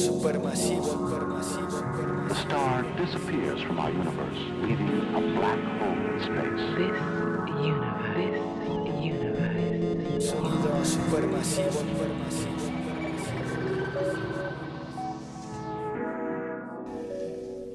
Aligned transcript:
supermasivo, 0.00 0.84
supermasivo, 0.84 2.30
A 2.30 2.34
star 2.34 2.84
disappears 2.96 3.60
from 3.62 3.78
our 3.78 3.90
universe, 3.90 4.38
leaving 4.62 4.88
a 5.14 5.20
black 5.36 5.60
hole 5.78 6.00
in 6.08 6.20
space. 6.20 6.62
This 6.78 6.96
universe, 7.60 8.40
this 8.84 9.04
universe, 9.04 10.26
sonido 10.26 10.84
supermasivo, 10.84 11.72
supermasivo. 11.72 12.50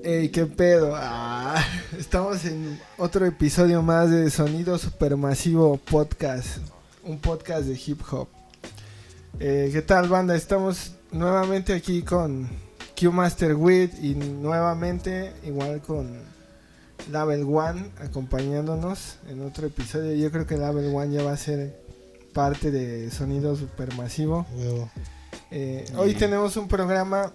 Ey, 0.03 0.29
qué 0.29 0.45
pedo. 0.45 0.93
Ah, 0.95 1.63
estamos 1.97 2.45
en 2.45 2.79
otro 2.97 3.25
episodio 3.25 3.81
más 3.81 4.09
de 4.09 4.29
Sonido 4.31 4.77
Supermasivo 4.77 5.77
Podcast. 5.77 6.57
Un 7.03 7.19
podcast 7.19 7.65
de 7.65 7.73
hip 7.73 8.01
hop. 8.11 8.34
Eh, 9.37 9.69
¿Qué 9.73 9.81
tal, 9.81 10.07
banda? 10.07 10.33
Estamos 10.33 10.93
nuevamente 11.11 11.73
aquí 11.73 12.03
con 12.03 12.47
Q 12.97 13.11
Master 13.11 13.53
Wit 13.55 13.91
y 14.01 14.15
nuevamente 14.15 15.33
igual 15.43 15.81
con 15.81 16.19
Label 17.11 17.43
One 17.43 17.91
acompañándonos 17.99 19.17
en 19.27 19.41
otro 19.41 19.67
episodio. 19.67 20.15
Yo 20.15 20.31
creo 20.31 20.47
que 20.47 20.55
Label 20.55 20.95
One 20.95 21.13
ya 21.13 21.23
va 21.23 21.33
a 21.33 21.37
ser 21.37 21.77
parte 22.33 22.71
de 22.71 23.11
Sonido 23.11 23.57
Supermasivo. 23.57 24.45
Eh, 25.51 25.85
hoy 25.97 26.13
tenemos 26.13 26.55
un 26.55 26.69
programa, 26.69 27.33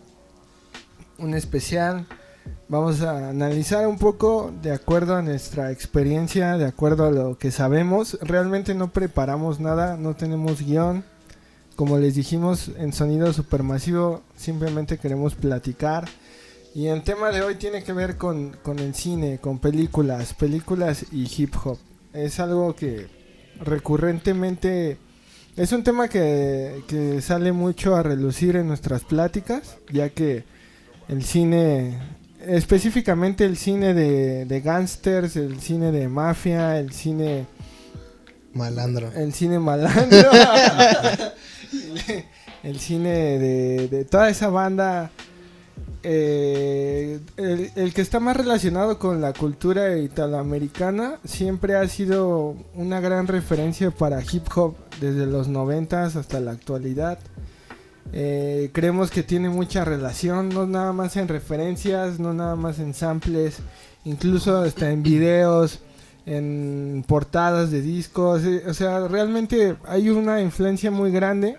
un 1.18 1.34
especial. 1.34 2.06
Vamos 2.68 3.02
a 3.02 3.28
analizar 3.28 3.86
un 3.86 3.98
poco 3.98 4.54
de 4.62 4.72
acuerdo 4.72 5.16
a 5.16 5.22
nuestra 5.22 5.70
experiencia, 5.70 6.56
de 6.56 6.64
acuerdo 6.64 7.04
a 7.04 7.10
lo 7.10 7.36
que 7.36 7.50
sabemos. 7.50 8.18
Realmente 8.22 8.74
no 8.74 8.90
preparamos 8.90 9.60
nada, 9.60 9.98
no 9.98 10.16
tenemos 10.16 10.62
guion. 10.62 11.04
Como 11.80 11.96
les 11.96 12.14
dijimos 12.14 12.72
en 12.76 12.92
Sonido 12.92 13.32
Supermasivo, 13.32 14.20
simplemente 14.36 14.98
queremos 14.98 15.34
platicar. 15.34 16.06
Y 16.74 16.88
el 16.88 17.00
tema 17.00 17.30
de 17.30 17.40
hoy 17.40 17.54
tiene 17.54 17.82
que 17.82 17.94
ver 17.94 18.18
con, 18.18 18.54
con 18.62 18.80
el 18.80 18.94
cine, 18.94 19.38
con 19.38 19.60
películas, 19.60 20.34
películas 20.34 21.06
y 21.10 21.26
hip 21.34 21.54
hop. 21.64 21.78
Es 22.12 22.38
algo 22.38 22.76
que 22.76 23.06
recurrentemente 23.62 24.98
es 25.56 25.72
un 25.72 25.82
tema 25.82 26.08
que, 26.08 26.82
que 26.86 27.22
sale 27.22 27.50
mucho 27.50 27.96
a 27.96 28.02
relucir 28.02 28.56
en 28.56 28.68
nuestras 28.68 29.02
pláticas, 29.04 29.78
ya 29.90 30.10
que 30.10 30.44
el 31.08 31.24
cine, 31.24 31.98
específicamente 32.46 33.46
el 33.46 33.56
cine 33.56 33.94
de, 33.94 34.44
de 34.44 34.60
gángsters, 34.60 35.34
el 35.36 35.62
cine 35.62 35.92
de 35.92 36.08
mafia, 36.08 36.78
el 36.78 36.92
cine, 36.92 37.46
Malandro. 38.52 39.12
el 39.14 39.32
cine 39.32 39.58
malandro, 39.58 40.30
el 42.62 42.78
cine 42.78 43.38
de, 43.38 44.04
toda 44.04 44.30
esa 44.30 44.48
banda, 44.48 45.10
eh, 46.02 47.20
el, 47.36 47.70
el 47.76 47.94
que 47.94 48.00
está 48.00 48.20
más 48.20 48.36
relacionado 48.36 48.98
con 48.98 49.20
la 49.20 49.32
cultura 49.32 49.98
italoamericana 49.98 51.18
siempre 51.24 51.76
ha 51.76 51.86
sido 51.88 52.56
una 52.74 53.00
gran 53.00 53.26
referencia 53.26 53.90
para 53.90 54.22
hip 54.22 54.46
hop 54.54 54.74
desde 55.00 55.26
los 55.26 55.48
90 55.48 56.04
hasta 56.04 56.40
la 56.40 56.52
actualidad. 56.52 57.18
Eh, 58.12 58.70
creemos 58.72 59.10
que 59.10 59.22
tiene 59.22 59.48
mucha 59.48 59.84
relación, 59.84 60.48
no 60.48 60.66
nada 60.66 60.92
más 60.92 61.16
en 61.16 61.28
referencias, 61.28 62.18
no 62.18 62.32
nada 62.32 62.56
más 62.56 62.78
en 62.80 62.92
samples, 62.92 63.58
incluso 64.04 64.58
hasta 64.58 64.90
en 64.90 65.02
videos, 65.02 65.78
en 66.26 67.04
portadas 67.06 67.70
de 67.70 67.82
discos. 67.82 68.44
eh, 68.44 68.64
o 68.66 68.74
sea, 68.74 69.08
realmente 69.08 69.76
hay 69.84 70.10
una 70.10 70.40
influencia 70.40 70.90
muy 70.90 71.10
grande. 71.10 71.56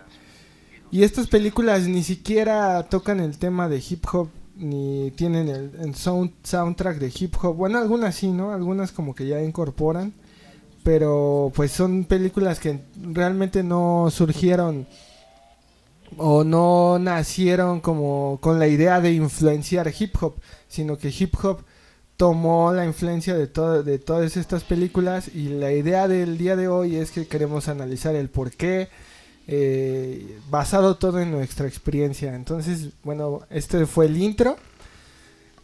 Y 0.92 1.04
estas 1.04 1.28
películas 1.28 1.88
ni 1.88 2.04
siquiera 2.04 2.84
tocan 2.84 3.22
el 3.22 3.38
tema 3.38 3.70
de 3.70 3.78
hip 3.78 4.06
hop, 4.12 4.30
ni 4.56 5.12
tienen 5.12 5.48
el, 5.48 5.96
sound, 5.96 6.34
soundtrack 6.44 6.98
de 7.00 7.14
hip 7.18 7.36
hop. 7.42 7.56
Bueno, 7.56 7.78
algunas 7.78 8.16
sí, 8.16 8.30
¿no? 8.30 8.52
Algunas 8.52 8.92
como 8.92 9.16
que 9.16 9.28
ya 9.28 9.42
incorporan. 9.42 10.14
Pero 10.84 11.52
pues 11.56 11.72
son 11.72 12.06
películas 12.06 12.60
que 12.60 12.80
realmente 13.02 13.64
no 13.64 14.10
surgieron 14.12 14.88
o 16.18 16.44
no 16.44 17.00
nacieron 17.00 17.80
como 17.80 18.40
con 18.42 18.60
la 18.60 18.68
idea 18.68 19.00
de 19.00 19.14
influenciar 19.14 19.94
hip 19.98 20.16
hop, 20.22 20.36
sino 20.68 20.98
que 20.98 21.10
hip 21.10 21.34
hop 21.44 21.62
tomó 22.22 22.72
la 22.72 22.86
influencia 22.86 23.34
de, 23.34 23.48
todo, 23.48 23.82
de 23.82 23.98
todas 23.98 24.38
estas 24.38 24.64
películas 24.64 25.28
y 25.34 25.46
la 25.50 25.72
idea 25.72 26.08
del 26.08 26.38
día 26.38 26.56
de 26.56 26.68
hoy 26.68 26.98
es 26.98 27.10
que 27.10 27.26
queremos 27.26 27.68
analizar 27.68 28.14
el 28.14 28.30
por 28.30 28.52
qué, 28.52 28.90
eh, 29.48 30.38
basado 30.48 30.98
todo 30.98 31.20
en 31.20 31.32
nuestra 31.32 31.68
experiencia. 31.68 32.36
Entonces, 32.36 32.90
bueno, 33.04 33.42
este 33.50 33.88
fue 33.88 34.06
el 34.06 34.22
intro. 34.22 34.56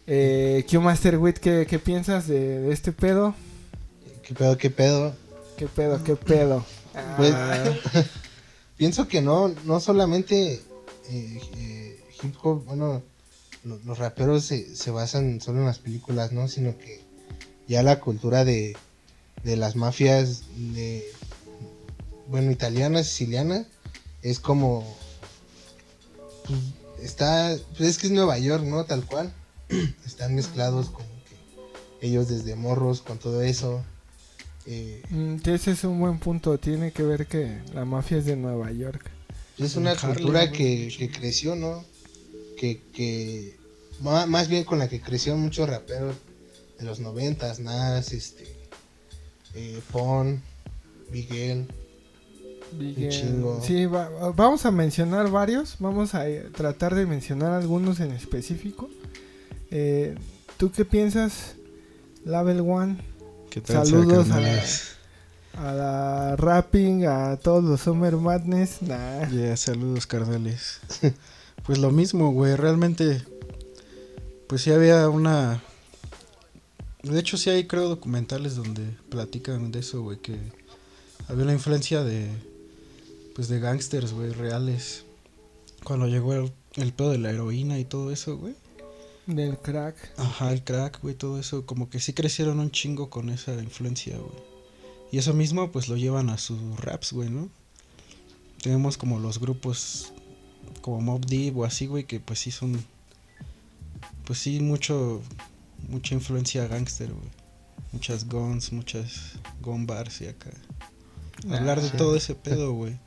Eh, 0.07 0.65
Q 0.67 0.81
Master 0.81 1.19
Wit, 1.19 1.37
¿qué, 1.37 1.67
qué 1.69 1.77
piensas 1.77 2.27
de, 2.27 2.61
de 2.61 2.73
este 2.73 2.91
pedo? 2.91 3.35
¿Qué 4.23 4.33
pedo, 4.33 4.57
qué 4.57 4.71
pedo? 4.71 5.13
¿Qué 5.57 5.67
pedo, 5.67 6.03
qué 6.03 6.15
pedo? 6.15 6.65
Pues, 7.17 7.35
Ah, 7.35 7.65
Pienso 8.77 9.07
que 9.07 9.21
no, 9.21 9.53
no 9.63 9.79
solamente 9.79 10.53
eh, 11.11 11.41
eh, 11.55 12.03
hip 12.23 12.33
hop, 12.41 12.65
bueno, 12.65 13.03
lo- 13.67 13.79
los 13.85 13.97
raperos 13.97 14.45
se, 14.45 14.75
se 14.75 14.91
basan 14.91 15.41
solo 15.41 15.59
en 15.59 15.65
las 15.65 15.79
películas, 15.79 16.31
¿no? 16.31 16.47
Sino 16.47 16.77
que 16.77 17.01
ya 17.67 17.83
la 17.83 17.99
cultura 17.99 18.45
de, 18.45 18.75
de 19.43 19.57
las 19.57 19.75
mafias, 19.75 20.43
de, 20.55 21.03
bueno, 22.29 22.51
italiana, 22.51 23.03
siciliana, 23.03 23.65
es 24.21 24.39
como, 24.39 24.83
pues, 26.45 26.59
está, 27.01 27.55
pues 27.77 27.89
es 27.89 27.97
que 27.97 28.07
es 28.07 28.13
Nueva 28.13 28.37
York, 28.39 28.63
¿no? 28.63 28.85
Tal 28.85 29.05
cual. 29.05 29.33
Están 30.05 30.33
mezclados 30.35 30.89
como 30.89 31.07
que 31.99 32.07
ellos 32.07 32.29
desde 32.29 32.55
morros 32.55 33.01
con 33.01 33.19
todo 33.19 33.41
eso. 33.41 33.83
Eh, 34.65 35.01
mm, 35.09 35.35
ese 35.45 35.71
es 35.71 35.83
un 35.83 35.99
buen 35.99 36.19
punto. 36.19 36.57
Tiene 36.57 36.91
que 36.91 37.03
ver 37.03 37.27
que 37.27 37.59
la 37.73 37.85
mafia 37.85 38.17
es 38.17 38.25
de 38.25 38.35
Nueva 38.35 38.71
York. 38.71 39.09
Es 39.57 39.75
una 39.75 39.95
cultura 39.95 40.51
que, 40.51 40.93
que 40.97 41.09
creció, 41.09 41.55
¿no? 41.55 41.83
Que, 42.57 42.81
que 42.93 43.56
más 44.01 44.47
bien 44.47 44.63
con 44.63 44.79
la 44.79 44.87
que 44.87 45.01
crecieron 45.01 45.41
muchos 45.41 45.69
raperos 45.69 46.15
de 46.79 46.85
los 46.85 46.99
noventas, 46.99 47.59
Nas, 47.59 48.11
este, 48.13 48.45
eh, 49.55 49.81
Pon, 49.91 50.41
Miguel, 51.11 51.67
Miguel. 52.77 53.09
chingo. 53.09 53.61
Sí, 53.65 53.85
va- 53.85 54.09
va- 54.09 54.31
vamos 54.31 54.65
a 54.65 54.71
mencionar 54.71 55.31
varios. 55.31 55.77
Vamos 55.79 56.13
a 56.13 56.27
eh, 56.29 56.49
tratar 56.55 56.93
de 56.95 57.05
mencionar 57.05 57.53
algunos 57.53 57.99
en 57.99 58.11
específico. 58.11 58.89
Eh, 59.71 60.15
¿Tú 60.57 60.71
qué 60.71 60.85
piensas, 60.85 61.55
Label 62.25 62.61
One? 62.61 62.97
¿Qué 63.49 63.61
tal, 63.61 63.85
Saludos 63.87 64.29
a 64.31 64.39
la, 64.41 64.63
a 65.55 65.73
la 65.73 66.35
rapping, 66.35 67.05
a 67.07 67.37
todos 67.37 67.63
los 67.63 67.81
Summer 67.81 68.15
Madness. 68.17 68.81
Nah. 68.81 69.27
Ya, 69.31 69.55
saludos, 69.57 70.05
carnales. 70.05 70.79
pues 71.65 71.79
lo 71.79 71.89
mismo, 71.91 72.31
güey. 72.31 72.55
Realmente, 72.55 73.21
pues 74.47 74.61
sí 74.61 74.71
había 74.71 75.09
una... 75.09 75.61
De 77.03 77.19
hecho, 77.19 77.37
sí 77.37 77.49
hay, 77.49 77.67
creo, 77.67 77.87
documentales 77.87 78.55
donde 78.55 78.83
platican 79.09 79.71
de 79.71 79.79
eso, 79.79 80.01
güey. 80.01 80.17
Que 80.19 80.37
había 81.27 81.43
una 81.43 81.53
influencia 81.53 82.03
de... 82.03 82.29
Pues 83.35 83.47
de 83.49 83.59
gangsters, 83.59 84.13
güey, 84.13 84.31
reales. 84.31 85.03
Cuando 85.83 86.07
llegó 86.07 86.33
el, 86.33 86.51
el 86.75 86.93
pedo 86.93 87.11
de 87.11 87.19
la 87.19 87.29
heroína 87.29 87.77
y 87.79 87.85
todo 87.85 88.11
eso, 88.11 88.37
güey. 88.37 88.55
Del 89.27 89.57
crack. 89.57 89.95
Ajá, 90.17 90.53
el 90.53 90.63
crack, 90.63 91.01
güey, 91.01 91.13
todo 91.13 91.39
eso, 91.39 91.65
como 91.65 91.89
que 91.89 91.99
sí 91.99 92.13
crecieron 92.13 92.59
un 92.59 92.71
chingo 92.71 93.09
con 93.09 93.29
esa 93.29 93.53
influencia, 93.61 94.17
güey. 94.17 94.57
Y 95.11 95.17
eso 95.17 95.33
mismo, 95.33 95.71
pues 95.71 95.89
lo 95.89 95.97
llevan 95.97 96.29
a 96.29 96.37
sus 96.37 96.59
raps, 96.79 97.13
güey, 97.13 97.29
¿no? 97.29 97.49
Tenemos 98.61 98.97
como 98.97 99.19
los 99.19 99.39
grupos 99.39 100.13
como 100.81 101.01
Mob 101.01 101.25
Deep 101.25 101.57
o 101.57 101.65
así, 101.65 101.87
güey, 101.87 102.05
que 102.05 102.19
pues 102.19 102.39
sí 102.39 102.51
son, 102.51 102.83
pues 104.27 104.39
sí, 104.39 104.59
mucho, 104.59 105.21
mucha 105.87 106.13
influencia 106.13 106.67
gangster, 106.67 107.09
güey. 107.09 107.29
Muchas 107.93 108.27
guns, 108.27 108.73
muchas 108.73 109.39
gun 109.61 109.87
bars 109.87 110.19
y 110.19 110.27
acá. 110.27 110.51
Hablar 111.49 111.81
de 111.81 111.89
sí. 111.89 111.97
todo 111.97 112.17
ese 112.17 112.35
pedo, 112.43 112.73
güey. 112.73 112.99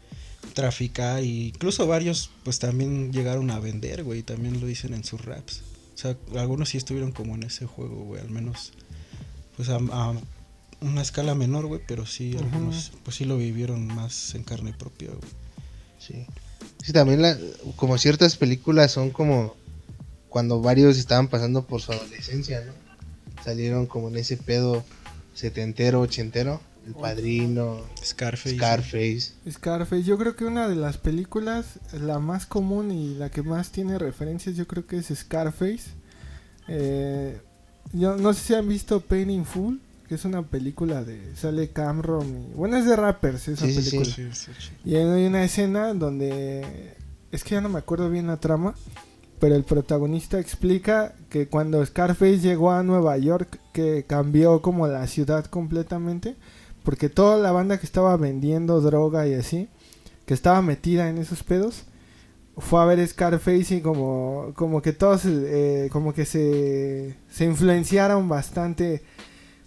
Traficar 0.54 1.22
y 1.22 1.48
incluso 1.48 1.86
varios, 1.86 2.30
pues 2.42 2.58
también 2.58 3.12
llegaron 3.12 3.50
a 3.50 3.60
vender, 3.60 4.02
güey, 4.02 4.22
también 4.22 4.58
lo 4.60 4.66
dicen 4.66 4.94
en 4.94 5.04
sus 5.04 5.22
raps. 5.22 5.62
O 5.94 5.98
sea, 5.98 6.16
algunos 6.36 6.70
sí 6.70 6.78
estuvieron 6.78 7.12
como 7.12 7.34
en 7.34 7.42
ese 7.42 7.66
juego, 7.66 8.04
güey, 8.04 8.22
al 8.22 8.30
menos, 8.30 8.72
pues 9.56 9.68
a, 9.68 9.76
a 9.76 10.14
una 10.80 11.02
escala 11.02 11.34
menor, 11.34 11.66
güey, 11.66 11.82
pero 11.86 12.06
sí, 12.06 12.34
algunos, 12.38 12.92
pues 13.04 13.16
sí 13.16 13.26
lo 13.26 13.36
vivieron 13.36 13.86
más 13.86 14.34
en 14.34 14.44
carne 14.44 14.72
propia, 14.72 15.08
güey. 15.08 15.30
Sí. 15.98 16.24
Sí, 16.82 16.94
también 16.94 17.20
la, 17.20 17.36
como 17.76 17.98
ciertas 17.98 18.36
películas 18.36 18.92
son 18.92 19.10
como 19.10 19.54
cuando 20.30 20.62
varios 20.62 20.96
estaban 20.96 21.28
pasando 21.28 21.66
por 21.66 21.82
su 21.82 21.92
adolescencia, 21.92 22.64
¿no? 22.64 22.72
Salieron 23.44 23.84
como 23.86 24.08
en 24.08 24.16
ese 24.16 24.38
pedo 24.38 24.82
setentero, 25.34 26.00
ochentero. 26.00 26.60
El 26.86 26.94
Padrino, 26.94 27.82
Scarface. 28.02 28.56
Scarface. 28.56 29.32
Scarface, 29.50 30.02
yo 30.02 30.16
creo 30.16 30.34
que 30.34 30.46
una 30.46 30.66
de 30.66 30.76
las 30.76 30.96
películas, 30.96 31.78
la 31.92 32.18
más 32.18 32.46
común 32.46 32.90
y 32.90 33.14
la 33.14 33.30
que 33.30 33.42
más 33.42 33.70
tiene 33.70 33.98
referencias, 33.98 34.56
yo 34.56 34.66
creo 34.66 34.86
que 34.86 34.96
es 34.96 35.12
Scarface. 35.14 35.90
Eh, 36.68 37.38
yo 37.92 38.16
no 38.16 38.32
sé 38.32 38.40
si 38.40 38.54
han 38.54 38.66
visto 38.66 39.00
Pain 39.00 39.28
in 39.30 39.44
Full, 39.44 39.76
que 40.08 40.14
es 40.14 40.24
una 40.24 40.42
película 40.42 41.04
de 41.04 41.36
sale 41.36 41.68
Cameron 41.70 42.26
y 42.50 42.54
bueno 42.54 42.76
es 42.76 42.86
de 42.86 42.96
rappers 42.96 43.46
esa 43.48 43.66
Sí, 43.66 43.74
película. 43.74 44.04
Sí, 44.04 44.28
sí, 44.32 44.50
sí. 44.58 44.70
Y 44.84 44.96
hay 44.96 45.26
una 45.26 45.44
escena 45.44 45.92
donde 45.94 46.96
es 47.30 47.44
que 47.44 47.50
ya 47.56 47.60
no 47.60 47.68
me 47.68 47.78
acuerdo 47.78 48.08
bien 48.10 48.26
la 48.26 48.38
trama, 48.38 48.74
pero 49.40 49.56
el 49.56 49.64
protagonista 49.64 50.38
explica 50.38 51.14
que 51.30 51.48
cuando 51.48 51.84
Scarface 51.84 52.38
llegó 52.40 52.70
a 52.70 52.82
Nueva 52.82 53.16
York 53.16 53.58
que 53.72 54.04
cambió 54.06 54.60
como 54.60 54.86
la 54.86 55.06
ciudad 55.06 55.46
completamente, 55.46 56.36
porque 56.84 57.08
toda 57.08 57.38
la 57.38 57.50
banda 57.50 57.78
que 57.78 57.86
estaba 57.86 58.16
vendiendo 58.18 58.82
droga 58.82 59.26
y 59.26 59.34
así, 59.34 59.68
que 60.26 60.34
estaba 60.34 60.60
metida 60.60 61.08
en 61.08 61.16
esos 61.16 61.42
pedos, 61.42 61.84
fue 62.58 62.82
a 62.82 62.84
ver 62.84 63.06
Scarface 63.08 63.76
y 63.76 63.80
como, 63.80 64.52
como 64.54 64.82
que 64.82 64.92
todos 64.92 65.22
eh, 65.24 65.88
como 65.90 66.12
que 66.12 66.26
se, 66.26 67.16
se 67.30 67.46
influenciaron 67.46 68.28
bastante 68.28 69.02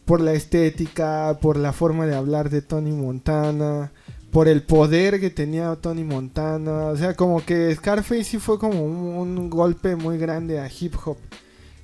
por 0.06 0.22
la 0.22 0.34
estética, 0.34 1.40
por 1.42 1.58
la 1.58 1.74
forma 1.74 2.06
de 2.06 2.16
hablar 2.16 2.52
de 2.52 2.62
Tony 2.62 2.92
Montana, 2.92 3.92
por 4.34 4.48
el 4.48 4.64
poder 4.64 5.20
que 5.20 5.30
tenía 5.30 5.76
Tony 5.76 6.04
Montana. 6.04 6.88
O 6.88 6.98
sea, 6.98 7.14
como 7.14 7.46
que 7.46 7.74
Scarface 7.76 8.24
sí 8.24 8.40
fue 8.40 8.58
como 8.58 8.84
un, 8.84 9.50
golpe 9.50 9.96
muy 9.96 10.18
grande 10.18 10.60
a 10.60 10.68
hip 10.68 10.96
hop. 11.06 11.18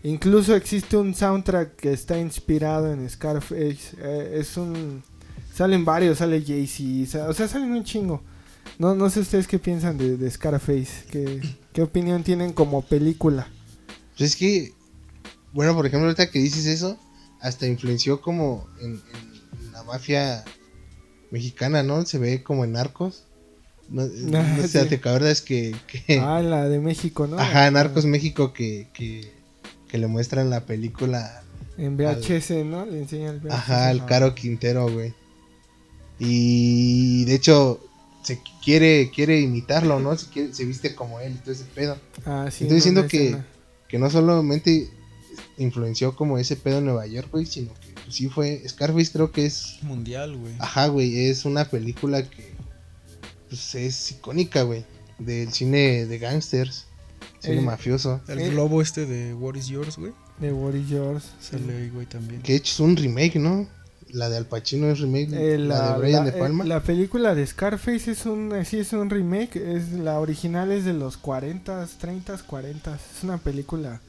Incluso 0.01 0.55
existe 0.55 0.97
un 0.97 1.13
soundtrack 1.13 1.75
que 1.75 1.93
está 1.93 2.17
inspirado 2.17 2.91
en 2.91 3.07
Scarface. 3.07 3.95
eh, 3.99 4.37
es 4.39 4.57
un. 4.57 5.03
Salen 5.53 5.85
varios, 5.85 6.17
sale 6.17 6.41
Jay-Z. 6.41 7.27
O 7.29 7.33
sea, 7.33 7.47
salen 7.47 7.71
un 7.71 7.83
chingo. 7.83 8.21
No, 8.79 8.95
no 8.95 9.09
sé 9.09 9.19
ustedes 9.19 9.47
qué 9.47 9.59
piensan 9.59 9.97
de, 9.97 10.31
Scarface. 10.31 11.05
¿Qué, 11.11 11.41
¿Qué 11.71 11.83
opinión 11.83 12.23
tienen 12.23 12.53
como 12.53 12.81
película? 12.81 13.47
Pues 14.17 14.31
es 14.31 14.35
que, 14.35 14.73
bueno, 15.53 15.75
por 15.75 15.85
ejemplo, 15.85 16.07
ahorita 16.07 16.31
que 16.31 16.39
dices 16.39 16.65
eso, 16.65 16.97
hasta 17.41 17.67
influenció 17.67 18.21
como 18.21 18.67
en 18.81 19.01
la 19.71 19.83
mafia 19.83 20.43
mexicana, 21.31 21.83
¿no? 21.83 22.05
Se 22.05 22.17
ve 22.17 22.43
como 22.43 22.63
en 22.65 22.73
Narcos. 22.73 23.23
No, 23.89 24.05
no 24.05 24.37
Ah, 24.39 24.57
sé, 24.67 24.83
sí. 24.83 24.89
¿te 24.89 24.95
acuerdas 24.95 25.41
que, 25.41 25.75
que- 25.87 26.19
Ah, 26.19 26.41
la 26.41 26.69
de 26.69 26.79
México, 26.79 27.25
¿no? 27.27 27.39
ajá, 27.39 27.71
Narcos 27.71 28.05
México 28.05 28.53
que, 28.53 28.87
que, 28.93 29.31
que 29.87 29.97
le 29.97 30.05
muestran 30.07 30.49
la 30.51 30.65
película, 30.65 31.43
En 31.77 31.97
VHS, 31.97 32.63
¿no? 32.65 32.85
Le 32.85 32.99
enseña 32.99 33.29
el 33.31 33.39
VHS. 33.39 33.53
ajá, 33.53 33.87
al 33.89 34.05
Caro 34.05 34.35
Quintero, 34.35 34.91
güey. 34.91 35.13
Y 36.19 37.25
de 37.25 37.35
hecho 37.35 37.79
se 38.23 38.39
quiere 38.63 39.09
quiere 39.13 39.39
imitarlo, 39.39 39.99
¿no? 39.99 40.17
Se, 40.17 40.27
quiere- 40.29 40.53
se 40.53 40.65
viste 40.65 40.93
como 40.93 41.19
él 41.19 41.33
y 41.33 41.37
todo 41.37 41.51
ese 41.53 41.63
pedo. 41.65 41.97
Ah, 42.25 42.47
sí. 42.51 42.65
Estoy 42.65 42.67
en 42.69 42.75
diciendo 42.75 43.07
que, 43.07 43.25
escena. 43.27 43.47
que 43.87 43.97
no 43.97 44.09
solamente 44.09 44.89
influenció 45.57 46.15
como 46.15 46.37
ese 46.37 46.55
pedo 46.57 46.79
en 46.79 46.85
Nueva 46.85 47.07
York, 47.07 47.29
güey, 47.31 47.45
sino 47.45 47.73
que 47.75 47.88
sí 48.09 48.27
fue. 48.29 48.61
Scarface 48.67 49.11
creo 49.11 49.31
que 49.31 49.45
es. 49.45 49.77
Mundial, 49.81 50.35
güey. 50.37 50.53
Ajá, 50.59 50.87
güey, 50.87 51.27
es 51.29 51.45
una 51.45 51.65
película 51.65 52.23
que 52.23 52.53
pues, 53.47 53.75
es 53.75 54.11
icónica, 54.11 54.63
güey, 54.63 54.85
del 55.17 55.51
cine 55.51 56.05
de 56.05 56.17
gangsters, 56.19 56.85
cine 57.39 57.59
Eh, 57.59 57.61
mafioso. 57.61 58.21
El 58.27 58.39
Eh. 58.39 58.49
globo 58.49 58.81
este 58.81 59.05
de 59.05 59.33
What 59.33 59.55
is 59.55 59.67
Yours, 59.67 59.97
güey. 59.97 60.11
De 60.39 60.51
Boris 60.51 60.87
George. 60.87 61.27
Sale 61.41 61.75
ahí, 61.77 61.89
güey, 61.89 62.05
también. 62.05 62.41
Que 62.41 62.55
es 62.55 62.79
un 62.79 62.95
remake, 62.95 63.35
¿no? 63.39 63.67
La 64.11 64.29
de 64.29 64.37
Al 64.37 64.45
Pacino 64.45 64.89
es 64.89 64.99
remake, 64.99 65.29
Eh, 65.33 65.57
la, 65.59 65.93
de 65.93 65.99
Brian 65.99 66.25
la- 66.25 66.31
De 66.31 66.37
Palma. 66.39 66.63
eh, 66.63 66.67
la 66.67 66.81
película 66.81 67.35
de 67.35 67.45
Scarface 67.45 68.11
es 68.11 68.25
un, 68.25 68.53
sí, 68.65 68.79
es 68.79 68.93
un 68.93 69.09
remake. 69.09 69.57
Es, 69.57 69.91
la 69.91 70.19
original 70.19 70.71
es 70.71 70.85
de 70.85 70.93
los 70.93 71.17
40, 71.17 71.85
30, 71.99 72.37
40. 72.47 72.95
Es 72.95 73.23
una 73.23 73.37
película. 73.37 73.99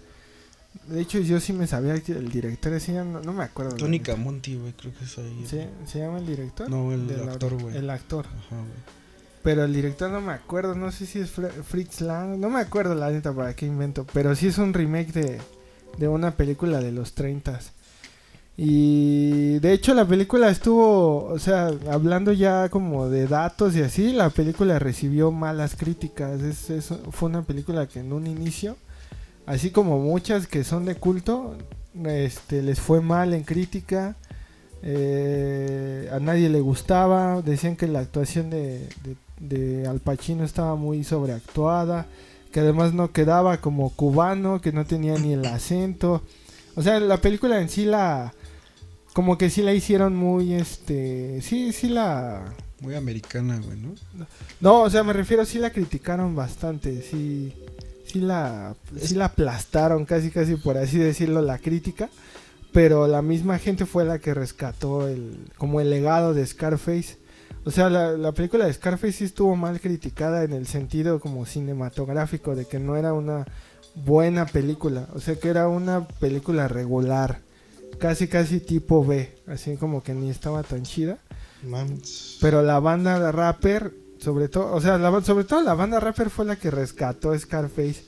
De 0.86 1.00
hecho, 1.00 1.18
yo 1.18 1.40
sí 1.40 1.52
me 1.52 1.66
sabía 1.66 1.98
que 2.00 2.12
el 2.12 2.30
director 2.30 2.72
decía, 2.72 3.04
no, 3.04 3.20
no 3.20 3.32
me 3.32 3.44
acuerdo. 3.44 3.76
Tony. 3.76 4.00
Camonti, 4.00 4.56
güey, 4.56 4.72
creo 4.72 4.92
que 4.94 5.04
es 5.04 5.18
ahí. 5.18 5.44
¿Sí? 5.48 5.60
¿Se 5.86 5.98
llama 5.98 6.18
el 6.18 6.26
director? 6.26 6.68
No, 6.70 6.92
el 6.92 7.10
actor, 7.28 7.60
güey. 7.60 7.76
El 7.76 7.90
actor. 7.90 8.26
Ajá, 8.26 8.56
güey. 8.56 9.00
Pero 9.42 9.64
el 9.64 9.72
director 9.72 10.10
no 10.10 10.20
me 10.20 10.32
acuerdo, 10.32 10.74
no 10.74 10.92
sé 10.92 11.06
si 11.06 11.18
es 11.18 11.34
Fr- 11.36 11.50
Fritz 11.62 12.02
Lang, 12.02 12.38
no 12.38 12.50
me 12.50 12.60
acuerdo 12.60 12.94
la 12.94 13.10
neta 13.10 13.32
para 13.32 13.54
qué 13.54 13.66
invento, 13.66 14.06
pero 14.12 14.34
sí 14.34 14.48
es 14.48 14.58
un 14.58 14.74
remake 14.74 15.12
de, 15.12 15.38
de 15.96 16.08
una 16.08 16.32
película 16.32 16.80
de 16.80 16.92
los 16.92 17.14
30 17.14 17.58
Y 18.56 19.58
de 19.60 19.72
hecho 19.72 19.94
la 19.94 20.04
película 20.06 20.50
estuvo, 20.50 21.24
o 21.24 21.38
sea, 21.38 21.70
hablando 21.90 22.32
ya 22.32 22.68
como 22.68 23.08
de 23.08 23.26
datos 23.26 23.74
y 23.74 23.80
así, 23.82 24.12
la 24.12 24.28
película 24.28 24.78
recibió 24.78 25.30
malas 25.32 25.74
críticas. 25.74 26.42
Es, 26.42 26.68
es- 26.68 26.92
fue 27.10 27.30
una 27.30 27.42
película 27.42 27.86
que 27.88 28.00
en 28.00 28.12
un 28.12 28.26
inicio, 28.26 28.76
así 29.46 29.70
como 29.70 29.98
muchas 29.98 30.46
que 30.46 30.64
son 30.64 30.84
de 30.84 30.94
culto, 30.96 31.56
este, 32.04 32.62
les 32.62 32.80
fue 32.80 33.00
mal 33.00 33.34
en 33.34 33.42
crítica. 33.44 34.16
eh, 34.82 36.08
a 36.12 36.20
nadie 36.20 36.48
le 36.48 36.60
gustaba, 36.60 37.42
decían 37.42 37.76
que 37.76 37.86
la 37.86 38.00
actuación 38.00 38.48
de, 38.50 38.88
de, 39.04 39.16
de 39.40 39.86
Al 39.86 40.00
Pacino 40.00 40.44
estaba 40.44 40.74
muy 40.76 41.04
sobreactuada, 41.04 42.06
que 42.52 42.60
además 42.60 42.94
no 42.94 43.12
quedaba 43.12 43.60
como 43.60 43.90
cubano, 43.90 44.60
que 44.60 44.72
no 44.72 44.84
tenía 44.86 45.18
ni 45.18 45.32
el 45.34 45.44
acento. 45.46 46.22
O 46.76 46.82
sea, 46.82 46.98
la 47.00 47.18
película 47.20 47.60
en 47.60 47.68
sí 47.68 47.84
la 47.84 48.34
como 49.12 49.36
que 49.38 49.50
sí 49.50 49.62
la 49.62 49.74
hicieron 49.74 50.14
muy 50.16 50.54
este, 50.54 51.40
sí 51.42 51.72
sí 51.72 51.88
la 51.88 52.54
Muy 52.80 52.94
americana, 52.94 53.58
güey, 53.62 53.76
¿no? 53.78 53.94
no, 54.60 54.82
o 54.82 54.90
sea, 54.90 55.02
me 55.04 55.12
refiero 55.12 55.44
sí 55.44 55.58
la 55.58 55.70
criticaron 55.70 56.34
bastante, 56.34 57.02
sí 57.02 57.52
sí 58.12 58.20
la 58.20 58.74
sí 59.00 59.14
la 59.14 59.26
aplastaron 59.26 60.04
casi 60.04 60.30
casi 60.30 60.56
por 60.56 60.76
así 60.76 60.98
decirlo 60.98 61.42
la 61.42 61.58
crítica, 61.58 62.08
pero 62.72 63.06
la 63.06 63.22
misma 63.22 63.58
gente 63.58 63.86
fue 63.86 64.04
la 64.04 64.18
que 64.18 64.34
rescató 64.34 65.08
el 65.08 65.50
como 65.56 65.80
el 65.80 65.90
legado 65.90 66.34
de 66.34 66.46
Scarface. 66.46 67.18
O 67.64 67.70
sea, 67.70 67.90
la, 67.90 68.12
la 68.12 68.32
película 68.32 68.64
de 68.64 68.72
Scarface 68.72 69.12
sí 69.12 69.24
estuvo 69.24 69.54
mal 69.54 69.80
criticada 69.80 70.44
en 70.44 70.52
el 70.52 70.66
sentido 70.66 71.20
como 71.20 71.44
cinematográfico 71.44 72.56
de 72.56 72.64
que 72.64 72.78
no 72.78 72.96
era 72.96 73.12
una 73.12 73.44
buena 73.94 74.46
película, 74.46 75.08
o 75.14 75.20
sea, 75.20 75.36
que 75.36 75.48
era 75.48 75.68
una 75.68 76.06
película 76.06 76.68
regular, 76.68 77.40
casi 77.98 78.28
casi 78.28 78.60
tipo 78.60 79.04
B, 79.04 79.34
así 79.46 79.76
como 79.76 80.02
que 80.02 80.14
ni 80.14 80.30
estaba 80.30 80.62
tan 80.62 80.82
chida. 80.82 81.18
Pero 82.40 82.62
la 82.62 82.80
banda 82.80 83.18
de 83.20 83.32
rapper, 83.32 83.92
sobre 84.20 84.48
todo, 84.48 84.72
o 84.74 84.80
sea, 84.80 84.98
la, 84.98 85.22
sobre 85.22 85.44
todo 85.44 85.62
la 85.62 85.74
banda 85.74 86.00
rapper 86.00 86.30
fue 86.30 86.44
la 86.44 86.56
que 86.56 86.70
rescató 86.70 87.36
Scarface 87.38 88.04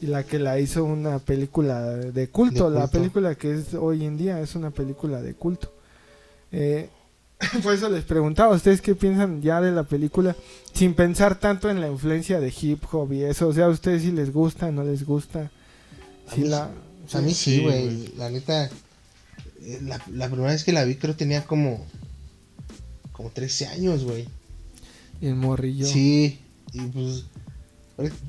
y 0.00 0.06
la 0.06 0.24
que 0.24 0.38
la 0.38 0.58
hizo 0.60 0.84
una 0.84 1.18
película 1.18 1.82
de 1.84 2.28
culto. 2.28 2.70
De 2.70 2.78
La 2.78 2.88
película 2.88 3.34
que 3.34 3.54
es 3.54 3.74
hoy 3.74 4.04
en 4.04 4.16
día 4.16 4.40
es 4.40 4.54
una 4.54 4.70
película 4.70 5.20
de 5.22 5.34
culto. 5.34 5.72
Eh, 6.52 6.88
por 7.62 7.74
eso 7.74 7.88
les 7.88 8.04
preguntaba 8.04 8.52
a 8.52 8.56
ustedes 8.56 8.80
qué 8.80 8.94
piensan 8.94 9.42
ya 9.42 9.60
de 9.60 9.72
la 9.72 9.82
película, 9.82 10.34
sin 10.72 10.94
pensar 10.94 11.38
tanto 11.38 11.68
en 11.68 11.80
la 11.80 11.88
influencia 11.88 12.40
de 12.40 12.52
hip 12.60 12.82
hop 12.92 13.12
y 13.12 13.24
eso. 13.24 13.48
O 13.48 13.52
sea, 13.52 13.66
a 13.66 13.68
ustedes 13.70 14.02
si 14.02 14.12
les 14.12 14.32
gusta, 14.32 14.70
no 14.70 14.84
les 14.84 15.04
gusta. 15.04 15.50
A 16.28 16.36
mí 16.36 16.48
la, 16.48 16.70
A 17.12 17.20
mí 17.20 17.34
sí, 17.34 17.56
Sí, 17.56 17.62
güey. 17.62 17.84
güey. 17.84 18.14
la 18.16 18.30
neta, 18.30 18.66
eh, 19.62 19.80
la, 19.82 20.00
la 20.12 20.28
primera 20.28 20.52
vez 20.52 20.64
que 20.64 20.72
la 20.72 20.84
vi 20.84 20.96
creo 20.96 21.14
tenía 21.16 21.44
como, 21.44 21.84
como 23.12 23.30
13 23.30 23.66
años, 23.66 24.04
güey. 24.04 24.28
El 25.20 25.34
morrillo. 25.34 25.86
Sí, 25.86 26.40
y 26.72 26.80
pues, 26.82 27.24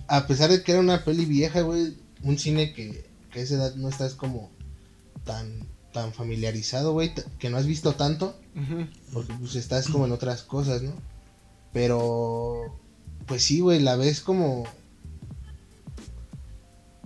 a 0.07 0.27
pesar 0.27 0.49
de 0.49 0.63
que 0.63 0.71
era 0.71 0.81
una 0.81 1.03
peli 1.03 1.25
vieja, 1.25 1.61
güey, 1.61 1.95
un 2.23 2.37
cine 2.37 2.73
que, 2.73 3.05
que 3.31 3.39
a 3.39 3.43
esa 3.43 3.55
edad 3.55 3.75
no 3.75 3.89
estás 3.89 4.13
como 4.13 4.49
tan, 5.23 5.67
tan 5.93 6.13
familiarizado, 6.13 6.93
güey, 6.93 7.11
que 7.39 7.49
no 7.49 7.57
has 7.57 7.65
visto 7.65 7.93
tanto, 7.93 8.35
porque 9.13 9.33
pues 9.33 9.55
estás 9.55 9.87
como 9.87 10.05
en 10.05 10.11
otras 10.11 10.43
cosas, 10.43 10.81
¿no? 10.81 10.93
Pero, 11.73 12.77
pues 13.25 13.43
sí, 13.43 13.59
güey, 13.59 13.79
la 13.79 13.95
ves 13.95 14.21
como... 14.21 14.65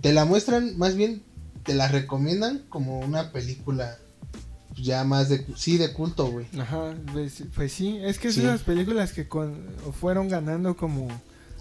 Te 0.00 0.12
la 0.12 0.24
muestran, 0.24 0.76
más 0.78 0.96
bien, 0.96 1.22
te 1.62 1.74
la 1.74 1.88
recomiendan 1.88 2.64
como 2.68 2.98
una 3.00 3.30
película 3.32 3.98
ya 4.82 5.04
más 5.04 5.28
de, 5.28 5.46
sí, 5.56 5.78
de 5.78 5.92
culto, 5.92 6.26
güey. 6.30 6.46
Ajá, 6.58 6.94
pues, 7.12 7.42
pues 7.54 7.72
sí, 7.72 7.98
es 8.02 8.18
que 8.18 8.32
Sí. 8.32 8.40
esas 8.40 8.62
películas 8.62 9.12
que 9.12 9.28
con, 9.28 9.54
fueron 9.98 10.28
ganando 10.28 10.76
como 10.76 11.08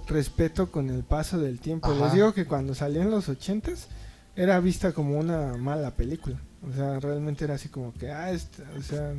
respeto 0.08 0.72
con 0.72 0.90
el 0.90 1.04
paso 1.04 1.40
del 1.40 1.60
tiempo. 1.60 1.92
Ajá. 1.92 2.06
Les 2.06 2.14
digo 2.14 2.34
que 2.34 2.46
cuando 2.46 2.76
salió 2.76 3.02
en 3.02 3.12
los 3.12 3.30
ochentas 3.30 3.88
era 4.36 4.60
vista 4.60 4.92
como 4.94 5.18
una 5.18 5.56
mala 5.58 5.92
película. 5.96 6.40
O 6.70 6.74
sea, 6.74 7.00
realmente 7.00 7.44
era 7.46 7.56
así 7.56 7.70
como 7.70 7.94
que, 7.94 8.12
ah, 8.12 8.32
esta- 8.32 8.64
o 8.78 8.82
sea, 8.82 9.14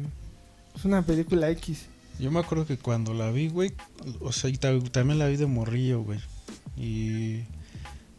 es 0.77 0.85
una 0.85 1.03
película 1.03 1.51
X. 1.51 1.87
Yo 2.19 2.31
me 2.31 2.41
acuerdo 2.41 2.67
que 2.67 2.77
cuando 2.79 3.15
la 3.15 3.31
vi, 3.31 3.49
güey, 3.49 3.73
o 4.21 4.33
sea, 4.33 4.51
y 4.51 4.57
ta- 4.59 4.79
también 4.91 5.19
la 5.19 5.27
vi 5.27 5.37
de 5.37 5.47
morrillo, 5.47 6.03
güey. 6.03 6.21
Y 6.77 7.45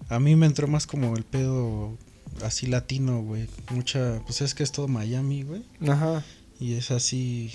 a 0.10 0.20
mí 0.20 0.36
me 0.36 0.46
entró 0.46 0.68
más 0.68 0.86
como 0.88 1.16
el 1.16 1.24
pedo 1.24 1.98
así 2.42 2.68
latino, 2.68 3.22
güey. 3.22 3.48
Mucha, 3.72 4.22
pues 4.26 4.42
es 4.42 4.54
que 4.54 4.64
es 4.64 4.72
todo 4.72 4.88
Miami, 4.88 5.44
güey. 5.44 5.64
Ajá. 5.88 6.24
Y 6.60 6.74
es 6.74 6.92
así, 6.92 7.54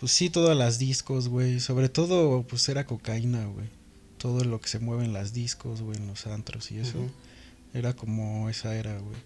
Pues 0.00 0.12
sí, 0.12 0.30
todas 0.30 0.56
las 0.56 0.78
discos, 0.78 1.28
güey. 1.28 1.60
Sobre 1.60 1.88
todo, 1.88 2.42
pues 2.42 2.68
era 2.68 2.86
cocaína, 2.86 3.44
güey. 3.46 3.68
Todo 4.18 4.44
lo 4.44 4.60
que 4.60 4.68
se 4.68 4.78
mueve 4.78 5.04
en 5.04 5.12
las 5.12 5.32
discos, 5.32 5.82
güey, 5.82 5.98
en 5.98 6.06
los 6.06 6.26
antros 6.26 6.70
y 6.72 6.78
eso. 6.78 6.98
Era 7.74 7.94
como 7.94 8.48
esa 8.50 8.74
era, 8.74 8.98
güey. 8.98 9.16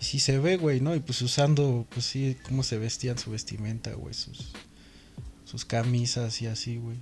Y 0.00 0.04
sí 0.04 0.18
se 0.20 0.38
ve, 0.38 0.56
güey, 0.56 0.80
¿no? 0.80 0.94
Y 0.94 1.00
pues 1.00 1.22
usando, 1.22 1.86
pues 1.90 2.04
sí, 2.06 2.36
cómo 2.46 2.62
se 2.62 2.76
vestían 2.78 3.16
su 3.18 3.30
vestimenta, 3.30 3.92
güey. 3.94 4.12
Sus, 4.14 4.52
sus 5.44 5.64
camisas 5.64 6.40
y 6.42 6.46
así, 6.48 6.76
güey. 6.78 6.96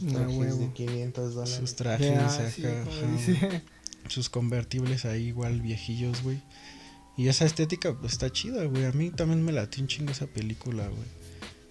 No, 0.00 0.12
Trajes 0.20 0.36
huevo. 0.36 0.58
de 0.58 0.72
500 0.72 1.34
dólares. 1.34 1.56
Sus 1.56 1.74
trajes 1.74 2.06
Ya, 2.14 2.26
acá. 2.26 2.50
sí. 3.24 3.36
Sus 4.10 4.28
convertibles 4.28 5.04
ahí 5.04 5.28
igual 5.28 5.60
viejillos, 5.62 6.22
güey. 6.22 6.40
Y 7.16 7.28
esa 7.28 7.44
estética 7.44 7.94
pues 7.98 8.12
está 8.12 8.30
chida, 8.30 8.64
güey. 8.64 8.84
A 8.84 8.92
mí 8.92 9.10
también 9.10 9.42
me 9.42 9.52
latió 9.52 9.82
un 9.82 9.88
chingo 9.88 10.10
esa 10.12 10.26
película, 10.26 10.86
güey. 10.88 11.20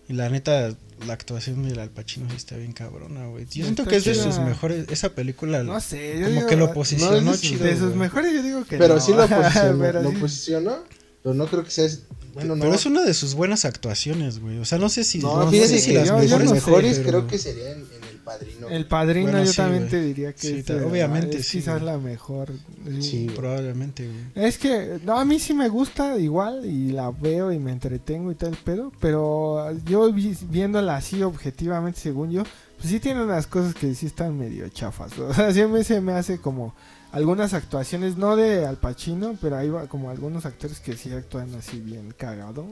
Y 0.08 0.13
la 0.13 0.27
neta, 0.29 0.75
la 1.05 1.13
actuación 1.13 1.67
del 1.67 1.77
Al 1.79 1.91
Pacino 1.91 2.27
sí 2.31 2.36
está 2.36 2.58
bien 2.58 2.72
cabrona, 2.72 3.27
güey. 3.27 3.46
Yo 3.46 3.63
siento 3.63 3.86
que 3.86 3.98
es 3.98 4.05
de 4.05 4.15
sus 4.15 4.39
mejores, 4.39 4.88
esa 4.89 5.10
película 5.13 5.62
No 5.63 5.79
sé, 5.79 6.15
yo 6.19 6.25
como 6.25 6.36
digo, 6.36 6.48
que 6.48 6.55
lo 6.55 6.74
posicionó 6.74 7.22
no 7.22 7.38
chido. 7.38 7.63
De 7.63 7.77
sus 7.77 7.93
mejores 7.96 8.34
yo 8.34 8.41
digo 8.41 8.65
que 8.65 8.77
Pero 8.77 8.96
no. 8.96 9.00
sí 9.01 9.12
lo 9.13 9.27
posicionó. 9.29 9.79
Pero 9.79 10.01
lo 10.01 10.10
sí. 10.12 10.15
posicionó, 10.17 10.77
pero 11.24 11.36
no 11.36 11.46
creo 11.48 11.63
que 11.63 11.69
sea. 11.72 11.88
Bueno, 12.34 12.55
no. 12.55 12.62
Pero 12.63 12.74
es 12.75 12.86
una 12.88 13.03
de 13.05 13.13
sus 13.13 13.36
buenas 13.36 13.65
actuaciones, 13.65 14.39
güey. 14.39 14.58
O 14.60 14.65
sea, 14.65 14.77
no 14.79 14.89
sé 14.89 15.03
si... 15.03 15.19
No, 15.19 15.43
no 15.46 15.51
fíjate 15.51 15.69
sé 15.69 15.79
si 15.79 15.91
que 15.91 15.98
las 16.00 16.08
yo- 16.08 16.24
yo 16.24 16.39
sé, 16.39 16.53
mejores 16.53 16.98
pero- 17.00 17.10
creo 17.10 17.27
que 17.27 17.38
sería 17.38 17.72
en, 17.72 17.79
en 17.79 17.86
El 17.99 17.99
Padrino. 18.30 18.68
El 18.70 18.86
padrino 18.86 19.32
Bueno, 19.32 19.46
yo 19.46 19.52
sí, 19.52 19.58
también 19.58 19.90
te 19.90 20.02
diría 20.02 20.34
que 20.34 20.64
Sí, 20.64 20.74
obviamente, 20.74 21.38
es 21.38 21.48
sí, 21.48 21.58
quizás 21.60 21.82
güey. 21.82 21.92
la 21.94 21.98
mejor. 21.98 22.50
sí. 22.86 23.02
Sí. 23.02 23.32
Probablemente, 23.36 24.08
güey. 24.08 24.46
Es 24.48 24.58
que, 24.58 25.00
no, 25.04 25.20
a 25.20 25.26
mí 25.26 25.40
sí 25.40 25.54
me 25.54 25.70
gusta 25.70 26.18
igual 26.18 26.66
y 26.66 26.92
la 26.92 27.12
veo 27.12 27.52
y 27.52 27.60
me 27.60 27.72
entretengo 27.72 28.32
y 28.32 28.36
tal 28.36 28.56
pedo, 28.64 28.92
pero 29.00 29.72
yo 29.86 30.12
vi- 30.14 30.38
viéndola 30.50 30.96
así 30.98 31.22
objetivamente 31.24 32.00
según 32.00 32.32
yo, 32.32 32.44
pues 32.78 32.90
sí 32.90 33.00
tiene 33.00 33.24
unas 33.24 33.48
cosas 33.48 33.74
que 33.76 33.94
sí 33.96 34.06
están 34.06 34.38
medio 34.38 34.68
chafas. 34.70 35.12
O 35.20 35.34
sea, 35.34 35.52
siempre 35.54 35.84
se 35.84 36.00
me 36.02 36.14
hace 36.14 36.38
como 36.40 36.74
algunas 37.12 37.54
actuaciones, 37.56 38.18
no 38.18 38.36
de 38.36 38.68
Al 38.68 38.78
Pacino, 38.78 39.36
pero 39.42 39.58
hay 39.58 39.70
va- 39.70 39.88
como 39.88 40.12
algunos 40.12 40.46
actores 40.46 40.80
que 40.80 40.96
sí 40.96 41.12
actúan 41.12 41.54
así 41.56 41.80
bien 41.80 42.14
cagado. 42.16 42.66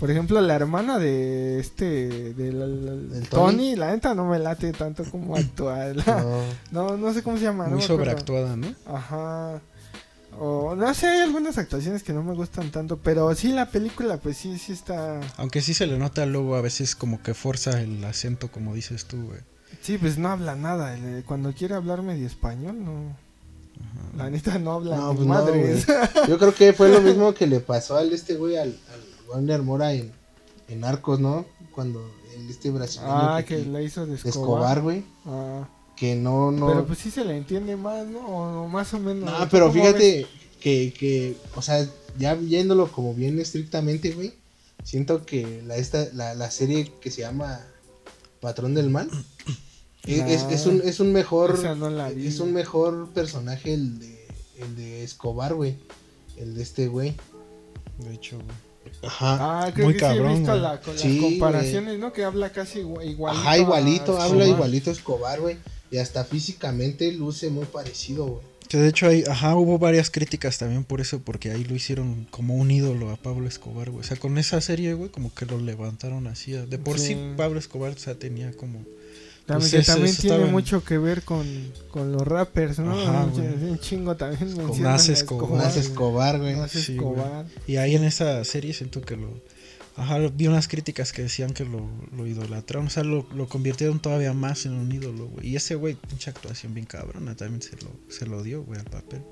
Por 0.00 0.10
ejemplo, 0.10 0.40
la 0.40 0.54
hermana 0.56 0.98
de 0.98 1.60
este, 1.60 2.32
del 2.34 3.10
¿Del 3.10 3.28
Tony, 3.28 3.52
Tony? 3.52 3.76
la 3.76 3.92
neta 3.92 4.14
no 4.14 4.24
me 4.26 4.38
late 4.38 4.72
tanto 4.72 5.04
como 5.04 5.36
actúa. 5.36 5.92
No. 6.06 6.40
No, 6.72 6.96
no 6.96 7.12
sé 7.12 7.22
cómo 7.22 7.36
se 7.36 7.44
llama. 7.44 7.66
no 7.66 7.76
Muy 7.76 7.82
sobreactuada, 7.82 8.56
¿no? 8.56 8.74
Ajá. 8.86 9.60
O 10.38 10.74
no 10.76 10.94
sé, 10.94 11.06
hay 11.08 11.20
algunas 11.22 11.58
actuaciones 11.58 12.02
que 12.02 12.12
no 12.12 12.22
me 12.22 12.32
gustan 12.34 12.70
tanto, 12.70 12.96
pero 12.96 13.34
sí 13.34 13.48
la 13.52 13.66
película 13.70 14.16
pues 14.16 14.36
sí 14.36 14.58
sí 14.58 14.72
está 14.72 15.20
Aunque 15.36 15.60
sí 15.60 15.74
se 15.74 15.86
le 15.86 15.98
nota 15.98 16.24
luego 16.24 16.54
a 16.54 16.60
veces 16.62 16.94
como 16.96 17.20
que 17.22 17.34
forza 17.34 17.80
el 17.82 18.02
acento, 18.04 18.50
como 18.50 18.72
dices 18.74 19.04
tú, 19.06 19.22
güey. 19.26 19.40
Sí, 19.82 19.98
pues 19.98 20.18
no 20.18 20.28
habla 20.28 20.54
nada, 20.56 20.94
el- 20.96 21.24
cuando 21.24 21.52
quiere 21.52 21.74
hablar 21.74 22.02
medio 22.02 22.26
español 22.26 22.82
no 22.84 23.16
La 24.16 24.30
neta 24.30 24.58
no 24.58 24.72
habla 24.74 24.96
No, 24.96 25.14
pues 25.14 25.26
no, 25.26 25.44
güey. 25.46 25.84
Yo 26.28 26.38
creo 26.38 26.54
que 26.54 26.72
fue 26.72 26.88
lo 26.90 27.00
mismo 27.00 27.34
que 27.34 27.46
le 27.46 27.58
pasó 27.60 27.96
al 27.96 28.12
este 28.12 28.34
güey, 28.36 28.56
al, 28.56 28.76
al 29.32 29.40
Warner 29.40 29.62
Mora 29.62 29.92
en, 29.94 30.12
en 30.68 30.84
Arcos, 30.84 31.20
¿no? 31.20 31.44
Cuando 31.74 32.00
el 32.36 32.48
este 32.50 32.70
brasileño 32.70 33.10
ah, 33.12 33.42
que, 33.46 33.56
que 33.62 33.66
la 33.66 33.82
hizo 33.82 34.06
de 34.06 34.16
Escobar. 34.16 34.80
Güey, 34.82 35.04
Ah, 35.26 35.68
que 35.96 36.14
no, 36.16 36.50
no... 36.50 36.66
Pero 36.68 36.86
pues 36.86 36.98
sí 36.98 37.10
se 37.10 37.24
le 37.24 37.36
entiende 37.36 37.76
más, 37.76 38.06
¿no? 38.06 38.20
O, 38.20 38.68
más 38.68 38.94
o 38.94 38.98
menos. 38.98 39.30
No, 39.30 39.38
¿Tú 39.44 39.48
pero 39.50 39.70
fíjate 39.70 40.26
que, 40.60 40.94
que, 40.98 41.36
o 41.56 41.62
sea, 41.62 41.86
ya 42.18 42.34
viéndolo 42.34 42.90
como 42.90 43.12
bien 43.14 43.38
estrictamente, 43.38 44.12
güey, 44.12 44.32
siento 44.82 45.26
que 45.26 45.62
la, 45.66 45.76
esta, 45.76 46.06
la, 46.14 46.34
la 46.34 46.50
serie 46.50 46.90
que 47.02 47.10
se 47.10 47.20
llama 47.20 47.60
Patrón 48.40 48.72
del 48.74 48.88
Mal 48.88 49.10
es, 50.06 50.20
es- 50.22 50.50
es 50.50 50.66
un, 50.66 50.80
es 50.82 51.00
un 51.00 51.12
mejor, 51.12 51.54
Esa 51.58 51.74
no 51.74 51.90
la 51.90 52.08
vi. 52.08 52.26
es 52.26 52.40
un 52.40 52.54
mejor 52.54 53.10
personaje 53.10 53.74
el 53.74 53.98
de, 53.98 54.26
el 54.60 54.76
de 54.76 55.04
Escobar, 55.04 55.52
güey, 55.54 55.76
el 56.38 56.54
de 56.54 56.62
este 56.62 56.88
güey. 56.88 57.14
De 57.98 58.14
hecho, 58.14 58.36
güey. 58.36 58.56
Ajá. 59.02 59.64
Ah, 59.66 59.70
creo 59.72 59.86
Muy 59.86 59.94
que 59.94 60.00
sí 60.00 60.04
he 60.04 60.08
cabrón, 60.08 60.34
visto 60.38 60.56
la, 60.56 60.80
con 60.80 60.92
las 60.94 61.02
Sí, 61.02 61.20
comparaciones, 61.20 61.98
¿no? 61.98 62.12
Que 62.12 62.24
habla 62.24 62.50
casi 62.50 62.80
igua- 62.80 63.04
igualito. 63.04 63.42
Ajá, 63.42 63.58
igualito, 63.58 64.18
a 64.18 64.24
habla 64.24 64.46
igualito 64.46 64.90
Escobar, 64.90 65.40
güey. 65.40 65.56
Y 65.90 65.98
hasta 65.98 66.24
físicamente 66.24 67.10
luce 67.12 67.50
muy 67.50 67.64
parecido, 67.66 68.26
güey. 68.26 68.50
Que 68.68 68.76
de 68.78 68.88
hecho 68.88 69.08
hay, 69.08 69.24
ajá, 69.24 69.56
hubo 69.56 69.78
varias 69.80 70.10
críticas 70.10 70.58
también 70.58 70.84
por 70.84 71.00
eso, 71.00 71.18
porque 71.18 71.50
ahí 71.50 71.64
lo 71.64 71.74
hicieron 71.74 72.28
como 72.30 72.54
un 72.54 72.70
ídolo 72.70 73.10
a 73.10 73.16
Pablo 73.16 73.48
Escobar, 73.48 73.90
güey. 73.90 74.04
O 74.04 74.06
sea, 74.06 74.16
con 74.16 74.38
esa 74.38 74.60
serie, 74.60 74.94
güey, 74.94 75.10
como 75.10 75.34
que 75.34 75.44
lo 75.46 75.58
levantaron 75.58 76.28
así. 76.28 76.52
De 76.52 76.78
por 76.78 76.98
sí, 77.00 77.08
Sí. 77.14 77.18
Pablo 77.36 77.58
Escobar, 77.58 77.90
o 77.92 77.98
sea, 77.98 78.14
tenía 78.14 78.52
como... 78.52 78.84
También, 79.50 79.70
Pues 79.70 79.84
que 79.84 79.92
también 79.92 80.10
eso 80.12 80.22
tiene 80.22 80.44
mucho 80.44 80.84
que 80.84 80.96
ver 80.96 81.22
con, 81.22 81.44
con 81.90 82.12
los 82.12 82.22
rappers, 82.22 82.78
¿no? 82.78 82.92
Ajá, 82.92 83.24
un, 83.24 83.80
chingo 83.80 84.14
también 84.16 84.54
Con 84.56 84.80
Nas 84.80 85.08
Escobar. 85.08 85.76
Escobar, 85.76 86.38
güey. 86.38 86.54
Sí, 86.68 86.92
Escobar. 86.92 87.46
Y 87.66 87.74
ahí 87.76 87.96
en 87.96 88.04
esa 88.04 88.44
serie 88.44 88.72
siento 88.72 89.00
que 89.00 89.16
lo... 89.16 89.42
Ajá, 89.96 90.18
vi 90.18 90.46
unas 90.46 90.68
críticas 90.68 91.12
que 91.12 91.22
decían 91.22 91.52
que 91.52 91.64
lo, 91.64 91.90
lo 92.16 92.28
idolatraron, 92.28 92.86
o 92.86 92.90
sea, 92.90 93.02
lo, 93.02 93.26
lo 93.34 93.48
convirtieron 93.48 93.98
todavía 93.98 94.32
más 94.34 94.66
en 94.66 94.74
un 94.74 94.92
ídolo, 94.92 95.26
güey. 95.26 95.48
Y 95.48 95.56
ese 95.56 95.74
güey, 95.74 95.96
pinche 95.96 96.30
actuación 96.30 96.72
bien 96.72 96.86
cabrona, 96.86 97.34
también 97.34 97.60
se 97.60 97.72
lo, 97.82 97.90
se 98.08 98.26
lo 98.26 98.44
dio, 98.44 98.62
güey, 98.62 98.78
al 98.78 98.86
papel. 98.86 99.22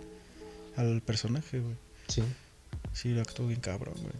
Al 0.74 1.00
personaje, 1.00 1.60
güey. 1.60 1.76
Sí. 2.08 2.22
Sí, 2.92 3.10
lo 3.10 3.20
actuó 3.20 3.46
bien 3.46 3.60
cabrón, 3.60 3.94
güey. 4.02 4.14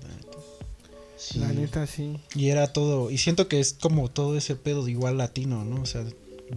La 1.37 1.49
neta. 1.49 1.87
sí. 1.87 2.05
La 2.05 2.13
neta, 2.13 2.21
sí. 2.35 2.39
Y 2.39 2.49
era 2.49 2.73
todo, 2.73 3.11
y 3.11 3.19
siento 3.19 3.49
que 3.49 3.61
es 3.61 3.73
como 3.75 4.11
todo 4.11 4.37
ese 4.37 4.57
pedo 4.57 4.85
de 4.85 4.93
igual 4.93 5.19
latino, 5.19 5.65
¿no? 5.65 5.83
O 5.83 5.87
sea, 5.87 6.05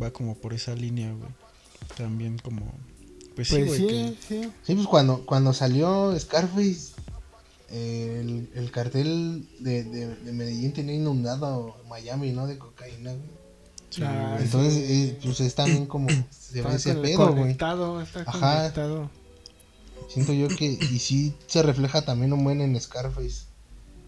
va 0.01 0.11
como 0.11 0.35
por 0.35 0.53
esa 0.53 0.75
línea, 0.75 1.11
güey. 1.13 1.29
También 1.97 2.37
como... 2.39 2.71
Pues, 3.35 3.47
sí, 3.47 3.55
Pues 3.65 3.67
güey. 3.67 3.79
sí, 3.79 3.87
que- 3.87 4.15
sí. 4.43 4.51
Sí, 4.63 4.75
pues 4.75 4.87
cuando, 4.87 5.25
cuando 5.25 5.53
salió 5.53 6.17
Scarface, 6.19 6.91
eh, 7.69 8.17
el, 8.21 8.49
el 8.53 8.71
cartel 8.71 9.47
de, 9.59 9.83
de, 9.85 10.15
de 10.15 10.31
Medellín 10.33 10.73
tenía 10.73 10.95
inundado 10.95 11.75
Miami, 11.87 12.31
¿no? 12.31 12.45
De 12.47 12.57
cocaína, 12.57 13.11
güey. 13.13 13.23
sí, 13.89 14.01
Ah. 14.05 14.37
Entonces, 14.39 14.73
eh, 14.89 15.19
pues 15.23 15.39
es 15.39 15.55
también 15.55 15.85
como 15.85 16.09
se 16.29 16.61
ve 16.61 16.75
ese 16.75 16.95
pedo, 16.95 17.33
güey. 17.33 17.51
está 17.51 17.71
Ajá. 18.25 18.57
conectado. 18.57 19.09
Siento 20.09 20.33
yo 20.33 20.49
que, 20.49 20.65
y 20.65 20.99
sí 20.99 21.33
se 21.47 21.63
refleja 21.63 22.01
también 22.03 22.33
un 22.33 22.43
buen 22.43 22.59
en 22.59 22.79
Scarface, 22.79 23.45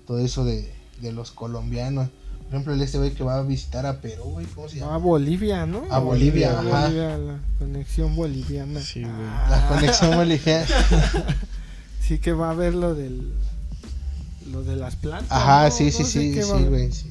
todo 0.07 0.19
eso 0.19 0.45
de, 0.45 0.71
de 1.01 1.11
los 1.11 1.31
colombianos. 1.31 2.09
Por 2.43 2.47
ejemplo, 2.55 2.73
el 2.73 2.81
este 2.81 2.97
güey 2.99 3.11
que 3.13 3.23
va 3.23 3.37
a 3.37 3.41
visitar 3.41 3.85
a 3.85 3.99
Perú, 4.01 4.25
güey, 4.25 4.45
¿cómo 4.47 4.69
se 4.69 4.77
A 4.77 4.79
llama? 4.81 4.97
Bolivia, 4.97 5.65
¿no? 5.65 5.83
A 5.89 5.97
Bolivia, 5.99 6.51
A 6.51 6.59
ajá. 6.61 6.81
Bolivia, 6.83 7.17
la 7.17 7.39
conexión 7.57 8.15
boliviana. 8.15 8.79
Sí, 8.81 9.01
güey. 9.01 9.13
La 9.49 9.65
conexión 9.67 10.11
boliviana. 10.15 10.67
Sí 12.01 12.19
que 12.19 12.33
va 12.33 12.51
a 12.51 12.53
ver 12.53 12.75
lo 12.75 12.93
del... 12.95 13.31
Lo 14.51 14.61
de 14.61 14.75
las 14.75 14.97
plantas. 14.97 15.31
Ajá, 15.31 15.69
¿no? 15.69 15.71
sí, 15.71 15.85
No 15.85 15.91
sí, 15.91 16.03
sé 16.03 16.05
sí, 16.05 16.33
sí, 16.33 16.51
a 16.51 16.57
güey, 16.69 16.91
sí. 16.91 17.09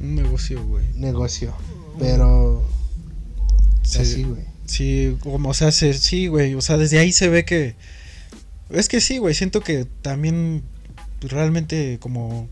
Un 0.00 0.16
negocio, 0.16 0.66
güey. 0.66 0.84
Negocio. 0.96 1.54
Pero, 2.00 2.62
Sí. 3.84 3.98
así, 4.00 4.22
güey. 4.24 4.42
Sí, 4.66 5.16
como, 5.22 5.50
o 5.50 5.54
sea, 5.54 5.70
se- 5.70 5.94
sí, 5.94 6.26
güey, 6.26 6.54
o 6.56 6.60
sea, 6.60 6.76
desde 6.76 6.98
ahí 6.98 7.12
se 7.12 7.28
ve 7.28 7.44
que... 7.44 7.76
Es 8.70 8.88
que 8.88 9.00
sí, 9.00 9.18
güey, 9.18 9.34
siento 9.34 9.60
que 9.60 9.84
también 10.02 10.64
realmente 11.28 11.98
como 12.00 12.48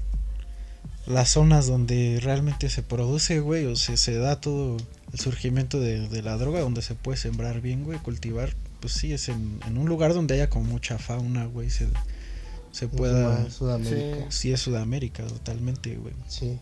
las 1.07 1.31
zonas 1.31 1.67
donde 1.67 2.21
realmente 2.23 2.69
se 2.71 2.83
produce, 2.83 3.41
güey, 3.41 3.67
o 3.67 3.77
se, 3.77 3.97
se 3.97 4.15
da 4.17 4.41
todo 4.41 4.77
el 5.13 5.19
surgimiento 5.19 5.81
de, 5.81 6.09
de 6.09 6.23
la 6.23 6.37
droga, 6.37 6.61
donde 6.61 6.83
se 6.83 6.95
puede 6.95 7.19
sembrar 7.19 7.61
bien, 7.61 7.85
güey, 7.85 7.99
cultivar, 7.99 8.55
pues 8.81 8.93
sí, 8.95 9.13
es 9.13 9.29
en, 9.29 9.59
en 9.67 9.79
un 9.79 9.89
lugar 9.89 10.15
donde 10.15 10.35
haya 10.35 10.49
como 10.49 10.65
mucha 10.67 10.99
fauna, 10.99 11.47
güey, 11.47 11.71
se, 11.71 11.89
se 12.71 12.89
pueda... 12.89 13.41
En 13.43 13.51
Sudamérica. 13.51 14.27
Sí, 14.31 14.53
es 14.53 14.61
Sudamérica, 14.61 15.25
totalmente, 15.27 15.97
güey. 15.97 16.15
Sí. 16.29 16.59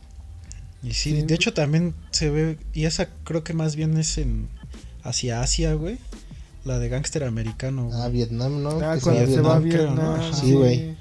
Y 0.83 0.95
sí, 0.95 1.11
Sí. 1.21 1.23
de 1.23 1.35
hecho 1.35 1.53
también 1.53 1.95
se 2.11 2.31
ve, 2.31 2.59
y 2.73 2.87
esa 2.87 3.09
creo 3.25 3.45
que 3.45 3.53
más 3.53 3.77
bien 3.77 3.99
es 3.99 4.17
en 4.19 4.49
hacia 5.03 5.43
Asia, 5.43 5.75
güey. 5.75 5.99
La 6.65 6.79
de 6.79 6.89
gángster 6.89 7.25
americano, 7.25 7.87
güey. 7.87 7.99
Ah, 8.01 8.09
Vietnam, 8.09 8.63
¿no? 8.63 8.71
Ah, 8.81 8.95
Que 8.97 9.01
cuando 9.03 9.27
sea 9.27 9.35
se 9.35 9.41
va 9.41 9.57
a 9.57 9.59
Vietnam, 9.61 9.95
creo, 9.95 9.95
¿no? 9.95 10.15
Vietnam. 10.15 10.31
Ajá. 10.33 10.41
Sí, 10.41 10.53
güey. 10.53 10.97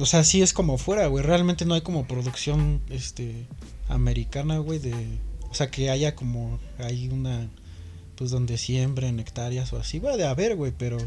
O 0.00 0.06
sea, 0.06 0.24
sí 0.24 0.42
es 0.42 0.52
como 0.52 0.78
fuera, 0.78 1.06
güey. 1.06 1.24
Realmente 1.24 1.64
no 1.64 1.74
hay 1.74 1.82
como 1.82 2.06
producción 2.06 2.80
este 2.90 3.46
americana, 3.88 4.58
güey, 4.58 4.78
de 4.78 4.94
o 5.50 5.54
sea, 5.54 5.70
que 5.70 5.90
haya 5.90 6.14
como 6.14 6.58
hay 6.78 7.08
una 7.08 7.48
pues 8.16 8.30
donde 8.30 8.56
siembren 8.56 9.20
hectáreas 9.20 9.72
o 9.72 9.78
así, 9.78 9.98
va 9.98 10.16
de 10.16 10.26
haber, 10.26 10.56
güey, 10.56 10.72
pero 10.76 10.98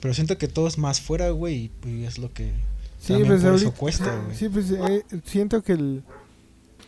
pero 0.00 0.14
siento 0.14 0.38
que 0.38 0.48
todo 0.48 0.66
es 0.66 0.78
más 0.78 1.00
fuera, 1.00 1.30
güey, 1.30 1.64
y 1.64 1.68
pues, 1.68 1.94
es 2.08 2.18
lo 2.18 2.32
que 2.32 2.52
Sí, 3.00 3.14
también 3.14 3.28
pues 3.28 3.42
por 3.42 3.54
eso 3.54 3.72
cuesta, 3.72 4.16
güey. 4.24 4.36
Sí, 4.36 4.48
pues 4.48 4.70
eh, 4.70 5.04
siento 5.24 5.62
que 5.62 5.72
el... 5.72 6.02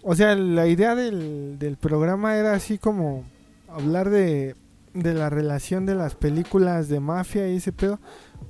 O 0.02 0.14
sea, 0.14 0.34
la 0.34 0.66
idea 0.66 0.94
del, 0.94 1.58
del 1.58 1.76
programa 1.76 2.36
era 2.36 2.52
así 2.52 2.76
como 2.76 3.24
hablar 3.68 4.10
de, 4.10 4.54
de 4.92 5.14
la 5.14 5.30
relación 5.30 5.86
de 5.86 5.94
las 5.94 6.14
películas 6.14 6.88
de 6.88 7.00
mafia 7.00 7.48
y 7.48 7.56
ese 7.56 7.72
pedo. 7.72 7.98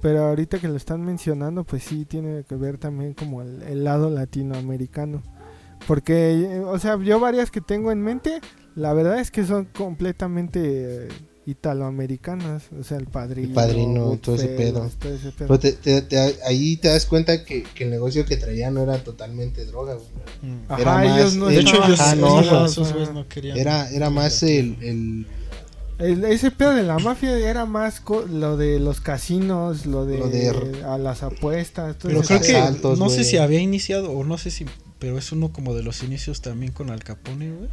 Pero 0.03 0.25
ahorita 0.27 0.59
que 0.59 0.69
lo 0.69 0.77
están 0.77 1.03
mencionando, 1.05 1.65
pues 1.65 1.85
sí 1.85 2.05
tiene 2.05 2.43
que 2.43 2.57
ver 2.57 2.77
también 2.77 3.15
como 3.15 3.41
el, 3.41 3.63
el 3.63 3.85
lado 3.85 4.11
latinoamericano. 4.11 5.23
Porque, 5.87 6.61
o 6.67 6.79
sea, 6.79 6.99
yo 7.01 7.19
varias 7.21 7.51
que 7.51 7.61
tengo 7.61 7.91
en 7.93 8.03
mente, 8.03 8.41
la 8.75 8.93
verdad 8.93 9.19
es 9.21 9.31
que 9.31 9.45
son 9.47 9.65
completamente 9.67 11.07
eh, 11.07 11.09
italoamericanas. 11.47 12.65
O 12.79 12.83
sea, 12.85 12.99
el 12.99 13.07
padrino. 13.07 13.49
El 13.49 13.55
Padrino, 13.55 14.19
todo 14.19 14.35
ese 14.37 14.49
pedo. 14.49 14.91
todo 14.99 15.15
ese 15.15 15.31
pedo. 15.33 15.49
Pero 15.49 15.59
te- 15.59 15.73
te- 15.73 16.03
te- 16.03 16.37
ahí 16.47 16.77
te 16.77 16.89
das 16.89 17.07
cuenta 17.07 17.45
que, 17.45 17.63
que 17.63 17.85
el 17.85 17.91
negocio 17.91 18.25
que 18.27 18.37
traía 18.37 18.71
no 18.71 18.83
era 18.83 18.99
totalmente 19.03 19.65
droga, 19.67 19.95
güey. 19.95 20.53
Mm. 20.53 20.65
Ajá, 20.69 20.83
era 20.83 20.95
más- 20.95 21.19
ellos 21.19 21.35
no 21.37 21.47
De 21.47 21.61
hecho, 21.61 21.77
ellos, 21.85 22.17
no, 22.17 22.67
esos 22.67 23.15
no 23.15 23.29
querían. 23.29 23.57
Era, 23.57 23.89
era 23.91 24.11
más 24.11 24.43
el, 24.43 24.77
el, 24.83 25.27
El- 26.03 26.25
ese 26.25 26.51
pedo 26.51 26.75
de 26.75 26.83
la 26.83 26.99
mafia 26.99 27.37
era 27.39 27.65
más 27.67 28.01
co- 28.01 28.25
lo 28.27 28.57
de 28.57 28.81
los 28.81 29.01
casinos, 29.01 29.87
lo 29.87 30.05
de, 30.05 30.19
Lo 30.19 30.29
de- 30.29 30.83
a 30.85 30.99
las 30.99 31.23
apuestas. 31.23 31.97
todo 31.99 32.09
Pero 32.11 32.23
creo 32.23 32.41
que 32.41 32.97
no 32.99 33.09
sé 33.09 33.25
si 33.25 33.37
había 33.39 33.61
iniciado 33.61 34.11
o 34.11 34.25
no 34.25 34.37
sé 34.39 34.51
si, 34.51 34.67
pero 34.99 35.17
es 35.19 35.33
uno 35.33 35.53
como 35.53 35.75
de 35.75 35.83
los 35.83 36.03
inicios 36.03 36.41
también 36.43 36.73
con 36.73 36.91
Al 36.91 37.03
Capone, 37.05 37.51
güey. 37.53 37.69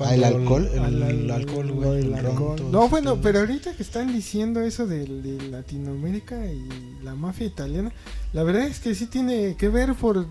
Ah, 0.00 0.14
¿el 0.14 0.22
alcohol? 0.22 0.70
El, 0.72 0.78
Al- 0.78 0.94
el 1.02 1.28
al- 1.28 1.30
alcohol, 1.42 1.72
güey. 1.72 2.00
el 2.06 2.14
alcohol. 2.14 2.62
No, 2.70 2.88
bueno, 2.88 3.20
pero 3.20 3.40
ahorita 3.40 3.72
que 3.74 3.82
están 3.82 4.12
diciendo 4.12 4.60
eso 4.60 4.86
de, 4.86 5.04
de 5.06 5.48
Latinoamérica 5.50 6.46
y 6.46 6.64
la 7.02 7.16
mafia 7.16 7.48
italiana, 7.48 7.90
la 8.32 8.44
verdad 8.44 8.68
es 8.68 8.78
que 8.78 8.94
sí 8.94 9.06
tiene 9.06 9.56
que 9.58 9.68
ver, 9.68 9.94
por, 9.94 10.26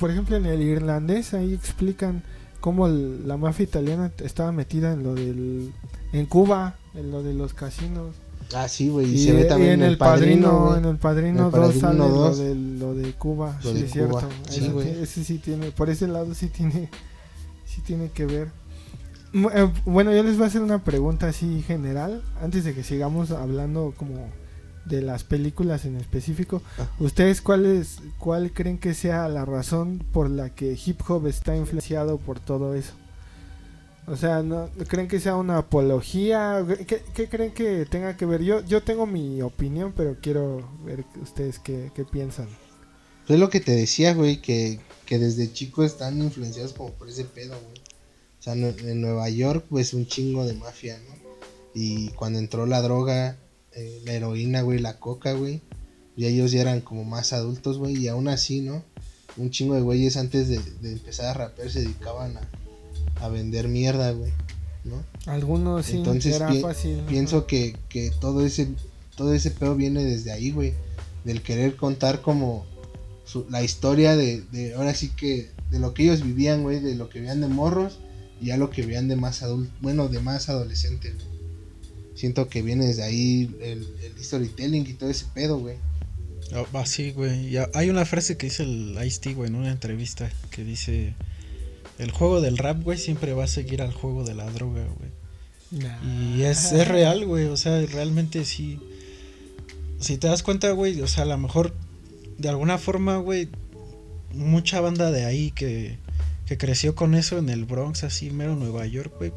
por 0.00 0.10
ejemplo, 0.10 0.36
en 0.36 0.46
el 0.46 0.60
irlandés, 0.60 1.34
ahí 1.34 1.54
explican 1.54 2.24
cómo 2.60 2.88
el- 2.88 3.28
la 3.28 3.36
mafia 3.36 3.62
italiana 3.62 4.10
estaba 4.24 4.50
metida 4.50 4.92
en 4.92 5.04
lo 5.04 5.14
del. 5.14 5.70
En 6.12 6.26
Cuba, 6.26 6.76
en 6.94 7.10
lo 7.10 7.22
de 7.22 7.34
los 7.34 7.54
casinos. 7.54 8.14
Ah, 8.54 8.68
sí, 8.68 8.88
güey. 8.90 9.14
Y, 9.14 9.24
se 9.24 9.32
ve 9.32 9.44
también 9.44 9.74
en 9.74 9.82
el 9.82 9.96
padrino, 9.96 10.76
en 10.76 10.84
el 10.84 10.96
padrino 10.98 11.40
En 11.40 11.44
el 11.46 11.50
2 11.52 11.52
Padrino 11.52 11.80
sale 11.80 11.98
lo 11.98 12.08
dos. 12.08 12.38
de, 12.38 12.54
lo 12.54 12.94
de 12.94 13.12
Cuba, 13.12 13.58
Lo 13.64 13.72
sí, 13.72 13.78
de 13.80 13.86
es 13.86 13.92
Cuba. 13.92 14.20
cierto. 14.20 14.28
Sí, 14.50 14.88
Ese- 15.00 15.24
sí 15.24 15.38
tiene, 15.38 15.70
por 15.70 15.88
ese 15.88 16.06
lado 16.08 16.34
sí 16.34 16.48
tiene, 16.48 16.90
sí 17.66 17.80
tiene 17.80 18.10
que 18.10 18.26
ver. 18.26 18.48
Eh, 19.32 19.72
Bueno, 19.86 20.12
yo 20.12 20.22
les 20.22 20.36
voy 20.36 20.44
a 20.44 20.48
hacer 20.48 20.60
una 20.60 20.84
pregunta 20.84 21.28
así 21.28 21.62
general, 21.62 22.22
antes 22.42 22.64
de 22.64 22.74
que 22.74 22.82
sigamos 22.84 23.30
hablando 23.30 23.94
como 23.96 24.28
de 24.84 25.00
las 25.00 25.24
películas 25.24 25.84
en 25.86 25.96
específico. 25.96 26.60
Ah. 26.78 26.88
¿Ustedes 26.98 27.40
cuál, 27.40 27.64
es, 27.64 28.00
cuál 28.18 28.50
creen 28.52 28.76
que 28.76 28.92
sea 28.92 29.28
la 29.28 29.44
razón 29.46 30.02
por 30.12 30.28
la 30.28 30.50
que 30.50 30.76
hip 30.84 31.00
hop 31.08 31.26
está 31.28 31.56
influenciado 31.56 32.18
por 32.18 32.38
todo 32.40 32.74
eso? 32.74 32.92
O 34.06 34.16
sea, 34.16 34.42
¿no 34.42 34.68
creen 34.88 35.06
que 35.06 35.20
sea 35.20 35.36
una 35.36 35.58
apología? 35.58 36.66
¿Qué, 36.86 37.28
creen 37.28 37.52
que 37.52 37.86
tenga 37.86 38.16
que 38.16 38.26
ver? 38.26 38.42
Yo, 38.42 38.64
yo 38.64 38.82
tengo 38.82 39.06
mi 39.06 39.42
opinión, 39.42 39.92
pero 39.96 40.16
quiero 40.20 40.68
ver 40.84 41.04
ustedes 41.22 41.60
qué, 41.60 41.92
qué 41.94 42.04
piensan. 42.04 42.48
Es 43.28 43.38
lo 43.38 43.48
que 43.48 43.60
te 43.60 43.72
decía, 43.72 44.12
güey, 44.14 44.42
que, 44.42 44.80
que 45.06 45.18
desde 45.18 45.52
chicos 45.52 45.86
están 45.86 46.20
influenciados 46.20 46.72
como 46.72 46.90
por 46.90 47.08
ese 47.08 47.24
pedo, 47.24 47.56
güey. 47.60 47.80
O 48.40 48.42
sea, 48.42 48.54
en, 48.54 49.00
Nueva 49.00 49.28
York, 49.28 49.66
pues 49.70 49.94
un 49.94 50.06
chingo 50.06 50.44
de 50.44 50.54
mafia, 50.54 50.98
¿no? 50.98 51.14
Y 51.74 52.08
cuando 52.10 52.40
entró 52.40 52.66
la 52.66 52.82
droga, 52.82 53.38
eh, 53.72 54.02
la 54.04 54.14
heroína, 54.14 54.62
güey, 54.62 54.80
la 54.80 54.98
coca, 54.98 55.32
güey, 55.32 55.62
y 56.16 56.26
ellos 56.26 56.50
ya 56.50 56.60
eran 56.60 56.80
como 56.80 57.04
más 57.04 57.32
adultos, 57.32 57.78
güey, 57.78 57.96
y 57.96 58.08
aún 58.08 58.26
así, 58.26 58.60
¿no? 58.60 58.84
Un 59.36 59.50
chingo 59.50 59.76
de 59.76 59.80
güeyes 59.80 60.16
antes 60.16 60.48
de, 60.48 60.58
de 60.58 60.92
empezar 60.92 61.26
a 61.26 61.34
rapear 61.34 61.70
se 61.70 61.80
dedicaban 61.80 62.36
a, 62.36 62.40
a 63.24 63.28
vender 63.28 63.68
mierda, 63.68 64.10
güey, 64.12 64.32
¿no? 64.84 65.02
Algunos 65.26 65.86
sí, 65.86 65.96
Entonces 65.98 66.36
era 66.36 66.48
pi- 66.50 66.60
fácil. 66.60 67.00
pienso 67.08 67.46
que, 67.46 67.76
que 67.88 68.10
todo 68.20 68.44
ese 68.44 68.68
todo 69.16 69.32
ese 69.34 69.50
pedo 69.50 69.74
viene 69.76 70.02
desde 70.04 70.32
ahí, 70.32 70.50
güey. 70.50 70.72
Del 71.24 71.40
querer 71.42 71.76
contar 71.76 72.20
como 72.22 72.66
su- 73.24 73.46
la 73.50 73.62
historia 73.62 74.16
de, 74.16 74.42
de 74.52 74.74
ahora 74.74 74.94
sí 74.94 75.10
que 75.10 75.50
de 75.70 75.78
lo 75.78 75.94
que 75.94 76.02
ellos 76.04 76.22
vivían, 76.24 76.62
güey, 76.62 76.80
de 76.80 76.94
lo 76.96 77.08
que 77.08 77.20
veían 77.20 77.40
de 77.40 77.48
morros 77.48 77.98
y 78.40 78.46
ya 78.46 78.56
lo 78.56 78.70
que 78.70 78.84
veían 78.84 79.06
de 79.08 79.16
más 79.16 79.42
adultos, 79.42 79.72
bueno, 79.80 80.08
de 80.08 80.18
más 80.20 80.48
adolescentes, 80.48 81.14
güey. 81.14 81.32
Siento 82.14 82.48
que 82.48 82.62
viene 82.62 82.86
desde 82.86 83.02
ahí 83.04 83.54
el, 83.62 83.86
el 84.02 84.22
storytelling 84.24 84.86
y 84.86 84.92
todo 84.94 85.10
ese 85.10 85.26
pedo, 85.32 85.58
güey. 85.58 85.76
Ah, 86.52 86.64
ah, 86.74 86.86
sí, 86.86 87.12
güey. 87.12 87.54
Y 87.54 87.58
hay 87.72 87.88
una 87.88 88.04
frase 88.04 88.36
que 88.36 88.46
dice 88.46 88.64
el 88.64 88.98
Ice-T, 89.06 89.34
güey, 89.34 89.48
en 89.48 89.54
una 89.56 89.70
entrevista 89.70 90.30
que 90.50 90.64
dice: 90.64 91.14
El 92.02 92.10
juego 92.10 92.40
del 92.40 92.58
rap, 92.58 92.82
güey, 92.82 92.98
siempre 92.98 93.32
va 93.32 93.44
a 93.44 93.48
seguir 93.48 93.82
al 93.82 93.92
juego 93.92 94.24
de 94.24 94.34
la 94.34 94.50
droga, 94.50 94.84
güey. 94.98 95.82
Nah. 95.82 96.36
Y 96.36 96.42
es, 96.42 96.72
es 96.72 96.86
real, 96.88 97.24
güey. 97.24 97.46
O 97.46 97.56
sea, 97.56 97.80
realmente 97.86 98.44
sí. 98.44 98.78
Si 100.00 100.18
te 100.18 100.26
das 100.26 100.42
cuenta, 100.42 100.70
güey, 100.72 101.00
o 101.00 101.06
sea, 101.06 101.22
a 101.22 101.26
lo 101.26 101.38
mejor 101.38 101.72
de 102.38 102.48
alguna 102.48 102.78
forma, 102.78 103.16
güey, 103.18 103.48
mucha 104.34 104.80
banda 104.80 105.10
de 105.10 105.24
ahí 105.24 105.52
que, 105.52 105.98
que 106.46 106.58
creció 106.58 106.94
con 106.94 107.14
eso 107.14 107.38
en 107.38 107.48
el 107.48 107.64
Bronx, 107.64 108.02
así, 108.02 108.30
mero 108.30 108.56
Nueva 108.56 108.84
York, 108.86 109.14
güey, 109.18 109.32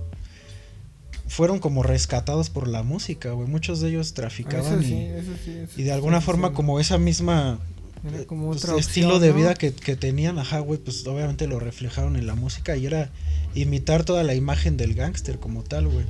fueron 1.28 1.60
como 1.60 1.84
rescatados 1.84 2.50
por 2.50 2.68
la 2.68 2.84
música, 2.84 3.32
güey. 3.32 3.48
Muchos 3.48 3.80
de 3.80 3.90
ellos 3.90 4.14
traficaban 4.14 4.84
sí, 4.84 4.94
y, 4.94 5.36
sí, 5.46 5.66
y 5.78 5.84
de 5.84 5.92
alguna 5.92 6.22
forma 6.22 6.54
como 6.54 6.80
esa 6.80 6.98
misma 6.98 7.60
Era 8.08 8.22
eh, 8.22 8.26
como 8.26 8.48
pues, 8.48 8.64
otra 8.64 8.78
estilo 8.78 9.16
opción, 9.16 9.22
de 9.22 9.30
¿no? 9.30 9.36
vida 9.36 9.54
que, 9.56 9.74
que 9.74 9.96
tenían, 9.96 10.38
ajá, 10.38 10.60
güey, 10.60 10.80
pues 10.80 11.06
obviamente 11.08 11.48
lo 11.48 11.60
reflejaron 11.60 12.16
en 12.16 12.28
la 12.28 12.36
música 12.36 12.78
y 12.78 12.86
era 12.86 13.12
imitar 13.56 14.04
toda 14.04 14.24
la 14.24 14.36
imagen 14.36 14.78
del 14.78 14.94
gángster 14.94 15.40
como 15.40 15.64
tal, 15.64 15.88
güey. 15.88 16.06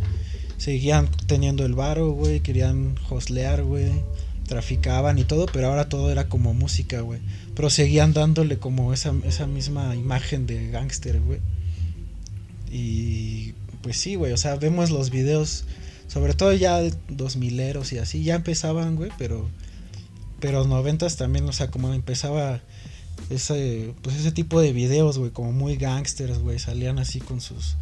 Seguían 0.57 1.09
teniendo 1.27 1.65
el 1.65 1.73
varo, 1.73 2.11
güey, 2.11 2.39
querían 2.39 2.95
hostlear, 3.09 3.63
güey, 3.63 3.91
traficaban 4.47 5.17
y 5.19 5.23
todo, 5.23 5.45
pero 5.47 5.67
ahora 5.67 5.89
todo 5.89 6.11
era 6.11 6.27
como 6.27 6.53
música, 6.53 7.01
güey. 7.01 7.19
Pero 7.55 7.69
seguían 7.69 8.13
dándole 8.13 8.57
como 8.57 8.93
esa, 8.93 9.13
esa 9.23 9.47
misma 9.47 9.95
imagen 9.95 10.47
de 10.47 10.69
gángster, 10.69 11.19
güey. 11.21 11.39
Y 12.71 13.53
pues 13.81 13.97
sí, 13.97 14.15
güey, 14.15 14.33
o 14.33 14.37
sea, 14.37 14.55
vemos 14.55 14.89
los 14.91 15.11
videos, 15.11 15.65
sobre 16.07 16.33
todo 16.33 16.53
ya 16.53 16.81
dos 17.07 17.35
mileros 17.35 17.93
y 17.93 17.99
así, 17.99 18.23
ya 18.23 18.35
empezaban, 18.35 18.95
güey, 18.95 19.11
pero 19.17 19.47
pero 20.39 20.59
los 20.59 20.67
noventas 20.67 21.15
también, 21.17 21.47
o 21.47 21.53
sea, 21.53 21.69
como 21.69 21.93
empezaba 21.93 22.61
ese 23.29 23.93
pues 24.01 24.17
ese 24.17 24.31
tipo 24.31 24.59
de 24.61 24.73
videos, 24.73 25.17
güey, 25.17 25.31
como 25.31 25.51
muy 25.51 25.77
gangsters, 25.77 26.39
güey, 26.39 26.59
salían 26.59 26.99
así 26.99 27.19
con 27.19 27.41
sus 27.41 27.75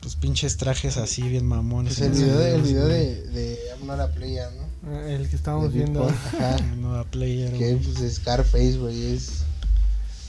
pues 0.00 0.16
pinches 0.16 0.56
trajes 0.56 0.96
así 0.96 1.22
bien 1.22 1.46
mamones. 1.46 1.98
Pues 1.98 2.10
el 2.10 2.24
video, 2.24 2.38
de, 2.38 2.54
el 2.56 2.62
video 2.62 2.86
de, 2.86 3.22
de 3.28 3.58
I'm 3.70 3.86
Not 3.86 4.00
a 4.00 4.10
Player, 4.10 4.48
¿no? 4.52 4.90
Ah, 4.90 5.08
El 5.08 5.28
que 5.28 5.36
estábamos 5.36 5.72
viendo. 5.72 6.08
Ajá. 6.08 6.56
Nueva 6.76 7.04
Player, 7.04 7.52
que 7.52 7.76
pues 7.76 8.14
Scarface, 8.16 8.78
güey, 8.78 9.14
es 9.14 9.44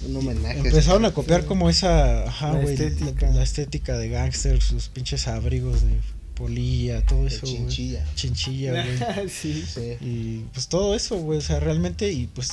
un 0.06 0.16
homenaje. 0.16 0.60
Empezaron 0.60 1.06
a 1.06 1.12
copiar 1.12 1.46
como 1.46 1.70
esa, 1.70 2.24
ajá, 2.28 2.54
La 2.54 2.62
güey, 2.62 2.78
la, 2.78 2.86
estética. 2.86 3.32
la 3.32 3.44
estética 3.44 3.98
de 3.98 4.10
gangster, 4.10 4.62
sus 4.62 4.90
pinches 4.90 5.28
abrigos 5.28 5.82
de 5.82 6.00
polilla, 6.36 7.06
todo 7.06 7.28
eso, 7.28 7.46
chinchilla. 7.46 8.04
Chinchilla, 8.16 8.72
güey. 9.16 9.30
sí. 9.30 9.64
Sí. 9.66 9.98
Y 10.02 10.38
pues 10.54 10.68
todo 10.68 10.96
eso, 10.96 11.18
güey, 11.18 11.40
o 11.40 11.42
sea, 11.42 11.60
realmente 11.60 12.12
y 12.12 12.28
pues 12.28 12.50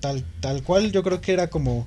tal, 0.00 0.24
tal 0.40 0.62
cual 0.62 0.92
yo 0.92 1.02
creo 1.02 1.20
que 1.20 1.32
era 1.32 1.48
como 1.50 1.86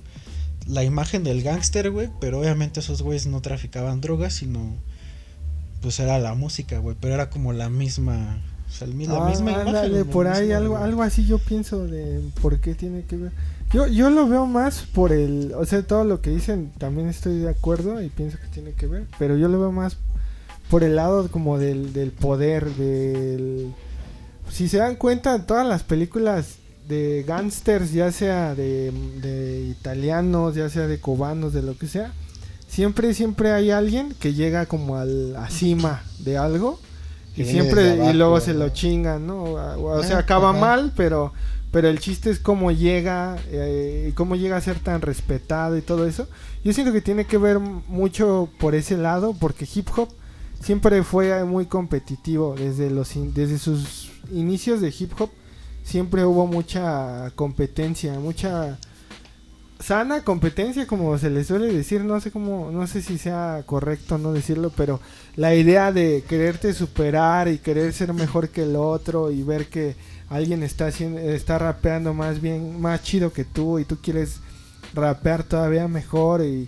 la 0.68 0.84
imagen 0.84 1.24
del 1.24 1.42
gángster, 1.42 1.90
güey, 1.92 2.10
pero 2.22 2.40
obviamente 2.40 2.80
esos 2.82 3.02
güeyes 3.02 3.26
no 3.28 3.42
traficaban 3.42 4.02
drogas, 4.02 4.34
sino 4.34 4.76
pues 5.82 6.00
era 6.00 6.20
la 6.20 6.34
música, 6.36 6.78
güey, 6.80 6.96
pero 7.00 7.14
era 7.16 7.30
como 7.30 7.54
la 7.54 7.70
misma, 7.70 8.38
o 8.68 8.72
sea, 8.72 8.86
la 8.88 8.94
Ah, 8.94 9.30
misma 9.30 9.52
imagen. 9.52 9.68
ándale, 9.68 10.00
la 10.00 10.06
por 10.06 10.28
ahí 10.28 10.52
algo, 10.52 10.78
algo 10.78 11.02
así 11.04 11.26
yo 11.26 11.40
pienso 11.40 11.88
de 11.88 12.22
por 12.42 12.60
qué 12.60 12.76
tiene 12.76 13.04
que 13.06 13.16
ver. 13.16 13.32
Yo, 13.72 13.88
yo 13.88 14.10
lo 14.10 14.28
veo 14.28 14.46
más 14.48 14.82
por 14.82 15.12
el, 15.14 15.54
o 15.56 15.64
sea, 15.66 15.82
todo 15.84 16.04
lo 16.04 16.22
que 16.22 16.32
dicen 16.32 16.72
también 16.80 17.08
estoy 17.08 17.38
de 17.38 17.50
acuerdo 17.50 18.02
y 18.02 18.10
pienso 18.10 18.38
que 18.40 18.48
tiene 18.48 18.74
que 18.74 18.88
ver, 18.88 19.06
pero 19.20 19.38
yo 19.38 19.48
lo 19.48 19.60
veo 19.60 19.72
más 19.72 19.96
por 20.70 20.84
el 20.84 20.96
lado 20.96 21.30
como 21.30 21.58
del, 21.58 21.94
del 21.94 22.12
poder, 22.12 22.70
del... 22.76 23.74
Si 24.50 24.68
se 24.68 24.78
dan 24.78 24.96
cuenta, 24.96 25.46
todas 25.46 25.66
las 25.68 25.84
películas 25.84 26.56
de 26.88 27.24
gángsters, 27.28 27.92
ya 27.94 28.12
sea 28.12 28.56
de, 28.56 28.92
de 29.22 29.62
italianos, 29.70 30.56
ya 30.56 30.70
sea 30.70 30.88
de 30.88 31.00
cubanos, 31.00 31.54
de 31.54 31.62
lo 31.62 31.78
que 31.78 31.88
sea, 31.88 32.14
siempre, 32.68 33.14
siempre 33.14 33.52
hay 33.52 33.70
alguien 33.72 34.14
que 34.20 34.34
llega 34.34 34.66
como 34.66 34.98
al, 34.98 35.36
a 35.36 35.50
cima 35.50 36.02
de 36.20 36.38
algo 36.38 36.80
y 37.36 37.46
siempre 37.46 38.10
y 38.10 38.14
luego 38.14 38.40
se 38.42 38.54
lo 38.56 38.70
chingan, 38.70 39.28
¿no? 39.28 39.44
O, 39.44 39.98
o 40.00 40.04
sea, 40.04 40.18
Ah, 40.18 40.20
acaba 40.20 40.50
ajá. 40.50 40.60
mal, 40.60 40.94
pero 40.96 41.32
pero 41.72 41.88
el 41.88 42.00
chiste 42.00 42.32
es 42.32 42.40
cómo 42.40 42.72
llega 42.72 43.38
eh, 43.52 44.08
y 44.10 44.12
cómo 44.14 44.36
llega 44.36 44.58
a 44.58 44.62
ser 44.62 44.80
tan 44.80 45.02
respetado 45.02 45.78
y 45.78 45.84
todo 45.84 46.08
eso. 46.08 46.28
Yo 46.64 46.74
siento 46.74 46.92
que 46.92 47.02
tiene 47.02 47.26
que 47.26 47.38
ver 47.38 47.60
mucho 47.60 48.50
por 48.60 48.74
ese 48.74 48.98
lado, 48.98 49.36
porque 49.40 49.68
hip 49.72 49.88
hop 49.96 50.10
siempre 50.62 51.04
fue 51.04 51.44
muy 51.46 51.66
competitivo 51.66 52.56
desde 52.58 52.90
los 52.90 53.16
in- 53.16 53.34
desde 53.34 53.58
sus 53.58 54.12
inicios 54.32 54.82
de 54.82 54.94
hip 54.98 55.12
hop 55.20 55.30
siempre 55.84 56.26
hubo 56.26 56.46
mucha 56.46 57.32
competencia, 57.36 58.20
mucha 58.20 58.78
sana 59.80 60.24
competencia 60.24 60.86
como 60.86 61.18
se 61.18 61.30
le 61.30 61.44
suele 61.46 61.74
decir, 61.74 62.02
no 62.04 62.20
sé 62.20 62.32
cómo 62.32 62.70
no 62.72 62.86
sé 62.86 63.02
si 63.02 63.18
sea 63.18 63.64
correcto 63.66 64.18
no 64.18 64.34
decirlo, 64.34 64.72
pero 64.76 65.00
la 65.36 65.56
idea 65.56 65.92
de 65.94 66.24
quererte 66.28 66.74
superar 66.74 67.48
y 67.48 67.60
querer 67.60 67.94
ser 67.94 68.14
mejor 68.14 68.50
que 68.50 68.64
el 68.64 68.76
otro 68.76 69.32
y 69.32 69.42
ver 69.44 69.68
que 69.68 69.96
alguien 70.28 70.64
está 70.64 70.88
haciendo 70.88 71.20
está 71.20 71.58
rapeando 71.58 72.14
más 72.14 72.42
bien 72.42 72.80
más 72.80 73.02
chido 73.04 73.32
que 73.32 73.46
tú 73.46 73.80
y 73.80 73.86
tú 73.86 73.98
quieres 74.02 74.42
rapear 74.94 75.44
todavía 75.44 75.88
mejor 75.88 76.44
y 76.44 76.68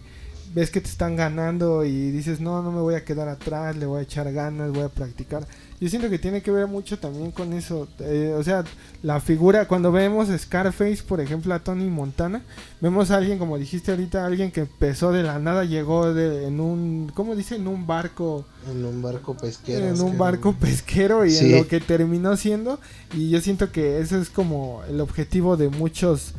ves 0.54 0.70
que 0.72 0.82
te 0.82 0.90
están 0.90 1.16
ganando 1.16 1.86
y 1.86 2.12
dices, 2.12 2.40
no, 2.42 2.62
no 2.62 2.72
me 2.72 2.82
voy 2.82 2.96
a 2.96 3.06
quedar 3.06 3.28
atrás, 3.30 3.76
le 3.78 3.86
voy 3.86 4.00
a 4.00 4.04
echar 4.04 4.32
ganas, 4.34 4.72
voy 4.72 4.84
a 4.84 4.90
practicar. 4.90 5.46
Yo 5.80 5.90
siento 5.90 6.12
que 6.12 6.20
tiene 6.20 6.44
que 6.44 6.52
ver 6.52 6.68
mucho 6.68 7.00
también 7.00 7.32
con 7.32 7.54
eso. 7.54 7.88
eh, 8.02 8.36
o 8.38 8.44
sea, 8.44 8.64
la 9.02 9.20
figura, 9.20 9.68
cuando 9.68 9.92
vemos 9.92 10.28
Scarface, 10.38 11.02
por 11.08 11.20
ejemplo, 11.22 11.54
a 11.56 11.60
Tony 11.60 11.90
Montana, 11.90 12.44
vemos 12.82 13.10
a 13.10 13.18
alguien, 13.18 13.40
como 13.40 13.58
dijiste 13.58 13.90
ahorita, 13.90 14.24
alguien 14.26 14.52
que 14.52 14.60
empezó 14.62 15.12
de 15.12 15.24
la 15.24 15.40
nada, 15.40 15.64
llegó 15.64 16.14
de, 16.14 16.46
en 16.46 16.60
un, 16.60 17.12
¿cómo 17.16 17.36
dice? 17.36 17.56
En 17.56 17.68
un 17.68 17.88
barco 17.88 18.46
En 18.70 18.86
un 18.86 19.02
barco 19.02 19.36
pesquero. 19.36 19.88
en 19.88 20.00
un 20.02 20.20
barco 20.20 20.54
pesquero 20.54 21.26
y 21.26 21.32
Sí. 21.32 21.46
en 21.54 21.60
lo 21.62 21.68
que 21.68 21.80
terminó 21.80 22.38
siendo 22.38 22.80
y 23.16 23.32
yo 23.32 23.42
siento 23.42 23.72
que 23.72 24.00
ese 24.02 24.20
es 24.22 24.30
como 24.30 24.84
el 24.88 25.02
objetivo 25.02 25.58
de 25.58 25.70
muchos 25.70 26.34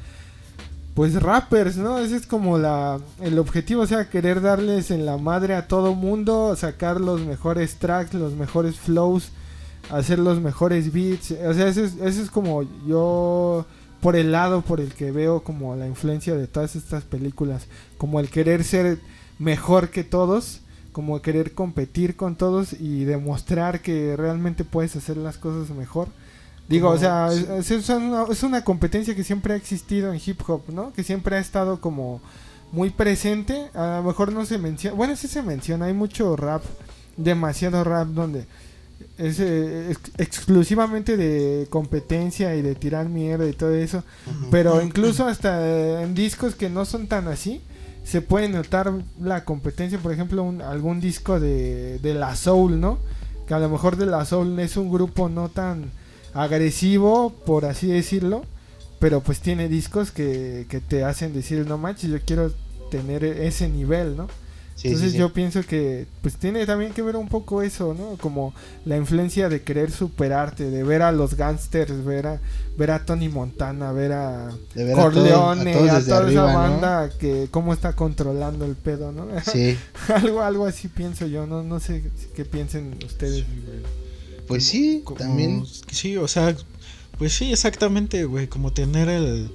pues 0.95 1.15
rappers, 1.23 1.77
¿no? 1.77 1.99
Ese 1.99 2.17
es 2.17 2.27
como 2.27 2.59
la 2.59 3.01
el 3.21 3.39
objetivo, 3.39 3.83
o 3.83 3.87
sea, 3.87 4.11
querer 4.11 4.41
darles 4.41 4.91
en 4.91 5.07
la 5.07 5.17
madre 5.17 5.55
a 5.55 5.67
todo 5.67 5.95
mundo, 5.95 6.55
sacar 6.57 7.01
los 7.01 7.21
mejores 7.21 7.77
tracks, 7.77 8.15
los 8.15 8.35
mejores 8.35 8.77
flows, 8.77 9.31
hacer 9.91 10.19
los 10.19 10.41
mejores 10.41 10.93
beats, 10.93 11.31
o 11.31 11.55
sea, 11.55 11.69
ese 11.69 11.85
es, 11.85 11.95
ese 12.01 12.23
es 12.23 12.31
como 12.31 12.63
yo 12.87 13.65
por 14.03 14.17
el 14.17 14.33
lado 14.33 14.63
por 14.63 14.81
el 14.81 14.93
que 14.93 15.13
veo 15.13 15.43
como 15.43 15.77
la 15.77 15.87
influencia 15.87 16.35
de 16.35 16.47
todas 16.47 16.77
estas 16.77 17.05
películas, 17.05 17.67
como 17.99 18.21
el 18.21 18.29
querer 18.29 18.65
ser 18.65 18.99
mejor 19.39 19.91
que 19.91 20.05
todos, 20.05 20.61
como 20.93 21.23
querer 21.23 21.53
competir 21.53 22.17
con 22.17 22.37
todos 22.37 22.75
y 22.75 23.05
demostrar 23.05 23.81
que 23.81 24.17
realmente 24.17 24.65
puedes 24.65 24.95
hacer 24.97 25.17
las 25.17 25.39
cosas 25.39 25.75
mejor. 25.75 26.09
Digo, 26.69 26.87
Como- 26.89 26.97
o 26.97 27.01
sea, 27.01 27.29
sí. 27.31 27.47
es, 27.59 27.71
es 27.71 27.89
una, 27.91 28.25
es 28.31 28.43
una 28.43 28.65
competencia 28.65 29.15
que 29.15 29.25
siempre 29.25 29.55
ha 29.55 29.57
existido 29.57 30.13
en 30.13 30.21
hip 30.25 30.41
hop, 30.49 30.63
¿no? 30.69 30.93
Que 30.93 31.03
siempre 31.05 31.37
ha 31.37 31.39
estado 31.41 31.81
como 31.81 32.21
muy 32.71 32.91
presente. 32.91 33.69
A 33.75 33.99
lo 33.99 34.05
mejor 34.09 34.33
no 34.33 34.47
se 34.47 34.59
menciona, 34.59 34.97
bueno, 34.97 35.17
sí 35.17 35.29
se 35.29 35.43
menciona, 35.43 35.87
hay 35.87 35.93
mucho 35.93 36.37
rap, 36.37 36.63
demasiado 37.17 37.85
rap 37.85 38.09
donde 38.09 38.47
es 39.19 39.39
eh, 39.41 39.91
ex- 39.91 40.13
exclusivamente 40.17 41.17
de 41.17 41.67
competencia 41.69 42.55
y 42.57 42.63
de 42.63 42.75
tirar 42.75 43.09
mierda 43.09 43.47
y 43.47 43.53
todo 43.53 43.75
eso. 43.75 44.03
Pero 44.51 44.81
incluso 44.81 45.27
hasta 45.27 46.03
en 46.03 46.15
discos 46.15 46.55
que 46.55 46.71
no 46.71 46.85
son 46.87 47.07
tan 47.09 47.29
así, 47.29 47.61
se 48.05 48.23
puede 48.23 48.49
notar 48.49 48.91
la 49.21 49.45
competencia. 49.45 49.99
Por 49.99 50.13
ejemplo, 50.13 50.43
un- 50.43 50.63
algún 50.63 51.01
disco 51.01 51.39
de, 51.39 51.99
de 51.99 52.15
La 52.15 52.35
Soul, 52.37 52.81
¿no? 52.81 52.99
Que 53.47 53.55
a 53.55 53.59
lo 53.59 53.69
mejor 53.69 53.97
de 53.97 54.07
La 54.07 54.25
Soul 54.25 54.59
es 54.61 54.77
un 54.77 54.91
grupo 54.91 55.29
no 55.29 55.49
tan 55.51 55.91
agresivo, 56.35 57.31
por 57.45 57.65
así 57.65 57.89
decirlo. 57.89 58.45
Pero 58.99 59.21
pues 59.21 59.41
tiene 59.41 59.69
discos 59.69 60.13
que, 60.13 60.67
que 60.69 60.81
te 60.81 61.05
hacen 61.05 61.33
decir, 61.35 61.67
no 61.67 61.77
manches, 61.77 62.11
yo 62.11 62.21
quiero 62.25 62.53
tener 62.91 63.25
ese 63.25 63.69
nivel, 63.69 64.17
¿no? 64.17 64.29
Sí, 64.75 64.89
Entonces 64.89 65.13
sí. 65.13 65.19
yo 65.19 65.33
pienso 65.33 65.63
que 65.63 66.07
pues 66.23 66.37
tiene 66.37 66.65
también 66.67 66.93
que 66.93 67.03
ver 67.03 67.17
un 67.17 67.29
poco 67.29 67.63
eso, 67.63 67.95
¿no? 67.95 68.17
Como 68.17 68.55
la 68.85 68.97
influencia 68.97 69.49
de 69.49 69.63
querer 69.63 69.91
superarte, 69.91 70.71
de 70.71 70.83
ver 70.83 71.03
a 71.03 71.13
los 71.13 71.35
gangsters, 71.35 72.05
ver 72.05 72.27
a 72.27 72.41
ver 72.77 72.91
a 72.91 73.05
Tony 73.05 73.29
Montana, 73.29 73.93
ver 73.93 74.13
a 74.13 74.51
De 74.75 74.85
ver 74.85 74.95
Corleone, 74.95 75.75
a 75.75 75.79
todos 75.79 75.91
a, 75.91 76.05
toda 76.05 76.17
arriba, 76.19 76.43
esa 76.43 76.53
¿no? 76.53 76.59
banda 76.59 77.11
que 77.19 77.49
cómo 77.51 77.73
está 77.73 77.93
controlando 77.95 78.65
el 78.65 78.75
pedo, 78.75 79.13
¿no? 79.13 79.27
Sí, 79.45 79.77
algo 80.09 80.43
algo 80.43 80.67
así 80.67 80.89
pienso 80.89 81.27
yo, 81.27 81.47
no 81.47 81.63
no 81.63 81.79
sé 81.79 82.05
qué 82.35 82.45
piensen 82.45 82.99
ustedes. 83.05 83.45
Pues 84.53 84.65
sí, 84.67 85.03
Como- 85.05 85.19
también. 85.19 85.65
Sí, 85.91 86.17
o 86.17 86.29
sea, 86.29 86.57
pues 87.19 87.33
sí, 87.33 87.53
exactamente, 87.53 88.25
güey. 88.25 88.49
Como 88.49 88.73
tener 88.73 89.09
el, 89.09 89.51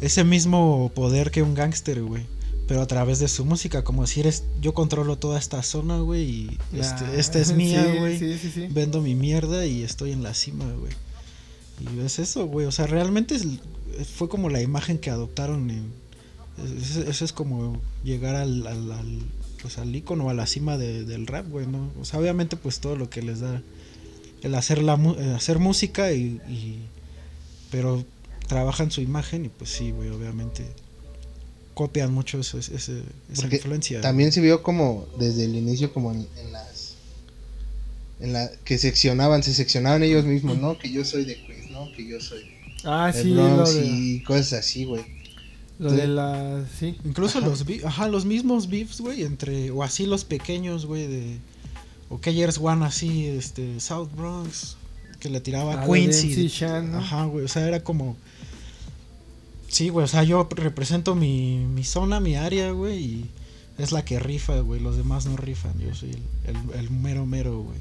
ese 0.00 0.24
mismo 0.24 0.90
poder 0.94 1.30
que 1.30 1.42
un 1.42 1.54
gángster, 1.54 2.02
güey. 2.02 2.24
Pero 2.66 2.80
a 2.80 2.86
través 2.86 3.18
de 3.18 3.28
su 3.28 3.44
música, 3.44 3.84
como 3.84 4.06
si 4.06 4.20
eres, 4.20 4.44
yo 4.62 4.72
controlo 4.72 5.18
toda 5.18 5.38
esta 5.38 5.62
zona, 5.62 5.98
güey, 5.98 6.22
y 6.22 6.58
este, 6.72 7.04
Ah, 7.04 7.12
esta 7.16 7.38
es 7.38 7.52
mía, 7.56 7.84
güey. 7.98 8.18
Sí, 8.18 8.38
sí, 8.38 8.50
sí. 8.50 8.68
Vendo 8.70 9.02
mi 9.02 9.14
mierda 9.14 9.66
y 9.66 9.82
estoy 9.82 10.12
en 10.12 10.22
la 10.22 10.32
cima, 10.32 10.64
güey. 10.72 10.92
Y 11.80 12.00
es 12.04 12.18
eso, 12.18 12.46
güey. 12.46 12.66
O 12.66 12.72
sea, 12.72 12.86
realmente 12.86 13.34
es- 13.34 13.46
fue 14.16 14.28
como 14.28 14.48
la 14.48 14.62
imagen 14.62 14.98
que 14.98 15.10
adoptaron. 15.10 15.70
En, 15.70 15.92
es- 16.64 16.96
es- 16.96 17.08
eso 17.08 17.24
es 17.24 17.32
como 17.34 17.80
llegar 18.02 18.34
al, 18.36 18.66
al, 18.66 18.92
al, 18.92 19.18
pues 19.60 19.76
al 19.78 19.94
ícono, 19.94 20.30
a 20.30 20.34
la 20.34 20.46
cima 20.46 20.78
de- 20.78 21.04
del 21.04 21.26
rap, 21.26 21.48
güey, 21.50 21.66
¿no? 21.66 21.90
O 22.00 22.04
sea, 22.06 22.18
obviamente, 22.20 22.56
pues 22.56 22.80
todo 22.80 22.96
lo 22.96 23.10
que 23.10 23.20
les 23.22 23.40
da 23.40 23.60
el 24.44 24.54
hacer, 24.54 24.82
la, 24.82 24.96
mu- 24.96 25.14
el 25.14 25.34
hacer 25.34 25.58
música 25.58 26.12
y, 26.12 26.40
y- 26.48 26.78
Pero 27.70 28.04
trabajan 28.46 28.90
su 28.90 29.00
imagen 29.00 29.44
y 29.46 29.48
pues 29.48 29.70
sí, 29.70 29.90
güey, 29.90 30.10
obviamente. 30.10 30.64
Copian 31.74 32.12
mucho 32.14 32.38
eso, 32.38 32.58
ese- 32.58 32.76
esa 32.76 32.92
Porque 33.34 33.56
influencia. 33.56 34.00
También 34.00 34.30
se 34.30 34.40
vio 34.40 34.62
como 34.62 35.06
desde 35.18 35.44
el 35.46 35.56
inicio 35.56 35.92
como 35.92 36.12
en, 36.12 36.28
en 36.38 36.52
las 36.52 36.94
en 38.20 38.32
la 38.32 38.48
que 38.64 38.78
seccionaban, 38.78 39.42
se 39.42 39.52
seccionaban 39.52 40.02
ellos 40.04 40.24
mismos, 40.24 40.56
¿no? 40.58 40.78
Que 40.78 40.90
yo 40.92 41.04
soy 41.04 41.24
de 41.24 41.34
Queens, 41.44 41.70
¿no? 41.72 41.90
Que 41.96 42.06
yo 42.08 42.20
soy 42.20 42.42
Ah, 42.84 43.10
de 43.12 43.22
sí, 43.22 43.30
lo 43.30 43.42
Bronx 43.56 43.74
de, 43.74 43.86
y 43.86 44.22
cosas 44.22 44.52
así, 44.60 44.84
güey. 44.84 45.02
lo 45.80 45.90
de 45.90 46.06
la 46.06 46.64
sí. 46.78 46.96
Incluso 47.04 47.38
Ajá. 47.38 47.48
los 47.48 47.64
ajá, 47.84 48.06
los 48.08 48.24
mismos 48.24 48.68
beefs, 48.68 49.00
güey, 49.00 49.24
entre 49.24 49.72
o 49.72 49.82
así 49.82 50.06
los 50.06 50.24
pequeños, 50.24 50.86
güey, 50.86 51.08
de 51.08 51.38
o 52.22 52.60
One 52.62 52.84
así, 52.86 53.26
este 53.26 53.80
South 53.80 54.08
Bronx 54.16 54.76
que 55.20 55.30
le 55.30 55.40
tiraba 55.40 55.74
Ah, 55.74 55.82
a 55.82 55.86
lo 55.86 55.92
de 55.92 56.00
Queens 56.00 56.24
MC 56.24 56.38
y 56.38 56.48
Shan, 56.48 56.92
¿no? 56.92 56.98
ajá, 56.98 57.24
güey, 57.24 57.44
o 57.44 57.48
sea, 57.48 57.66
era 57.66 57.82
como 57.82 58.16
Sí, 59.68 59.88
güey, 59.88 60.04
o 60.04 60.08
sea, 60.08 60.22
yo 60.22 60.46
represento 60.54 61.14
mi, 61.14 61.58
mi 61.58 61.82
zona, 61.84 62.20
mi 62.20 62.36
área, 62.36 62.70
güey, 62.70 62.98
y 63.04 63.30
es 63.78 63.90
la 63.90 64.04
que 64.04 64.18
rifa, 64.20 64.60
güey, 64.60 64.80
los 64.80 64.96
demás 64.96 65.26
no 65.26 65.36
rifan, 65.36 65.72
yo 65.80 65.92
soy 65.94 66.10
el, 66.10 66.20
el, 66.56 66.78
el 66.78 66.90
mero 66.90 67.26
mero, 67.26 67.60
güey. 67.62 67.78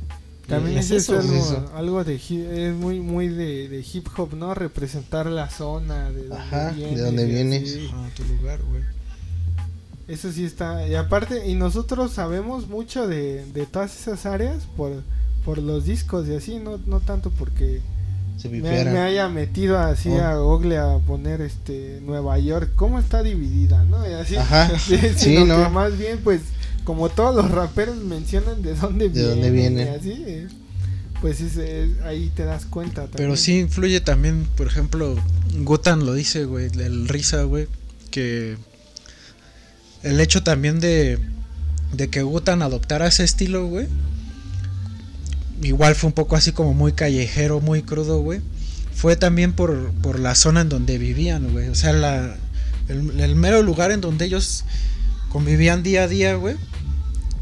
También 0.48 0.78
es 0.78 0.92
es, 0.92 1.04
eso, 1.04 1.20
algo, 1.20 1.34
eso. 1.36 1.72
algo 1.76 2.04
de 2.04 2.16
hi- 2.18 2.46
es 2.50 2.74
muy 2.76 3.00
muy 3.00 3.28
de, 3.30 3.70
de 3.70 3.80
hip 3.94 4.08
hop, 4.18 4.34
¿no? 4.34 4.54
Representar 4.54 5.28
la 5.28 5.50
zona 5.50 6.10
de 6.12 6.24
donde 6.28 6.36
Ajá, 6.36 6.66
de 6.72 6.74
vienes. 6.76 7.02
donde 7.02 7.26
vienes. 7.26 7.78
Ajá, 7.90 8.10
tu 8.16 8.24
lugar, 8.26 8.62
güey. 8.64 8.84
Eso 10.08 10.32
sí 10.32 10.44
está. 10.44 10.86
Y 10.88 10.96
aparte, 10.96 11.48
y 11.48 11.56
nosotros 11.56 12.12
sabemos 12.12 12.68
mucho 12.68 13.08
de, 13.08 13.46
de 13.54 13.66
todas 13.66 13.98
esas 14.00 14.26
áreas 14.26 14.64
por, 14.76 14.92
por 15.46 15.58
los 15.60 15.86
discos 15.86 16.28
y 16.28 16.36
así, 16.36 16.60
no, 16.60 16.78
no 16.86 17.00
tanto 17.00 17.30
porque 17.32 17.80
Se 18.38 18.50
me, 18.50 18.60
me 18.62 19.00
haya 19.00 19.30
metido 19.30 19.80
así 19.80 20.10
Oh. 20.10 20.22
a 20.22 20.36
Google 20.38 20.78
a 20.78 20.98
poner 21.00 21.40
este 21.42 22.00
Nueva 22.02 22.38
York, 22.40 22.72
cómo 22.76 23.00
está 23.00 23.24
dividida, 23.24 23.84
¿no? 23.86 24.08
Y 24.10 24.14
así. 24.14 24.36
Ajá. 24.36 24.72
Sí, 24.80 24.98
Sí, 24.98 25.10
sino 25.18 25.58
¿no? 25.58 25.64
que 25.64 25.70
más 25.70 25.98
bien, 25.98 26.20
pues, 26.24 26.42
como 26.84 27.08
todos 27.08 27.34
los 27.36 27.50
raperos 27.50 27.96
mencionan 27.98 28.62
de 28.62 28.76
dónde 28.76 29.08
De 29.08 29.14
vienen. 29.22 29.30
dónde 29.36 29.52
vienen. 29.52 29.88
y 29.88 29.90
así, 29.96 30.48
pues 31.22 31.40
es- 31.40 31.56
es- 31.56 32.02
ahí 32.02 32.30
te 32.36 32.44
das 32.44 32.66
cuenta 32.66 33.04
también. 33.04 33.16
Pero 33.16 33.38
sí 33.38 33.60
influye 33.60 34.02
también, 34.02 34.46
por 34.58 34.68
ejemplo, 34.68 35.16
Gutan 35.60 36.06
lo 36.06 36.14
dice, 36.14 36.44
güey, 36.44 36.66
el 36.78 37.08
Risa, 37.08 37.44
güey, 37.44 37.68
que 38.12 38.58
el 40.04 40.20
hecho 40.20 40.44
también 40.44 40.80
de, 40.80 41.20
de 41.94 42.10
que 42.10 42.22
Gutan 42.22 42.62
adoptara 42.62 43.08
ese 43.08 43.24
estilo, 43.24 43.68
güey, 43.68 43.88
igual 45.62 45.96
fue 45.96 46.08
un 46.10 46.14
poco 46.14 46.36
así 46.36 46.52
como 46.52 46.74
muy 46.74 46.94
callejero, 46.94 47.62
muy 47.62 47.82
crudo, 47.82 48.20
güey, 48.20 48.42
fue 48.94 49.16
también 49.16 49.54
por, 49.54 49.92
por 50.02 50.20
la 50.20 50.36
zona 50.36 50.62
en 50.62 50.70
donde 50.70 50.98
vivían, 50.98 51.52
güey, 51.52 51.70
o 51.70 51.76
sea, 51.76 51.94
la, 51.94 52.38
el, 52.88 53.36
mero 53.36 53.62
lugar 53.62 53.92
en 53.92 54.02
donde 54.02 54.26
ellos 54.26 54.66
convivían 55.30 55.84
día 55.84 56.04
a 56.04 56.08
día, 56.08 56.36
güey. 56.36 56.56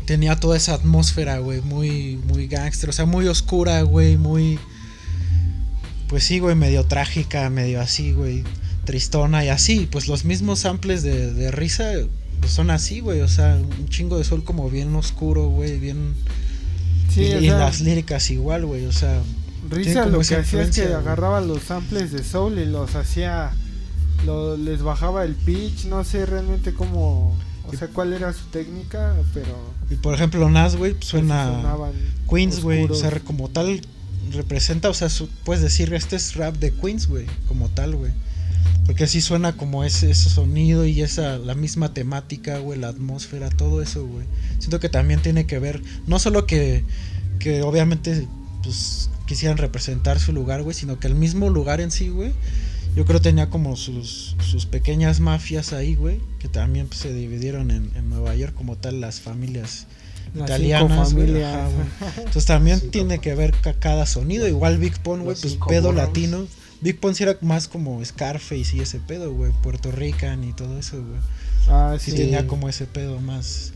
Tenía 0.05 0.35
toda 0.35 0.57
esa 0.57 0.73
atmósfera, 0.73 1.39
güey, 1.39 1.61
muy, 1.61 2.19
muy 2.27 2.47
gangster, 2.47 2.89
o 2.89 2.93
sea, 2.93 3.05
muy 3.05 3.27
oscura, 3.27 3.81
güey, 3.83 4.17
muy, 4.17 4.59
pues 6.07 6.23
sí, 6.23 6.39
güey, 6.39 6.55
medio 6.55 6.85
trágica, 6.85 7.49
medio 7.49 7.79
así, 7.79 8.11
güey, 8.11 8.43
tristona 8.85 9.45
y 9.45 9.49
así. 9.49 9.87
Pues 9.89 10.07
los 10.07 10.25
mismos 10.25 10.59
samples 10.59 11.03
de, 11.03 11.51
risa 11.51 11.93
son 12.47 12.69
así, 12.71 12.99
güey, 12.99 13.21
o 13.21 13.27
sea, 13.27 13.55
un 13.79 13.87
chingo 13.87 14.17
de 14.17 14.23
sol 14.23 14.43
como 14.43 14.69
bien 14.69 14.93
oscuro, 14.95 15.47
güey, 15.47 15.79
bien... 15.79 16.13
Sí, 17.09 17.23
y, 17.23 17.33
o 17.33 17.39
y 17.41 17.45
sea, 17.47 17.57
las 17.59 17.81
líricas 17.81 18.29
igual, 18.31 18.65
güey, 18.65 18.85
o 18.85 18.91
sea... 18.91 19.21
Risa 19.69 20.05
lo 20.05 20.19
que 20.19 20.35
hacía 20.35 20.63
es 20.63 20.75
que 20.75 20.93
agarraba 20.93 21.39
los 21.41 21.63
samples 21.63 22.11
de 22.11 22.23
soul 22.23 22.57
y 22.57 22.65
los 22.65 22.95
hacía, 22.95 23.51
lo- 24.25 24.57
les 24.57 24.81
bajaba 24.81 25.23
el 25.23 25.35
pitch, 25.35 25.85
no 25.85 26.03
sé 26.03 26.25
realmente 26.25 26.73
cómo, 26.73 27.37
o 27.67 27.73
sea, 27.77 27.87
cuál 27.89 28.13
era 28.13 28.33
su 28.33 28.45
técnica, 28.45 29.15
pero 29.33 29.55
Y 29.89 29.95
por 29.95 30.13
ejemplo, 30.15 30.49
Nas, 30.49 30.75
güey, 30.75 30.93
pues 30.93 31.05
suena... 31.05 31.61
Queens, 32.29 32.61
güey, 32.61 32.85
o 32.85 32.95
sea, 32.95 33.19
como 33.19 33.49
tal 33.49 33.81
representa, 34.31 34.89
o 34.89 34.93
sea, 34.93 35.09
su- 35.09 35.27
puedes 35.45 35.61
decir, 35.61 35.93
este 35.93 36.15
es 36.15 36.35
rap 36.35 36.55
de 36.57 36.73
Queens, 36.73 37.07
güey, 37.07 37.25
como 37.47 37.69
tal, 37.69 37.95
güey. 37.95 38.11
Porque 38.91 39.05
así 39.05 39.21
suena 39.21 39.55
como 39.55 39.85
ese, 39.85 40.11
ese 40.11 40.29
sonido 40.29 40.85
y 40.85 41.01
esa, 41.01 41.37
la 41.37 41.55
misma 41.55 41.93
temática, 41.93 42.57
güey, 42.57 42.77
la 42.77 42.89
atmósfera, 42.89 43.49
todo 43.49 43.81
eso, 43.81 44.05
güey. 44.05 44.25
Siento 44.59 44.81
que 44.81 44.89
también 44.89 45.21
tiene 45.21 45.45
que 45.45 45.59
ver, 45.59 45.81
no 46.07 46.19
solo 46.19 46.45
que, 46.45 46.83
que 47.39 47.61
obviamente, 47.61 48.27
pues, 48.63 49.09
quisieran 49.27 49.57
representar 49.57 50.19
su 50.19 50.33
lugar, 50.33 50.61
güey, 50.63 50.75
sino 50.75 50.99
que 50.99 51.07
el 51.07 51.15
mismo 51.15 51.49
lugar 51.49 51.79
en 51.79 51.89
sí, 51.89 52.09
güey, 52.09 52.33
yo 52.93 53.05
creo 53.05 53.21
tenía 53.21 53.49
como 53.49 53.77
sus, 53.77 54.35
sus 54.45 54.65
pequeñas 54.65 55.21
mafias 55.21 55.71
ahí, 55.71 55.95
güey, 55.95 56.19
que 56.39 56.49
también 56.49 56.87
pues, 56.87 56.99
se 56.99 57.13
dividieron 57.13 57.71
en, 57.71 57.91
en 57.95 58.09
Nueva 58.09 58.35
York 58.35 58.53
como 58.53 58.75
tal 58.75 58.99
las 58.99 59.21
familias 59.21 59.87
Las 60.35 60.49
italianas, 60.49 61.13
güey, 61.13 61.41
ajá, 61.43 61.69
güey. 61.69 61.87
Entonces 62.17 62.45
también 62.45 62.79
Sí, 62.81 62.87
tiene 62.87 63.19
que 63.19 63.35
ver 63.35 63.53
ca- 63.53 63.71
cada 63.75 64.05
sonido, 64.05 64.49
igual 64.49 64.79
Big 64.79 64.99
Pon, 64.99 65.23
güey, 65.23 65.37
pues 65.39 65.55
pedo 65.69 65.93
latino. 65.93 66.45
Big 66.81 66.99
Pon 66.99 67.13
sí 67.15 67.23
era 67.23 67.37
más 67.41 67.67
como 67.67 68.03
Scarface 68.03 68.75
y 68.75 68.79
ese 68.79 68.99
pedo, 68.99 69.31
güey, 69.33 69.51
Puerto 69.61 69.91
Rican 69.91 70.43
y 70.43 70.53
todo 70.53 70.77
eso, 70.79 70.97
güey. 71.03 71.19
Ah, 71.69 71.95
Sí, 71.99 72.11
sí. 72.11 72.17
tenía 72.17 72.47
como 72.47 72.67
ese 72.69 72.85
pedo 72.87 73.19
más 73.21 73.71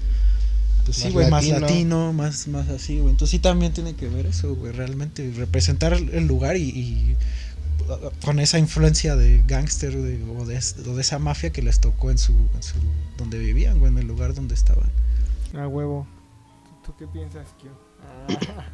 pues 0.86 0.98
sí, 0.98 1.04
Más 1.06 1.14
güey, 1.14 1.30
más 1.32 1.48
latino. 1.48 2.14
más 2.14 2.48
más 2.48 2.70
así, 2.70 3.00
güey. 3.00 3.10
Entonces 3.12 3.32
sí 3.32 3.40
también 3.40 3.74
tiene 3.74 3.96
que 3.96 4.08
ver 4.08 4.28
eso, 4.28 4.54
güey, 4.56 4.72
realmente 4.72 5.32
representar 5.36 5.94
el 5.94 6.28
lugar 6.28 6.58
y, 6.58 6.70
y, 6.70 7.16
con 8.24 8.40
esa 8.40 8.58
influencia 8.60 9.16
de 9.16 9.44
gángster 9.48 9.96
de- 9.96 10.24
o, 10.38 10.46
de, 10.46 10.56
es- 10.58 10.76
o 10.88 10.96
de 10.96 11.02
esa 11.02 11.18
mafia 11.20 11.52
que 11.52 11.62
les 11.64 11.80
tocó 11.80 12.10
en 12.12 12.18
su, 12.20 12.34
en 12.34 12.62
su 12.64 12.76
donde 13.18 13.38
vivían, 13.40 13.80
güey, 13.80 13.92
en 13.92 13.98
el 14.00 14.08
lugar 14.08 14.34
donde 14.36 14.54
estaban. 14.56 14.90
A 15.56 15.68
huevo. 15.68 16.06
¿Tú 16.86 16.94
qué 17.00 17.08
piensas, 17.08 17.48
Kio? 17.60 17.72
Ah, 18.04 18.66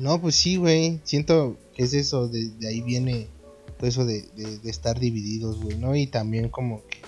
No, 0.00 0.20
pues 0.20 0.34
sí, 0.34 0.56
güey. 0.56 1.00
Siento 1.04 1.58
que 1.76 1.82
es 1.84 1.92
eso, 1.92 2.26
de, 2.28 2.48
de 2.58 2.68
ahí 2.68 2.80
viene 2.80 3.28
eso 3.88 4.04
de, 4.04 4.22
de- 4.36 4.58
de 4.58 4.70
estar 4.70 4.98
divididos, 4.98 5.60
güey, 5.62 5.76
¿no? 5.78 5.94
Y 5.96 6.06
también 6.06 6.48
como 6.48 6.82
que 6.86 6.98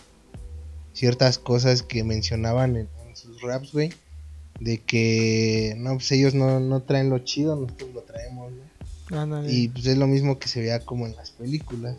ciertas 0.92 1.38
cosas 1.38 1.82
que 1.82 2.04
mencionaban 2.04 2.76
en, 2.76 2.88
en 3.08 3.16
sus 3.16 3.40
raps, 3.42 3.72
güey. 3.72 3.90
De 4.60 4.78
que, 4.78 5.74
no, 5.78 5.94
pues 5.94 6.12
ellos 6.12 6.34
no, 6.34 6.60
no 6.60 6.82
traen 6.82 7.10
lo 7.10 7.18
chido, 7.20 7.56
nosotros 7.56 7.90
lo 7.94 8.02
traemos, 8.02 8.52
¿no? 8.52 9.16
Y 9.50 9.68
pues 9.68 9.86
es 9.86 9.98
lo 9.98 10.06
mismo 10.06 10.38
que 10.38 10.48
se 10.48 10.60
vea 10.60 10.80
como 10.80 11.06
en 11.06 11.16
las 11.16 11.30
películas. 11.32 11.96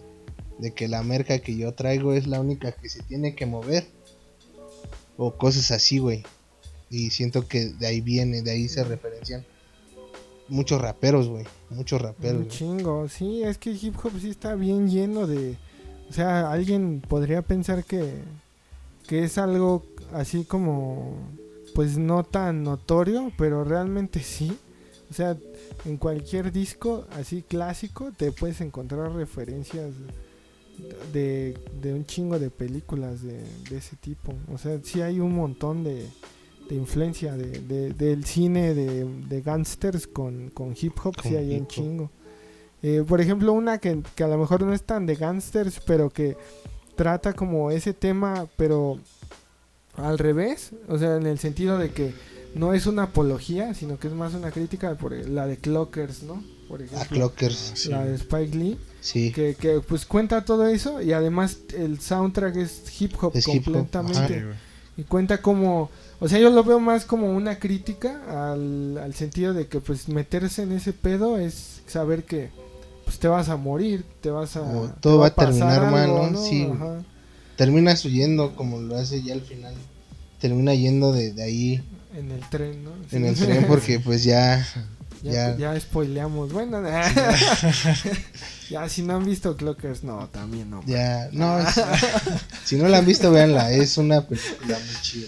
De 0.60 0.72
que 0.72 0.88
la 0.88 1.04
merca 1.04 1.40
que 1.40 1.56
yo 1.58 1.74
traigo 1.74 2.14
es 2.14 2.26
la 2.28 2.40
única 2.40 2.72
que 2.72 2.88
se 2.90 3.02
tiene 3.04 3.36
que 3.36 3.46
mover. 3.46 3.86
O 5.18 5.34
cosas 5.36 5.72
así, 5.72 5.98
güey. 6.00 6.24
Y 6.90 7.10
siento 7.10 7.48
que 7.48 7.66
de 7.66 7.88
ahí 7.88 8.02
viene, 8.02 8.42
de 8.44 8.52
ahí 8.52 8.68
se 8.70 8.84
referencian 8.84 9.46
muchos 10.54 10.82
raperos, 10.82 11.28
güey. 11.28 11.46
Muchos 11.70 12.02
raperos. 12.02 12.42
Un 12.42 12.48
chingo, 12.48 13.10
sí, 13.10 13.44
es 13.44 13.58
que 13.58 13.72
hip 13.72 13.96
hop 14.04 14.12
sí 14.20 14.30
está 14.30 14.56
bien 14.56 14.90
lleno 14.90 15.28
de... 15.28 15.58
O 16.10 16.14
sea, 16.14 16.52
alguien 16.52 17.02
podría 17.02 17.42
pensar 17.42 17.84
que, 17.84 18.22
que 19.08 19.24
es 19.24 19.38
algo 19.38 19.84
así 20.14 20.46
como, 20.46 21.18
pues 21.74 21.98
no 21.98 22.24
tan 22.24 22.64
notorio, 22.64 23.32
pero 23.38 23.64
realmente 23.64 24.22
sí. 24.22 24.56
O 25.10 25.14
sea, 25.14 25.36
en 25.86 25.98
cualquier 25.98 26.52
disco 26.52 27.06
así 27.12 27.42
clásico 27.42 28.12
te 28.16 28.32
puedes 28.32 28.62
encontrar 28.62 29.12
referencias 29.12 29.92
de, 31.12 31.58
de 31.82 31.94
un 31.94 32.06
chingo 32.06 32.38
de 32.38 32.52
películas 32.52 33.24
de, 33.24 33.44
de 33.70 33.78
ese 33.78 33.96
tipo. 33.96 34.34
O 34.54 34.58
sea, 34.58 34.80
sí 34.84 35.02
hay 35.02 35.20
un 35.20 35.36
montón 35.36 35.84
de, 35.84 36.08
de 36.70 36.76
influencia 36.76 37.34
de, 37.36 37.60
de- 37.60 37.94
del 37.94 38.24
cine 38.26 38.74
de, 38.74 39.06
de 39.06 39.42
gangsters 39.42 40.08
con, 40.08 40.50
con 40.52 40.76
hip 40.80 40.94
hop, 41.04 41.16
sí 41.22 41.30
Con 41.30 41.38
hay 41.38 41.56
un 41.58 41.68
chingo. 41.68 42.10
Eh, 42.82 43.04
por 43.08 43.22
ejemplo, 43.22 43.54
una 43.54 43.78
que, 43.78 44.02
que 44.16 44.24
a 44.24 44.28
lo 44.28 44.38
mejor 44.38 44.62
no 44.64 44.74
es 44.74 44.84
tan 44.84 45.06
de 45.06 45.16
gangsters, 45.16 45.80
pero 45.86 46.10
que 46.10 46.36
trata 46.96 47.34
como 47.34 47.72
ese 47.72 47.94
tema, 47.94 48.48
pero 48.58 49.00
al 49.96 50.18
revés, 50.18 50.72
o 50.88 50.98
sea, 50.98 51.16
en 51.18 51.26
el 51.28 51.40
sentido 51.40 51.78
de 51.78 51.92
que 51.92 52.14
no 52.56 52.74
es 52.74 52.86
una 52.86 53.04
apología, 53.04 53.74
sino 53.74 53.98
que 54.00 54.08
es 54.08 54.14
más 54.14 54.34
una 54.34 54.52
crítica, 54.52 54.96
por 54.96 55.14
la 55.14 55.48
de 55.48 55.58
Clockers, 55.58 56.24
¿no? 56.24 56.44
Por 56.68 56.82
Ah, 56.82 56.86
ejemplo, 56.86 57.18
Clockers. 57.18 57.86
la 57.88 58.04
de 58.06 58.16
Spike 58.16 58.56
Lee, 58.58 58.78
Sí. 59.02 59.32
que, 59.32 59.56
que 59.56 59.80
pues 59.82 60.06
cuenta 60.06 60.44
todo 60.46 60.66
eso 60.68 61.02
y 61.02 61.14
además 61.14 61.58
el 61.78 62.00
soundtrack 62.00 62.56
es 62.58 63.02
hip 63.02 63.14
hop 63.22 63.32
Es 63.36 63.48
hip 63.48 63.60
hop, 63.68 63.74
completamente. 63.74 64.40
ajá. 64.40 64.56
Y 64.98 65.04
cuenta 65.04 65.42
como, 65.42 65.90
o 66.24 66.30
sea, 66.30 66.40
yo 66.40 66.50
lo 66.50 66.64
veo 66.64 66.80
más 66.80 67.04
como 67.06 67.32
una 67.36 67.60
crítica 67.60 68.22
al, 68.54 68.98
al 68.98 69.14
sentido 69.14 69.54
de 69.54 69.68
que 69.68 69.80
pues 69.82 70.08
meterse 70.08 70.64
en 70.64 70.72
ese 70.72 70.94
pedo 70.94 71.38
es 71.38 71.82
saber 71.86 72.24
que 72.24 72.50
pues 73.04 73.20
te 73.20 73.28
vas 73.28 73.50
a 73.50 73.58
morir, 73.58 74.06
te 74.22 74.30
vas 74.30 74.56
a... 74.56 74.62
O 74.62 74.88
todo 75.02 75.18
va 75.20 75.28
a 75.28 75.36
terminar 75.36 75.92
mal, 75.92 76.08
¿no? 76.32 76.42
Sí. 76.42 76.66
Ajá. 76.74 77.04
Terminas 77.58 78.06
huyendo 78.06 78.56
como 78.56 78.80
lo 78.80 78.96
hace 78.96 79.22
ya 79.22 79.34
al 79.34 79.42
final. 79.42 79.74
Termina 80.40 80.74
yendo 80.74 81.12
de, 81.12 81.34
de 81.34 81.44
ahí 81.44 81.84
En 82.16 82.32
el 82.32 82.40
tren, 82.50 82.84
¿no? 82.86 82.92
en 83.12 83.26
el 83.26 83.36
tren 83.40 83.66
porque 83.68 84.00
pues 84.00 84.24
ya... 84.24 84.66
ya, 85.22 85.32
ya- 85.32 85.58
ya 85.58 85.80
spoileamos. 85.82 86.54
Bueno, 86.54 86.82
ya 88.70 88.88
si 88.90 89.02
no 89.02 89.16
han 89.18 89.26
visto 89.26 89.56
Clockers, 89.58 90.04
no, 90.04 90.28
también 90.30 90.70
no. 90.70 90.82
Ya, 90.86 91.28
no, 91.34 91.60
es- 91.68 91.76
si 92.64 92.78
no 92.78 92.88
la 92.88 93.00
han 93.00 93.06
visto, 93.06 93.32
véanla, 93.32 93.72
es 93.72 93.98
una 93.98 94.22
película 94.22 94.78
muy 94.80 95.02
chida 95.02 95.28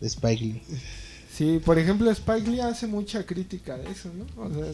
de 0.00 0.06
Spike 0.06 0.44
Lee. 0.44 0.62
Sí, 1.34 1.60
por 1.64 1.78
ejemplo, 1.78 2.10
Spike 2.10 2.50
Lee 2.50 2.60
hace 2.60 2.86
mucha 2.86 3.24
crítica 3.24 3.76
de 3.78 3.90
eso, 3.90 4.10
¿no? 4.12 4.24
O 4.42 4.48
sea, 4.52 4.72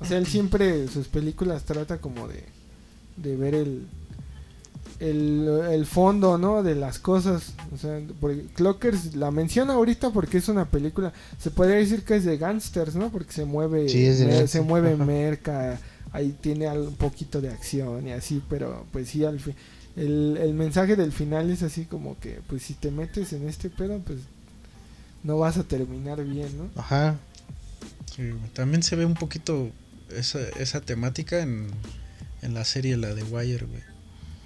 o 0.00 0.04
sea 0.04 0.18
él 0.18 0.26
siempre 0.26 0.88
sus 0.88 1.06
películas 1.08 1.64
trata 1.64 1.98
como 1.98 2.26
de, 2.28 2.42
de 3.16 3.36
ver 3.36 3.54
el, 3.54 3.86
el, 4.98 5.48
el 5.70 5.86
fondo, 5.86 6.38
¿no? 6.38 6.62
De 6.62 6.74
las 6.74 6.98
cosas. 6.98 7.54
O 7.72 7.78
sea, 7.78 8.00
porque 8.20 8.46
Clockers 8.54 9.14
la 9.14 9.30
menciona 9.30 9.74
ahorita 9.74 10.10
porque 10.10 10.38
es 10.38 10.48
una 10.48 10.66
película, 10.66 11.12
se 11.38 11.50
podría 11.50 11.76
decir 11.76 12.02
que 12.02 12.16
es 12.16 12.24
de 12.24 12.36
gangsters, 12.36 12.94
¿no? 12.96 13.10
Porque 13.10 13.32
se 13.32 13.44
mueve, 13.44 13.88
Sí, 13.88 14.04
es 14.04 14.18
de 14.18 14.48
se 14.48 14.60
mueve 14.62 14.96
merca, 14.96 15.78
ahí 16.12 16.34
tiene 16.40 16.66
al- 16.66 16.80
un 16.88 16.96
poquito 16.96 17.40
de 17.40 17.48
acción 17.50 18.06
y 18.08 18.12
así, 18.12 18.42
pero 18.48 18.86
pues 18.92 19.08
sí, 19.08 19.24
al 19.24 19.38
fin. 19.40 19.54
El, 19.96 20.38
el 20.40 20.54
mensaje 20.54 20.96
del 20.96 21.12
final 21.12 21.50
es 21.50 21.62
así 21.62 21.84
como 21.84 22.18
que, 22.20 22.40
pues 22.48 22.62
si 22.62 22.74
te 22.74 22.90
metes 22.90 23.32
en 23.32 23.48
este 23.48 23.70
pedo, 23.70 23.98
pues 23.98 24.18
no 25.24 25.38
vas 25.38 25.58
a 25.58 25.64
terminar 25.64 26.22
bien, 26.24 26.48
¿no? 26.56 26.70
Ajá, 26.80 27.16
Sí. 28.14 28.30
También 28.54 28.82
se 28.82 28.96
ve 28.96 29.04
un 29.04 29.14
poquito 29.14 29.68
esa, 30.14 30.40
esa 30.58 30.80
temática 30.80 31.40
en, 31.40 31.68
en 32.42 32.54
la 32.54 32.64
serie, 32.64 32.96
la 32.96 33.14
de 33.14 33.22
Wire, 33.22 33.66
güey. 33.66 33.82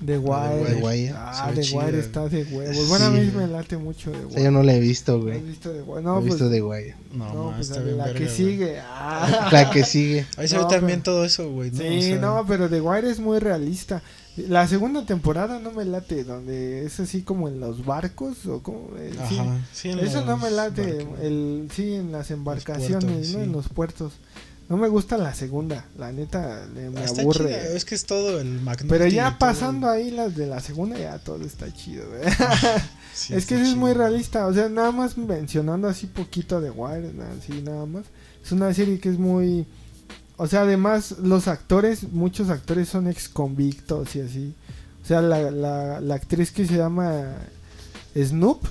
The 0.04 0.18
Wire. 0.18 0.64
The 0.66 0.82
Wire. 0.82 1.14
Ah, 1.16 1.50
chida, 1.58 1.78
Wire 1.86 1.98
está 1.98 2.28
de 2.28 2.44
huevos. 2.44 2.88
Bueno, 2.88 3.06
a 3.06 3.10
mí 3.10 3.24
Sí. 3.30 3.32
me 3.36 3.46
late 3.46 3.76
mucho 3.78 4.10
sea, 4.12 4.26
Wire. 4.26 4.42
yo 4.44 4.50
no 4.50 4.62
la 4.62 4.74
he 4.74 4.80
visto, 4.80 5.16
¿Has 5.16 5.22
güey. 5.22 5.40
visto 5.40 5.70
The 5.72 5.80
Wire? 5.82 6.02
No 6.02 6.12
No, 6.12 6.18
he 6.18 6.20
pues, 6.22 6.34
visto 6.34 6.48
de 6.50 6.62
Wire. 6.62 6.94
No, 7.14 7.32
no, 7.32 7.44
ma, 7.50 7.56
pues 7.56 7.68
está 7.68 7.80
la, 7.80 7.84
bien 7.86 7.98
la 7.98 8.04
verga, 8.04 8.18
que 8.18 8.24
güey. 8.26 8.36
sigue. 8.36 8.78
Ah. 8.80 9.48
La 9.50 9.70
que 9.70 9.84
sigue. 9.84 10.26
Ahí 10.36 10.46
se 10.48 10.56
No, 10.56 10.68
ve 10.68 10.74
también 10.76 11.00
pero- 11.00 11.14
todo 11.14 11.24
eso, 11.24 11.50
güey. 11.50 11.70
¿no? 11.70 11.78
Sí, 11.78 11.98
O 11.98 12.02
sea, 12.02 12.16
no, 12.18 12.44
pero 12.46 12.68
The 12.68 12.80
Wire 12.82 13.10
es 13.10 13.18
muy 13.18 13.38
realista. 13.38 14.02
La 14.36 14.66
segunda 14.66 15.06
temporada 15.06 15.60
no 15.60 15.70
me 15.70 15.84
late, 15.84 16.24
donde 16.24 16.84
es 16.84 16.98
así 16.98 17.22
como 17.22 17.48
en 17.48 17.60
los 17.60 17.84
barcos 17.86 18.44
o 18.46 18.62
como... 18.62 18.88
eh. 18.98 19.12
Ajá, 19.20 19.58
sí, 19.72 19.90
en 19.90 20.00
Eso 20.00 20.24
no 20.24 20.36
me 20.36 20.50
late, 20.50 21.04
barcos. 21.04 21.20
el, 21.20 21.68
sí, 21.72 21.94
en 21.94 22.10
las 22.10 22.30
embarcaciones, 22.32 23.04
puertos, 23.04 23.28
¿no? 23.28 23.38
sí. 23.38 23.44
En 23.44 23.52
los 23.52 23.68
puertos. 23.68 24.12
No 24.68 24.76
me 24.78 24.88
gusta 24.88 25.18
la 25.18 25.34
segunda, 25.34 25.84
la 25.98 26.10
neta, 26.10 26.66
le- 26.74 26.88
me 26.90 27.00
Ah, 27.00 27.04
está 27.04 27.20
aburre. 27.20 27.44
chida, 27.48 27.68
es 27.76 27.84
que 27.84 27.94
es 27.94 28.06
todo 28.06 28.40
el 28.40 28.60
magneto. 28.62 28.88
Pero 28.88 29.06
ya 29.06 29.38
pasando 29.38 29.92
el- 29.92 30.00
ahí 30.06 30.10
las 30.10 30.34
de 30.34 30.46
la 30.46 30.58
segunda, 30.60 30.98
ya 30.98 31.18
todo 31.18 31.44
está 31.44 31.72
chido, 31.72 32.04
güey. 32.08 32.22
sí, 33.14 33.34
es 33.34 33.44
que 33.46 33.54
eso 33.56 33.64
es 33.64 33.76
muy 33.76 33.92
realista, 33.92 34.46
o 34.46 34.54
sea, 34.54 34.68
nada 34.70 34.90
más 34.90 35.16
mencionando 35.18 35.86
así 35.86 36.06
poquito 36.06 36.60
de 36.62 36.70
Wire, 36.70 37.12
así 37.38 37.60
nada 37.62 37.84
más. 37.86 38.04
Es 38.42 38.52
una 38.52 38.72
serie 38.74 38.98
que 38.98 39.10
es 39.10 39.18
muy... 39.18 39.66
O 40.36 40.46
sea, 40.46 40.62
además 40.62 41.16
los 41.22 41.46
actores, 41.48 42.12
muchos 42.12 42.50
actores 42.50 42.88
son 42.88 43.06
ex 43.08 43.28
convictos 43.28 44.16
y 44.16 44.20
así. 44.20 44.54
O 45.02 45.06
sea, 45.06 45.20
la, 45.22 45.50
la, 45.50 46.00
la 46.00 46.14
actriz 46.14 46.50
que 46.50 46.66
se 46.66 46.76
llama 46.76 47.36
Snoop, 48.16 48.64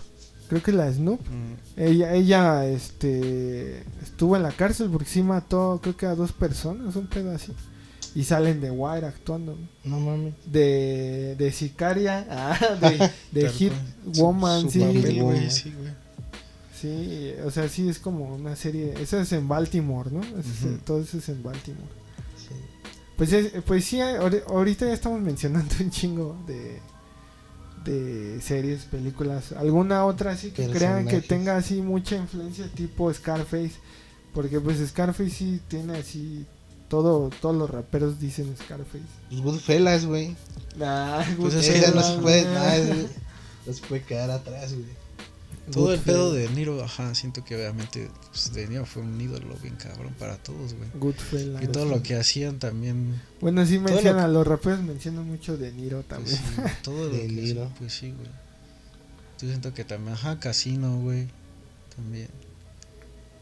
creo 0.50 0.62
que 0.64 0.72
es 0.72 0.78
la 0.78 0.92
Snoop, 0.92 1.22
Mm, 1.22 1.80
ella, 1.82 2.14
ella 2.14 2.66
este, 2.66 3.84
estuvo 4.02 4.36
en 4.36 4.44
la 4.44 4.52
cárcel 4.52 4.90
porque 4.90 5.10
sí 5.10 5.24
mató, 5.24 5.80
creo 5.82 5.96
que 5.96 6.06
a 6.06 6.16
dos 6.16 6.32
personas, 6.32 6.96
un 6.96 7.08
pedo 7.08 7.32
así. 7.32 7.54
Y 8.16 8.26
salen 8.26 8.62
de 8.62 8.70
Wire 8.70 9.08
actuando. 9.08 9.58
¿no? 9.84 10.00
Mames. 10.00 10.34
De, 10.46 11.36
de 11.38 11.52
sicaria, 11.52 12.28
ah, 12.30 12.60
de, 12.80 13.10
de 13.32 13.50
Hit 13.50 13.74
Woman, 14.18 14.70
sí. 14.70 14.82
sí, 15.02 15.20
güey. 15.20 16.03
Sí, 16.84 17.34
o 17.46 17.50
sea, 17.50 17.70
sí 17.70 17.88
es 17.88 17.98
como 17.98 18.26
una 18.36 18.56
serie. 18.58 18.94
Esa 19.00 19.22
es 19.22 19.32
en 19.32 19.48
Baltimore, 19.48 20.12
¿no? 20.12 20.20
Es- 20.22 20.84
todo 20.84 21.02
eso 21.02 21.18
es 21.18 21.30
en 21.30 21.42
Baltimore. 21.42 21.88
Sí. 22.38 22.54
Pues, 23.16 23.32
es- 23.32 23.54
pues 23.66 23.86
sí, 23.86 24.00
ahori- 24.00 24.44
ahorita 24.48 24.86
ya 24.88 24.94
estamos 24.94 25.22
mencionando 25.22 25.74
un 25.80 25.90
chingo 25.92 26.36
de, 26.46 26.80
de 27.86 28.42
series, 28.42 28.84
películas. 28.84 29.54
¿Alguna 29.54 30.06
otra 30.06 30.32
así 30.32 30.52
que 30.52 30.64
crean 30.78 31.06
que 31.08 31.22
tenga 31.28 31.56
así 31.58 31.82
mucha 31.82 32.18
influencia 32.18 32.68
tipo 32.74 33.14
Scarface? 33.14 33.72
Porque 34.34 34.60
pues 34.60 34.78
Scarface 34.86 35.30
sí 35.30 35.62
tiene 35.70 35.98
así... 35.98 36.46
Todo, 36.90 37.30
todos 37.42 37.56
los 37.56 37.70
raperos 37.70 38.20
dicen 38.20 38.54
Scarface. 38.58 39.04
Los 39.32 39.42
Goodfellas, 39.42 40.06
güey. 40.06 40.36
Ah, 40.82 41.24
Pues 41.40 41.56
Goodfellas, 41.56 41.96
no 41.96 42.04
se 42.04 42.20
puede, 42.22 43.08
no 43.66 43.74
se 43.74 43.82
puede 43.88 44.02
quedar 44.04 44.30
atrás, 44.32 44.74
güey. 44.74 44.86
Todo 45.72 45.94
el 45.94 46.00
pedo 46.02 46.34
de 46.34 46.50
Niro, 46.50 46.84
ajá, 46.84 47.16
siento 47.16 47.44
que 47.46 47.56
obviamente 47.56 48.10
pues, 48.32 48.52
De 48.54 48.68
Niro 48.68 48.86
fue 48.86 49.02
un 49.02 49.20
ídolo 49.20 49.56
bien 49.62 49.76
cabrón 49.76 50.14
para 50.20 50.36
todos, 50.38 50.74
güey. 50.74 50.90
Goodfellas. 50.96 51.64
Y 51.64 51.68
todo 51.68 51.86
lo 51.86 52.04
que 52.04 52.16
hacían 52.16 52.60
también. 52.60 53.22
Bueno, 53.40 53.66
sí 53.66 53.78
todo 53.78 53.88
lo 53.88 53.94
mencionan, 53.96 54.26
que- 54.28 54.34
los 54.34 54.48
raperos 54.48 54.82
mencionan 54.82 55.26
mucho 55.26 55.56
de 55.58 55.72
Niro 55.72 56.02
pues, 56.02 56.08
también. 56.10 56.38
sí, 56.38 56.44
todo 56.84 57.08
lo 57.08 57.10
De 57.16 57.28
Niro. 57.30 57.72
pues 57.80 57.94
sí, 57.94 58.12
güey. 58.12 58.28
Yo 59.40 59.48
siento 59.48 59.74
que 59.74 59.84
también, 59.86 60.14
ajá, 60.16 60.40
Casino, 60.40 61.00
güey. 61.00 61.28
También. 61.96 62.28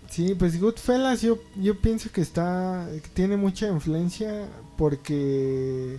Sí, 0.10 0.36
pues 0.38 0.60
Goodfellas 0.60 1.22
yo, 1.22 1.40
yo 1.56 1.80
pienso 1.80 2.12
que 2.12 2.22
está, 2.22 2.88
que 3.02 3.10
tiene 3.10 3.38
mucha 3.38 3.68
influencia 3.70 4.48
porque 4.78 5.98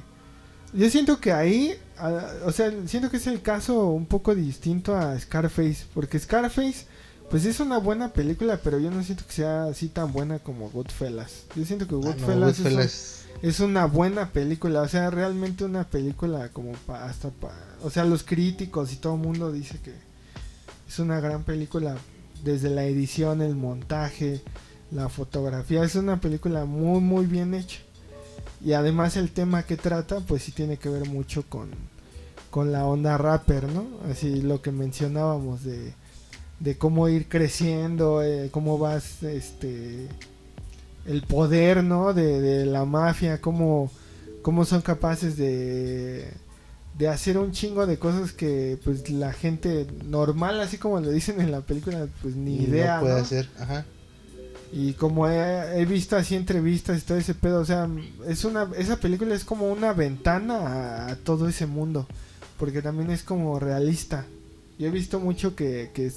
yo 0.72 0.88
siento 0.90 1.18
que 1.20 1.32
ahí, 1.32 1.74
a- 1.98 2.30
o 2.46 2.52
sea, 2.52 2.72
siento 2.86 3.10
que 3.10 3.16
es 3.18 3.26
el 3.26 3.42
caso 3.42 3.86
un 3.88 4.06
poco 4.06 4.34
distinto 4.34 4.96
a 4.96 5.18
Scarface, 5.18 5.84
porque 5.94 6.18
Scarface 6.18 6.86
pues 7.30 7.46
es 7.46 7.60
una 7.60 7.78
buena 7.78 8.12
película, 8.12 8.60
pero 8.62 8.78
yo 8.78 8.90
no 8.90 9.02
siento 9.02 9.24
que 9.26 9.32
sea 9.32 9.64
así 9.64 9.88
tan 9.88 10.12
buena 10.12 10.38
como 10.38 10.68
Goodfellas. 10.68 11.44
Yo 11.56 11.64
siento 11.64 11.86
que 11.88 11.94
Ah, 11.94 11.98
no, 11.98 12.04
Goodfellas, 12.04 12.50
es 12.52 12.58
un- 12.58 12.64
Goodfellas. 12.64 13.24
es 13.42 13.60
una 13.60 13.86
buena 13.86 14.30
película, 14.32 14.82
o 14.82 14.88
sea, 14.88 15.08
realmente 15.10 15.64
una 15.64 15.84
película 15.84 16.50
como 16.50 16.72
pa, 16.72 17.04
hasta 17.06 17.30
pa, 17.30 17.52
o 17.82 17.88
sea, 17.90 18.04
los 18.04 18.22
críticos 18.22 18.92
y 18.92 18.96
todo 18.96 19.14
el 19.14 19.20
mundo 19.20 19.50
dice 19.50 19.78
que 19.82 19.94
es 20.88 20.98
una 20.98 21.20
gran 21.20 21.42
película 21.44 21.96
desde 22.44 22.68
la 22.68 22.84
edición, 22.84 23.40
el 23.40 23.54
montaje, 23.54 24.42
la 24.90 25.08
fotografía, 25.08 25.82
es 25.84 25.94
una 25.94 26.20
película 26.20 26.66
muy 26.66 27.00
muy 27.00 27.24
bien 27.24 27.54
hecha. 27.54 27.78
Y 28.64 28.74
además 28.74 29.16
el 29.16 29.30
tema 29.30 29.64
que 29.64 29.76
trata 29.76 30.20
pues 30.20 30.42
sí 30.44 30.52
tiene 30.52 30.76
que 30.76 30.88
ver 30.88 31.08
mucho 31.08 31.44
con 31.48 31.70
con 32.50 32.70
la 32.70 32.84
onda 32.84 33.16
rapper, 33.16 33.64
¿no? 33.72 33.86
Así 34.10 34.42
lo 34.42 34.60
que 34.62 34.70
mencionábamos 34.72 35.64
de 35.64 35.94
de 36.60 36.78
cómo 36.78 37.08
ir 37.08 37.28
creciendo, 37.28 38.22
eh, 38.22 38.48
cómo 38.52 38.78
vas 38.78 39.22
este 39.24 40.06
el 41.06 41.22
poder, 41.22 41.82
¿no? 41.82 42.12
De, 42.12 42.40
de 42.40 42.66
la 42.66 42.84
mafia, 42.84 43.40
cómo, 43.40 43.90
cómo 44.42 44.64
son 44.64 44.82
capaces 44.82 45.36
de, 45.36 46.32
de 46.98 47.08
hacer 47.08 47.38
un 47.38 47.52
chingo 47.52 47.86
de 47.86 47.98
cosas 47.98 48.32
que 48.32 48.78
pues 48.84 49.10
la 49.10 49.32
gente 49.32 49.86
normal, 50.04 50.60
así 50.60 50.78
como 50.78 51.00
lo 51.00 51.10
dicen 51.10 51.40
en 51.40 51.50
la 51.50 51.60
película, 51.62 52.06
pues 52.22 52.36
ni 52.36 52.56
idea, 52.56 52.96
No 52.96 53.00
puede 53.00 53.14
¿no? 53.14 53.20
hacer, 53.22 53.48
ajá. 53.58 53.84
Y 54.72 54.94
como 54.94 55.28
he, 55.28 55.84
visto 55.84 56.16
así 56.16 56.34
entrevistas 56.34 56.98
y 56.98 57.04
todo 57.04 57.18
ese 57.18 57.34
pedo, 57.34 57.60
o 57.60 57.64
sea, 57.64 57.88
es 58.26 58.46
una, 58.46 58.70
esa 58.78 58.96
película 58.96 59.34
es 59.34 59.44
como 59.44 59.70
una 59.70 59.92
ventana 59.92 61.08
a, 61.08 61.16
todo 61.16 61.46
ese 61.46 61.66
mundo, 61.66 62.06
porque 62.58 62.80
también 62.80 63.10
es 63.10 63.22
como 63.22 63.58
realista. 63.60 64.24
Yo 64.78 64.88
he 64.88 64.90
visto 64.90 65.20
mucho 65.20 65.54
que, 65.54 65.90
que 65.92 66.10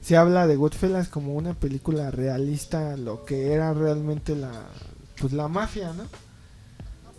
se 0.00 0.16
habla 0.16 0.46
de 0.46 0.56
Goodfellas 0.56 1.08
como 1.08 1.34
una 1.34 1.52
película 1.52 2.10
realista, 2.10 2.96
lo 2.96 3.26
que 3.26 3.52
era 3.52 3.74
realmente 3.74 4.34
la, 4.34 4.50
pues 5.20 5.34
la 5.34 5.48
mafia, 5.48 5.92
¿no? 5.92 6.04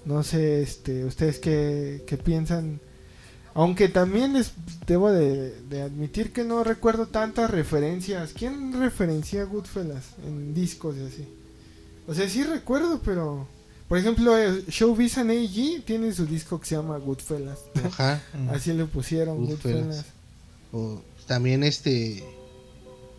No 0.03 0.23
sé, 0.23 0.63
este, 0.63 1.05
ustedes 1.05 1.37
qué, 1.37 2.03
qué 2.07 2.17
piensan. 2.17 2.79
Aunque 3.53 3.89
también 3.89 4.33
les 4.33 4.51
debo 4.87 5.11
de, 5.11 5.61
de 5.69 5.81
admitir 5.81 6.31
que 6.31 6.43
no 6.43 6.63
recuerdo 6.63 7.07
tantas 7.07 7.49
referencias. 7.49 8.33
¿Quién 8.33 8.79
referencia 8.79 9.41
a 9.41 9.45
Goodfellas 9.45 10.05
en 10.25 10.53
discos 10.53 10.95
y 10.97 11.05
así? 11.05 11.27
O 12.07 12.13
sea, 12.13 12.27
sí 12.29 12.43
recuerdo, 12.43 13.01
pero... 13.03 13.47
Por 13.87 13.97
ejemplo, 13.97 14.37
eh, 14.37 14.63
Showbiz 14.69 15.17
and 15.17 15.31
AG 15.31 15.83
tiene 15.83 16.13
su 16.13 16.25
disco 16.25 16.61
que 16.61 16.65
se 16.65 16.75
llama 16.75 16.97
Goodfellas. 16.97 17.59
Ajá. 17.83 18.23
Así 18.49 18.71
le 18.71 18.85
pusieron 18.85 19.45
Goodfellas. 19.45 19.83
Goodfellas. 19.83 20.05
O 20.71 21.01
también 21.27 21.61
este, 21.63 22.23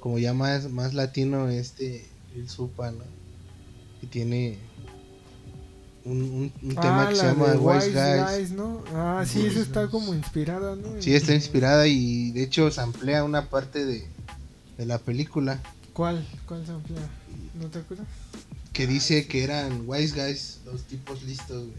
como 0.01 0.19
ya 0.19 0.33
más, 0.33 0.71
más 0.71 0.95
latino, 0.95 1.51
este, 1.51 2.07
el 2.35 2.49
Supa, 2.49 2.91
¿no? 2.91 3.05
Que 4.01 4.07
tiene 4.07 4.59
un, 6.05 6.23
un, 6.23 6.53
un 6.63 6.75
tema 6.75 7.05
Ah, 7.05 7.09
que 7.09 7.17
se 7.17 7.23
la 7.23 7.33
llama 7.33 7.47
Wise 7.55 7.87
Wise 7.89 7.93
Guys. 7.93 8.39
Guys, 8.39 8.51
¿no? 8.53 8.83
Ah, 8.95 9.25
sí, 9.27 9.47
eso 9.47 9.61
está 9.61 9.89
como 9.89 10.15
inspirada, 10.15 10.75
¿no? 10.77 11.01
Sí, 11.01 11.15
está 11.15 11.35
inspirada 11.35 11.87
y 11.87 12.31
de 12.33 12.43
hecho 12.43 12.71
se 12.71 12.81
amplía 12.81 13.23
una 13.25 13.49
parte 13.49 13.85
de, 13.85 14.07
de 14.79 14.87
la 14.87 14.99
película 14.99 15.61
¿Cuál? 15.93 16.27
¿Cuál 16.47 16.65
se 16.67 16.73
amplía? 16.73 17.01
¿No 17.61 17.69
te 17.69 17.79
acuerdas? 17.81 18.07
que 18.73 18.87
dice 18.87 19.27
que 19.27 19.45
eran 19.45 19.83
Wise 19.87 20.15
Guys, 20.15 20.61
los 20.65 20.83
tipos 20.85 21.23
listos, 21.25 21.65
güey. 21.67 21.77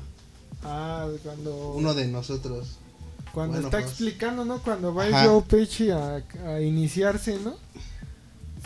Ah, 0.63 1.09
cuando... 1.23 1.73
Uno 1.73 1.95
de 1.95 2.07
nosotros. 2.07 2.77
Cuando 3.33 3.53
Bueno, 3.53 3.67
está 3.67 3.79
pues. 3.79 3.89
explicando, 3.89 4.45
¿no? 4.45 4.61
Cuando 4.61 4.93
va 4.93 5.05
Ajá. 5.07 5.25
Joe 5.25 5.41
Pesci 5.41 5.89
a, 5.89 6.23
a 6.45 6.61
iniciarse, 6.61 7.39
¿no? 7.43 7.55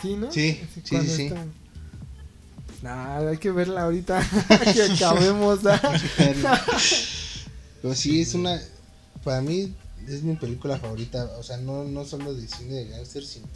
Sí, 0.02 0.14
¿no? 0.14 0.30
Sí, 0.30 0.60
sí, 0.74 0.82
sí, 0.84 1.06
sí. 1.06 1.22
está- 1.24 1.46
Nah, 2.82 3.28
hay 3.28 3.38
que 3.38 3.50
verla 3.50 3.82
ahorita 3.82 4.22
que 4.74 4.82
acabemos. 4.82 5.66
¿ah? 5.66 5.80
Pero 7.82 7.94
sí, 7.94 8.20
es 8.20 8.34
una. 8.34 8.60
Para 9.24 9.40
mí 9.40 9.74
es 10.06 10.22
mi 10.22 10.36
película 10.36 10.78
favorita. 10.78 11.24
O 11.38 11.42
sea, 11.42 11.56
no, 11.56 11.84
no 11.84 12.04
solo 12.04 12.34
de 12.34 12.46
cine 12.46 12.74
de 12.74 12.88
gangster, 12.88 13.24
sino 13.24 13.46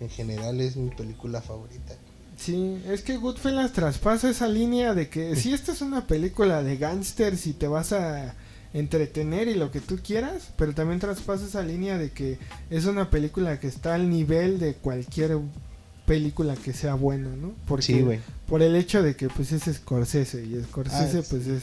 en 0.00 0.08
general 0.08 0.60
es 0.60 0.76
mi 0.76 0.90
película 0.90 1.40
favorita. 1.42 1.94
Sí, 2.36 2.80
es 2.86 3.02
que 3.02 3.18
Goodfellas 3.18 3.72
traspasa 3.72 4.30
esa 4.30 4.48
línea 4.48 4.94
de 4.94 5.10
que 5.10 5.36
si 5.36 5.52
esta 5.52 5.72
es 5.72 5.82
una 5.82 6.06
película 6.06 6.62
de 6.62 6.78
gángsters 6.78 7.46
y 7.46 7.52
te 7.52 7.68
vas 7.68 7.92
a 7.92 8.34
entretener 8.72 9.48
y 9.48 9.54
lo 9.54 9.70
que 9.70 9.80
tú 9.80 9.98
quieras, 10.02 10.48
pero 10.56 10.72
también 10.72 11.00
traspasa 11.00 11.44
esa 11.44 11.62
línea 11.62 11.98
de 11.98 12.12
que 12.12 12.38
es 12.70 12.86
una 12.86 13.10
película 13.10 13.60
que 13.60 13.66
está 13.66 13.94
al 13.94 14.08
nivel 14.08 14.58
de 14.58 14.74
cualquier 14.74 15.36
película 16.10 16.56
que 16.56 16.72
sea 16.72 16.94
buena, 16.94 17.28
¿no? 17.36 17.52
Porque 17.68 17.84
Sí, 17.86 18.00
güey. 18.00 18.18
por 18.48 18.62
el 18.62 18.74
hecho 18.74 19.00
de 19.02 19.14
que 19.14 19.28
pues 19.28 19.52
es 19.52 19.62
Scorsese 19.72 20.44
y 20.44 20.60
Scorsese 20.64 21.18
Ah, 21.18 21.20
es- 21.20 21.28
pues 21.28 21.46
es 21.46 21.62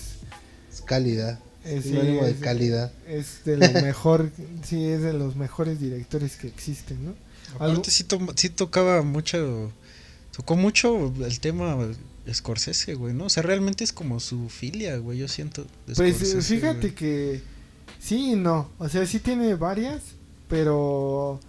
Es 0.74 0.82
calidad. 0.82 1.38
es, 1.66 1.74
Es 1.80 1.84
sí, 1.84 1.92
de 1.92 2.30
es- 2.32 2.38
calidad. 2.38 2.92
es 3.08 3.44
de 3.44 3.58
lo 3.58 3.82
mejor, 3.82 4.32
sí, 4.64 4.86
es 4.86 5.02
de 5.02 5.12
los 5.12 5.36
mejores 5.36 5.80
directores 5.82 6.38
que 6.38 6.48
existen, 6.48 6.98
¿no? 7.06 7.14
Algo- 7.60 7.74
Aparte 7.74 7.92
sí, 7.92 8.04
to- 8.06 8.20
sí 8.36 8.50
tocaba 8.50 9.02
mucho, 9.02 9.72
tocó 10.36 10.56
mucho 10.56 11.14
el 11.26 11.40
tema 11.42 11.76
Scorsese, 12.32 12.94
güey, 12.96 13.14
¿no? 13.14 13.26
O 13.26 13.30
sea, 13.30 13.44
realmente 13.44 13.84
es 13.84 13.92
como 13.92 14.20
su 14.22 14.48
filia, 14.50 14.96
güey, 14.98 15.18
yo 15.20 15.28
siento. 15.28 15.66
Pues 15.94 16.00
eh, 16.00 16.42
fíjate 16.42 16.80
güey. 16.80 16.96
que 16.96 17.42
sí 18.00 18.32
y 18.32 18.36
no, 18.36 18.70
o 18.80 18.88
sea, 18.88 19.06
sí 19.06 19.20
tiene 19.20 19.56
varias, 19.56 20.02
pero 20.48 21.40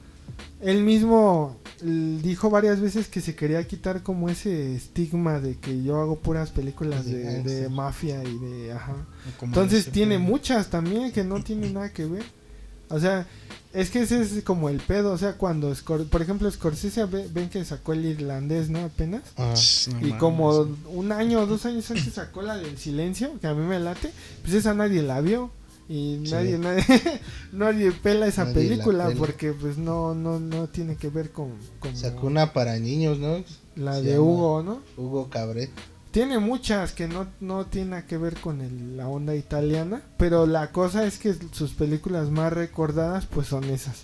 él 0.60 0.82
mismo 0.82 1.56
dijo 1.80 2.50
varias 2.50 2.80
veces 2.80 3.06
que 3.06 3.20
se 3.20 3.36
quería 3.36 3.64
quitar 3.66 4.02
como 4.02 4.28
ese 4.28 4.74
estigma 4.74 5.38
de 5.40 5.56
que 5.58 5.82
yo 5.84 6.00
hago 6.00 6.18
puras 6.18 6.50
películas 6.50 7.04
De 7.06 7.68
mafia 7.68 8.22
y 8.24 8.36
de 8.38 8.72
ajá. 8.72 8.96
Entonces 9.42 9.90
tiene 9.92 10.18
muchas 10.18 10.70
también 10.70 11.12
que 11.12 11.22
no 11.24 11.42
tienen 11.42 11.74
nada 11.74 11.92
que 11.92 12.04
ver. 12.06 12.24
O 12.90 12.98
sea, 12.98 13.26
es 13.74 13.90
que 13.90 14.00
ese 14.00 14.22
es 14.22 14.42
como 14.42 14.70
el 14.70 14.78
pedo, 14.80 15.12
o 15.12 15.18
sea, 15.18 15.34
cuando 15.34 15.70
Scor- 15.72 16.08
por 16.08 16.22
ejemplo 16.22 16.50
Scorsese 16.50 17.04
ve- 17.04 17.28
ven 17.30 17.50
que 17.50 17.62
sacó 17.66 17.92
el 17.92 18.04
irlandés, 18.06 18.70
¿no? 18.70 18.80
Apenas. 18.80 19.22
Ah, 19.36 19.52
no 19.92 19.98
Y 19.98 20.04
mames. 20.04 20.14
como 20.18 20.48
un 20.88 21.12
año 21.12 21.40
o 21.40 21.46
dos 21.46 21.66
años 21.66 21.88
antes 21.90 22.14
sacó 22.14 22.40
la 22.42 22.56
del 22.56 22.78
silencio, 22.78 23.38
que 23.40 23.46
a 23.46 23.52
mí 23.54 23.64
me 23.64 23.78
late, 23.78 24.10
pues 24.42 24.54
esa 24.54 24.72
nadie 24.74 25.02
la 25.02 25.20
vio. 25.20 25.50
Y 25.88 26.20
Sí. 26.24 26.32
nadie, 26.32 26.58
nadie, 26.58 26.84
nadie 27.52 27.92
pela 27.92 28.26
esa 28.26 28.44
Nadie 28.44 28.54
película 28.54 29.06
pela. 29.08 29.18
porque 29.18 29.52
pues 29.52 29.78
no, 29.78 30.14
no, 30.14 30.38
no 30.38 30.68
tiene 30.68 30.96
que 30.96 31.08
ver 31.08 31.30
con, 31.30 31.52
con 31.80 31.96
Sacó 31.96 32.26
una 32.26 32.52
para 32.52 32.78
niños, 32.78 33.18
¿no? 33.18 33.42
la 33.76 33.94
se 33.96 34.02
de 34.02 34.18
Hugo, 34.18 34.62
¿no? 34.62 34.80
Hugo 34.96 35.28
Cabret. 35.30 35.70
Tiene 36.10 36.38
muchas 36.38 36.92
que 36.92 37.06
no, 37.06 37.26
no 37.40 37.66
tienen 37.66 37.90
nada 37.90 38.06
que 38.06 38.18
ver 38.18 38.34
con 38.36 38.60
el- 38.60 38.96
la 38.96 39.08
onda 39.08 39.34
italiana, 39.36 40.02
pero 40.16 40.46
la 40.46 40.72
cosa 40.72 41.06
es 41.06 41.18
que 41.18 41.34
sus 41.52 41.72
películas 41.74 42.30
más 42.30 42.52
recordadas 42.52 43.26
pues 43.26 43.46
son 43.46 43.64
esas. 43.64 44.02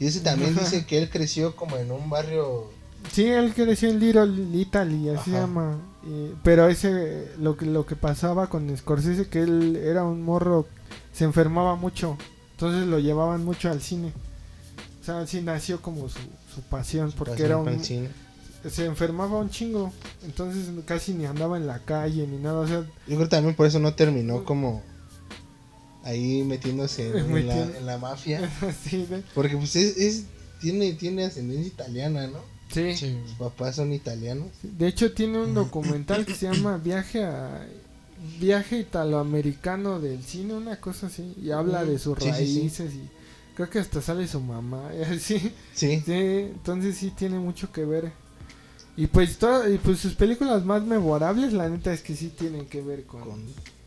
Y 0.00 0.06
ese 0.06 0.20
también 0.20 0.52
Ajá. 0.52 0.60
dice 0.64 0.84
que 0.86 0.98
él 0.98 1.08
creció 1.10 1.54
como 1.56 1.76
en 1.76 1.92
un 1.92 2.10
barrio. 2.10 2.70
Sí, 3.12 3.24
él 3.26 3.52
creció 3.54 3.90
en 3.90 4.00
Little 4.00 4.58
Italy, 4.58 5.08
así 5.10 5.30
se 5.30 5.36
llama. 5.36 5.78
y- 6.04 6.34
pero 6.42 6.68
ese, 6.68 7.28
lo 7.38 7.56
que, 7.56 7.66
lo 7.66 7.86
que 7.86 7.96
pasaba 7.96 8.48
con 8.48 8.74
Scorsese, 8.76 9.28
que 9.28 9.40
él 9.42 9.76
era 9.76 10.04
un 10.04 10.22
morro, 10.22 10.66
se 11.12 11.24
enfermaba 11.24 11.74
mucho. 11.76 12.16
Entonces 12.52 12.86
lo 12.86 12.98
llevaban 12.98 13.44
mucho 13.44 13.70
al 13.70 13.80
cine. 13.82 14.12
O 15.00 15.04
sea, 15.04 15.26
sí 15.26 15.40
nació 15.40 15.80
como 15.82 16.08
su, 16.08 16.18
su 16.54 16.60
pasión, 16.70 17.12
porque 17.16 17.32
pasión 17.32 17.46
era 17.46 17.56
un, 17.58 17.82
cine. 17.84 18.08
se 18.70 18.84
enfermaba 18.84 19.38
un 19.38 19.50
chingo. 19.50 19.92
Entonces 20.24 20.68
casi 20.84 21.12
ni 21.14 21.24
andaba 21.26 21.56
en 21.56 21.66
la 21.66 21.80
calle 21.80 22.26
ni 22.26 22.36
nada. 22.38 22.60
O 22.60 22.66
sea, 22.68 22.78
Yo 22.80 22.86
creo 23.06 23.18
que 23.20 23.26
también 23.26 23.54
por 23.56 23.66
eso 23.66 23.78
no 23.80 23.94
terminó 23.94 24.44
como 24.44 24.82
ahí 26.04 26.42
metiéndose 26.44 27.16
en, 27.18 27.46
la, 27.46 27.62
en 27.62 27.86
la 27.86 27.98
mafia. 27.98 28.50
sí, 28.84 29.06
Porque 29.34 29.56
pues 29.56 29.76
es, 29.76 29.96
es- 29.96 30.24
tiene, 30.60 30.92
tiene 30.92 31.24
ascendencia 31.24 31.66
italiana, 31.66 32.28
¿no? 32.28 32.38
sí. 32.70 32.94
Sí, 32.96 33.18
Sus 33.26 33.34
papás 33.36 33.74
son 33.76 33.92
italianos. 33.92 34.48
De 34.62 34.86
hecho 34.86 35.12
tiene 35.12 35.38
un 35.42 35.54
documental 35.54 36.24
que 36.24 36.34
se 36.34 36.48
llama 36.50 36.76
Viaje 36.78 37.24
a 37.24 37.66
Viaje 38.38 38.78
italoamericano 38.80 40.00
del 40.00 40.22
cine, 40.22 40.54
una 40.54 40.80
cosa 40.80 41.06
así, 41.08 41.34
y 41.42 41.50
habla 41.50 41.84
de 41.84 41.98
sus 41.98 42.18
Sí, 42.18 42.24
sí, 42.24 42.30
sí. 42.46 42.58
raíces 42.58 42.94
y 42.94 43.08
Creo 43.54 43.68
que 43.68 43.78
hasta 43.80 44.00
sale 44.00 44.26
su 44.26 44.40
mamá. 44.40 44.90
Sí, 45.20 45.38
Sí. 45.74 46.00
sí, 46.04 46.12
entonces 46.12 46.96
sí 46.96 47.10
tiene 47.10 47.38
mucho 47.38 47.70
que 47.70 47.84
ver. 47.84 48.10
Y 48.96 49.06
pues, 49.08 49.36
todo, 49.38 49.70
y 49.72 49.78
pues 49.78 49.98
sus 49.98 50.14
películas 50.14 50.64
más 50.64 50.82
memorables, 50.84 51.52
la 51.52 51.68
neta 51.68 51.92
es 51.92 52.00
que 52.02 52.14
sí 52.16 52.28
tienen 52.28 52.66
que 52.66 52.80
ver 52.82 53.04
con, 53.04 53.20
Con, 53.22 53.42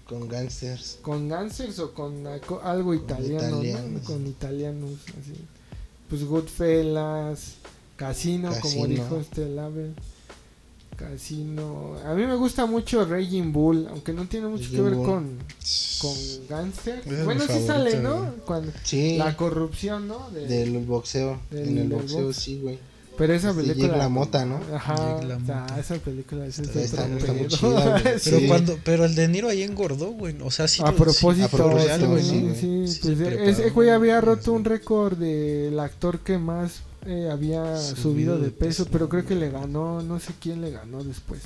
con 0.07 0.27
gangsters. 0.29 0.99
con 1.01 1.27
gangsters 1.29 1.79
o 1.79 1.93
con 1.93 2.25
algo- 2.27 2.93
italiano. 2.93 3.61
Con 4.05 4.27
italianos, 4.27 4.91
así. 5.19 5.33
Pues 6.09 6.23
Goodfellas, 6.25 7.55
Casino, 7.95 8.49
como 8.49 8.61
Casino. 8.61 8.87
dijo 8.87 9.17
este 9.17 9.47
Label. 9.49 9.93
Casino. 10.95 11.95
A 12.05 12.13
mí 12.13 12.25
me 12.25 12.35
gusta 12.35 12.65
mucho 12.65 13.05
Raging 13.05 13.51
Bull, 13.51 13.87
aunque 13.89 14.13
no 14.13 14.25
tiene 14.25 14.47
mucho 14.47 14.69
que 14.71 14.81
ver 14.81 14.93
Bull. 14.95 15.05
con, 15.05 15.37
con 16.01 16.11
es 16.11 17.25
Bueno, 17.25 17.43
sí 17.47 17.65
sale, 17.65 17.99
¿no? 17.99 18.33
Cuando, 18.45 18.71
Sí. 18.83 19.17
la 19.17 19.35
corrupción, 19.37 20.07
¿no? 20.07 20.29
De- 20.31 20.47
Del 20.47 20.77
boxeo. 20.79 21.39
Del- 21.51 21.69
en 21.69 21.77
el 21.77 21.87
boxeo, 21.89 22.25
box. 22.27 22.35
sí, 22.37 22.59
güey. 22.61 22.79
pero 23.17 23.33
esa 23.33 23.51
este, 23.51 23.61
película. 23.61 23.87
Jake 23.87 23.97
LaMotta, 23.99 24.45
¿no? 24.45 24.59
Ajá. 24.73 24.95
O 25.15 25.45
sea, 25.45 25.67
esa 25.79 25.95
película 25.95 26.45
es 26.47 26.59
Está- 26.59 26.81
está 26.81 27.07
está 27.07 27.31
muy 27.33 27.43
pedo. 27.43 27.47
chida, 27.47 27.89
güey. 27.91 28.03
Pero 28.03 28.19
Sí. 28.39 28.47
cuando, 28.47 28.77
pero 28.83 29.05
el 29.05 29.15
De 29.15 29.27
Niro 29.29 29.47
ahí 29.47 29.63
engordó, 29.63 30.07
güey. 30.07 30.35
O 30.43 30.51
sea, 30.51 30.67
sí. 30.67 30.81
a 30.85 30.91
propósito, 30.91 31.45
a 31.45 31.49
propósito, 31.49 32.17
sí, 32.17 32.23
sí, 32.23 32.29
sí, 32.29 32.37
güey. 32.41 32.55
sí, 32.55 32.87
Sí 32.93 32.99
pues 33.15 33.17
se 33.17 33.49
ese 33.49 33.69
güey 33.69 33.89
había 33.89 34.19
roto 34.19 34.51
un 34.51 34.65
récord 34.65 35.17
del 35.17 35.79
actor 35.79 36.19
que 36.19 36.37
más 36.37 36.81
eh, 37.05 37.29
había 37.31 37.77
Subido 37.77 38.01
subido 38.01 38.37
de 38.37 38.45
de 38.45 38.51
peso, 38.51 38.83
peso, 38.83 38.87
pero 38.91 39.09
creo 39.09 39.25
que 39.25 39.35
le 39.35 39.49
ganó, 39.49 40.01
no 40.01 40.19
sé 40.19 40.33
quién 40.39 40.61
le 40.61 40.71
ganó 40.71 41.03
después. 41.03 41.41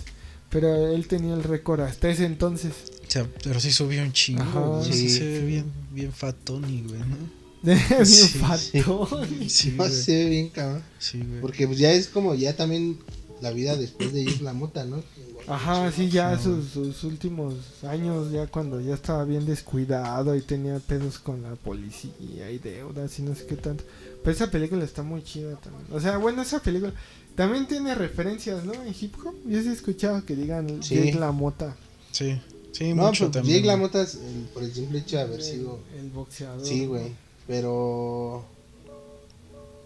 Pero 0.49 0.87
él 0.87 1.07
tenía 1.07 1.33
el 1.35 1.43
récord 1.43 1.81
hasta 1.81 2.09
ese 2.09 2.25
entonces. 2.25 2.73
O 3.07 3.11
sea, 3.11 3.27
pero 3.43 3.59
sí 3.59 3.71
subió 3.71 4.01
un 4.01 4.11
chingo. 4.13 4.41
Ajá. 4.41 4.83
Sí, 4.83 4.93
Sí, 4.93 5.09
se 5.09 5.25
ve 5.25 5.45
bien, 5.45 5.65
bien 5.91 6.11
fatoni, 6.11 6.83
güey, 6.87 6.99
¿no? 6.99 7.39
Bien 7.61 8.05
Sí, 8.05 8.39
fatón. 8.39 9.49
Sí, 9.49 9.73
No 9.77 9.89
se 9.89 10.15
ve 10.15 10.29
bien, 10.29 10.49
cabrón. 10.49 10.81
Sí, 10.97 11.19
güey. 11.19 11.41
Porque 11.41 11.67
pues 11.67 11.77
ya 11.77 11.91
es 11.91 12.07
como 12.07 12.33
ya 12.33 12.55
también 12.55 12.97
la 13.41 13.51
vida 13.51 13.75
después 13.75 14.13
de 14.13 14.25
Jake 14.25 14.43
LaMotta, 14.43 14.85
¿no? 14.85 15.03
Ajá, 15.47 15.91
sí, 15.91 16.09
ya 16.09 16.37
sus, 16.37 16.69
sus 16.69 17.03
últimos 17.03 17.55
años, 17.83 18.31
ya 18.31 18.45
cuando 18.47 18.79
ya 18.81 18.93
estaba 18.93 19.23
bien 19.23 19.45
descuidado 19.45 20.35
y 20.35 20.41
tenía 20.41 20.79
pedos 20.79 21.17
con 21.17 21.41
la 21.41 21.55
policía 21.55 22.51
y 22.51 22.59
deudas 22.59 23.17
y 23.17 23.23
no 23.23 23.33
sé 23.33 23.45
qué 23.45 23.55
tanto. 23.55 23.83
Pero 24.23 24.31
esa 24.35 24.51
película 24.51 24.83
está 24.83 25.01
muy 25.03 25.23
chida 25.23 25.55
también. 25.57 25.85
O 25.91 25.99
sea, 25.99 26.17
bueno, 26.17 26.41
esa 26.41 26.61
película 26.61 26.93
también 27.35 27.67
tiene 27.67 27.95
referencias, 27.95 28.63
¿no? 28.65 28.73
En 28.73 28.93
hip 28.99 29.15
hop. 29.25 29.33
Yo 29.45 29.61
sí 29.61 29.69
he 29.69 29.71
escuchado 29.73 30.25
que 30.25 30.35
digan 30.35 30.83
Sí. 30.83 30.95
Jake 30.95 31.13
La 31.19 31.31
Mota. 31.31 31.75
Sí, 32.11 32.39
sí, 32.73 32.93
No, 32.93 33.07
mucho 33.07 33.25
pues 33.25 33.31
también. 33.33 33.57
Jake 33.57 33.67
LaMotta 33.67 34.01
es, 34.01 34.15
el- 34.15 34.49
por 34.53 34.63
el 34.63 34.73
simple 34.73 34.99
hecho 34.99 35.15
de 35.17 35.21
haber 35.23 35.39
el, 35.39 35.45
sido... 35.45 35.79
el 35.97 36.09
boxeador. 36.09 36.65
Sí, 36.65 36.85
güey. 36.85 37.13
Pero... 37.47 38.45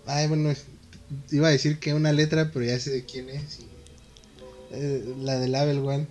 Ay, 0.05 0.27
bueno, 0.27 0.53
iba 1.31 1.47
a 1.47 1.51
decir 1.51 1.79
que 1.79 1.93
una 1.93 2.11
letra, 2.11 2.49
pero 2.51 2.65
ya 2.65 2.79
sé 2.79 2.91
de 2.91 3.05
quién 3.05 3.29
es. 3.29 3.59
y- 3.59 3.67
eh, 4.71 5.15
la 5.21 5.37
del 5.39 5.53
Abel, 5.55 5.81
güey. 5.81 6.07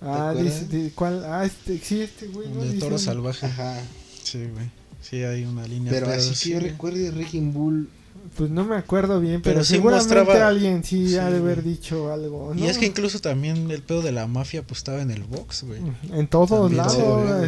Ah, 0.00 0.32
¿Te 0.34 0.42
dice, 0.42 0.92
¿cuál? 0.94 1.24
Ah, 1.24 1.44
este, 1.44 1.78
sí, 1.78 2.00
este 2.00 2.26
güey. 2.28 2.48
¿no? 2.48 2.64
De 2.64 2.78
toro 2.78 2.98
salvaje. 2.98 3.46
Ajá. 3.46 3.78
Sí, 4.24 4.38
güey. 4.52 4.70
Sí, 5.00 5.22
hay 5.22 5.44
una 5.44 5.66
línea. 5.66 5.90
Pero 5.92 6.08
así 6.08 6.34
sí, 6.34 6.48
que 6.50 6.54
yo 6.54 6.60
recuerde 6.60 7.10
Wrecking 7.10 7.52
Bull. 7.52 7.88
Pues 8.36 8.48
no 8.50 8.64
me 8.64 8.76
acuerdo 8.76 9.18
bien, 9.18 9.42
pero, 9.42 9.54
Pero 9.54 9.64
sí 9.64 9.74
seguramente 9.74 10.14
mostraba- 10.14 10.46
alguien 10.48 10.84
sí, 10.84 11.08
Sí, 11.08 11.16
ha 11.16 11.30
de 11.30 11.38
haber 11.38 11.64
dicho 11.64 12.12
algo. 12.12 12.54
Y 12.54 12.60
¿no? 12.60 12.66
es 12.66 12.78
que 12.78 12.86
incluso 12.86 13.18
también 13.18 13.68
el 13.70 13.82
pedo 13.82 14.02
de 14.02 14.12
la 14.12 14.26
mafia 14.28 14.62
pues 14.62 14.78
estaba 14.78 15.02
en 15.02 15.10
el 15.10 15.24
box, 15.24 15.64
güey. 15.64 15.80
En 16.12 16.28
todos 16.28 16.50
También 16.50 16.76
lados. 16.76 16.92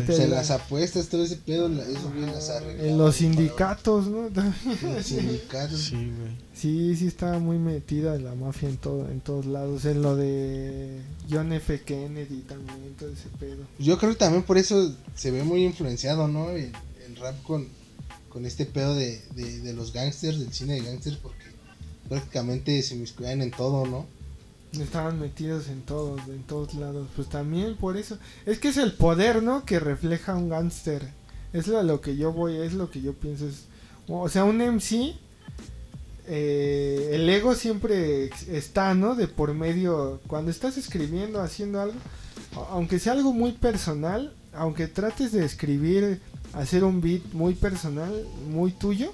se 0.06 0.12
este, 0.12 0.28
la- 0.28 0.36
las 0.36 0.50
apuestas, 0.50 1.06
todo 1.08 1.22
ese 1.24 1.36
pedo, 1.36 1.68
esos 1.68 2.02
güeyes 2.14 2.32
las 2.34 2.48
arreglaban 2.50 2.86
en 2.90 2.98
los 2.98 3.14
sindicatos, 3.16 4.06
¿no? 4.08 4.26
En 4.26 4.94
los 4.94 5.06
sindicatos. 5.06 5.78
Sí, 5.80 5.94
güey. 5.94 6.32
Sí, 6.54 6.96
sí 6.96 7.06
estaba 7.06 7.38
muy 7.38 7.58
metida 7.58 8.18
la 8.18 8.34
mafia 8.34 8.68
en 8.68 8.76
todo, 8.76 9.08
en 9.08 9.20
todos 9.20 9.46
lados. 9.46 9.84
En 9.84 10.02
lo 10.02 10.16
de 10.16 11.00
John 11.30 11.52
F. 11.52 11.80
Kennedy 11.82 12.40
también, 12.48 12.94
todo 12.98 13.10
ese 13.10 13.28
pedo. 13.38 13.62
Yo 13.78 13.98
creo 13.98 14.10
que 14.12 14.16
también 14.18 14.42
por 14.42 14.58
eso 14.58 14.92
se 15.14 15.30
ve 15.30 15.44
muy 15.44 15.64
influenciado, 15.64 16.26
¿no? 16.28 16.50
El, 16.50 16.72
rap 17.16 17.42
con, 17.42 17.68
con 18.28 18.46
este 18.46 18.66
pedo 18.66 18.94
de, 18.94 19.22
de, 19.34 19.60
de 19.60 19.72
los 19.72 19.92
gangsters, 19.92 20.38
del 20.38 20.52
cine 20.52 20.74
de 20.74 20.82
gangsters, 20.82 21.16
porque 21.16 21.44
prácticamente 22.08 22.82
se 22.82 22.96
miscuían 22.96 23.42
en 23.42 23.50
todo, 23.50 23.86
¿no? 23.86 24.06
Estaban 24.80 25.20
metidos 25.20 25.68
en 25.68 25.82
todos, 25.82 26.20
en 26.28 26.42
todos 26.44 26.74
lados. 26.74 27.08
Pues 27.14 27.28
también 27.28 27.76
por 27.76 27.96
eso. 27.98 28.18
Es 28.46 28.58
que 28.58 28.68
es 28.68 28.78
el 28.78 28.94
poder, 28.94 29.42
¿no? 29.42 29.66
Que 29.66 29.78
refleja 29.78 30.34
un 30.34 30.48
gángster. 30.48 31.06
Es 31.52 31.66
lo, 31.66 31.82
lo 31.82 32.00
que 32.00 32.16
yo 32.16 32.32
voy, 32.32 32.56
es 32.56 32.72
lo 32.72 32.90
que 32.90 33.02
yo 33.02 33.12
pienso. 33.12 33.46
O 34.08 34.28
sea, 34.30 34.44
un 34.44 34.58
MC, 34.58 35.14
eh, 36.26 37.10
el 37.12 37.28
ego 37.28 37.54
siempre 37.54 38.30
está, 38.48 38.94
¿no? 38.94 39.14
De 39.14 39.28
por 39.28 39.52
medio, 39.52 40.20
cuando 40.26 40.50
estás 40.50 40.78
escribiendo, 40.78 41.40
haciendo 41.40 41.80
algo, 41.80 41.98
aunque 42.70 42.98
sea 42.98 43.12
algo 43.12 43.32
muy 43.32 43.52
personal, 43.52 44.34
aunque 44.54 44.86
trates 44.86 45.32
de 45.32 45.44
escribir, 45.44 46.20
hacer 46.54 46.84
un 46.84 47.00
beat 47.00 47.22
muy 47.32 47.54
personal, 47.54 48.12
muy 48.50 48.72
tuyo, 48.72 49.12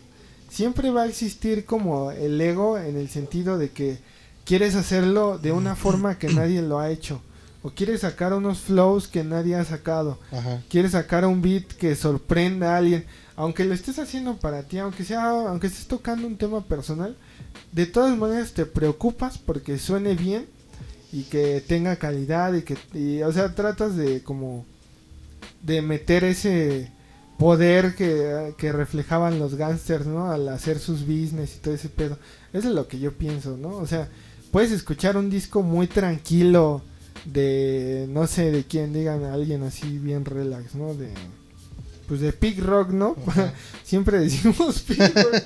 siempre 0.48 0.90
va 0.90 1.02
a 1.02 1.06
existir 1.06 1.64
como 1.64 2.10
el 2.10 2.40
ego 2.40 2.78
en 2.78 2.96
el 2.96 3.08
sentido 3.08 3.58
de 3.58 3.70
que 3.70 3.98
quieres 4.44 4.74
hacerlo 4.74 5.38
de 5.38 5.52
una 5.52 5.76
forma 5.76 6.18
que 6.18 6.28
nadie 6.32 6.62
lo 6.62 6.78
ha 6.78 6.90
hecho. 6.90 7.20
O 7.62 7.70
quieres 7.70 8.02
sacar 8.02 8.32
unos 8.32 8.60
flows 8.60 9.08
que 9.08 9.24
nadie 9.24 9.56
ha 9.56 9.64
sacado. 9.64 10.18
Ajá. 10.30 10.62
Quieres 10.68 10.92
sacar 10.92 11.26
un 11.26 11.42
beat 11.42 11.66
que 11.66 11.96
sorprenda 11.96 12.74
a 12.74 12.78
alguien. 12.78 13.04
Aunque 13.34 13.64
lo 13.64 13.74
estés 13.74 13.98
haciendo 13.98 14.36
para 14.36 14.62
ti, 14.62 14.78
aunque 14.78 15.04
sea, 15.04 15.30
aunque 15.30 15.66
estés 15.66 15.86
tocando 15.86 16.26
un 16.26 16.36
tema 16.36 16.64
personal, 16.64 17.16
de 17.72 17.86
todas 17.86 18.16
maneras 18.16 18.52
te 18.52 18.64
preocupas 18.64 19.38
porque 19.38 19.78
suene 19.78 20.14
bien 20.14 20.46
y 21.12 21.24
que 21.24 21.62
tenga 21.66 21.96
calidad 21.96 22.54
y 22.54 22.62
que, 22.62 22.76
y, 22.94 23.22
o 23.22 23.32
sea, 23.32 23.54
tratas 23.54 23.96
de 23.96 24.22
como 24.22 24.64
de 25.62 25.82
meter 25.82 26.24
ese 26.24 26.90
poder 27.38 27.94
que, 27.94 28.54
que 28.58 28.72
reflejaban 28.72 29.38
los 29.38 29.54
gángsters, 29.54 30.06
¿no? 30.06 30.30
Al 30.30 30.48
hacer 30.48 30.78
sus 30.78 31.02
business 31.02 31.56
y 31.56 31.58
todo 31.60 31.74
ese 31.74 31.88
pedo. 31.88 32.18
Eso 32.52 32.68
es 32.68 32.74
lo 32.74 32.88
que 32.88 32.98
yo 32.98 33.12
pienso, 33.12 33.56
¿no? 33.56 33.76
O 33.76 33.86
sea, 33.86 34.08
puedes 34.50 34.72
escuchar 34.72 35.16
un 35.16 35.30
disco 35.30 35.62
muy 35.62 35.86
tranquilo 35.86 36.82
de, 37.24 38.06
no 38.10 38.26
sé, 38.26 38.50
de 38.50 38.64
quién, 38.64 38.92
digan 38.92 39.24
a 39.24 39.34
alguien 39.34 39.62
así 39.62 39.98
bien 39.98 40.24
relax, 40.24 40.74
¿no? 40.74 40.94
De, 40.94 41.12
pues 42.08 42.20
de 42.20 42.32
Pig 42.32 42.60
Rock, 42.62 42.90
¿no? 42.90 43.16
Siempre 43.84 44.18
decimos 44.18 44.80
Pig 44.86 44.98
Rock. 44.98 45.42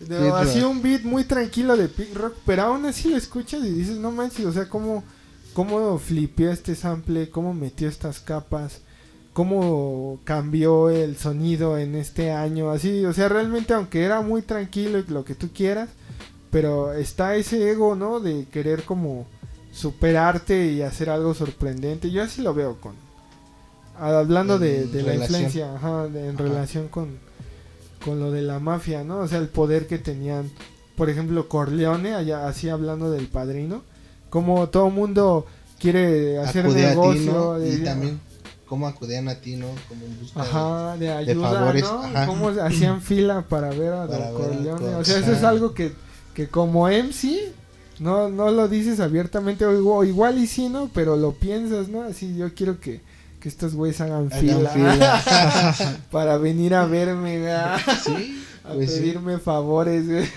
De- 0.00 0.30
así 0.30 0.60
Rock. 0.60 0.70
un 0.70 0.82
beat 0.82 1.02
muy 1.02 1.24
tranquilo 1.24 1.76
de 1.76 1.88
Pig 1.88 2.14
Rock, 2.14 2.34
pero 2.46 2.62
aún 2.62 2.86
así 2.86 3.10
lo 3.10 3.16
escuchas 3.16 3.64
y 3.64 3.70
dices, 3.70 3.98
no 3.98 4.10
manches, 4.10 4.46
o 4.46 4.52
sea, 4.52 4.68
cómo, 4.68 5.04
cómo 5.52 5.98
flipeó 5.98 6.50
este 6.50 6.74
sample, 6.74 7.28
cómo 7.30 7.52
metió 7.52 7.88
estas 7.88 8.20
capas, 8.20 8.78
cómo 9.34 10.20
cambió 10.24 10.88
el 10.88 11.16
sonido 11.18 11.76
en 11.76 11.94
este 11.96 12.30
año, 12.30 12.70
así, 12.70 13.04
o 13.04 13.12
sea, 13.12 13.28
realmente 13.28 13.74
aunque 13.74 14.04
era 14.04 14.22
muy 14.22 14.40
tranquilo 14.42 14.98
y 15.00 15.04
lo 15.12 15.24
que 15.24 15.34
tú 15.34 15.50
quieras, 15.52 15.90
pero 16.50 16.92
está 16.94 17.34
ese 17.36 17.70
ego, 17.70 17.96
¿no? 17.96 18.20
De 18.20 18.46
querer 18.46 18.84
como 18.84 19.26
superarte 19.72 20.66
y 20.70 20.82
hacer 20.82 21.10
algo 21.10 21.34
sorprendente. 21.34 22.10
Yo 22.12 22.22
así 22.22 22.40
lo 22.42 22.54
veo 22.54 22.80
con... 22.80 22.94
Hablando 23.98 24.58
de, 24.58 24.86
la 25.04 25.14
influencia, 25.14 25.74
ajá, 25.74 26.08
de- 26.08 26.28
en 26.28 26.34
Ajá. 26.36 26.42
relación 26.44 26.88
con, 26.88 27.18
con 28.04 28.20
lo 28.20 28.30
de 28.30 28.42
la 28.42 28.58
mafia, 28.60 29.04
¿no? 29.04 29.18
O 29.18 29.28
sea, 29.28 29.38
el 29.38 29.48
poder 29.48 29.86
que 29.88 29.98
tenían, 29.98 30.50
por 30.96 31.10
ejemplo, 31.10 31.48
Corleone, 31.48 32.14
allá 32.14 32.46
así 32.48 32.68
hablando 32.68 33.10
del 33.10 33.26
padrino, 33.28 33.82
como 34.30 34.68
todo 34.68 34.90
mundo 34.90 35.46
quiere 35.80 36.38
hacer 36.38 36.66
Acude 36.66 36.86
a 36.86 36.90
ti, 36.90 36.96
negocio. 36.96 37.32
¿no? 37.32 37.64
Y 37.66 37.78
también 37.84 38.20
cómo 38.74 38.86
acudían 38.88 39.28
a 39.28 39.36
ti, 39.36 39.54
¿no? 39.56 39.68
Como 39.88 40.04
en 40.04 40.18
busca 40.20 40.40
Ajá, 40.40 40.96
de 40.96 41.12
ayuda, 41.12 41.50
favores, 41.50 41.82
¿no? 41.82 42.02
ajá. 42.02 42.26
Cómo 42.26 42.48
hacían 42.48 43.00
fila 43.10 43.42
para 43.48 43.70
ver 43.70 43.92
a 43.92 44.06
Para 44.08 44.30
Don 44.30 44.40
ver 44.40 44.48
Corleone. 44.50 44.80
Cor- 44.86 44.94
O 45.00 45.04
sea, 45.04 45.18
eso 45.18 45.32
es 45.32 45.42
algo 45.44 45.74
que, 45.74 45.92
que 46.34 46.48
como 46.48 46.88
MC 46.88 47.52
no, 48.00 48.28
no 48.28 48.50
lo 48.50 48.66
dices 48.66 48.98
abiertamente, 48.98 49.64
o 49.64 50.02
igual, 50.04 50.38
y 50.38 50.46
sí, 50.48 50.68
¿no? 50.68 50.90
Pero 50.92 51.16
lo 51.16 51.32
piensas, 51.32 51.88
¿no? 51.88 52.02
Así 52.02 52.36
yo 52.36 52.52
quiero 52.52 52.80
que, 52.80 53.00
que 53.38 53.48
estos 53.48 53.74
güeyes 53.76 54.00
hagan, 54.00 54.28
Hagan 54.32 54.40
fila, 54.40 54.70
fila. 54.70 55.22
para 56.10 56.36
venir 56.38 56.74
a 56.74 56.86
verme, 56.86 57.38
¿verdad? 57.38 57.78
Sí, 58.04 58.42
a 58.64 58.72
pues 58.72 58.92
sí. 58.92 58.98
pedirme 59.00 59.38
favores, 59.38 60.28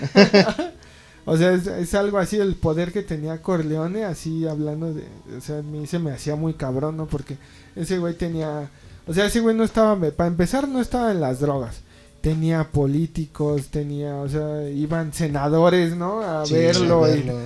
o 1.24 1.36
sea, 1.36 1.52
es, 1.52 1.66
es 1.66 1.94
algo 1.94 2.18
así, 2.18 2.36
el 2.38 2.54
poder 2.54 2.92
que 2.92 3.02
tenía 3.02 3.42
Corleone, 3.42 4.04
así 4.04 4.46
hablando 4.46 4.94
de, 4.94 5.04
o 5.36 5.40
sea, 5.42 5.58
a 5.58 5.62
mí 5.62 5.86
se 5.86 5.98
me 5.98 6.10
hacía 6.12 6.36
muy 6.36 6.54
cabrón, 6.54 6.96
¿no? 6.96 7.06
Porque 7.06 7.36
ese 7.78 7.98
güey 7.98 8.14
tenía, 8.14 8.70
o 9.06 9.14
sea, 9.14 9.26
ese 9.26 9.40
güey 9.40 9.54
no 9.56 9.64
estaba, 9.64 9.98
para 10.12 10.28
empezar, 10.28 10.68
no 10.68 10.80
estaba 10.80 11.10
en 11.12 11.20
las 11.20 11.40
drogas. 11.40 11.76
Tenía 12.20 12.70
políticos, 12.72 13.68
tenía, 13.68 14.16
o 14.16 14.28
sea, 14.28 14.68
iban 14.70 15.12
senadores, 15.14 15.96
¿no? 15.96 16.20
A 16.20 16.44
Sí, 16.44 16.54
verlo. 16.54 17.04
a 17.04 17.10
y- 17.10 17.12
verlo. 17.22 17.38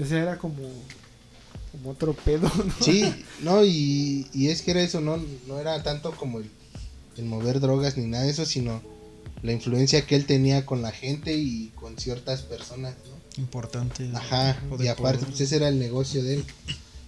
o 0.00 0.04
sea, 0.06 0.22
era 0.22 0.38
como, 0.38 0.54
como 1.72 1.90
otro 1.90 2.14
pedo, 2.14 2.50
¿no? 2.56 2.72
Sí, 2.80 3.12
no, 3.42 3.64
y, 3.64 4.26
y 4.32 4.48
es 4.48 4.62
que 4.62 4.70
era 4.70 4.80
eso, 4.82 5.00
no, 5.00 5.18
no 5.48 5.58
era 5.58 5.82
tanto 5.82 6.12
como 6.12 6.38
el, 6.38 6.48
el 7.16 7.24
mover 7.24 7.58
drogas 7.60 7.96
ni 7.96 8.06
nada 8.06 8.24
de 8.24 8.30
eso, 8.30 8.46
sino 8.46 8.80
la 9.42 9.50
influencia 9.52 10.06
que 10.06 10.14
él 10.14 10.24
tenía 10.24 10.64
con 10.64 10.82
la 10.82 10.92
gente 10.92 11.34
y 11.34 11.72
con 11.74 11.98
ciertas 11.98 12.42
personas, 12.42 12.94
¿no? 13.08 13.42
Importante. 13.42 14.08
Ajá, 14.14 14.56
y 14.78 14.86
aparte 14.86 15.18
poder. 15.18 15.30
pues 15.30 15.40
ese 15.40 15.56
era 15.56 15.68
el 15.68 15.78
negocio 15.80 16.22
de 16.22 16.34
él. 16.34 16.44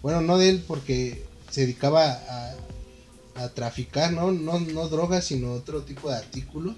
Bueno, 0.02 0.20
no 0.20 0.36
de 0.38 0.48
él 0.48 0.64
porque 0.66 1.24
se 1.50 1.60
dedicaba 1.60 2.10
a, 2.10 2.54
a 3.36 3.48
traficar, 3.48 4.12
¿no? 4.12 4.30
¿no? 4.32 4.60
No 4.60 4.88
drogas, 4.88 5.24
sino 5.24 5.52
otro 5.52 5.82
tipo 5.82 6.08
de 6.10 6.16
artículos. 6.16 6.74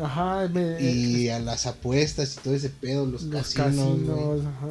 Ajá, 0.00 0.48
me- 0.48 0.80
Y 0.80 1.28
a 1.30 1.38
las 1.40 1.66
apuestas 1.66 2.36
y 2.36 2.40
todo 2.40 2.54
ese 2.54 2.70
pedo, 2.70 3.06
los, 3.06 3.22
los 3.24 3.46
casinos, 3.54 3.98
casinos, 3.98 4.40
ajá. 4.46 4.68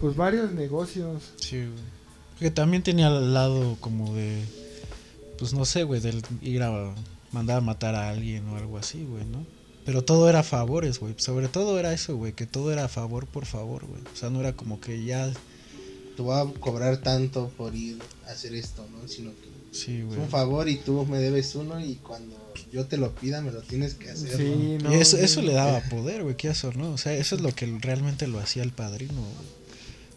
Pues 0.00 0.16
varios 0.16 0.52
negocios. 0.52 1.22
Sí, 1.40 1.58
güey. 1.58 1.96
Que 2.38 2.50
también 2.50 2.82
tenía 2.82 3.06
al 3.06 3.32
lado 3.32 3.76
como 3.80 4.14
de. 4.14 4.42
Pues 5.38 5.52
no 5.54 5.64
sé, 5.64 5.84
güey, 5.84 6.00
del 6.00 6.22
ir 6.42 6.62
a 6.62 6.92
mandar 7.32 7.58
a 7.58 7.60
matar 7.60 7.94
a 7.94 8.08
alguien 8.10 8.46
o 8.48 8.56
algo 8.56 8.76
así, 8.78 9.04
güey, 9.04 9.24
¿no? 9.24 9.46
Pero 9.84 10.02
todo 10.02 10.28
era 10.28 10.42
favores, 10.42 10.98
güey. 10.98 11.14
Sobre 11.16 11.48
todo 11.48 11.78
era 11.78 11.92
eso, 11.92 12.16
güey, 12.16 12.32
que 12.32 12.44
todo 12.46 12.72
era 12.72 12.86
a 12.86 12.88
favor 12.88 13.26
por 13.26 13.46
favor, 13.46 13.86
güey. 13.86 14.00
O 14.12 14.16
sea, 14.16 14.30
no 14.30 14.40
era 14.40 14.54
como 14.54 14.80
que 14.80 15.04
ya. 15.04 15.32
Te 16.16 16.22
voy 16.22 16.34
a 16.40 16.60
cobrar 16.60 16.96
tanto 16.98 17.48
por 17.56 17.74
ir 17.74 17.98
a 18.26 18.32
hacer 18.32 18.54
esto, 18.54 18.84
¿no? 18.90 19.06
Sino 19.06 19.30
que 19.30 19.48
Sí, 19.76 19.98
es 19.98 20.06
güey. 20.06 20.18
un 20.20 20.28
favor 20.28 20.68
y 20.68 20.76
tú 20.76 21.04
me 21.06 21.18
debes 21.18 21.54
uno 21.54 21.78
y 21.80 21.96
cuando 21.96 22.36
yo 22.72 22.86
te 22.86 22.96
lo 22.96 23.14
pida 23.14 23.40
me 23.42 23.52
lo 23.52 23.60
tienes 23.62 23.94
que 23.94 24.10
hacer. 24.10 24.30
¿no? 24.32 24.36
Sí, 24.38 24.78
no. 24.82 24.92
y 24.92 24.96
eso, 24.98 25.16
eso 25.18 25.42
le 25.42 25.52
daba 25.52 25.80
poder, 25.90 26.22
güey, 26.22 26.36
qué 26.36 26.48
eso, 26.48 26.72
¿no? 26.72 26.90
O 26.92 26.98
sea, 26.98 27.12
eso 27.14 27.36
es 27.36 27.42
lo 27.42 27.54
que 27.54 27.66
realmente 27.80 28.26
lo 28.26 28.38
hacía 28.40 28.62
el 28.62 28.72
padrino, 28.72 29.14
güey. 29.14 29.56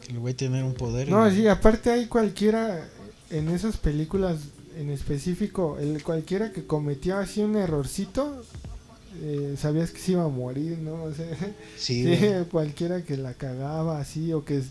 Que 0.06 0.14
el 0.14 0.20
güey 0.20 0.34
tener 0.34 0.64
un 0.64 0.74
poder. 0.74 1.10
No, 1.10 1.30
y- 1.30 1.36
sí, 1.36 1.48
aparte 1.48 1.92
hay 1.92 2.08
cualquiera 2.08 2.88
en 3.30 3.50
esas 3.50 3.78
películas 3.78 4.38
en 4.78 4.90
específico, 4.90 5.78
el 5.80 6.02
cualquiera 6.04 6.52
que 6.54 6.66
cometía 6.66 7.20
así 7.20 7.42
un 7.42 7.58
errorcito, 7.58 8.44
eh, 9.22 9.56
sabías 9.60 9.92
que 9.92 10.00
se 10.00 10.14
iba 10.14 10.24
a 10.24 10.30
morir, 10.30 10.78
¿no? 10.78 11.04
O 11.04 11.14
sea, 11.14 11.26
Sí, 11.78 12.06
cualquiera 12.52 13.04
que 13.04 13.18
la 13.18 13.34
cagaba 13.34 14.00
así 14.00 14.32
o 14.32 14.46
que... 14.46 14.62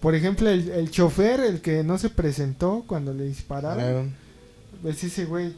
es- 0.00 0.02
Por 0.02 0.14
ejemplo, 0.14 0.48
el, 0.48 0.68
el 0.70 0.90
chofer, 0.90 1.40
el 1.40 1.60
que 1.60 1.82
no 1.84 1.98
se 1.98 2.08
presentó 2.10 2.84
cuando 2.86 3.12
le 3.14 3.24
dispararon, 3.24 3.76
Pararon. 3.78 4.14
pues 4.82 5.02
ese 5.04 5.24
güey... 5.26 5.52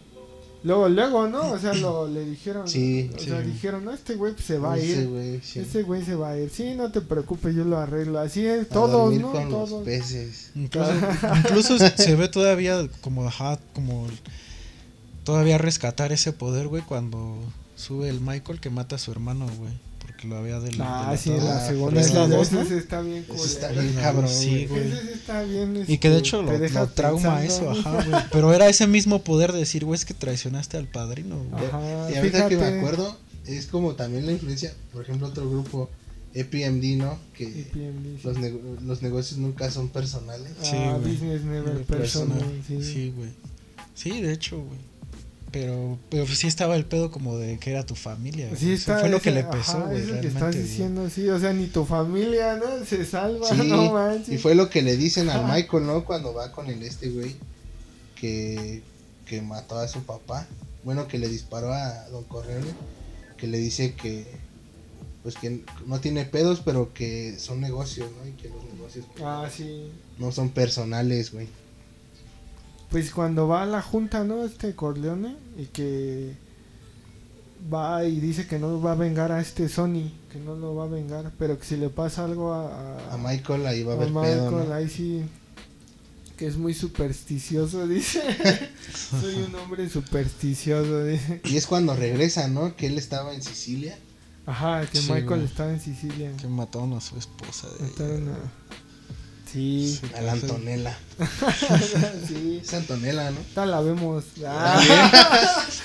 Luego, 0.65 0.89
luego, 0.89 1.27
¿no? 1.27 1.51
O 1.51 1.59
sea, 1.59 1.75
lo, 1.75 2.07
le 2.07 2.25
dijeron... 2.25 2.69
Sí, 2.69 3.11
o 3.13 3.19
sí. 3.19 3.25
sea, 3.31 3.41
dijeron, 3.41 3.85
no, 3.85 3.91
este 3.93 4.15
güey 4.15 4.33
pues, 4.33 4.45
se 4.47 4.59
va 4.59 4.75
a 4.75 4.79
Ese 4.79 5.01
ir. 5.03 5.09
güey, 5.09 5.41
sí. 5.43 5.59
Ese 5.59 5.83
güey 5.83 6.05
se 6.05 6.15
va 6.15 6.31
a 6.31 6.39
ir. 6.39 6.51
Sí, 6.51 6.75
no 6.77 6.93
te 6.93 7.01
preocupes, 7.01 7.53
yo 7.57 7.65
lo 7.65 7.79
arreglo. 7.79 8.21
Así 8.21 8.47
es, 8.47 8.67
A 8.67 8.69
todos, 8.69 9.13
¿no? 9.15 9.33
con 9.33 9.49
Todos. 9.51 9.71
los 9.71 9.83
peces. 9.85 10.53
Incluso, 10.55 10.93
incluso 11.37 11.79
se 11.79 12.15
ve 12.15 12.29
todavía 12.29 12.89
como, 13.01 13.27
ajá, 13.27 13.59
como 13.75 14.07
todavía 15.25 15.59
rescatar 15.59 16.13
ese 16.13 16.33
poder, 16.33 16.69
güey, 16.69 16.83
cuando 16.83 17.39
sube 17.75 18.09
el 18.09 18.21
Michael 18.21 18.61
que 18.61 18.71
mata 18.71 18.95
a 18.97 18.99
su 18.99 19.11
hermano, 19.11 19.47
güey, 19.59 19.73
porque 20.23 20.29
lo 20.29 20.37
había 20.37 20.61
del 20.61 20.81
Ah, 20.81 21.15
delatado. 21.15 21.17
sí, 21.17 21.31
en 21.31 21.45
la 21.45 21.67
segunda 21.67 22.01
es 22.01 22.15
la 22.15 22.27
dos, 22.29 22.53
¿no? 22.53 22.61
ese 22.63 22.79
está 22.79 23.01
bien 23.03 23.25
Eso 23.33 23.45
está 23.45 23.69
bien 23.73 23.95
cabrón, 23.95 24.29
Sí, 24.29 24.67
güey. 24.67 24.91
sí 24.91 24.99
está 25.15 25.43
bien. 25.43 25.85
Y 25.89 25.99
que 25.99 26.09
de 26.11 26.17
este, 26.17 26.29
hecho 26.29 26.43
lo, 26.43 26.57
lo 26.57 26.87
trauma 26.89 27.39
pensando. 27.41 27.73
eso, 27.73 27.81
ajá, 27.89 28.05
güey. 28.09 28.23
Pero 28.33 28.53
era 28.55 28.69
ese 28.69 28.87
mismo 28.87 29.23
poder 29.23 29.53
de 29.53 29.59
decir, 29.61 29.85
güey, 29.85 29.97
es 29.99 30.05
que 30.05 30.15
traicionaste 30.15 30.77
al 30.77 30.87
padrino, 30.89 31.43
güey. 31.51 31.65
Ajá, 31.67 32.11
Y 32.13 32.17
ahorita 32.17 32.49
que 32.49 32.57
me 32.57 32.61
fíjate. 32.63 32.79
acuerdo, 32.79 33.17
es 33.47 33.67
como 33.67 33.95
también 33.95 34.27
la 34.27 34.33
influencia, 34.33 34.73
por 34.93 35.03
ejemplo, 35.03 35.27
otro 35.29 35.49
grupo, 35.51 35.91
EPMD, 36.35 36.97
¿no? 36.97 37.19
Que 37.35 37.45
EPMD, 37.45 38.17
sí. 38.17 38.21
los, 38.25 38.39
nego- 38.39 38.61
los 38.83 39.03
negocios 39.03 39.39
nunca 39.39 39.71
son 39.71 39.89
personales. 39.89 40.49
Sí, 40.63 40.71
Ah, 40.75 40.97
güey. 41.01 41.13
Business 41.15 41.43
Never 41.43 41.83
Personal. 41.85 42.39
personal. 42.39 42.63
Sí. 42.67 42.83
Sí, 42.83 43.13
güey. 43.17 43.31
Sí, 43.95 44.23
de 44.23 44.33
hecho, 44.33 44.57
güey. 44.59 44.79
Pero, 45.53 45.99
pero 46.11 46.27
sí 46.27 46.47
estaba 46.47 46.77
el 46.77 46.87
pedo 46.87 47.11
como 47.11 47.37
de 47.37 47.59
que 47.59 47.71
era 47.71 47.85
tu 47.85 47.95
familia. 47.95 48.49
güey. 48.49 48.59
Sí, 48.59 48.73
está, 48.73 48.99
fue 49.01 49.11
lo 49.11 49.19
ese- 49.19 49.25
que 49.25 49.31
le 49.33 49.45
pesó, 49.45 49.81
güey. 49.87 50.21
que 50.21 50.27
estás 50.29 50.55
diciendo, 50.57 51.09
sí. 51.11 51.29
O 51.29 51.39
sea, 51.39 51.53
ni 51.53 51.67
tu 51.67 51.85
familia, 51.85 52.57
¿no? 52.57 52.85
Se 52.87 53.05
salva, 53.05 53.47
Sí, 53.49 53.69
no 53.69 53.93
manches. 53.93 54.31
y 54.35 54.39
fue 54.39 54.55
lo 54.55 54.71
que 54.71 54.81
le 54.83 54.97
dicen 54.97 55.29
al 55.29 55.45
Michael, 55.45 55.87
¿no? 55.87 56.05
Cuando 56.07 56.33
va 56.33 56.51
con 56.53 56.69
el 56.69 56.83
este 56.83 57.11
güey 57.11 57.37
que, 58.17 58.83
que 59.27 59.43
mató 59.43 59.79
a 59.79 59.89
su 59.89 60.03
papá. 60.05 60.47
Bueno, 60.85 61.07
que 61.07 61.19
le 61.19 61.29
disparó 61.29 61.73
a 61.73 62.09
Don 62.09 62.25
Corleone. 62.25 62.67
Que 63.37 63.47
le 63.47 63.59
dice 63.59 63.95
que, 63.95 64.25
pues 65.23 65.37
que 65.37 65.61
no 65.87 66.01
tiene 66.01 66.25
pedos, 66.25 66.63
pero 66.65 66.93
que 66.95 67.37
son 67.39 67.61
negocios, 67.61 68.09
¿no? 68.19 68.27
Y 68.29 68.33
que 68.33 68.49
los 68.49 68.65
negocios 68.73 69.05
pues, 69.13 69.23
Ah, 69.27 69.49
sí. 69.55 69.91
no 70.19 70.33
son 70.33 70.49
personales, 70.51 71.33
güey. 71.33 71.47
Pues 72.93 73.11
cuando 73.11 73.49
va 73.49 73.63
a 73.63 73.67
la 73.67 73.83
junta, 73.83 74.23
¿no? 74.23 74.45
Este 74.45 74.75
Corleone. 74.77 75.37
Y 75.59 75.65
que 75.67 76.37
va 77.73 78.05
y 78.05 78.21
dice 78.21 78.47
que 78.47 78.59
no 78.59 78.81
va 78.81 78.93
a 78.93 78.97
vengar 78.97 79.33
a 79.33 79.41
este 79.41 79.69
Sony. 79.69 80.13
Que 80.31 80.39
no 80.39 80.55
lo 80.55 80.75
va 80.75 80.85
a 80.85 80.89
vengar. 80.89 81.33
Pero 81.39 81.59
que 81.59 81.65
si 81.65 81.77
le 81.77 81.89
pasa 81.89 82.25
algo 82.25 82.53
a, 82.53 82.69
a- 82.69 83.15
A 83.15 83.17
Michael 83.19 83.67
ahí 83.67 83.83
va 83.83 83.93
a 83.93 83.97
a 83.97 83.99
haber 83.99 84.09
pedo, 84.13 84.21
Michael, 84.51 84.69
¿no? 84.69 84.75
ahí 84.75 84.89
sí. 84.89 85.23
Que 86.37 86.47
es 86.47 86.57
muy 86.57 86.75
supersticioso, 86.75 87.87
dice. 87.89 88.21
Soy 89.21 89.35
un 89.49 89.55
hombre 89.55 89.89
supersticioso, 89.89 91.05
dice. 91.05 91.41
Y 91.45 91.57
es 91.57 91.67
cuando 91.67 91.95
regresa, 91.97 92.49
¿no? 92.49 92.77
Que 92.77 92.87
él 92.89 92.99
estaba 92.99 93.35
en 93.35 93.43
Sicilia. 93.43 93.99
Ajá, 94.45 94.85
que 94.91 94.99
Sí, 94.99 95.05
Michael 95.13 95.27
güey. 95.27 95.45
estaba 95.45 95.73
en 95.73 95.81
Sicilia. 95.81 96.33
Que 96.37 96.49
mataron 96.49 96.93
a 96.95 97.01
su 97.01 97.17
esposa. 97.17 97.69
De 97.79 97.85
Mataron 97.85 98.29
a... 98.31 98.39
Sí, 99.53 99.99
Sí, 100.01 100.07
A 100.17 100.21
la 100.23 100.33
Antonella. 100.33 100.99
sí. 102.29 102.61
Es 102.63 102.73
Antonella, 102.75 103.31
¿no? 103.31 103.41
Esta 103.41 103.67
la 103.67 103.81
vemos. 103.81 104.25
Ah, 104.47 104.81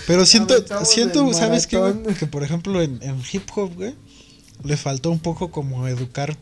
Pero 0.07 0.25
siento, 0.25 0.53
siento 0.85 1.33
¿sabes 1.33 1.67
qué? 1.67 1.77
güey? 1.77 2.15
Que 2.15 2.25
por 2.27 2.43
ejemplo 2.43 2.81
en, 2.81 2.99
en 3.01 3.21
hip 3.31 3.43
hop, 3.55 3.73
güey, 3.75 3.95
le 4.63 4.77
faltó 4.77 5.11
un 5.11 5.19
poco 5.19 5.51
como 5.51 5.87
educar 5.87 6.35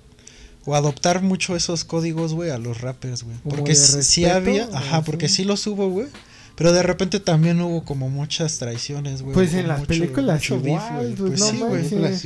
o 0.65 0.75
adoptar 0.75 1.21
mucho 1.21 1.55
esos 1.55 1.83
códigos, 1.83 2.33
güey, 2.33 2.49
a 2.51 2.57
los 2.57 2.81
rappers, 2.81 3.23
güey. 3.23 3.37
¿Como 3.43 3.55
Porque 3.55 3.71
de 3.73 4.03
sí- 4.03 4.25
había, 4.25 4.67
¿O 4.67 4.75
ajá, 4.75 5.01
porque 5.03 5.29
sí 5.29 5.43
los 5.43 5.65
hubo, 5.67 5.89
güey. 5.89 6.07
Pero 6.57 6.71
de 6.71 6.83
repente 6.83 7.19
también 7.19 7.59
hubo 7.61 7.83
como 7.83 8.07
muchas 8.09 8.57
traiciones, 8.59 9.21
güey. 9.21 9.33
Pues 9.33 9.53
en 9.53 9.67
las 9.67 9.79
mucho- 9.79 9.87
películas 9.89 10.37
mucho 10.37 10.55
igual, 10.55 10.63
beef, 10.79 10.93
güey. 10.95 11.15
pues, 11.15 11.29
Pues 11.29 11.39
no 11.41 11.45
sí, 11.49 11.57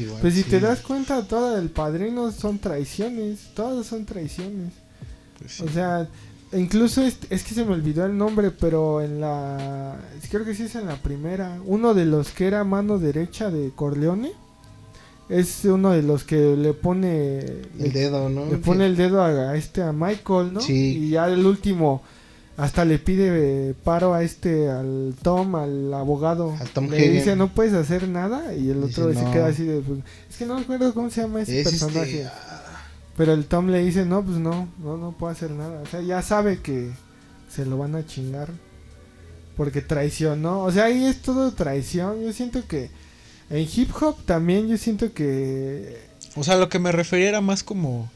güey. 0.06 0.20
Pues 0.22 0.34
si 0.36 0.44
sí. 0.44 0.50
te 0.50 0.60
das 0.60 0.80
cuenta, 0.82 1.24
todo 1.24 1.58
el 1.58 1.70
padrino 1.72 2.32
son 2.32 2.60
traiciones. 2.60 3.40
Todos 3.56 3.88
son 3.88 4.06
traiciones. 4.06 4.72
Pues 5.40 5.52
sí. 5.54 5.64
O 5.64 5.70
sea, 5.70 6.08
incluso 6.54 7.02
es, 7.02 7.18
es 7.30 7.44
que 7.44 7.54
se 7.56 7.66
me 7.66 7.74
olvidó 7.74 8.06
el 8.06 8.18
nombre, 8.18 8.52
pero 8.52 9.02
en 9.02 9.22
la. 9.22 9.98
Creo 10.30 10.46
que 10.46 10.54
sí 10.56 10.64
es 10.64 10.76
en 10.76 10.86
la 10.88 10.96
primera. 10.98 11.60
Uno 11.66 11.94
de 11.94 12.06
los 12.06 12.30
que 12.32 12.48
era 12.48 12.64
mano 12.64 13.00
derecha 13.00 13.50
de 13.50 13.72
Corleone. 13.76 14.32
Es 15.30 15.64
uno 15.66 15.92
de 15.92 16.02
los 16.02 16.24
que 16.24 16.56
le 16.58 16.74
pone. 16.74 17.40
El 17.40 17.64
le, 17.78 17.90
dedo, 17.92 18.30
¿no? 18.30 18.46
le 18.48 18.58
pone 18.58 18.88
el 18.88 18.96
dedo 18.96 19.22
a, 19.22 19.28
a 19.52 19.56
este 19.56 19.84
a 19.84 19.92
Michael, 19.94 20.54
¿no? 20.54 20.60
Sí. 20.62 20.98
Y 21.06 21.10
ya 21.12 21.28
el 21.28 21.46
último. 21.46 22.02
Hasta 22.58 22.84
le 22.84 23.00
pide 23.00 23.70
eh, 23.70 23.74
paro 23.86 24.14
a 24.14 24.22
este, 24.22 24.70
al 24.70 25.14
Tom, 25.22 25.56
al 25.56 25.94
abogado. 25.94 26.54
Al 26.60 26.68
Tom 26.70 26.90
le 26.90 26.98
Hagen. 26.98 27.14
dice, 27.14 27.36
no 27.38 27.54
puedes 27.54 27.74
hacer 27.74 28.10
nada. 28.10 28.54
Y 28.54 28.70
el 28.72 28.82
Dice, 28.88 29.02
otro 29.02 29.14
se 29.14 29.24
"No". 29.24 29.32
queda 29.32 29.48
así 29.48 29.64
de. 29.64 29.80
pues, 29.82 30.00
es 30.30 30.36
que 30.36 30.46
no 30.46 30.56
me 30.56 30.62
acuerdo 30.64 30.94
cómo 30.94 31.10
se 31.10 31.22
llama 31.22 31.42
ese 31.42 31.62
Es 31.62 31.70
personaje. 31.70 32.24
este. 32.24 32.26
ah, 32.26 32.59
Pero 33.20 33.34
el 33.34 33.48
Tom 33.48 33.68
le 33.68 33.84
dice, 33.84 34.06
no, 34.06 34.24
pues 34.24 34.38
no, 34.38 34.70
no, 34.82 34.96
no 34.96 35.12
puedo 35.12 35.30
hacer 35.30 35.52
nada. 35.52 35.82
O 35.82 35.86
sea, 35.86 36.00
ya 36.00 36.22
sabe 36.22 36.62
que 36.62 36.90
se 37.50 37.66
lo 37.66 37.78
van 37.78 37.98
a 37.98 38.06
chingar. 38.06 38.48
Porque 39.58 39.82
traicionó. 39.82 40.64
O 40.64 40.72
sea, 40.72 40.86
ahí 40.86 41.04
es 41.04 41.22
todo 41.22 41.52
traición. 41.52 42.24
Yo 42.24 42.32
siento 42.32 42.66
que 42.66 42.90
en 43.50 43.68
hip 43.76 43.92
hop 44.02 44.24
también 44.24 44.70
yo 44.70 44.78
siento 44.78 45.12
que... 45.12 46.02
O 46.38 46.46
sea, 46.46 46.56
lo 46.56 46.70
que 46.70 46.80
me 46.80 46.94
refería 46.94 47.28
era 47.28 47.42
más 47.42 47.62
como. 47.62 48.10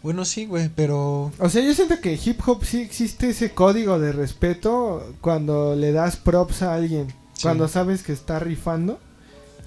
Bueno, 0.00 0.24
sí, 0.24 0.46
güey, 0.46 0.70
pero. 0.72 1.32
O 1.40 1.48
sea, 1.48 1.64
yo 1.64 1.74
siento 1.74 2.00
que 2.00 2.14
en 2.14 2.20
hip 2.24 2.40
hop 2.46 2.64
sí 2.64 2.82
existe 2.82 3.30
ese 3.30 3.50
código 3.50 3.98
de 3.98 4.12
respeto 4.12 5.12
cuando 5.22 5.74
le 5.74 5.90
das 5.90 6.14
props 6.14 6.62
a 6.62 6.74
alguien. 6.74 7.08
Sí. 7.08 7.42
Cuando 7.42 7.66
sabes 7.66 8.04
que 8.04 8.12
está 8.12 8.38
rifando, 8.38 9.00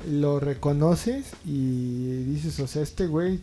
lo 0.09 0.39
reconoces 0.39 1.25
y 1.43 2.23
dices, 2.23 2.61
o 2.61 2.67
sea, 2.67 2.81
este 2.81 3.07
güey 3.07 3.41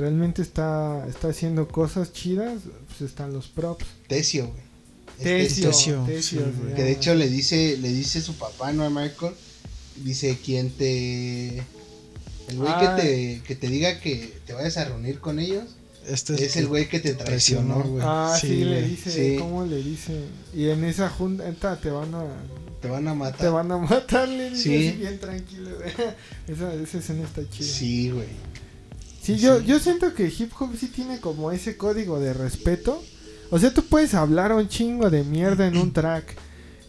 realmente 0.00 0.42
está, 0.42 1.06
está 1.08 1.28
haciendo 1.28 1.68
cosas 1.68 2.12
chidas, 2.12 2.60
pues 2.88 3.02
están 3.10 3.32
los 3.32 3.46
props. 3.48 3.84
Tecio, 4.08 4.46
güey. 4.48 4.70
Es 5.18 5.24
Tesio, 5.24 5.68
Tesio, 5.70 6.04
Tesio, 6.06 6.40
sí, 6.40 6.52
güey. 6.62 6.74
Que 6.74 6.82
de 6.82 6.92
hecho 6.92 7.14
le 7.14 7.28
dice, 7.28 7.76
le 7.80 7.88
dice 7.90 8.20
su 8.22 8.34
papá, 8.34 8.72
¿no? 8.72 8.84
A 8.84 8.90
Michael. 8.90 9.34
Dice, 9.96 10.38
quien 10.42 10.70
te... 10.70 11.58
El 12.48 12.56
güey 12.56 12.72
Ah. 12.74 12.96
que, 12.96 13.02
te, 13.02 13.42
que 13.46 13.54
te 13.54 13.68
diga 13.68 14.00
que 14.00 14.32
te 14.46 14.54
vayas 14.54 14.76
a 14.78 14.86
reunir 14.86 15.20
con 15.20 15.38
ellos 15.38 15.64
Este 16.08 16.42
es 16.44 16.56
el 16.56 16.66
güey 16.68 16.88
que 16.88 16.98
te 17.00 17.14
traicionó. 17.14 17.82
güey. 17.82 18.02
Ah, 18.04 18.36
sí, 18.40 18.46
Sí, 18.48 18.64
le 18.64 18.78
güey. 18.80 18.90
dice, 18.90 19.10
Sí. 19.10 19.36
¿cómo 19.38 19.66
le 19.66 19.76
dice? 19.82 20.14
Y 20.54 20.68
en 20.70 20.84
esa 20.84 21.10
junta 21.10 21.78
te 21.80 21.90
van 21.90 22.14
a 22.14 22.24
Te 22.80 22.88
van 22.88 23.06
a 23.06 23.14
matar. 23.14 23.40
te 23.40 23.48
van 23.50 23.70
a 23.70 23.76
matar, 23.92 24.26
le 24.28 24.50
dice 24.50 24.62
Sí. 24.62 24.88
así 24.88 24.96
bien 24.96 25.18
tranquilo. 25.20 25.70
esa, 26.48 26.72
esa 26.74 26.98
escena 26.98 27.24
está 27.24 27.42
chida. 27.50 27.68
Sí, 27.68 28.12
Sí, 29.36 29.38
yo, 29.38 29.60
yo 29.60 29.78
siento 29.78 30.14
que 30.14 30.26
hip 30.26 30.52
hop 30.58 30.70
sí 30.78 30.88
tiene 30.88 31.20
como 31.20 31.52
ese 31.52 31.76
código 31.76 32.18
de 32.20 32.32
respeto. 32.32 33.02
O 33.50 33.58
sea, 33.58 33.72
tú 33.72 33.82
puedes 33.84 34.14
hablar 34.14 34.52
un 34.52 34.68
chingo 34.68 35.10
de 35.10 35.24
mierda 35.24 35.66
en 35.66 35.76
un 35.76 35.92
track. 35.92 36.36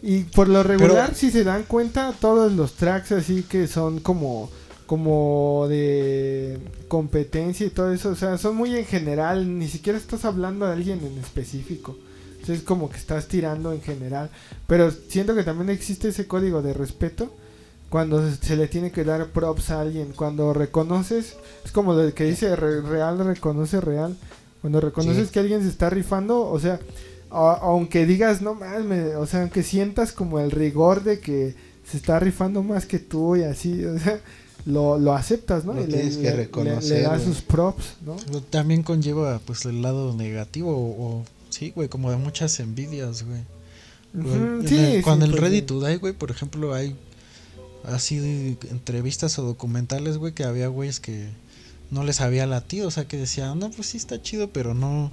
Y 0.02 0.24
por 0.24 0.48
lo 0.48 0.62
regular, 0.62 1.14
si 1.14 1.30
se 1.30 1.44
dan 1.44 1.62
cuenta, 1.62 2.12
todos 2.20 2.52
los 2.52 2.74
tracks 2.74 3.12
así 3.12 3.44
que 3.44 3.68
son 3.68 4.00
como 4.00 4.50
como 4.86 5.68
de 5.70 6.58
competencia 6.88 7.66
y 7.66 7.70
todo 7.70 7.92
eso, 7.94 8.10
o 8.10 8.14
sea, 8.14 8.36
son 8.36 8.56
muy 8.56 8.76
en 8.76 8.84
general, 8.84 9.58
ni 9.58 9.66
siquiera 9.66 9.96
estás 9.96 10.26
hablando 10.26 10.66
de 10.66 10.72
alguien 10.72 11.00
en 11.02 11.18
específico. 11.18 11.96
O 12.42 12.44
sea, 12.44 12.54
es 12.54 12.60
como 12.60 12.90
que 12.90 12.98
estás 12.98 13.26
tirando 13.26 13.72
en 13.72 13.80
general, 13.80 14.28
pero 14.66 14.90
siento 14.90 15.34
que 15.34 15.44
también 15.44 15.70
existe 15.70 16.08
ese 16.08 16.26
código 16.26 16.60
de 16.60 16.74
respeto 16.74 17.34
cuando 17.92 18.28
se 18.34 18.56
le 18.56 18.66
tiene 18.68 18.90
que 18.90 19.04
dar 19.04 19.26
props 19.28 19.68
a 19.70 19.82
alguien, 19.82 20.12
cuando 20.16 20.52
reconoces, 20.54 21.36
es 21.64 21.70
como 21.72 21.92
lo 21.92 22.12
que 22.14 22.24
dice 22.24 22.56
re- 22.56 22.80
real 22.80 23.18
reconoce 23.24 23.80
real, 23.82 24.16
cuando 24.62 24.80
reconoces 24.80 25.26
Sí. 25.28 25.32
que 25.34 25.40
alguien 25.40 25.60
se 25.62 25.68
está 25.68 25.90
rifando, 25.90 26.40
o 26.48 26.58
sea, 26.58 26.80
a- 27.30 27.58
aunque 27.60 28.06
digas 28.06 28.40
no 28.40 28.54
más, 28.54 28.82
me- 28.82 29.14
o 29.16 29.26
sea, 29.26 29.42
aunque 29.42 29.62
sientas 29.62 30.12
como 30.12 30.40
el 30.40 30.50
rigor 30.50 31.04
de 31.04 31.20
que 31.20 31.54
se 31.86 31.98
está 31.98 32.18
rifando 32.18 32.62
más 32.62 32.86
que 32.86 32.98
tú 32.98 33.36
y 33.36 33.42
así, 33.44 33.84
o 33.84 33.98
sea, 33.98 34.20
lo, 34.64 34.98
lo 34.98 35.12
aceptas, 35.12 35.64
¿no? 35.66 35.74
Lo 35.74 35.82
Y 35.82 35.86
le, 35.88 35.92
tienes 35.98 36.16
que 36.16 36.22
le- 36.22 36.30
le- 36.30 36.36
reconocer, 36.36 36.96
le 36.98 37.02
das 37.02 37.22
güey. 37.22 37.34
sus 37.34 37.42
props, 37.42 37.96
¿no? 38.06 38.16
Pero 38.26 38.40
También 38.40 38.82
conlleva 38.82 39.38
pues 39.44 39.66
el 39.66 39.82
lado 39.82 40.14
negativo 40.16 40.70
o, 40.74 41.18
o- 41.18 41.24
sí, 41.50 41.72
güey, 41.76 41.88
como 41.90 42.10
de 42.10 42.16
muchas 42.16 42.58
envidias, 42.58 43.24
güey. 43.24 43.40
Ujú, 44.14 44.34
en 44.62 44.68
sí, 44.68 44.76
el- 44.78 44.96
sí, 44.96 45.02
cuando 45.02 45.26
el 45.26 45.32
pues, 45.32 45.42
Ready 45.42 45.56
sí. 45.60 45.62
to 45.66 45.80
Die, 45.86 45.96
güey, 45.98 46.14
por 46.14 46.30
ejemplo, 46.30 46.72
hay 46.74 46.94
así 47.84 48.18
de 48.18 48.56
entrevistas 48.70 49.38
o 49.38 49.42
documentales, 49.42 50.18
güey, 50.18 50.32
que 50.32 50.44
había 50.44 50.68
güeyes 50.68 51.00
que 51.00 51.28
no 51.90 52.04
les 52.04 52.20
había 52.20 52.46
latido, 52.46 52.88
o 52.88 52.90
sea, 52.90 53.06
que 53.06 53.16
decían, 53.16 53.58
no, 53.58 53.70
pues 53.70 53.88
sí 53.88 53.96
está 53.98 54.20
chido, 54.22 54.48
pero 54.50 54.72
no, 54.74 55.10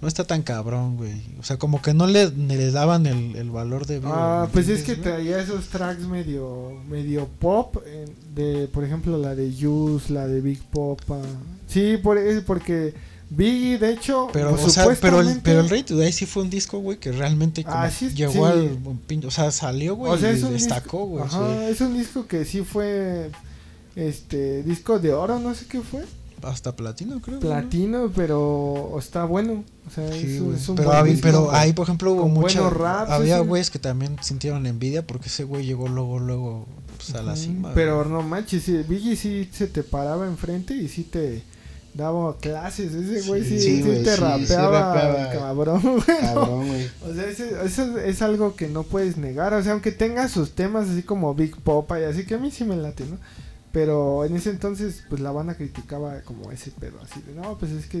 no 0.00 0.08
está 0.08 0.24
tan 0.24 0.42
cabrón, 0.42 0.96
güey. 0.96 1.22
O 1.38 1.42
sea, 1.44 1.56
como 1.56 1.80
que 1.80 1.94
no 1.94 2.06
le, 2.06 2.30
le 2.30 2.70
daban 2.70 3.06
el, 3.06 3.36
el 3.36 3.50
valor 3.50 3.86
de 3.86 4.00
vida. 4.00 4.10
Ah, 4.12 4.46
¿me 4.46 4.52
pues 4.52 4.68
es 4.68 4.82
que 4.82 4.94
güey? 4.94 5.02
traía 5.04 5.40
esos 5.40 5.66
tracks 5.68 6.02
medio 6.02 6.72
medio 6.88 7.28
pop 7.38 7.76
eh, 7.86 8.06
de 8.34 8.68
por 8.68 8.84
ejemplo 8.84 9.18
la 9.18 9.34
de 9.34 9.52
Juice, 9.52 10.12
la 10.12 10.26
de 10.26 10.40
Big 10.40 10.62
Pop. 10.64 11.00
ah. 11.10 11.22
Sí, 11.68 11.96
por 11.96 12.18
es 12.18 12.42
porque 12.42 12.94
Biggie 13.28 13.78
de 13.78 13.92
hecho 13.92 14.28
Pero, 14.32 14.50
pues, 14.50 14.64
o 14.64 14.70
sea, 14.70 14.86
pero 15.00 15.20
el, 15.20 15.40
pero 15.42 15.60
el 15.60 15.68
Ready 15.68 15.82
to 15.82 15.96
Die 15.98 16.12
sí 16.12 16.26
fue 16.26 16.44
un 16.44 16.50
disco, 16.50 16.78
güey, 16.78 16.98
que 16.98 17.10
realmente 17.10 17.64
como 17.64 17.76
Ah, 17.76 17.90
sí, 17.90 18.10
llegó 18.10 18.32
sí. 18.32 18.38
al 18.52 18.78
o 19.26 19.30
sea, 19.32 19.50
salió, 19.50 19.96
güey, 19.96 20.12
o 20.12 20.16
sea, 20.18 20.30
y 20.32 20.40
destacó, 20.40 21.06
güey. 21.06 21.24
es 21.68 21.80
un 21.80 21.96
disco 21.98 22.26
que 22.26 22.44
sí 22.44 22.62
fue 22.62 23.30
este 23.96 24.62
disco 24.62 24.98
de 24.98 25.12
oro, 25.12 25.38
no 25.40 25.54
sé 25.54 25.66
qué 25.66 25.80
fue, 25.80 26.04
Hasta 26.42 26.76
platino, 26.76 27.20
creo. 27.20 27.36
¿no? 27.36 27.40
platino, 27.40 28.12
pero 28.14 28.94
está 28.98 29.24
bueno, 29.24 29.64
o 29.86 29.90
sea, 29.90 30.12
Sí, 30.12 30.36
es, 30.36 30.40
un- 30.40 30.54
es 30.54 30.68
un 30.68 30.76
pero, 30.76 30.88
buen 30.90 30.98
había- 31.00 31.12
disco. 31.14 31.26
pero 31.28 31.50
ahí, 31.52 31.72
por 31.72 31.84
ejemplo, 31.84 32.12
hubo 32.12 32.28
mucha. 32.28 32.68
raps, 32.70 33.10
había 33.10 33.40
güeyes 33.40 33.70
que 33.70 33.78
también 33.78 34.16
sintieron 34.20 34.66
envidia 34.66 35.06
porque 35.06 35.28
ese 35.28 35.44
güey 35.44 35.64
llegó 35.64 35.88
luego, 35.88 36.18
luego 36.20 36.66
pues, 36.96 37.14
a 37.14 37.22
la 37.22 37.34
cima. 37.36 37.72
Pero 37.74 38.04
no 38.04 38.22
manches, 38.22 38.66
Biggie 38.86 39.16
sí 39.16 39.48
se 39.52 39.66
te 39.66 39.82
paraba 39.82 40.26
enfrente 40.26 40.74
y 40.76 40.88
sí 40.88 41.02
te 41.04 41.42
daba 41.96 42.36
clases. 42.38 42.92
Ese 42.94 43.26
güey 43.28 43.42
sí, 43.44 43.58
Sí, 43.60 43.76
sí 43.78 43.82
güey, 43.82 44.02
te 44.02 44.14
sí, 44.14 44.20
rapeaba, 44.20 44.94
rapeaba. 44.94 45.30
cabrón, 45.32 45.80
güey. 45.82 46.18
Cabrón, 46.20 46.68
güey. 46.68 46.86
O 47.08 47.14
sea, 47.14 47.24
ese- 47.30 47.64
eso 47.64 47.98
es 47.98 48.22
algo 48.22 48.54
que 48.56 48.68
no 48.68 48.82
puedes 48.82 49.16
negar. 49.16 49.54
O 49.54 49.62
sea, 49.62 49.72
aunque 49.72 49.92
tenga 49.92 50.28
sus 50.28 50.52
temas 50.52 50.88
así 50.88 51.02
como 51.02 51.34
Big 51.34 51.56
Popa 51.56 52.00
y 52.00 52.04
así, 52.04 52.24
que 52.26 52.34
a 52.34 52.38
mí 52.38 52.50
sí 52.50 52.64
me 52.64 52.76
late, 52.76 53.04
¿no? 53.06 53.18
Pero 53.72 54.24
en 54.24 54.34
ese 54.36 54.50
entonces, 54.50 55.02
pues 55.08 55.20
la 55.20 55.32
banda 55.32 55.54
criticaba 55.54 56.20
como 56.22 56.50
ese 56.50 56.70
pedo, 56.70 56.98
así 57.02 57.20
de, 57.26 57.34
no, 57.34 57.58
pues 57.58 57.72
es 57.72 57.84
que 57.86 57.98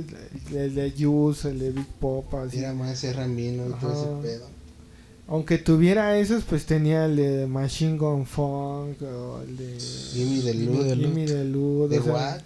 el, 0.54 0.74
de 0.74 0.94
Juice, 0.98 1.50
el 1.50 1.58
de 1.58 1.70
Big 1.70 1.86
Popa, 2.00 2.44
así. 2.44 2.58
Era 2.60 2.72
más 2.72 3.02
Ramino 3.14 3.66
y 3.68 3.72
todo 3.80 3.92
ese 4.22 4.28
pedo. 4.28 4.46
Aunque 5.28 5.58
tuviera 5.58 6.16
esos, 6.18 6.44
pues 6.44 6.64
tenía 6.66 7.04
el 7.06 7.16
de 7.16 7.46
Machine 7.46 7.98
Gun 7.98 8.24
Funk 8.26 9.02
o 9.02 9.40
el 9.42 9.56
de 9.56 9.76
Jimmy 9.78 10.40
de 10.40 10.52
Jimmy 10.52 10.66
Luz. 10.76 10.84
de 10.86 10.96
Luz. 10.96 11.04
Jimmy 11.08 11.26
Delud, 11.26 11.90
¿De 11.90 11.98
o 11.98 12.02
sea, 12.04 12.12
what? 12.12 12.40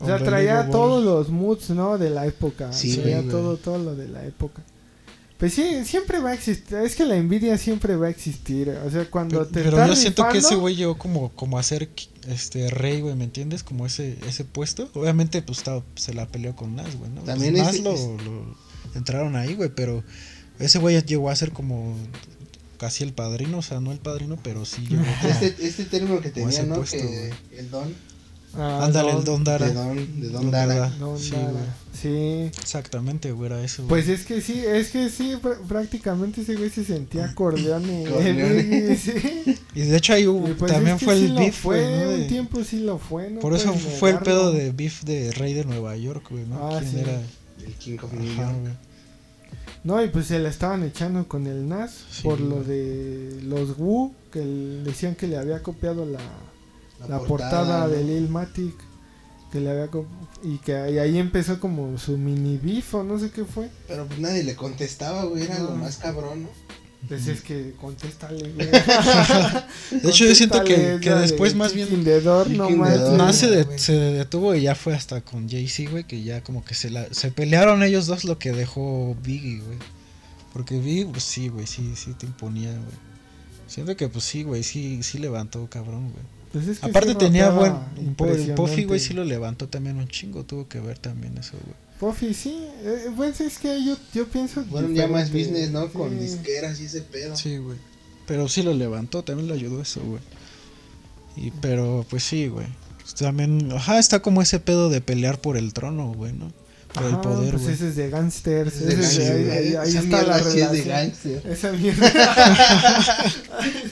O 0.00 0.06
sea, 0.06 0.18
traía 0.18 0.68
todos 0.70 1.02
Ball. 1.02 1.04
los 1.04 1.28
moods, 1.30 1.70
¿no? 1.70 1.96
De 1.98 2.10
la 2.10 2.26
época. 2.26 2.72
Sí, 2.72 2.96
traía 2.96 3.18
güey. 3.20 3.30
todo, 3.30 3.56
todo 3.56 3.78
lo 3.78 3.94
de 3.94 4.08
la 4.08 4.24
época. 4.26 4.62
Pues 5.38 5.52
sí, 5.52 5.84
siempre 5.84 6.18
va 6.18 6.30
a 6.30 6.34
existir. 6.34 6.78
Es 6.78 6.96
que 6.96 7.04
la 7.04 7.16
envidia 7.16 7.58
siempre 7.58 7.94
va 7.96 8.06
a 8.06 8.10
existir. 8.10 8.70
O 8.86 8.90
sea, 8.90 9.08
cuando 9.10 9.38
Pero, 9.40 9.46
te 9.48 9.54
pero 9.62 9.70
estás 9.70 9.88
yo 9.90 9.96
siento 9.96 10.28
que 10.30 10.38
ese 10.38 10.54
güey 10.54 10.76
llegó 10.76 10.96
como, 10.96 11.30
como 11.32 11.58
a 11.58 11.62
ser 11.62 11.90
este 12.28 12.70
rey, 12.70 13.00
güey, 13.02 13.14
¿me 13.16 13.24
entiendes? 13.24 13.62
Como 13.62 13.84
ese, 13.86 14.16
ese 14.26 14.44
puesto. 14.44 14.88
Obviamente, 14.94 15.42
pues 15.42 15.58
estaba- 15.58 15.82
se 15.94 16.14
la 16.14 16.26
peleó 16.26 16.56
con 16.56 16.74
Nas, 16.74 16.96
güey, 16.96 17.10
¿no? 17.10 17.20
También 17.22 17.52
Pues, 17.54 17.64
Nas 17.64 17.74
ese- 17.74 17.84
lo, 17.84 17.92
es- 17.94 18.24
lo 18.24 18.56
entraron 18.94 19.36
ahí, 19.36 19.54
güey, 19.54 19.68
pero 19.74 20.02
ese 20.58 20.78
güey 20.78 21.00
llegó 21.02 21.28
a 21.28 21.36
ser 21.36 21.52
como 21.52 21.94
casi 22.78 23.04
el 23.04 23.12
padrino, 23.12 23.58
o 23.58 23.62
sea, 23.62 23.78
no 23.80 23.92
el 23.92 23.98
padrino, 23.98 24.38
pero 24.42 24.64
sí 24.64 24.86
llegó 24.88 25.02
como- 25.20 25.32
Este, 25.34 25.66
este 25.66 25.84
término 25.84 26.20
que 26.22 26.30
tenía, 26.30 26.62
¿no? 26.62 26.76
puesto, 26.76 26.96
que 26.96 27.32
el 27.58 27.70
don. 27.70 27.94
Ah, 28.58 28.84
Ándale, 28.84 29.10
Don- 29.12 29.18
el 29.20 29.24
Don 29.24 29.44
Dara. 29.44 29.66
De 29.68 29.74
Don, 29.74 29.96
de 30.20 30.28
Don 30.28 30.42
Don 30.42 30.50
Dara. 30.50 30.74
Dara. 30.74 30.90
Don 30.98 31.18
Sí, 31.18 31.30
Dara. 31.32 31.50
güey. 31.50 31.64
Sí. 31.92 32.50
Exactamente, 32.60 33.32
güey, 33.32 33.46
era 33.52 33.62
eso. 33.62 33.82
güey. 33.86 33.88
Pues 34.04 34.08
es 34.08 34.26
que 34.26 34.40
sí, 34.40 34.62
es 34.66 34.90
que 34.90 35.08
sí, 35.08 35.32
pr- 35.42 35.58
prácticamente 35.66 36.42
ese 36.42 36.54
güey 36.56 36.68
se 36.70 36.84
sentía. 36.84 37.34
Corleone. 37.34 38.04
sí. 38.96 39.58
Y 39.74 39.80
de 39.80 39.96
hecho 39.96 40.12
ahí 40.12 40.26
hubo- 40.26 40.54
pues 40.56 40.72
también 40.72 40.96
es 40.96 41.00
que 41.00 41.04
fue 41.06 41.16
sí 41.18 41.24
el 41.26 41.32
beef, 41.34 41.56
fue, 41.60 41.80
güey, 41.80 42.04
¿no? 42.18 42.22
un 42.22 42.28
tiempo 42.28 42.64
sí 42.64 42.80
lo 42.80 42.98
fue, 42.98 43.30
no 43.30 43.40
Por 43.40 43.54
eso 43.54 43.72
fue 43.74 44.10
el 44.10 44.18
pedo 44.18 44.52
de 44.52 44.72
beef 44.72 45.02
de 45.04 45.32
Rey 45.32 45.54
de 45.54 45.64
Nueva 45.64 45.96
York, 45.96 46.26
güey, 46.30 46.44
¿no? 46.46 46.68
Ah, 46.68 46.78
¿Quién 46.80 46.90
sí. 46.92 46.98
era? 47.00 47.20
El 47.66 47.72
King 47.74 47.98
of 48.02 48.12
New 48.12 48.34
York. 48.36 48.76
No, 49.84 50.02
y 50.04 50.08
pues 50.08 50.26
se 50.26 50.38
la 50.40 50.48
estaban 50.48 50.82
echando 50.82 51.28
con 51.28 51.46
el 51.46 51.68
Nas 51.68 51.92
Sí, 52.10 52.22
por 52.24 52.40
lo 52.40 52.62
de 52.64 53.38
los 53.44 53.78
Wu, 53.78 54.12
que 54.32 54.40
decían 54.40 55.14
que 55.14 55.28
le 55.28 55.36
había 55.38 55.62
copiado 55.62 56.04
la, 56.04 56.18
La, 57.00 57.08
la 57.08 57.20
portada, 57.20 57.88
de 57.88 58.02
Lil 58.04 58.28
Matic. 58.28 58.74
Que 59.52 59.60
le 59.60 59.70
había 59.70 59.88
y 60.42 60.58
que 60.58 60.74
ahí, 60.74 60.98
ahí 60.98 61.18
empezó 61.18 61.60
como 61.60 61.96
su 61.98 62.18
mini 62.18 62.58
beef 62.58 62.94
o 62.94 63.04
no 63.04 63.18
sé 63.18 63.30
qué 63.30 63.44
fue. 63.44 63.70
Pero 63.86 64.06
pues 64.06 64.18
nadie 64.18 64.42
le 64.42 64.56
contestaba, 64.56 65.24
güey. 65.24 65.44
Era 65.44 65.60
lo 65.60 65.70
más 65.70 65.96
cabrón, 65.98 66.42
¿no? 66.44 66.48
Pues 67.08 67.28
es 67.28 67.40
que 67.42 67.74
contéstale, 67.80 68.50
güey. 68.52 68.68
De 70.02 70.10
hecho, 70.10 70.24
yo 70.24 70.34
siento 70.34 70.64
que, 70.64 70.98
que 71.00 71.10
de 71.10 71.20
después 71.20 71.54
más 71.54 71.72
bien 71.72 71.88
Door, 72.98 73.16
no 73.16 73.32
se, 73.32 73.48
de- 73.48 73.62
güey. 73.62 73.78
se 73.78 73.92
detuvo 73.92 74.54
y 74.54 74.62
ya 74.62 74.74
fue 74.74 74.94
hasta 74.94 75.20
con 75.20 75.48
Jay-Z, 75.48 75.90
güey, 75.90 76.04
que 76.04 76.22
ya 76.22 76.42
como 76.42 76.64
que 76.64 76.74
se 76.74 76.90
la 76.90 77.06
se 77.12 77.30
pelearon 77.30 77.82
ellos 77.84 78.06
dos 78.06 78.24
lo 78.24 78.38
que 78.38 78.52
dejó 78.52 79.16
Biggie, 79.22 79.60
güey. 79.60 79.78
Porque 80.52 80.78
Biggie, 80.80 81.06
pues 81.06 81.22
sí, 81.22 81.48
güey, 81.48 81.66
sí, 81.66 81.92
sí 81.94 82.12
te 82.14 82.26
imponía, 82.26 82.70
güey. 82.72 83.06
Siento 83.68 83.96
que 83.96 84.08
pues 84.08 84.24
sí, 84.24 84.42
güey, 84.42 84.62
sí, 84.64 85.02
sí 85.02 85.18
levantó 85.18 85.68
cabrón, 85.70 86.10
güey. 86.10 86.24
Pues 86.56 86.68
es 86.68 86.78
que 86.78 86.86
Aparte 86.86 87.10
sí 87.10 87.16
tenía 87.16 87.50
buen... 87.50 87.74
Puffy, 88.54 88.84
güey, 88.84 88.98
sí 88.98 89.12
lo 89.12 89.24
levantó 89.24 89.68
también 89.68 89.96
un 89.98 90.08
chingo, 90.08 90.44
tuvo 90.44 90.66
que 90.68 90.80
ver 90.80 90.98
también 90.98 91.36
eso, 91.36 91.52
güey. 91.62 91.76
Puffy, 92.00 92.32
sí. 92.32 92.58
eh, 92.82 93.10
pues 93.14 93.40
es 93.42 93.58
que 93.58 93.84
yo, 93.84 93.96
yo 94.14 94.26
pienso. 94.28 94.64
Fueron 94.64 94.94
ya 94.94 95.06
más 95.06 95.30
business, 95.32 95.70
¿no? 95.70 95.88
Con 95.92 96.18
disqueras 96.18 96.80
y 96.80 96.84
ese 96.86 97.02
pedo. 97.02 97.36
Sí, 97.36 97.58
güey. 97.58 97.76
Pero 98.26 98.48
sí 98.48 98.62
lo 98.62 98.72
levantó, 98.74 99.22
también 99.22 99.48
le 99.48 99.54
ayudó 99.54 99.82
eso, 99.82 100.00
güey. 100.02 100.20
Y 101.36 101.50
pero 101.60 102.04
pues 102.08 102.22
sí, 102.24 102.48
güey. 102.48 102.66
Pues, 103.00 103.14
También, 103.14 103.70
ajá, 103.72 103.98
está 103.98 104.20
como 104.20 104.40
ese 104.42 104.58
pedo 104.60 104.88
de 104.88 105.00
pelear 105.02 105.40
por 105.40 105.56
el 105.58 105.72
trono, 105.74 106.12
güey, 106.14 106.32
¿no? 106.32 106.52
Por 106.94 107.04
el 107.04 107.16
poder, 107.18 107.50
pues 107.52 107.62
güey. 107.64 107.74
ese 107.74 107.88
es 107.88 107.96
de 107.96 108.08
gangsters. 108.10 108.74
Es 108.76 108.86
de 108.86 108.92
ese 108.94 109.02
es 109.04 109.16
de- 109.16 109.24
gangster, 109.24 109.36
ahí, 109.36 109.44
güey. 109.44 109.58
ahí- 109.58 109.74
ahí 109.76 109.88
Esa 109.90 110.00
está 110.00 110.22
la 110.22 110.38
sí 110.38 110.48
es 110.48 110.54
de 110.54 110.82
relación. 110.82 110.88
gangster. 110.88 111.42
Esa 111.52 111.72
mierda. 111.72 112.12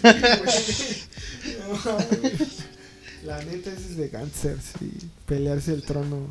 la 3.25 3.43
neta 3.45 3.71
ese 3.71 3.81
es 3.81 3.97
de 3.97 4.09
gangsters 4.09 4.73
y 4.81 4.91
pelearse 5.27 5.73
el 5.73 5.83
trono. 5.83 6.27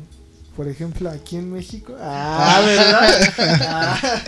Por 0.56 0.68
ejemplo, 0.68 1.10
aquí 1.10 1.36
en 1.36 1.52
México. 1.52 1.96
Ah, 1.98 2.62
¿verdad? 2.64 3.32
Ah. 3.62 4.22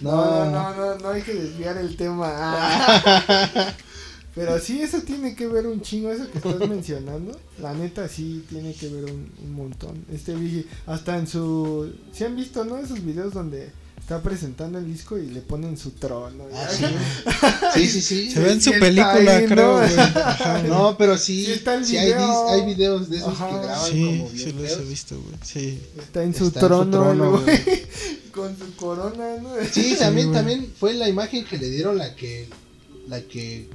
No, 0.00 0.50
no, 0.50 0.50
no, 0.50 0.74
no, 0.74 0.98
no 0.98 1.08
hay 1.10 1.22
que 1.22 1.34
desviar 1.34 1.76
el 1.76 1.96
tema. 1.96 2.28
Ah. 2.28 3.74
Pero 4.34 4.58
sí, 4.58 4.80
eso 4.80 5.02
tiene 5.02 5.34
que 5.34 5.46
ver 5.46 5.66
un 5.66 5.82
chingo, 5.82 6.10
eso 6.10 6.30
que 6.30 6.38
estás 6.38 6.58
mencionando. 6.68 7.38
La 7.60 7.74
neta 7.74 8.08
sí 8.08 8.44
tiene 8.48 8.72
que 8.72 8.88
ver 8.88 9.04
un, 9.04 9.30
un 9.44 9.52
montón. 9.52 10.04
Este 10.10 10.34
hasta 10.86 11.18
en 11.18 11.26
su... 11.26 11.92
¿Se 12.12 12.24
han 12.24 12.34
visto, 12.34 12.64
no? 12.64 12.78
Esos 12.78 13.04
videos 13.04 13.34
donde 13.34 13.70
está 14.02 14.20
presentando 14.22 14.78
el 14.78 14.86
disco 14.86 15.16
y 15.16 15.26
le 15.28 15.40
ponen 15.40 15.78
su 15.78 15.92
trono. 15.92 16.44
Ah, 16.54 16.68
sí. 17.74 17.86
Sí, 17.86 17.88
sí, 17.88 18.00
sí. 18.02 18.30
Se 18.30 18.40
ve 18.40 18.52
en 18.52 18.60
Sí 18.60 18.72
su 18.72 18.78
película, 18.80 19.36
ahí, 19.36 19.46
creo, 19.46 19.72
¿no? 19.72 19.78
güey. 19.78 19.94
Ajá, 19.98 20.62
No, 20.64 20.96
pero 20.98 21.16
sí, 21.16 21.44
Sí 21.46 21.52
está 21.52 21.74
el 21.74 21.86
sí 21.86 21.96
hay, 21.96 22.06
video. 22.12 22.28
dis- 22.28 22.50
hay 22.52 22.66
videos 22.74 23.08
de 23.10 23.16
esos 23.18 23.28
Ajá. 23.28 23.48
que 23.48 23.66
graban 23.66 23.90
Sí, 23.90 24.18
como 24.18 24.30
sí 24.30 24.36
bien 24.52 24.62
los 24.62 24.72
he 24.72 24.84
visto, 24.84 25.20
güey. 25.20 25.34
Sí. 25.44 25.80
Está 25.98 26.22
en 26.24 26.34
su 26.34 26.46
Está 26.48 26.60
en 26.60 26.66
su 26.68 26.90
trono, 26.90 27.30
güey, 27.40 27.60
Con 28.32 28.58
su 28.58 28.74
corona, 28.76 29.36
¿no? 29.42 29.50
Sí, 29.70 29.94
también, 29.98 30.28
güey. 30.28 30.36
también 30.38 30.72
fue 30.78 30.94
la 30.94 31.08
imagen 31.08 31.44
que 31.44 31.58
le 31.58 31.70
dieron 31.70 31.96
la 31.98 32.14
que 32.16 32.48
la 33.08 33.20
que 33.20 33.68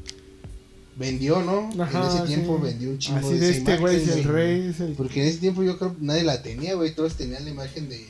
vendió, 0.98 1.42
¿no? 1.44 1.70
Ajá, 1.84 2.02
en 2.02 2.08
ese 2.10 2.22
sí. 2.22 2.34
tiempo 2.34 2.60
vendió 2.60 2.90
un 2.90 2.98
chingo 2.98 3.20
Así 3.20 3.34
de 3.34 3.40
de 3.40 3.50
esa 3.52 3.58
este 3.60 3.78
güey 3.78 3.96
es 3.98 4.04
imagen, 4.04 4.20
el 4.20 4.28
rey, 4.34 4.68
es 4.72 4.80
el... 4.80 4.94
Porque 4.94 5.22
en 5.22 5.28
ese 5.30 5.38
tiempo 5.38 5.64
yo 5.64 5.78
creo 5.78 5.96
que 5.96 6.02
nadie 6.04 6.24
la 6.24 6.42
tenía, 6.42 6.74
güey. 6.74 6.94
Todos 6.96 7.14
tenían 7.16 7.44
la 7.46 7.52
imagen 7.52 7.88
de, 7.88 8.08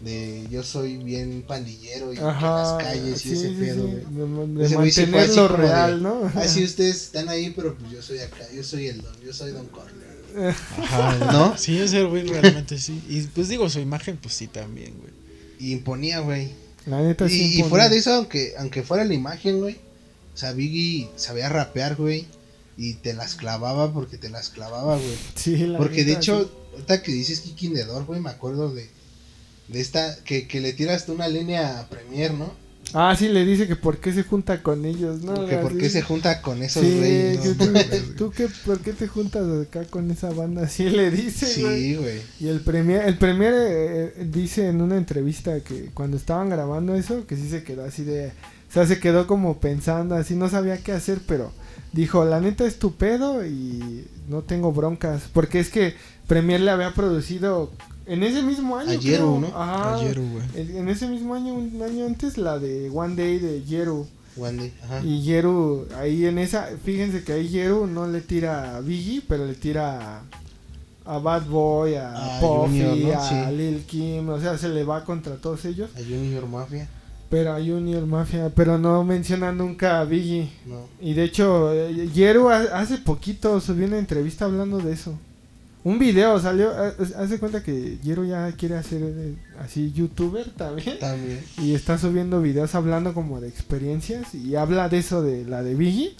de 0.00 0.46
yo 0.50 0.62
soy 0.62 0.98
bien 0.98 1.44
pandillero 1.46 2.12
y 2.12 2.16
que 2.16 2.22
Ajá, 2.22 2.62
las 2.78 2.84
calles 2.84 3.26
y 3.26 3.32
ese 3.32 3.48
sí, 3.48 3.56
pedo, 3.58 3.86
sí, 3.86 4.04
güey. 4.10 4.48
de, 4.54 4.58
de 4.58 4.64
así 4.66 4.76
mantenerlo 4.76 5.48
de, 5.48 5.56
real, 5.56 6.02
¿no? 6.02 6.32
Ah, 6.34 6.46
sí, 6.48 6.64
ustedes 6.64 6.96
están 6.96 7.28
ahí, 7.28 7.52
pero 7.54 7.76
pues 7.76 7.92
yo 7.92 8.02
soy 8.02 8.18
acá, 8.18 8.44
yo 8.54 8.62
soy 8.62 8.88
el 8.88 9.02
don, 9.02 9.20
yo 9.24 9.32
soy 9.32 9.52
Don 9.52 9.66
Corleone. 9.66 10.04
Ajá, 10.78 11.16
¿No? 11.32 11.56
Sí, 11.56 11.78
ese 11.78 12.02
güey 12.04 12.24
realmente 12.26 12.78
sí. 12.78 13.02
Y 13.08 13.22
pues 13.22 13.48
digo, 13.48 13.68
su 13.70 13.80
imagen, 13.80 14.16
pues 14.16 14.34
sí, 14.34 14.46
también, 14.48 14.94
güey. 14.98 15.12
Y 15.58 15.72
imponía, 15.72 16.20
güey. 16.20 16.50
La 16.86 17.00
neta 17.00 17.28
sí 17.28 17.60
Y, 17.60 17.62
fuera 17.62 17.88
de 17.88 17.96
eso, 17.98 18.12
aunque, 18.12 18.54
aunque 18.58 18.82
fuera 18.82 19.04
la 19.04 19.14
imagen, 19.14 19.60
güey. 19.60 19.78
O 20.34 20.36
sea, 20.36 20.52
Biggie 20.52 21.08
sabía 21.16 21.48
rapear, 21.48 21.96
güey. 21.96 22.26
Y 22.76 22.94
te 22.94 23.14
las 23.14 23.36
clavaba 23.36 23.92
porque 23.92 24.18
te 24.18 24.28
las 24.28 24.48
clavaba, 24.48 24.96
güey. 24.96 25.16
Sí, 25.36 25.56
la 25.58 25.78
Porque 25.78 26.04
de 26.04 26.12
hecho, 26.14 26.42
sí. 26.42 26.50
ahorita 26.72 27.02
que 27.02 27.12
dices 27.12 27.40
Kiki 27.40 27.68
Nedor, 27.68 28.04
güey, 28.04 28.20
me 28.20 28.30
acuerdo 28.30 28.74
de, 28.74 28.90
de 29.68 29.80
esta, 29.80 30.16
que, 30.24 30.46
que 30.46 30.60
le 30.60 30.72
tiras 30.72 31.06
tú 31.06 31.12
una 31.12 31.28
línea 31.28 31.80
a 31.80 31.88
Premier, 31.88 32.34
¿no? 32.34 32.64
Ah, 32.96 33.16
sí, 33.18 33.28
le 33.28 33.44
dice 33.44 33.66
que 33.66 33.74
por 33.74 33.98
qué 33.98 34.12
se 34.12 34.22
junta 34.22 34.62
con 34.62 34.84
ellos, 34.84 35.22
¿no? 35.22 35.46
que 35.46 35.56
por 35.56 35.76
qué 35.76 35.90
se 35.90 36.00
junta 36.00 36.40
con 36.40 36.62
esos 36.62 36.84
Sí, 36.84 37.00
que 37.00 37.56
¿no? 37.58 38.14
tú, 38.16 38.30
qué, 38.30 38.48
¿por 38.64 38.78
qué 38.78 38.92
te 38.92 39.08
juntas 39.08 39.42
acá 39.66 39.84
con 39.84 40.12
esa 40.12 40.30
banda? 40.30 40.68
Sí, 40.68 40.88
le 40.88 41.10
dice. 41.10 41.46
Sí, 41.46 41.96
güey. 41.96 42.20
Y 42.38 42.46
el 42.46 42.60
premier, 42.60 43.02
el 43.08 43.18
premier 43.18 43.52
eh, 43.56 44.12
dice 44.30 44.68
en 44.68 44.80
una 44.80 44.96
entrevista 44.96 45.58
que 45.60 45.90
cuando 45.92 46.16
estaban 46.16 46.50
grabando 46.50 46.94
eso, 46.94 47.26
que 47.26 47.36
sí 47.36 47.48
se 47.48 47.64
quedó 47.64 47.84
así 47.84 48.04
de... 48.04 48.28
O 48.28 48.72
sea, 48.72 48.86
se 48.86 49.00
quedó 49.00 49.26
como 49.26 49.58
pensando, 49.58 50.14
así 50.14 50.36
no 50.36 50.48
sabía 50.48 50.78
qué 50.78 50.92
hacer, 50.92 51.20
pero 51.26 51.52
dijo, 51.92 52.24
la 52.24 52.40
neta 52.40 52.64
es 52.64 52.78
tu 52.78 52.94
pedo 52.94 53.44
y 53.44 54.06
no 54.28 54.42
tengo 54.42 54.72
broncas. 54.72 55.22
Porque 55.32 55.58
es 55.58 55.68
que 55.68 55.94
Premier 56.28 56.60
le 56.60 56.70
había 56.70 56.94
producido 56.94 57.72
en 58.06 58.22
ese 58.22 58.42
mismo 58.42 58.76
año. 58.76 58.90
A. 58.90 59.40
¿no? 59.40 59.46
Ajá. 59.54 59.94
Ayer, 59.96 60.20
güey. 60.20 60.44
En 60.78 60.88
ese 60.88 61.06
mismo 61.08 61.34
año, 61.34 61.54
un 61.54 61.80
año 61.82 62.06
antes, 62.06 62.36
la 62.38 62.58
de 62.58 62.90
One 62.90 63.16
Day 63.16 63.38
de 63.38 63.62
Yeru. 63.64 64.06
Wendy, 64.36 64.72
ajá. 64.82 65.00
Y 65.04 65.22
Yeru, 65.22 65.86
ahí 65.96 66.26
en 66.26 66.38
esa, 66.38 66.68
fíjense 66.84 67.22
que 67.22 67.32
ahí 67.34 67.48
Yeru 67.48 67.86
no 67.86 68.08
le 68.08 68.20
tira 68.20 68.76
a 68.76 68.80
Biggie, 68.80 69.22
pero 69.28 69.46
le 69.46 69.54
tira 69.54 70.18
a, 71.06 71.14
a 71.14 71.18
Bad 71.18 71.46
Boy, 71.46 71.94
a 71.94 72.38
A 72.38 72.40
Puffy, 72.40 72.82
Junior, 72.82 73.14
¿no? 73.14 73.20
a. 73.46 73.50
Lil 73.52 73.84
Kim, 73.86 74.28
o 74.28 74.40
sea, 74.40 74.58
se 74.58 74.68
le 74.70 74.82
va 74.82 75.04
contra 75.04 75.36
todos 75.36 75.64
ellos. 75.66 75.88
A 75.94 76.00
Junior 76.00 76.48
Mafia. 76.48 76.88
Pero 77.30 77.52
a 77.52 77.58
Junior 77.60 78.04
Mafia, 78.06 78.50
pero 78.54 78.76
no 78.76 79.02
menciona 79.04 79.52
nunca 79.52 80.00
a 80.00 80.04
Biggie. 80.04 80.50
No. 80.66 80.88
Y 81.00 81.14
de 81.14 81.24
hecho, 81.24 81.72
eh, 81.72 82.08
Yeru 82.12 82.48
ha- 82.50 82.78
hace 82.80 82.98
poquito 82.98 83.60
subió 83.60 83.86
una 83.86 83.98
entrevista 83.98 84.46
hablando 84.46 84.78
de 84.78 84.92
eso. 84.94 85.14
Un 85.84 85.98
video 85.98 86.40
salió, 86.40 86.70
ha- 86.70 86.94
hace 87.18 87.38
cuenta 87.38 87.62
que 87.62 87.98
Yeru 88.02 88.24
ya 88.24 88.50
quiere 88.52 88.76
hacer 88.76 89.02
eh, 89.02 89.34
así 89.60 89.92
youtuber 89.92 90.50
también. 90.50 90.98
También. 90.98 91.40
Y 91.58 91.74
está 91.74 91.98
subiendo 91.98 92.40
videos 92.40 92.74
hablando 92.74 93.12
como 93.12 93.40
de 93.40 93.48
experiencias 93.48 94.34
y 94.34 94.56
habla 94.56 94.88
de 94.88 94.98
eso 94.98 95.22
de 95.22 95.44
la 95.44 95.62
de 95.62 95.74
Biggie. 95.74 96.16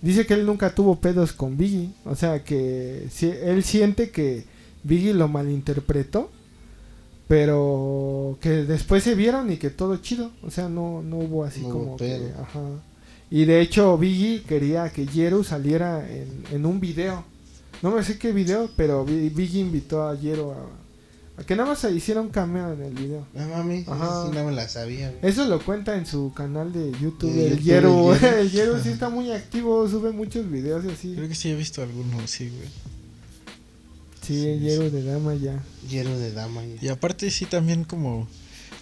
Dice 0.00 0.24
que 0.26 0.34
él 0.34 0.46
nunca 0.46 0.74
tuvo 0.74 0.96
pedos 0.98 1.32
con 1.34 1.58
Biggie. 1.58 1.90
O 2.06 2.16
sea 2.16 2.42
que 2.42 3.06
si, 3.10 3.26
él 3.28 3.62
siente 3.64 4.10
que 4.10 4.44
Biggie 4.82 5.12
lo 5.14 5.28
malinterpretó. 5.28 6.30
Pero 7.28 8.38
que 8.40 8.50
después 8.64 9.02
se 9.04 9.14
vieron 9.14 9.50
y 9.52 9.56
que 9.56 9.70
todo 9.70 9.96
chido. 9.98 10.30
O 10.42 10.50
sea, 10.50 10.68
no, 10.68 11.02
no 11.02 11.18
hubo 11.18 11.44
así 11.44 11.60
No 11.62 11.68
como 11.70 11.96
que... 11.96 12.32
Ajá. 12.40 12.60
Y 13.30 13.44
de 13.46 13.60
hecho 13.60 13.96
Biggie 13.96 14.42
quería 14.42 14.90
que 14.90 15.06
Yeru 15.06 15.42
saliera 15.44 16.06
en, 16.10 16.44
en 16.50 16.66
un 16.66 16.80
video. 16.80 17.24
No 17.82 17.90
me 17.90 18.02
sé 18.04 18.18
qué 18.18 18.32
video, 18.32 18.70
pero 18.76 19.04
Bi- 19.04 19.28
Biggie 19.30 19.60
invitó 19.60 20.06
a 20.08 20.14
Yeru 20.18 20.52
a, 20.52 21.40
a 21.40 21.44
que 21.44 21.56
nada 21.56 21.70
más 21.70 21.80
se 21.80 21.90
hiciera 21.90 22.20
un 22.20 22.28
cameo 22.28 22.72
en 22.72 22.82
el 22.82 22.94
video. 22.94 23.26
No 23.34 23.48
mames, 23.48 23.88
Ajá. 23.88 24.26
sí 24.26 24.30
no 24.36 24.44
me 24.44 24.52
la 24.52 24.68
sabía, 24.68 25.10
güey. 25.10 25.20
Eso 25.22 25.44
lo 25.46 25.60
cuenta 25.64 25.96
en 25.96 26.06
su 26.06 26.32
canal 26.32 26.72
de 26.72 26.92
YouTube. 27.00 27.32
De 27.32 27.46
el 27.48 27.52
el 27.54 27.60
Yeru. 27.62 28.12
el 28.14 28.50
Yeru 28.50 28.78
sí 28.80 28.90
está 28.90 29.08
muy 29.08 29.32
activo, 29.32 29.88
sube 29.88 30.12
muchos 30.12 30.48
videos 30.50 30.84
y 30.84 30.90
así. 30.90 31.14
Creo 31.16 31.28
que 31.28 31.34
sí 31.34 31.50
he 31.50 31.56
visto 31.56 31.82
algunos, 31.82 32.30
sí, 32.30 32.48
güey. 32.50 32.68
Sí, 34.22 34.46
el 34.46 34.60
Yeru 34.60 34.90
de 34.90 35.02
Dama 35.02 35.34
ya. 35.34 35.60
Lleno 35.90 36.16
de 36.16 36.30
dama. 36.32 36.62
ya. 36.64 36.76
Y 36.80 36.88
aparte 36.88 37.28
sí 37.30 37.44
también 37.46 37.82
como... 37.84 38.28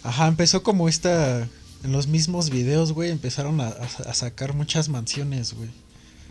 Ajá, 0.03 0.27
empezó 0.27 0.61
como 0.63 0.87
esta... 0.87 1.47
En 1.83 1.91
los 1.91 2.05
mismos 2.07 2.51
videos, 2.51 2.91
güey, 2.93 3.09
empezaron 3.09 3.59
a, 3.59 3.69
a- 3.69 4.09
a 4.09 4.13
sacar 4.13 4.53
muchas 4.53 4.87
mansiones, 4.87 5.53
güey. 5.55 5.69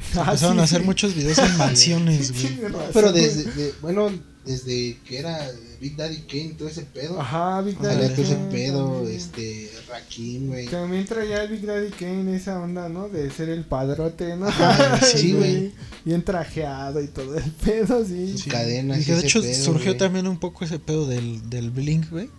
Empezaron 0.14 0.58
Ah, 0.58 0.62
a 0.62 0.66
sí, 0.66 0.74
hacer 0.74 0.80
sí. 0.80 0.86
muchos 0.86 1.14
videos 1.14 1.38
en 1.38 1.56
mansiones, 1.58 2.32
güey. 2.32 2.58
Pero 2.92 3.12
desde, 3.12 3.44
de- 3.52 3.74
bueno, 3.82 4.10
desde 4.44 4.96
que 5.06 5.18
era 5.18 5.46
Big 5.80 5.96
Daddy 5.96 6.22
Kane, 6.22 6.54
todo 6.58 6.68
ese 6.68 6.82
pedo. 6.82 7.20
Ajá, 7.20 7.60
Big 7.60 7.78
Daddy 7.78 8.08
todo 8.14 8.22
ese 8.24 8.34
Kane 8.34 8.50
pedo, 8.50 8.92
también. 8.94 9.16
este, 9.16 9.70
Rakim, 9.88 10.46
güey. 10.48 10.66
También 10.66 11.04
traía 11.06 11.42
el 11.44 11.50
Big 11.50 11.66
Daddy 11.66 11.90
Kane 11.90 12.36
esa 12.36 12.58
onda, 12.60 12.88
¿no? 12.88 13.08
De 13.08 13.30
ser 13.30 13.48
el 13.50 13.64
padrote, 13.64 14.36
¿no? 14.36 14.46
Sí, 15.14 15.32
güey. 15.32 15.72
Bien 16.04 16.22
trajeado 16.24 17.02
y 17.02 17.08
todo 17.08 17.36
el 17.36 17.44
pedo, 17.52 18.04
sí. 18.04 18.32
Sus 18.32 18.44
cadenas 18.46 18.98
Y 19.00 19.04
de 19.04 19.18
ese 19.18 19.26
hecho 19.26 19.42
pedo, 19.42 19.54
surgió 19.64 19.96
también 19.96 20.26
un 20.26 20.38
poco 20.38 20.64
ese 20.64 20.78
pedo 20.78 21.06
del, 21.06 21.48
del 21.50 21.70
Blink, 21.70 22.10
güey. 22.10 22.30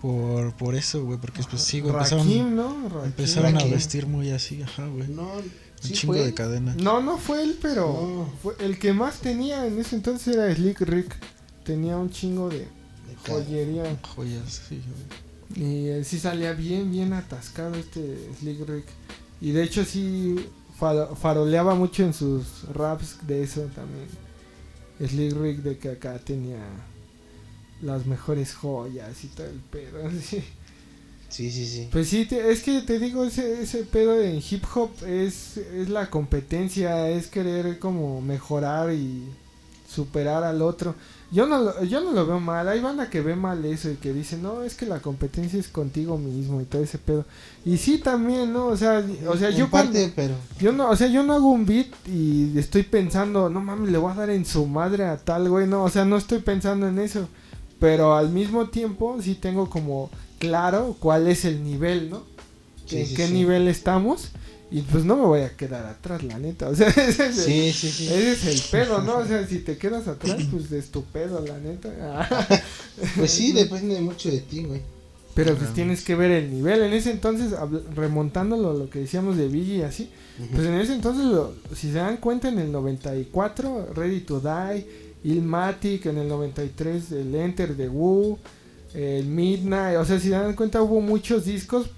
Por, 0.00 0.52
por 0.56 0.74
eso, 0.74 1.02
güey, 1.04 1.18
porque 1.18 1.42
pues 1.48 1.62
sí, 1.62 1.80
güey, 1.80 1.94
empezaron, 1.94 2.26
Rakim, 2.26 2.54
¿no? 2.54 2.88
Rakim. 2.90 3.04
empezaron 3.06 3.56
a 3.56 3.64
vestir 3.64 4.06
muy 4.06 4.30
así, 4.30 4.60
ajá, 4.62 4.86
güey. 4.86 5.08
No, 5.08 5.30
Un 5.84 5.88
sí 5.90 5.94
chingo 5.94 6.14
fue. 6.14 6.24
de 6.24 6.34
cadena. 6.34 6.74
No, 6.80 7.00
no 7.02 7.18
fue 7.18 7.42
él, 7.42 7.58
pero 7.60 7.86
No. 7.86 8.32
fue 8.42 8.54
el 8.64 8.78
que 8.78 8.92
más 8.92 9.20
tenía 9.20 9.66
en 9.66 9.78
ese 9.78 9.96
entonces 9.96 10.34
era 10.34 10.54
Slick 10.54 10.80
Rick. 10.80 11.14
Tenía 11.64 11.96
un 11.96 12.10
chingo 12.10 12.48
de 12.48 12.66
joyería. 13.26 13.96
Joyas, 14.14 14.62
sí. 14.68 14.80
Y 15.56 15.86
eh, 15.88 16.04
sí 16.04 16.18
salía 16.18 16.52
bien, 16.52 16.90
bien 16.90 17.12
atascado 17.12 17.74
este 17.76 18.30
Slick 18.40 18.68
Rick. 18.68 18.86
Y 19.40 19.52
de 19.52 19.62
hecho 19.62 19.84
sí 19.84 20.36
fa- 20.78 21.14
faroleaba 21.14 21.74
mucho 21.74 22.02
en 22.02 22.12
sus 22.14 22.64
raps 22.72 23.18
de 23.26 23.42
eso 23.42 23.62
también. 23.74 24.06
Slick 25.00 25.32
Rick 25.36 25.58
de 25.58 25.78
que 25.78 25.90
acá 25.90 26.18
tenía 26.18 26.58
las 27.82 28.06
mejores 28.06 28.54
joyas 28.54 29.22
y 29.24 29.28
todo 29.28 29.46
el 29.46 29.60
pedo. 29.70 29.98
sí. 30.22 30.42
Sí, 31.34 31.50
sí, 31.50 31.66
sí. 31.66 31.88
Pues 31.90 32.08
sí, 32.08 32.26
te- 32.26 32.52
es 32.52 32.62
que 32.62 32.80
te 32.82 33.00
digo, 33.00 33.24
ese, 33.24 33.60
ese 33.62 33.82
pedo 33.82 34.20
en 34.20 34.36
hip 34.36 34.62
hop 34.74 34.90
es, 35.04 35.56
es 35.56 35.88
la 35.88 36.08
competencia, 36.08 37.08
es 37.10 37.26
querer 37.26 37.80
como 37.80 38.20
mejorar 38.20 38.92
y 38.92 39.24
superar 39.92 40.44
al 40.44 40.62
otro. 40.62 40.94
Yo 41.32 41.46
no, 41.48 41.58
lo, 41.60 41.82
yo 41.82 42.00
no 42.00 42.12
lo 42.12 42.24
veo 42.24 42.38
mal, 42.38 42.68
hay 42.68 42.80
banda 42.80 43.10
que 43.10 43.20
ve 43.20 43.34
mal 43.34 43.64
eso 43.64 43.90
y 43.90 43.96
que 43.96 44.12
dice, 44.12 44.36
no, 44.38 44.62
es 44.62 44.76
que 44.76 44.86
la 44.86 45.00
competencia 45.00 45.58
es 45.58 45.66
contigo 45.66 46.18
mismo 46.18 46.60
y 46.60 46.66
todo 46.66 46.84
ese 46.84 46.98
pedo. 46.98 47.24
Y 47.64 47.78
sí 47.78 47.98
también, 47.98 48.52
¿no? 48.52 48.66
O 48.66 48.76
sea, 48.76 49.04
o 49.26 49.36
sea 49.36 49.48
En 49.48 49.56
yo 49.56 49.68
parte, 49.68 49.90
cuando- 49.92 50.12
pero 50.14 50.34
yo 50.60 50.70
no, 50.70 50.88
o 50.90 50.94
sea, 50.96 51.08
yo 51.08 51.24
no 51.24 51.32
hago 51.32 51.50
un 51.50 51.66
beat 51.66 51.88
y 52.06 52.56
estoy 52.56 52.84
pensando, 52.84 53.48
no 53.50 53.60
mames, 53.60 53.90
le 53.90 53.98
voy 53.98 54.12
a 54.12 54.14
dar 54.14 54.30
en 54.30 54.44
su 54.44 54.66
madre 54.66 55.04
a 55.06 55.16
tal 55.16 55.48
güey, 55.48 55.66
no, 55.66 55.82
o 55.82 55.90
sea, 55.90 56.04
no 56.04 56.16
estoy 56.16 56.38
pensando 56.38 56.86
en 56.86 57.00
eso. 57.00 57.26
Pero 57.80 58.14
al 58.14 58.30
mismo 58.30 58.68
tiempo 58.68 59.18
sí 59.20 59.34
tengo 59.34 59.68
como 59.68 60.10
claro 60.46 60.96
cuál 61.00 61.26
es 61.28 61.44
el 61.44 61.62
nivel, 61.64 62.10
¿no? 62.10 62.22
Sí, 62.86 62.98
en 62.98 63.06
sí, 63.06 63.14
qué 63.14 63.26
sí. 63.28 63.32
nivel 63.32 63.66
estamos 63.68 64.28
y 64.70 64.80
pues 64.82 65.04
no 65.04 65.16
me 65.16 65.22
voy 65.26 65.40
a 65.42 65.56
quedar 65.56 65.86
atrás, 65.86 66.22
la 66.22 66.38
neta. 66.38 66.68
O 66.70 66.74
sea, 66.74 66.88
ese 66.88 67.08
es, 67.08 67.18
el, 67.20 67.34
sí, 67.34 67.72
sí, 67.72 67.90
sí. 67.90 68.06
ese 68.08 68.32
es 68.32 68.44
el 68.46 68.60
pedo, 68.70 69.02
¿no? 69.02 69.18
O 69.18 69.26
sea, 69.26 69.46
si 69.46 69.58
te 69.60 69.76
quedas 69.78 70.08
atrás, 70.08 70.36
pues 70.50 70.70
es 70.72 70.90
tu 70.90 71.02
pedo, 71.04 71.40
la 71.46 71.58
neta. 71.58 72.62
Pues 73.16 73.30
sí, 73.32 73.52
depende 73.52 74.00
mucho 74.00 74.30
de 74.30 74.40
ti, 74.40 74.62
güey. 74.64 74.80
Pero 75.34 75.56
pues 75.56 75.74
tienes 75.74 76.02
que 76.04 76.14
ver 76.14 76.30
el 76.30 76.50
nivel. 76.52 76.80
En 76.82 76.92
ese 76.92 77.10
entonces, 77.10 77.52
remontándolo 77.96 78.70
a 78.70 78.74
lo 78.74 78.88
que 78.88 79.00
decíamos 79.00 79.36
de 79.36 79.48
Biggie 79.48 79.78
y 79.78 79.82
así, 79.82 80.08
pues 80.52 80.64
en 80.66 80.74
ese 80.74 80.94
entonces, 80.94 81.24
lo- 81.24 81.54
si 81.74 81.88
se 81.88 81.94
dan 81.98 82.18
cuenta, 82.18 82.48
en 82.48 82.60
el 82.60 82.70
94, 82.70 83.88
Ready 83.94 84.20
to 84.20 84.40
Die, 84.40 84.86
Illmatic, 85.24 86.06
en 86.06 86.18
el 86.18 86.28
93, 86.28 87.10
el 87.12 87.34
Enter 87.34 87.76
de 87.76 87.88
Woo, 87.88 88.38
el 88.94 89.26
Midnight, 89.26 89.98
o 89.98 90.04
sea, 90.04 90.18
si 90.20 90.28
dan 90.30 90.54
cuenta, 90.54 90.80
hubo 90.82 91.00
muchos 91.00 91.44
discos 91.44 91.88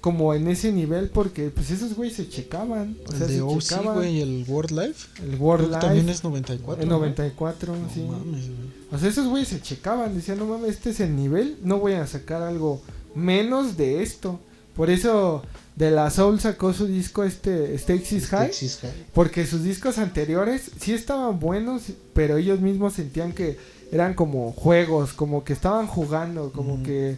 como 0.00 0.32
en 0.32 0.46
ese 0.46 0.70
nivel 0.72 1.10
porque 1.10 1.50
pues 1.50 1.70
esos 1.72 1.94
güeyes 1.94 2.16
se 2.16 2.28
checaban. 2.28 2.96
O 3.08 3.12
sea, 3.12 3.22
el 3.22 3.28
de 3.28 3.34
se 3.34 3.40
OC, 3.42 3.58
checaban. 3.60 3.94
güey, 3.96 4.20
el 4.22 4.44
World 4.48 4.70
Life. 4.70 5.08
El 5.22 5.34
World 5.36 5.68
Life. 5.68 5.80
también 5.80 6.08
es 6.08 6.22
94. 6.24 6.82
En 6.82 6.88
¿no? 6.88 6.96
94, 6.98 7.76
No 7.76 7.88
sí. 7.92 8.00
mames, 8.00 8.46
güey. 8.46 8.68
O 8.92 8.98
sea, 8.98 9.08
esos 9.08 9.26
güeyes 9.26 9.48
se 9.48 9.60
checaban, 9.60 10.14
decían, 10.14 10.38
no 10.38 10.46
mames, 10.46 10.70
este 10.70 10.90
es 10.90 11.00
el 11.00 11.14
nivel, 11.16 11.58
no 11.62 11.78
voy 11.78 11.92
a 11.94 12.06
sacar 12.06 12.42
algo 12.42 12.80
menos 13.14 13.76
de 13.76 14.02
esto. 14.02 14.40
Por 14.76 14.88
eso 14.90 15.42
De 15.74 15.90
La 15.90 16.08
Soul 16.10 16.38
sacó 16.40 16.72
su 16.72 16.86
disco 16.86 17.24
este 17.24 17.76
Stakes 17.76 18.14
is 18.16 18.26
High. 18.28 18.52
High. 18.52 18.90
Porque 19.12 19.44
sus 19.46 19.64
discos 19.64 19.98
anteriores 19.98 20.70
sí 20.80 20.92
estaban 20.92 21.40
buenos, 21.40 21.82
pero 22.14 22.36
ellos 22.36 22.60
mismos 22.60 22.94
sentían 22.94 23.32
que 23.32 23.58
eran 23.92 24.14
como 24.14 24.52
juegos, 24.52 25.12
como 25.12 25.44
que 25.44 25.52
estaban 25.52 25.86
jugando, 25.86 26.52
como 26.52 26.82
que 26.82 27.16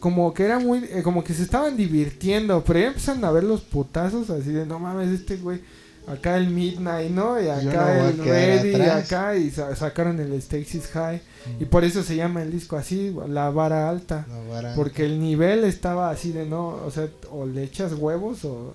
como 0.00 0.34
que 0.34 0.44
era 0.44 0.58
muy 0.58 0.84
eh, 0.90 1.00
como 1.02 1.24
que 1.24 1.32
se 1.34 1.42
estaban 1.42 1.76
divirtiendo, 1.76 2.62
pero 2.64 2.78
ya 2.80 2.86
empezaron 2.88 3.24
a 3.24 3.30
ver 3.30 3.44
los 3.44 3.62
putazos 3.62 4.28
así 4.30 4.50
de 4.52 4.66
no 4.66 4.78
mames, 4.78 5.08
este 5.08 5.36
güey 5.36 5.60
acá 6.06 6.36
el 6.36 6.50
Midnight, 6.50 7.10
¿no? 7.10 7.40
Y 7.40 7.44
no 7.46 7.52
acá 7.70 8.08
el 8.10 8.18
Ready, 8.18 8.70
y 8.76 8.80
acá, 8.82 9.36
y 9.36 9.50
sa- 9.50 9.74
sacaron 9.74 10.20
el 10.20 10.34
Stacy's 10.34 10.88
High. 10.88 11.22
Y 11.60 11.64
por 11.64 11.82
eso 11.84 12.02
se 12.02 12.16
llama 12.16 12.42
el 12.42 12.50
disco 12.52 12.76
así, 12.76 13.14
la 13.28 13.48
vara 13.48 13.88
alta. 13.88 14.26
No, 14.28 14.46
vara. 14.50 14.74
Porque 14.74 15.06
el 15.06 15.18
nivel 15.18 15.64
estaba 15.64 16.10
así 16.10 16.32
de 16.32 16.44
no, 16.44 16.68
o 16.68 16.90
sea, 16.90 17.08
o 17.30 17.46
le 17.46 17.62
echas 17.62 17.94
huevos 17.94 18.44
o 18.44 18.74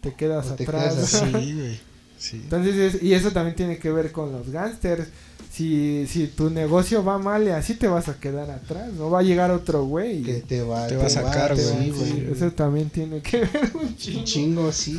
te 0.00 0.14
quedas 0.14 0.50
O 0.50 0.54
te 0.56 0.64
atrás. 0.64 0.94
quedas 0.94 1.08
Sí, 1.10 1.30
güey. 1.54 1.80
Sí. 2.18 2.40
Entonces, 2.42 2.94
es- 2.96 3.02
y 3.04 3.14
eso 3.14 3.30
también 3.30 3.54
tiene 3.54 3.78
que 3.78 3.92
ver 3.92 4.10
con 4.10 4.32
los 4.32 4.50
gángsters. 4.50 5.06
Si, 5.54 6.04
si 6.08 6.26
tu 6.26 6.50
negocio 6.50 7.04
va 7.04 7.16
mal 7.18 7.44
y 7.44 7.50
así 7.50 7.74
te 7.74 7.86
vas 7.86 8.08
a 8.08 8.18
quedar 8.18 8.50
atrás, 8.50 8.92
no 8.94 9.08
va 9.08 9.20
a 9.20 9.22
llegar 9.22 9.52
otro 9.52 9.84
güey. 9.84 10.22
que 10.24 10.34
te 10.40 10.62
va, 10.62 10.88
Te 10.88 10.96
va 10.96 11.06
a 11.06 11.08
sacar, 11.10 11.54
güey. 11.54 11.92
Sí, 11.92 12.26
eso 12.32 12.50
también 12.50 12.90
tiene 12.90 13.20
que 13.20 13.38
ver 13.42 13.70
un 13.74 13.82
Un 13.86 13.96
chingo. 13.96 14.24
chingo, 14.24 14.72
sí, 14.72 14.98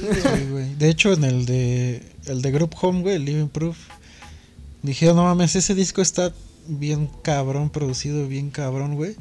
güey. 0.49 0.75
De 0.75 0.87
hecho, 0.87 1.11
en 1.11 1.25
el 1.25 1.45
de 1.45 2.01
el 2.27 2.41
de 2.41 2.51
Group 2.51 2.73
Home, 2.81 3.01
güey, 3.01 3.19
Living 3.19 3.49
Proof, 3.49 3.77
dijeron, 4.81 5.17
no 5.17 5.23
mames, 5.23 5.57
ese 5.57 5.75
disco 5.75 6.01
está 6.01 6.31
bien 6.67 7.09
cabrón, 7.21 7.69
producido 7.69 8.25
bien 8.27 8.49
cabrón, 8.49 8.95
güey. 8.95 9.15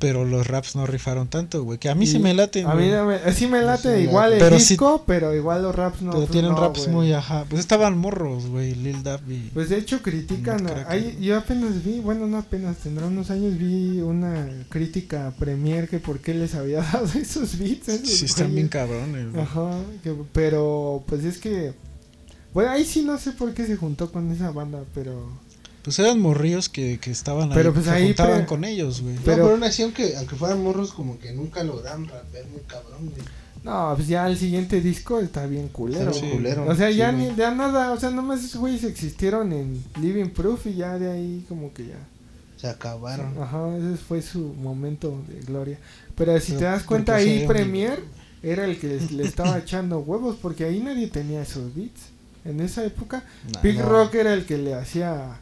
Pero 0.00 0.24
los 0.24 0.46
raps 0.46 0.74
no 0.76 0.86
rifaron 0.86 1.28
tanto, 1.28 1.62
güey. 1.62 1.78
Que 1.78 1.88
a 1.90 1.94
mí 1.94 2.10
Y 2.10 2.18
me 2.18 2.34
late. 2.34 2.64
A 2.64 2.74
mí 2.74 2.88
no 2.88 3.04
me, 3.06 3.32
sí 3.32 3.46
me 3.46 3.60
late 3.62 4.00
igual 4.00 4.30
late. 4.30 4.42
el 4.42 4.48
Pero 4.48 4.58
sí- 4.58 4.68
disco, 4.70 5.04
pero 5.06 5.34
igual 5.36 5.62
los 5.62 5.74
raps 5.74 6.02
no. 6.02 6.10
pero 6.12 6.26
tienen 6.26 6.52
no, 6.52 6.58
raps 6.60 6.88
muy 6.88 7.12
ajá. 7.12 7.44
Pues 7.48 7.60
estaban 7.60 7.96
morros, 7.98 8.46
güey. 8.46 8.74
Lil 8.74 9.02
Dab 9.02 9.20
y. 9.30 9.50
Pues 9.54 9.68
de 9.68 9.76
hecho 9.78 10.00
critican, 10.02 10.66
a- 10.66 10.86
ahí- 10.88 11.18
yo 11.20 11.36
apenas 11.38 11.84
vi, 11.84 12.00
bueno 12.00 12.26
no 12.26 12.38
apenas, 12.38 12.78
tendrá 12.78 13.06
unos 13.06 13.30
años, 13.30 13.58
vi 13.58 14.00
una 14.00 14.48
crítica 14.70 15.26
a 15.28 15.30
Premier 15.32 15.88
que 15.88 15.98
por 15.98 16.18
qué 16.20 16.32
les 16.34 16.54
había 16.54 16.80
dado 16.92 17.06
esos 17.14 17.58
beats. 17.58 17.88
esos 17.88 18.08
sí, 18.08 18.24
están 18.24 18.54
bien 18.54 18.68
cabrones, 18.68 19.30
güey. 19.30 19.42
Ajá, 19.42 19.70
que- 20.02 20.14
pero 20.32 21.04
pues 21.06 21.24
es 21.24 21.36
que, 21.38 21.72
bueno 22.54 22.70
ahí 22.70 22.84
sí 22.86 23.02
no 23.02 23.18
sé 23.18 23.32
por 23.32 23.52
qué 23.52 23.66
se 23.66 23.76
juntó 23.76 24.10
con 24.10 24.30
esa 24.32 24.50
banda, 24.50 24.80
pero... 24.94 25.28
Pues 25.82 25.98
eran 25.98 26.20
morrillos 26.20 26.68
que, 26.68 26.98
que 27.00 27.10
estaban 27.10 27.48
ahí. 27.50 27.54
Pero 27.54 27.72
pues 27.72 27.86
se 27.86 27.90
ahí 27.90 28.06
juntaban 28.08 28.38
pre- 28.38 28.46
con 28.46 28.64
ellos, 28.64 29.00
güey. 29.00 29.14
No, 29.14 29.20
Pero- 29.24 29.36
pero 29.44 29.50
aún 29.54 29.64
así, 29.64 29.82
aunque, 29.82 30.16
aunque 30.16 30.36
fueran 30.36 30.62
morros, 30.62 30.92
como 30.92 31.18
que 31.18 31.32
nunca 31.32 31.64
lograron 31.64 32.06
rapear 32.06 32.46
muy 32.48 32.60
cabrón, 32.66 33.10
güey. 33.10 33.22
No, 33.64 33.92
pues 33.94 34.08
ya 34.08 34.26
el 34.26 34.38
siguiente 34.38 34.80
disco 34.80 35.20
está 35.20 35.46
bien 35.46 35.68
culero. 35.68 36.10
Está 36.10 36.20
bien 36.20 36.30
Sí. 36.32 36.36
culero. 36.38 36.66
O 36.66 36.74
sea, 36.74 36.90
Sí, 36.90 36.96
ya 36.96 37.12
ni, 37.12 37.34
ya 37.34 37.50
nada, 37.54 37.92
o 37.92 38.00
sea, 38.00 38.10
nomás 38.10 38.42
esos 38.44 38.60
güeyes 38.60 38.84
existieron 38.84 39.52
en 39.52 39.82
Living 40.00 40.30
Proof 40.30 40.66
y 40.66 40.74
ya 40.74 40.98
de 40.98 41.10
ahí 41.10 41.44
como 41.48 41.72
que 41.72 41.86
ya... 41.88 41.98
Se 42.58 42.68
acabaron. 42.68 43.34
Ajá, 43.40 43.74
ese 43.78 43.96
fue 43.96 44.20
su 44.20 44.38
momento 44.54 45.22
de 45.28 45.40
gloria. 45.40 45.78
Pero 46.14 46.38
si 46.40 46.48
Pero 46.52 46.58
te 46.58 46.64
das 46.66 46.82
cuenta 46.84 47.18
se 47.18 47.22
ahí 47.22 47.46
Premier 47.46 48.02
era 48.42 48.64
el 48.66 48.78
que 48.78 48.98
le 49.12 49.24
estaba 49.24 49.56
echando 49.58 49.98
huevos 50.00 50.36
porque 50.40 50.64
ahí 50.64 50.80
nadie 50.80 51.06
tenía 51.08 51.40
esos 51.42 51.74
beats. 51.74 52.00
En 52.44 52.60
esa 52.60 52.84
época 52.84 53.24
Nah, 53.52 53.60
Big 53.62 53.78
no. 53.78 53.86
Rock 53.88 54.14
era 54.16 54.32
el 54.34 54.44
que 54.46 54.56
le 54.58 54.74
hacía 54.74 55.38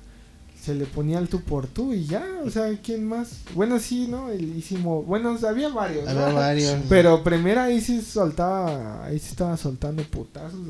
se 0.62 0.74
le 0.74 0.86
ponía 0.86 1.18
el 1.18 1.28
tú 1.28 1.40
por 1.40 1.66
tú 1.66 1.92
y 1.92 2.04
ya, 2.04 2.24
o 2.44 2.50
sea, 2.50 2.68
¿quién 2.82 3.06
más? 3.06 3.30
Bueno, 3.54 3.78
sí, 3.78 4.06
¿no? 4.09 4.30
El 4.30 4.56
hicimos, 4.56 5.06
bueno, 5.06 5.36
había 5.48 5.68
varios, 5.68 6.04
¿no? 6.04 6.11
Había 6.11 6.34
varios. 6.34 6.76
Pero 6.88 7.22
Premier 7.24 7.59
ahí 7.59 7.80
sí 7.80 8.02
soltaba, 8.02 9.04
ahí 9.04 9.18
sí 9.18 9.28
estaba 9.30 9.56
soltando 9.56 10.02
putazos. 10.04 10.61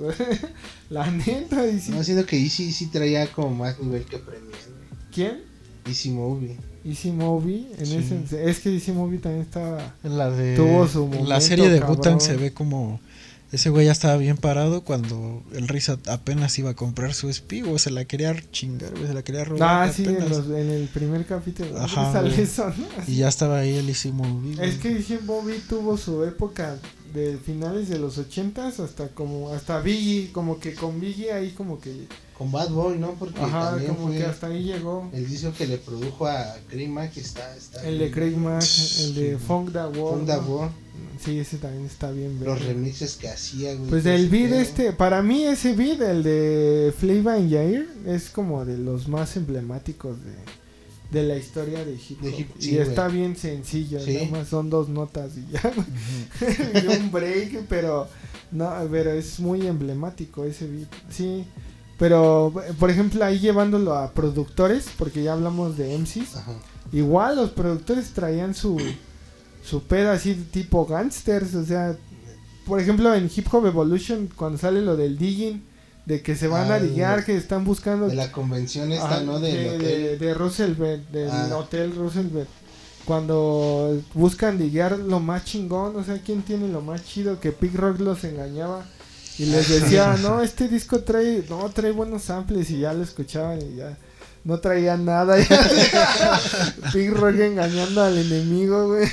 La 0.91 1.11
neta, 1.11 1.61
ahí 1.61 1.81
sí. 1.81 1.91
No, 1.93 2.05
siento 2.05 2.27
que 2.27 2.37
Easy 2.39 2.73
sí 2.73 2.87
traía 2.87 3.27
como 3.33 3.51
más 3.51 3.79
nivel 3.81 4.05
que 4.05 4.19
Premier, 4.19 4.43
güey. 4.51 5.01
¿Quién? 5.13 5.43
Easy 5.87 6.11
Movie. 6.11 6.57
Easy 6.85 7.11
Movie, 7.11 7.67
en 7.79 7.87
Sí. 7.87 7.97
ese, 7.97 8.49
es 8.51 8.61
que 8.61 8.73
Easy 8.73 8.93
Movie 8.93 9.19
también 9.19 9.43
estaba 9.43 9.95
En 10.05 10.17
la 10.17 10.31
de. 10.31 10.55
Tuvo 10.57 10.87
su 10.87 11.05
en 11.05 11.11
la 11.11 11.17
momento, 11.19 11.41
serie 11.41 11.69
de 11.71 11.81
cabrón. 11.81 11.97
Butan 11.97 12.21
se 12.21 12.37
ve 12.37 12.53
como. 12.53 13.01
Ese 13.51 13.71
güey 13.71 13.87
ya 13.87 13.93
estaba 13.93 14.17
bien 14.19 14.37
parado 14.37 14.83
cuando 14.83 15.43
el 15.55 15.69
Risa 15.69 15.99
apenas 16.07 16.59
iba 16.59 16.71
a 16.71 16.75
comprar 16.75 17.15
su 17.15 17.31
SP, 17.33 17.63
güey. 17.63 17.79
Se 17.79 17.91
la 17.91 18.05
quería 18.05 18.37
chingar, 18.53 18.91
güey. 18.91 19.07
Se 19.07 19.15
la 19.15 19.23
quería 19.23 19.45
robar. 19.45 19.89
Ah, 19.89 19.93
sí, 19.93 20.05
en, 20.05 20.17
apenas. 20.17 20.31
los- 20.31 20.47
en 20.59 20.71
el 20.71 20.89
primer 20.89 21.25
capítulo. 21.25 21.79
Ajá, 21.79 22.13
sale 22.13 22.29
güey. 22.31 22.43
eso, 22.43 22.69
¿no? 22.69 22.87
Y 23.07 23.17
ya 23.17 23.29
estaba 23.29 23.61
ahí 23.61 23.75
el 23.77 23.89
Easy 23.89 24.13
Movie. 24.13 24.57
güey. 24.57 24.69
Es 24.69 24.77
que 24.77 24.95
dije 24.95 25.19
Bobby 25.25 25.55
tuvo 25.67 25.97
su 25.97 26.25
época 26.25 26.77
de 27.15 27.39
finales 27.39 27.89
de 27.89 27.99
los 27.99 28.19
ochentas 28.19 28.81
hasta 28.81 29.09
como 29.09 29.51
hasta 29.55 29.81
Biggie, 29.81 30.31
como 30.31 30.61
que 30.61 30.75
con 30.75 31.01
Biggie 31.01 31.33
ahí 31.33 31.53
como 31.53 31.81
que 31.81 32.07
Con 32.37 32.53
Bad 32.53 32.69
Boy, 32.69 32.99
¿no? 32.99 33.15
Porque 33.15 33.41
ajá, 33.41 33.71
también 33.71 33.95
como 33.95 34.09
fue 34.09 34.19
que 34.19 34.25
hasta 34.27 34.49
ahí 34.49 34.63
llegó 34.63 35.09
el 35.15 35.27
disco 35.27 35.53
que 35.57 35.67
le 35.67 35.79
produjo 35.79 36.27
a 36.27 36.55
Craig 36.69 36.89
Mack 36.89 37.17
está, 37.17 37.57
está 37.57 37.83
el 37.89 37.99
de 37.99 38.11
Craig. 38.11 38.37
Mack, 38.37 38.63
el 39.01 39.15
de 39.15 39.39
Funk 39.39 39.71
Da 39.71 39.89
War. 39.89 40.15
Funk 40.19 40.27
Da 40.29 40.37
¿no? 40.37 40.71
Sí, 41.23 41.39
ese 41.39 41.59
también 41.59 41.85
está 41.87 42.11
bien 42.11 42.39
los 42.45 42.65
remixes 42.65 43.17
que 43.17 43.29
hacía, 43.29 43.75
güey. 43.75 43.91
Pues 43.91 44.05
todo 44.05 44.13
el 44.15 44.27
ese 44.27 44.31
beat 44.31 44.53
este, 44.53 44.93
para 44.93 45.23
mí 45.23 45.45
ese 45.45 45.73
beat, 45.75 46.01
el 46.01 46.23
de 46.23 46.95
Flavor 46.97 47.33
and 47.35 47.51
Jair, 47.53 47.89
es 48.07 48.31
como 48.31 48.65
de 48.65 48.79
los 48.79 49.09
más 49.09 49.37
emblemáticos 49.37 50.17
de, 50.25 51.21
de 51.21 51.27
la 51.27 51.37
historia 51.37 51.85
de 51.85 51.95
hip 51.95 52.19
hop. 52.21 52.25
De 52.25 52.31
hip- 52.39 52.51
y 52.61 52.79
está 52.79 53.09
bien 53.09 53.35
sencillo, 53.37 53.99
Sí. 54.01 54.15
nada 54.15 54.27
más 54.31 54.49
son 54.49 54.71
dos 54.71 54.89
notas 54.89 55.33
y 55.37 55.51
ya, 55.53 55.73
y 56.85 56.87
un 56.97 57.11
break, 57.11 57.67
pero 57.69 58.09
no, 58.53 58.73
pero 58.91 59.11
es 59.13 59.41
muy 59.41 59.67
emblemático 59.67 60.45
ese 60.45 60.67
beat, 60.69 60.89
sí. 61.11 61.45
Pero, 61.99 62.55
por 62.79 62.91
ejemplo, 62.91 63.25
ahí 63.25 63.41
llevándolo 63.41 63.93
a 63.95 64.13
productores, 64.13 64.87
porque 64.97 65.25
ya 65.25 65.33
hablamos 65.33 65.77
de 65.77 65.99
MCs, 65.99 66.37
Ajá. 66.37 66.53
Igual 66.93 67.37
los 67.37 67.51
productores 67.51 68.11
traían 68.13 68.55
su 68.55 68.79
su 69.69 69.83
pedo 69.83 70.11
así 70.11 70.35
tipo 70.35 70.87
gangsters, 70.87 71.55
o 71.55 71.65
sea, 71.65 71.97
por 72.67 72.81
ejemplo 72.81 73.15
en 73.15 73.31
Hip 73.35 73.47
Hop 73.53 73.67
Evolution 73.67 74.29
cuando 74.35 74.59
sale 74.59 74.81
lo 74.83 74.97
del 74.97 75.19
digging 75.19 75.63
de 76.07 76.23
que 76.23 76.37
se 76.37 76.49
van 76.49 76.71
Ah, 76.71 76.77
a 76.77 76.81
diggar, 76.81 77.19
de- 77.21 77.25
que 77.27 77.37
están 77.37 77.65
buscando 77.65 78.09
De 78.09 78.15
la 78.15 78.33
convención 78.33 78.91
esta, 78.93 79.07
Ajá, 79.17 79.21
¿no? 79.21 79.41
de, 79.41 79.53
Del 79.53 79.65
de, 79.65 79.77
hotel. 79.77 80.19
de 80.19 80.35
Roosevelt, 80.35 81.11
del 81.11 81.31
Ah. 81.31 81.57
hotel 81.59 81.95
Roosevelt. 81.95 82.49
Cuando 83.05 84.01
buscan 84.15 84.59
diguear 84.59 84.99
lo 84.99 85.19
más 85.21 85.45
chingón, 85.45 85.97
o 85.97 86.05
sea, 86.05 86.21
¿quién 86.23 86.43
tiene 86.43 86.69
lo 86.69 86.83
más 86.83 87.05
chido? 87.05 87.41
Que 87.41 87.53
Pig 87.53 87.75
Rock 87.75 88.01
los 88.01 88.23
engañaba 88.25 88.85
y 89.39 89.47
les 89.47 89.69
decía, 89.69 90.17
no, 90.23 90.43
este 90.43 90.69
disco 90.69 91.01
trae, 91.01 91.43
no, 91.49 91.69
trae 91.71 91.91
buenos 91.91 92.23
samples 92.25 92.71
y 92.71 92.81
ya 92.81 92.93
lo 92.93 93.03
escuchaban 93.03 93.61
y 93.63 93.77
ya 93.77 93.97
no 94.49 94.59
traía 94.61 94.97
nada. 94.97 95.37
Pig 96.93 97.11
Rock 97.11 97.39
engañando 97.41 98.03
al 98.03 98.17
enemigo, 98.17 98.87
güey. 98.89 99.07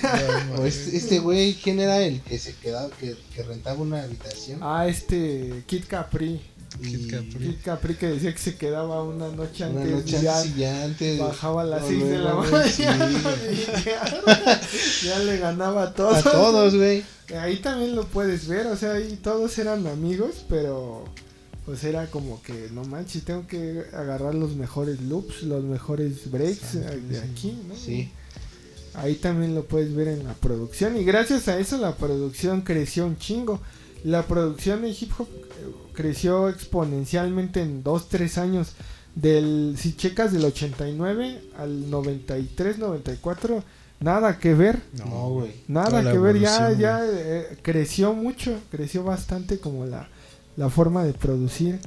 O 0.57 0.65
este, 0.65 0.95
este 0.95 1.19
güey, 1.19 1.55
¿quién 1.55 1.81
era 1.81 1.99
el 2.01 2.21
que 2.21 2.39
se 2.39 2.55
quedaba, 2.55 2.89
que, 2.97 3.17
que 3.35 3.43
rentaba 3.43 3.81
una 3.81 4.01
habitación? 4.01 4.59
Ah, 4.61 4.87
este, 4.87 5.63
Kid 5.67 5.83
Capri. 5.89 6.39
Kid 6.81 7.11
Capri. 7.11 7.39
Kid 7.39 7.55
Capri 7.65 7.95
que 7.95 8.07
decía 8.07 8.31
que 8.31 8.37
se 8.39 8.55
quedaba 8.55 9.03
una 9.03 9.27
noche 9.29 9.65
Una 9.65 9.81
antes 9.81 9.93
noche 9.95 10.21
ya 10.21 10.37
antes 10.39 10.55
y 10.55 10.59
ya 10.59 10.83
antes. 10.83 11.19
bajaba 11.19 11.61
a 11.63 11.65
las 11.65 11.81
No, 11.81 11.87
6 11.89 12.03
de 12.05 12.17
la 12.17 12.33
mañana. 12.33 12.67
sí. 12.69 12.83
ya 15.05 15.19
le 15.19 15.37
ganaba 15.37 15.83
a 15.83 15.93
todos. 15.93 16.25
A 16.25 16.31
todos, 16.31 16.75
güey. 16.75 17.03
Ahí 17.41 17.57
también 17.57 17.93
lo 17.93 18.05
puedes 18.05 18.47
ver, 18.47 18.67
o 18.67 18.77
sea, 18.77 18.93
ahí 18.93 19.19
todos 19.21 19.57
eran 19.57 19.85
amigos, 19.87 20.45
pero 20.47 21.03
pues 21.65 21.83
era 21.83 22.07
como 22.07 22.41
que 22.43 22.69
no 22.71 22.83
manches, 22.83 23.23
tengo 23.23 23.47
que 23.47 23.85
agarrar 23.93 24.35
los 24.35 24.55
mejores 24.55 25.01
loops, 25.01 25.41
los 25.43 25.63
mejores 25.63 26.29
breaks 26.29 26.73
de 26.73 27.19
aquí, 27.19 27.57
¿no? 27.67 27.75
Sí. 27.75 28.11
Ahí 28.93 29.15
también 29.15 29.55
lo 29.55 29.65
puedes 29.65 29.93
ver 29.93 30.07
en 30.07 30.23
la 30.23 30.33
producción 30.35 30.95
y 30.95 31.03
gracias 31.03 31.47
a 31.47 31.59
eso 31.59 31.77
la 31.77 31.95
producción 31.95 32.61
creció 32.61 33.05
un 33.05 33.17
chingo. 33.17 33.59
La 34.03 34.23
producción 34.27 34.83
de 34.83 34.89
hip 34.89 35.11
hop 35.17 35.27
eh, 35.27 35.73
creció 35.93 36.47
exponencialmente 36.49 37.61
en 37.61 37.83
2, 37.83 38.09
3 38.09 38.37
años. 38.37 38.73
Del, 39.15 39.75
si 39.77 39.95
checas 39.95 40.33
del 40.33 40.43
89 40.43 41.41
al 41.57 41.89
93, 41.89 42.77
94, 42.77 43.63
nada 44.01 44.37
que 44.37 44.53
ver. 44.53 44.81
No, 44.93 45.29
güey. 45.29 45.53
Nada 45.67 46.11
que 46.11 46.17
ver, 46.17 46.37
ya, 46.39 46.71
ya 46.73 46.99
eh, 47.03 47.57
creció 47.61 48.13
mucho, 48.13 48.59
creció 48.69 49.03
bastante 49.03 49.57
como 49.57 49.85
la, 49.85 50.09
la 50.57 50.69
forma 50.69 51.03
de 51.03 51.13
producir. 51.13 51.79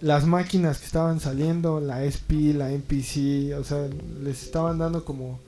Las 0.00 0.26
máquinas 0.26 0.78
que 0.78 0.86
estaban 0.86 1.20
saliendo, 1.20 1.80
la 1.80 2.04
SP, 2.04 2.52
la 2.54 2.70
MPC, 2.70 3.54
o 3.58 3.64
sea, 3.64 3.88
les 4.22 4.42
estaban 4.42 4.78
dando 4.78 5.04
como 5.04 5.40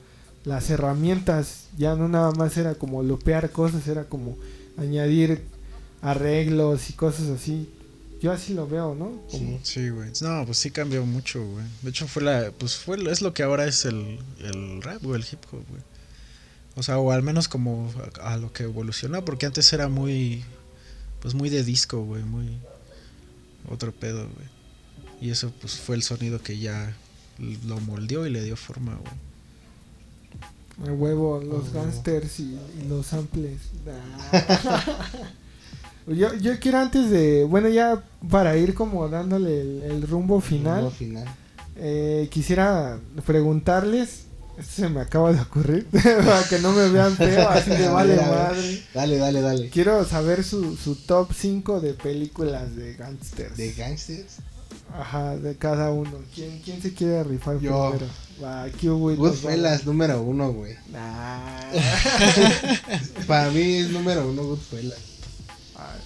las 0.45 0.69
herramientas, 0.71 1.65
ya 1.77 1.95
no 1.95 2.07
nada 2.09 2.31
más 2.31 2.57
era 2.57 2.73
como 2.75 3.03
lupear 3.03 3.51
cosas, 3.51 3.87
era 3.87 4.05
como 4.05 4.37
añadir 4.77 5.43
arreglos 6.01 6.89
y 6.89 6.93
cosas 6.93 7.27
así. 7.29 7.69
Yo 8.21 8.31
así 8.33 8.53
lo 8.53 8.67
veo, 8.67 8.95
¿no? 8.95 9.11
Como- 9.29 9.29
Sí. 9.29 9.59
Sí, 9.63 9.89
güey. 9.89 10.09
No, 10.21 10.45
pues 10.45 10.57
sí 10.57 10.71
cambió 10.71 11.05
mucho, 11.05 11.45
güey. 11.45 11.65
De 11.81 11.89
hecho 11.89 12.07
fue 12.07 12.23
la, 12.23 12.51
pues 12.57 12.75
fue, 12.75 12.97
es 13.09 13.21
lo 13.21 13.33
que 13.33 13.43
ahora 13.43 13.65
es 13.65 13.85
el, 13.85 14.19
el 14.39 14.81
rap, 14.81 15.01
güey, 15.03 15.21
el 15.21 15.27
hip 15.31 15.39
hop, 15.51 15.61
güey. 15.69 15.81
O 16.75 16.83
sea, 16.83 16.97
o 16.99 17.11
al 17.11 17.23
menos 17.23 17.47
como 17.47 17.91
a, 18.21 18.33
a 18.33 18.37
lo 18.37 18.51
que 18.51 18.63
evolucionó, 18.63 19.23
porque 19.23 19.45
antes 19.45 19.71
era 19.73 19.87
muy, 19.87 20.43
pues 21.21 21.33
muy 21.33 21.49
de 21.49 21.63
disco, 21.63 22.03
güey, 22.03 22.23
muy 22.23 22.47
otro 23.69 23.91
pedo, 23.91 24.23
güey. 24.23 24.47
Y 25.21 25.31
eso 25.31 25.51
pues 25.61 25.75
fue 25.77 25.95
el 25.95 26.03
sonido 26.03 26.41
que 26.41 26.57
ya 26.59 26.95
lo 27.65 27.79
moldeó 27.81 28.25
y 28.25 28.29
le 28.29 28.43
dio 28.43 28.55
forma, 28.55 28.95
güey. 28.95 30.89
El 30.89 30.93
huevo, 30.97 31.41
los 31.43 31.69
Oh. 31.69 31.71
gangsters 31.73 32.39
y, 32.39 32.57
y 32.81 32.87
los 32.87 33.05
samples. 33.07 33.59
Ah. 34.31 35.09
Yo, 36.07 36.33
yo 36.33 36.57
quiero 36.59 36.79
antes 36.79 37.11
de, 37.11 37.43
bueno, 37.43 37.69
ya 37.69 38.03
para 38.31 38.57
ir 38.57 38.73
como 38.73 39.07
dándole 39.09 39.61
el, 39.61 39.83
el 39.83 40.01
rumbo 40.07 40.41
final, 40.41 40.85
Al 40.85 40.91
final. 40.91 41.27
eh, 41.75 42.27
quisiera 42.31 42.97
preguntarles, 43.27 44.23
esto 44.59 44.81
se 44.81 44.89
me 44.89 45.01
acaba 45.01 45.31
de 45.31 45.41
ocurrir, 45.41 45.85
para 45.91 46.43
que 46.47 46.59
no 46.59 46.71
me 46.71 46.89
vean 46.89 47.15
feo, 47.15 47.47
así 47.49 47.69
de 47.71 47.87
vale 47.89 48.15
madre. 48.15 48.83
Dale, 48.93 49.17
dale, 49.17 49.41
dale. 49.41 49.69
Quiero 49.69 50.03
saber 50.05 50.43
su, 50.43 50.75
su 50.75 50.95
top 50.95 51.31
5 51.33 51.81
de 51.81 51.93
películas 51.93 52.75
de 52.75 52.93
gangsters. 52.93 53.57
De 53.57 53.71
gangsters. 53.73 54.37
Ajá, 54.93 55.37
de 55.37 55.55
cada 55.55 55.91
uno. 55.91 56.11
¿Quién, 56.33 56.59
quién 56.63 56.81
se 56.81 56.93
quiere 56.93 57.23
rifar 57.23 57.59
Yo. 57.59 57.91
primero? 57.91 58.11
Va, 58.43 58.67
Goodfellas 59.15 59.85
número 59.85 60.21
uno, 60.21 60.51
güey. 60.51 60.75
Nah. 60.91 61.71
Para 63.27 63.51
mí 63.51 63.75
es 63.75 63.89
número 63.91 64.27
uno 64.27 64.43
Goodfellas. 64.43 64.97
A 65.75 65.93
ver, 65.93 66.01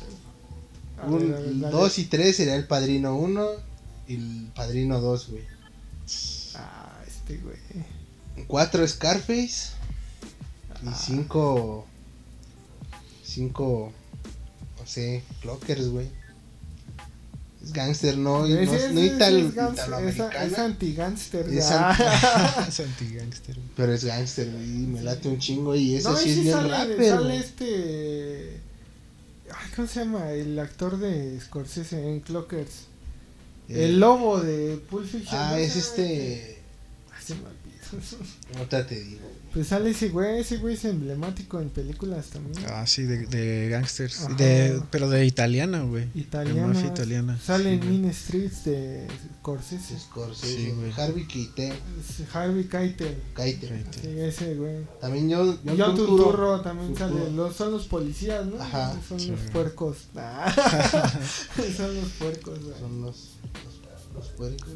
a 0.97 1.05
ver, 1.07 1.47
Un, 1.47 1.61
dos 1.61 1.97
y 1.99 2.05
tres 2.05 2.35
sería 2.35 2.55
el 2.55 2.67
padrino 2.67 3.15
uno 3.15 3.47
y 4.07 4.15
el 4.15 4.51
padrino 4.53 4.99
dos, 4.99 5.29
güey. 5.29 5.43
Ah, 6.55 6.99
este 7.07 7.37
güey. 7.37 7.57
Cuatro 8.47 8.87
Scarface. 8.87 9.71
Y 10.83 10.87
Ah. 10.87 10.93
cinco. 10.95 11.85
Cinco. 13.23 13.91
No 14.79 14.85
sé, 14.87 15.23
Clockers, 15.41 15.87
güey. 15.89 16.07
Es 17.63 17.71
gangster, 17.71 18.17
no, 18.17 18.45
y 18.45 18.49
no, 18.55 18.61
no 18.65 18.73
es 18.73 19.13
italoamericana, 19.15 20.41
es, 20.41 20.51
es 20.51 20.59
anti-gangster. 20.59 21.47
Es 21.49 21.67
ah. 21.71 22.65
Es 22.67 22.79
anti-gangster. 22.81 23.57
pero 23.77 23.93
es 23.93 24.03
gangster, 24.03 24.51
güey. 24.51 24.65
y 24.65 24.87
Me 24.87 25.01
late 25.01 25.29
un 25.29 25.39
chingo 25.39 25.73
y 25.73 25.95
ese 25.95 26.09
No, 26.09 26.17
sí 26.17 26.29
es 26.31 26.41
bien 26.41 26.53
sale, 26.53 26.69
rapper, 26.69 27.09
sale 27.09 27.37
este. 27.37 28.59
Ay, 29.55 29.71
¿Cómo 29.77 29.87
se 29.87 29.99
llama? 30.01 30.31
El 30.31 30.59
actor 30.59 30.97
de 30.97 31.39
Scorsese 31.39 32.05
en 32.09 32.19
Clockers. 32.19 32.87
Eh, 33.69 33.85
El 33.85 33.99
lobo 34.01 34.41
de 34.41 34.75
Pulp 34.89 35.05
Fiction. 35.07 35.39
Ah, 35.39 35.51
¿no? 35.51 35.55
es 35.57 35.75
llama 35.75 35.79
este. 35.79 36.57
Ay, 37.15 37.23
se 37.25 37.35
me. 37.35 37.41
Ahorita 38.57 38.85
te 38.87 38.99
digo. 39.01 39.21
Pues 39.53 39.67
sale 39.67 39.91
ese 39.91 40.09
güey, 40.09 40.39
ese 40.39 40.57
güey 40.57 40.73
es 40.73 40.83
emblemático 40.85 41.61
en 41.61 41.69
películas 41.69 42.27
también. 42.29 42.65
Ah, 42.69 42.87
sí, 42.87 43.03
de, 43.03 43.27
de 43.27 43.69
gangsters. 43.69 44.21
Ajá. 44.23 44.33
De, 44.35 44.81
pero 44.89 45.09
de 45.11 45.25
italiana, 45.27 45.83
güey. 45.83 46.07
De 46.11 46.21
Italiana. 46.21 46.67
mafia 46.73 46.87
italiana. 46.87 47.37
Sale 47.39 47.73
en 47.73 47.81
Sí, 47.81 47.87
güey. 47.87 47.99
Mean 47.99 48.13
Streets 48.13 48.65
de 48.65 49.07
Scorsese. 49.39 49.99
Scorsese, 49.99 50.55
Sí, 50.57 50.71
güey. 50.71 50.91
Harvey 50.93 51.27
Keitel. 51.27 51.73
Harvey 52.33 52.63
Keitel. 52.63 53.15
Keitel. 53.35 53.85
Sí, 54.01 54.07
ese 54.19 54.55
güey. 54.55 54.85
También 54.99 55.29
yo. 55.29 55.55
John 55.63 55.75
John 55.77 55.95
Turturro 55.95 56.17
Turturro. 56.23 56.61
también 56.61 56.95
Turturro. 56.95 57.19
sale. 57.19 57.31
Los, 57.35 57.55
son 57.55 57.71
los 57.73 57.85
policías, 57.87 58.45
¿no? 58.47 58.59
Ajá. 58.59 58.97
Son 59.07 59.19
Sí. 59.19 59.29
los 59.29 59.39
puercos. 59.51 59.97
Son 61.77 61.95
los 61.95 62.09
puercos, 62.17 62.59
güey. 62.63 62.79
Son 62.79 63.01
los, 63.01 63.29
los, 63.63 64.15
los 64.15 64.27
puercos. 64.29 64.73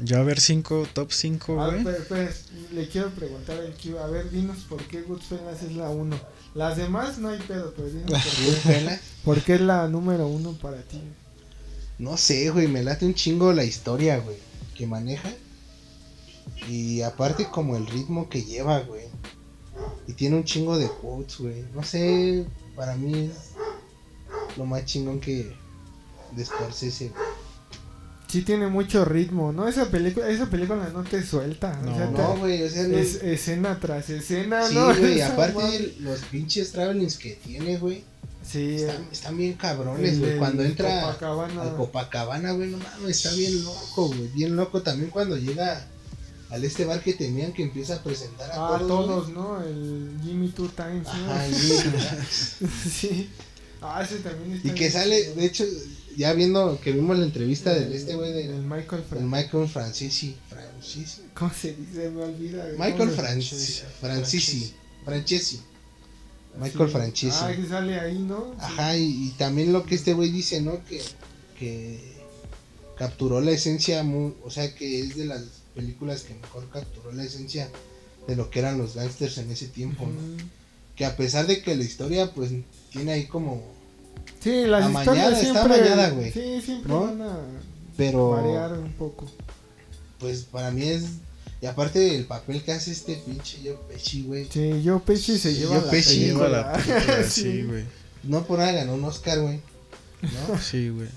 Yo 0.00 0.18
a 0.18 0.22
ver, 0.22 0.40
cinco, 0.40 0.86
top 0.94 1.12
5, 1.12 1.60
Ah, 1.60 1.68
güey. 1.70 1.84
pero, 1.84 1.98
pero, 2.08 2.30
le 2.72 2.88
quiero 2.88 3.10
preguntar 3.10 3.58
al 3.58 3.74
Q, 3.74 3.98
a 3.98 4.06
ver, 4.06 4.30
dinos 4.30 4.58
por 4.68 4.82
qué 4.84 5.02
Goodfellas 5.02 5.62
es 5.62 5.72
la 5.76 5.90
1. 5.90 6.16
Las 6.54 6.76
demás 6.76 7.18
no 7.18 7.28
hay 7.28 7.38
pedo, 7.40 7.74
pero 7.76 7.88
dinos 7.90 8.10
por 8.10 8.20
qué, 8.22 8.44
Goodfellas. 8.46 9.00
por 9.24 9.40
qué 9.42 9.54
es 9.56 9.60
la 9.60 9.86
número 9.88 10.26
1 10.28 10.52
para 10.54 10.80
ti. 10.82 11.00
No 11.98 12.16
sé, 12.16 12.50
güey, 12.50 12.66
me 12.66 12.82
late 12.82 13.04
un 13.04 13.14
chingo 13.14 13.52
la 13.52 13.64
historia, 13.64 14.18
güey, 14.18 14.36
que 14.74 14.86
maneja. 14.86 15.30
Y 16.68 17.02
aparte 17.02 17.46
como 17.50 17.76
el 17.76 17.86
ritmo 17.86 18.28
que 18.28 18.42
lleva, 18.42 18.80
güey. 18.80 19.04
Y 20.06 20.14
tiene 20.14 20.36
un 20.36 20.44
chingo 20.44 20.78
de 20.78 20.88
quotes, 20.88 21.38
güey. 21.38 21.64
No 21.74 21.82
sé, 21.82 22.46
para 22.74 22.96
mí 22.96 23.30
es 23.30 24.56
lo 24.56 24.64
más 24.64 24.84
chingón 24.86 25.20
que 25.20 25.54
de 26.32 26.44
Scorsese. 26.44 27.08
güey. 27.10 27.22
Sí 28.34 28.42
tiene 28.42 28.66
mucho 28.66 29.04
ritmo, 29.04 29.52
¿no? 29.52 29.68
Esa 29.68 29.84
película, 29.90 30.28
esa 30.28 30.46
película 30.50 30.90
no 30.92 31.04
te 31.04 31.22
suelta. 31.24 31.78
o 31.80 31.86
No, 31.86 31.96
sea, 31.96 32.06
No, 32.10 32.36
güey, 32.38 32.64
o 32.64 32.68
sea, 32.68 32.82
no- 32.88 32.98
es 32.98 33.22
escena 33.22 33.78
tras 33.78 34.10
escena, 34.10 34.66
sí, 34.68 34.74
¿no? 34.74 34.86
güey, 34.98 35.14
y 35.18 35.20
Esa 35.20 35.34
aparte 35.34 35.94
los 36.00 36.18
pinches 36.22 36.72
travelings 36.72 37.16
que 37.16 37.36
tiene, 37.36 37.78
güey, 37.78 38.02
Sí, 38.44 38.74
están, 38.74 39.06
están 39.12 39.36
bien 39.36 39.52
cabrones, 39.52 40.18
güey. 40.18 40.36
Cuando 40.36 40.64
entra 40.64 41.00
Copacabana. 41.02 41.62
al 41.62 41.76
Copacabana, 41.76 42.50
güey, 42.52 42.70
no 42.70 42.78
mames, 42.78 43.16
está 43.24 43.32
bien 43.36 43.62
loco, 43.64 44.08
güey, 44.08 44.26
bien 44.34 44.56
loco. 44.56 44.82
También 44.82 45.10
cuando 45.10 45.36
llega 45.36 45.86
al 46.50 46.64
este 46.64 46.84
bar 46.84 47.00
que 47.04 47.12
tenían 47.14 47.52
que 47.52 47.62
empieza 47.62 47.94
a 47.94 48.02
presentar 48.02 48.50
a 48.50 48.54
Ah, 48.74 48.78
todos, 48.80 48.88
todos, 49.06 49.24
güey. 49.32 49.34
¿no? 49.36 49.62
El 49.62 50.10
Jimmy 50.24 50.48
Two 50.48 50.68
Times, 50.70 51.04
¿no? 51.06 51.32
Ajá, 51.32 51.46
sí. 52.90 53.30
Ah, 53.80 54.02
ese 54.02 54.18
también 54.18 54.54
está 54.56 54.68
y 54.68 54.70
que 54.72 54.80
bien 54.80 54.92
sale, 54.92 55.34
de 55.34 55.44
hecho, 55.46 55.64
ya 56.16 56.32
viendo 56.32 56.78
que 56.80 56.92
vimos 56.92 57.18
la 57.18 57.24
entrevista 57.24 57.72
de 57.74 57.96
este 57.96 58.14
güey 58.14 58.32
de 58.32 58.44
El 58.46 58.62
Michael 58.62 59.02
el 59.02 59.04
Francis. 59.04 59.30
Michael 59.30 59.68
Francisi, 59.68 60.36
Francisi, 60.48 61.22
¿Cómo 61.34 61.52
se 61.52 61.74
dice? 61.74 62.10
Me 62.10 62.22
olvida. 62.22 62.66
Michael. 62.78 63.10
Francisi, 63.10 63.82
Francisi, 64.00 64.74
Francesi, 65.04 65.60
Michael. 66.58 66.88
Francesi. 66.90 67.36
Ah, 67.40 67.52
que 67.54 67.66
sale 67.66 67.98
ahí, 67.98 68.18
¿no? 68.18 68.54
Ajá, 68.58 68.96
y, 68.96 69.28
y 69.28 69.30
también 69.38 69.72
lo 69.72 69.84
que 69.84 69.94
este 69.96 70.12
güey 70.14 70.30
dice, 70.30 70.60
¿no? 70.60 70.84
Que, 70.84 71.02
que 71.58 72.14
capturó 72.96 73.40
la 73.40 73.50
esencia, 73.50 74.02
mu- 74.04 74.34
o 74.44 74.50
sea, 74.50 74.74
que 74.74 75.00
es 75.00 75.16
de 75.16 75.24
las 75.24 75.42
películas 75.74 76.22
que 76.22 76.34
mejor 76.34 76.68
capturó 76.70 77.10
la 77.12 77.24
esencia 77.24 77.68
de 78.28 78.36
lo 78.36 78.50
que 78.50 78.60
eran 78.60 78.78
los 78.78 78.94
gangsters 78.94 79.38
en 79.38 79.50
ese 79.50 79.66
tiempo, 79.68 80.06
¿no? 80.06 80.44
Que 80.94 81.04
a 81.04 81.16
pesar 81.16 81.46
de 81.48 81.60
que 81.60 81.74
la 81.74 81.82
historia, 81.82 82.32
pues, 82.32 82.52
tiene 82.92 83.12
ahí 83.12 83.26
como... 83.26 83.73
Sí, 84.40 84.64
las 84.66 84.84
Amañada, 84.84 85.00
historias 85.30 85.32
está 85.42 85.52
siempre. 85.62 85.74
amañada, 85.74 86.10
güey. 86.10 86.32
Sí, 86.32 86.60
siempre 86.64 86.92
¿No? 86.92 87.00
van 87.00 87.22
a 87.22 87.38
Pero, 87.96 88.30
variar 88.30 88.72
un 88.74 88.92
poco. 88.92 89.30
pues, 90.18 90.42
para 90.42 90.70
mí 90.70 90.82
es... 90.88 91.04
Y 91.62 91.66
aparte 91.66 92.14
el 92.14 92.26
papel 92.26 92.62
que 92.62 92.72
hace 92.72 92.92
este 92.92 93.14
pinche 93.26 93.58
Joe 93.64 93.78
Pesci, 93.88 94.22
güey. 94.24 94.46
Sí, 94.50 94.82
yo 94.82 94.98
Pesci 95.00 95.38
se 95.38 95.54
lleva 95.54 95.76
Joe 95.76 95.84
la 95.86 95.90
Pesci 95.90 96.18
Lleva 96.20 96.40
película. 96.40 96.60
la 96.60 96.72
película, 96.74 97.22
Sí. 97.28 97.42
sí, 97.42 97.62
güey. 97.62 97.84
No 98.22 98.44
por 98.44 98.58
nada 98.58 98.72
ganó 98.72 98.94
un 98.94 99.04
Oscar, 99.04 99.40
güey. 99.40 99.60
¿No? 100.22 100.58
Sí, 100.62 100.90
güey. 100.90 101.08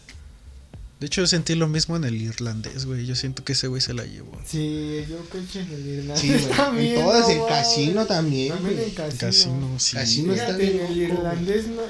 De 1.01 1.05
hecho, 1.05 1.21
yo 1.21 1.27
sentí 1.27 1.53
lo 1.53 1.67
mismo 1.67 1.95
en 1.97 2.05
el 2.05 2.15
irlandés, 2.19 2.85
güey. 2.85 3.05
Yo 3.05 3.13
siento 3.15 3.43
que 3.43 3.53
ese 3.53 3.67
güey 3.67 3.81
se 3.81 3.93
la 3.93 4.05
llevó. 4.05 4.31
Sí, 4.45 5.03
yo 5.09 5.17
Pesci 5.25 5.59
en 5.59 5.71
el 5.73 5.85
irlandés 5.85 6.21
Sí, 6.21 6.29
güey. 6.29 6.45
también, 6.57 6.95
En 6.95 7.03
todas, 7.05 7.27
no 7.27 7.29
en. 7.33 7.45
Casino 7.47 8.05
también, 8.05 8.53
También 8.53 8.79
en 8.79 8.91
casino. 8.91 9.19
Casino, 9.19 9.79
sí. 9.79 9.95
Casino 9.97 10.27
güey. 10.27 10.39
está 10.39 10.55
Fíjate, 10.55 10.71
bien 10.73 10.85
en 10.85 10.91
el 11.01 11.09
loco, 11.09 11.19
irlandés 11.21 11.67
no, 11.67 11.81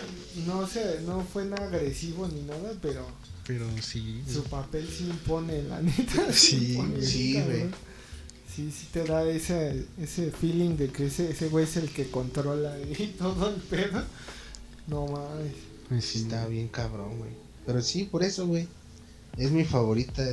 no, 0.46 0.68
se, 0.68 1.02
no 1.02 1.24
fue 1.24 1.46
nada 1.46 1.66
agresivo 1.68 2.28
ni 2.28 2.42
nada, 2.42 2.74
pero 2.82 3.06
Pero 3.46 3.66
sí. 3.82 4.22
su 4.32 4.44
papel 4.44 4.88
sí 4.88 5.06
impone, 5.06 5.64
la 5.64 5.82
neta. 5.82 6.32
Sí, 6.34 6.78
sí, 7.02 7.34
güey. 7.42 7.66
Sí, 8.54 8.72
sí 8.72 8.88
te 8.92 9.04
da 9.04 9.24
ese, 9.30 9.86
ese 10.02 10.32
feeling 10.32 10.78
de 10.78 10.90
que 10.90 11.06
ese, 11.08 11.30
ese 11.32 11.48
güey 11.50 11.66
es 11.66 11.78
el 11.78 11.90
que 11.92 12.10
controla 12.10 12.76
y 12.80 13.08
todo 13.18 13.50
el 13.50 13.62
pedo. 13.62 14.04
No 14.88 15.06
mames. 15.06 15.54
Pues 15.90 16.06
Sí, 16.06 16.20
está 16.24 16.48
bien 16.48 16.68
cabrón, 16.68 17.18
güey. 17.20 17.32
Pero 17.66 17.82
sí, 17.82 18.04
por 18.06 18.24
eso, 18.24 18.48
güey. 18.48 18.68
Es 19.38 19.52
mi 19.52 19.64
favorita 19.64 20.24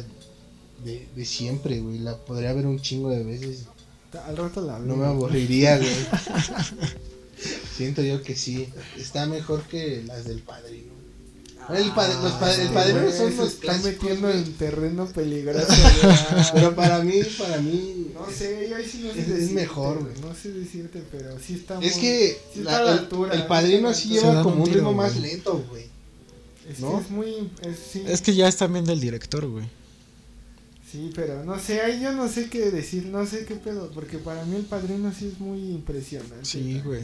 de, 0.85 1.07
de 1.15 1.25
siempre, 1.25 1.81
güey. 1.81 1.99
La 1.99 2.17
podría 2.17 2.53
ver 2.55 2.67
un 2.67 2.81
chingo 2.81 3.11
de 3.11 3.23
veces. 3.23 3.67
Al 4.27 4.37
rato 4.37 4.61
la 4.63 4.79
No 4.79 4.95
me 4.97 5.03
veo. 5.03 5.11
aburriría, 5.11 5.77
güey. 5.79 5.91
Siento 7.77 8.03
yo 8.03 8.23
que 8.23 8.37
sí. 8.37 8.69
Está 8.99 9.27
mejor 9.27 9.63
que 9.65 10.03
las 10.07 10.25
del 10.25 10.41
padrino. 10.41 10.93
El, 11.75 11.93
padre, 11.93 12.15
los 12.23 12.33
padre- 12.35 12.63
el 12.63 12.69
padrino 12.69 13.11
son 13.11 13.31
se 13.31 13.37
los 13.39 13.49
está 13.55 13.61
clásicos, 13.69 13.93
metiendo 13.93 14.29
güey. 14.29 14.39
en 14.43 14.53
terreno 14.53 15.07
peligroso. 15.07 15.67
güey. 16.03 16.45
Pero 16.53 16.75
para 16.77 16.99
mí, 17.03 17.15
para 17.39 17.59
mí. 17.63 18.09
No 18.13 18.31
sé, 18.31 18.67
yo 18.69 18.77
ahí 18.77 18.85
sí 18.87 18.99
no 19.03 19.13
sé 19.15 19.21
Es- 19.21 19.27
es 19.29 19.35
decirte, 19.35 19.55
mejor, 19.55 19.99
güey. 20.01 20.13
No 20.21 20.35
sé 20.35 20.51
decirte, 20.53 21.03
pero 21.11 21.39
sí 21.41 21.55
está 21.55 21.81
Es 21.81 21.93
muy- 21.95 22.01
que 22.03 22.39
sí 22.53 22.59
está 22.61 22.71
la- 22.73 22.77
a 22.79 22.83
la 22.85 22.93
el, 22.93 22.99
altura, 22.99 23.33
el 23.35 23.47
padrino 23.47 23.95
sí 23.95 24.09
lleva 24.11 24.43
como 24.43 24.63
un 24.65 24.71
ritmo 24.73 24.93
más 24.93 25.17
lento, 25.17 25.65
güey. 25.71 25.87
Es 26.71 26.81
¿no? 26.81 26.99
que 26.99 27.05
es 27.05 27.11
muy. 27.11 27.51
Es, 27.63 27.79
sí, 27.93 28.05
Es 28.07 28.21
que 28.21 28.35
ya 28.35 28.47
es 28.47 28.57
también 28.59 28.85
del 28.85 29.01
director, 29.01 29.47
güey. 29.47 29.65
Sí, 30.95 31.11
pero 31.13 31.43
no 31.45 31.59
sé, 31.59 31.81
ahí 31.81 32.01
yo 32.01 32.13
no 32.13 32.29
sé 32.29 32.49
qué 32.49 32.71
decir, 32.71 33.07
no 33.07 33.27
sé 33.27 33.45
qué 33.45 33.57
pedo, 33.57 33.91
porque 33.93 34.19
para 34.19 34.45
mí 34.45 34.55
el 34.55 34.63
padrino 34.65 35.13
sí 35.13 35.27
es 35.27 35.41
muy 35.41 35.59
impresionante. 35.73 36.45
Sí, 36.45 36.81
güey. 36.85 37.03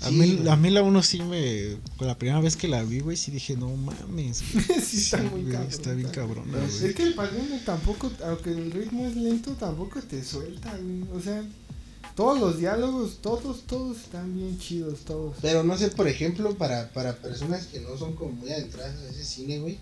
A, 0.00 0.08
Sí, 0.08 0.14
mí, 0.14 0.36
güey. 0.36 0.48
a 0.48 0.56
mí 0.56 0.70
la 0.70 0.82
uno 0.82 1.02
sí 1.02 1.20
me. 1.22 1.76
La 2.00 2.16
primera 2.16 2.40
vez 2.40 2.56
que 2.56 2.68
la 2.68 2.82
vi, 2.84 3.00
güey, 3.00 3.16
sí 3.18 3.30
dije, 3.30 3.54
no 3.56 3.68
mames. 3.76 4.42
güey. 4.54 4.80
Sí, 4.82 4.96
está 4.98 5.18
muy 5.18 5.42
güey, 5.42 5.52
cabrón, 5.52 5.68
Está 5.70 5.92
bien 5.92 6.08
cabrón, 6.08 6.44
Es 6.66 6.94
que 6.94 7.02
el 7.02 7.14
padrino 7.14 7.58
tampoco, 7.66 8.10
aunque 8.24 8.50
el 8.50 8.70
ritmo 8.70 9.06
es 9.06 9.14
lento, 9.16 9.52
tampoco 9.52 10.00
te 10.00 10.24
suelta, 10.24 10.74
güey. 10.78 11.02
O 11.18 11.20
sea, 11.20 11.44
todos 12.16 12.40
los 12.40 12.58
diálogos, 12.58 13.18
todos, 13.20 13.64
todos 13.66 13.98
están 13.98 14.34
bien 14.34 14.58
chidos, 14.58 15.00
todos. 15.00 15.36
Pero 15.42 15.62
no 15.64 15.76
sé, 15.76 15.88
por 15.88 16.08
ejemplo, 16.08 16.56
para, 16.56 16.88
para 16.94 17.14
personas 17.16 17.66
que 17.66 17.80
no 17.80 17.98
son 17.98 18.14
como 18.14 18.32
muy 18.32 18.50
adentradas 18.50 18.96
a 19.00 19.10
ese 19.10 19.24
cine, 19.24 19.58
güey, 19.58 19.78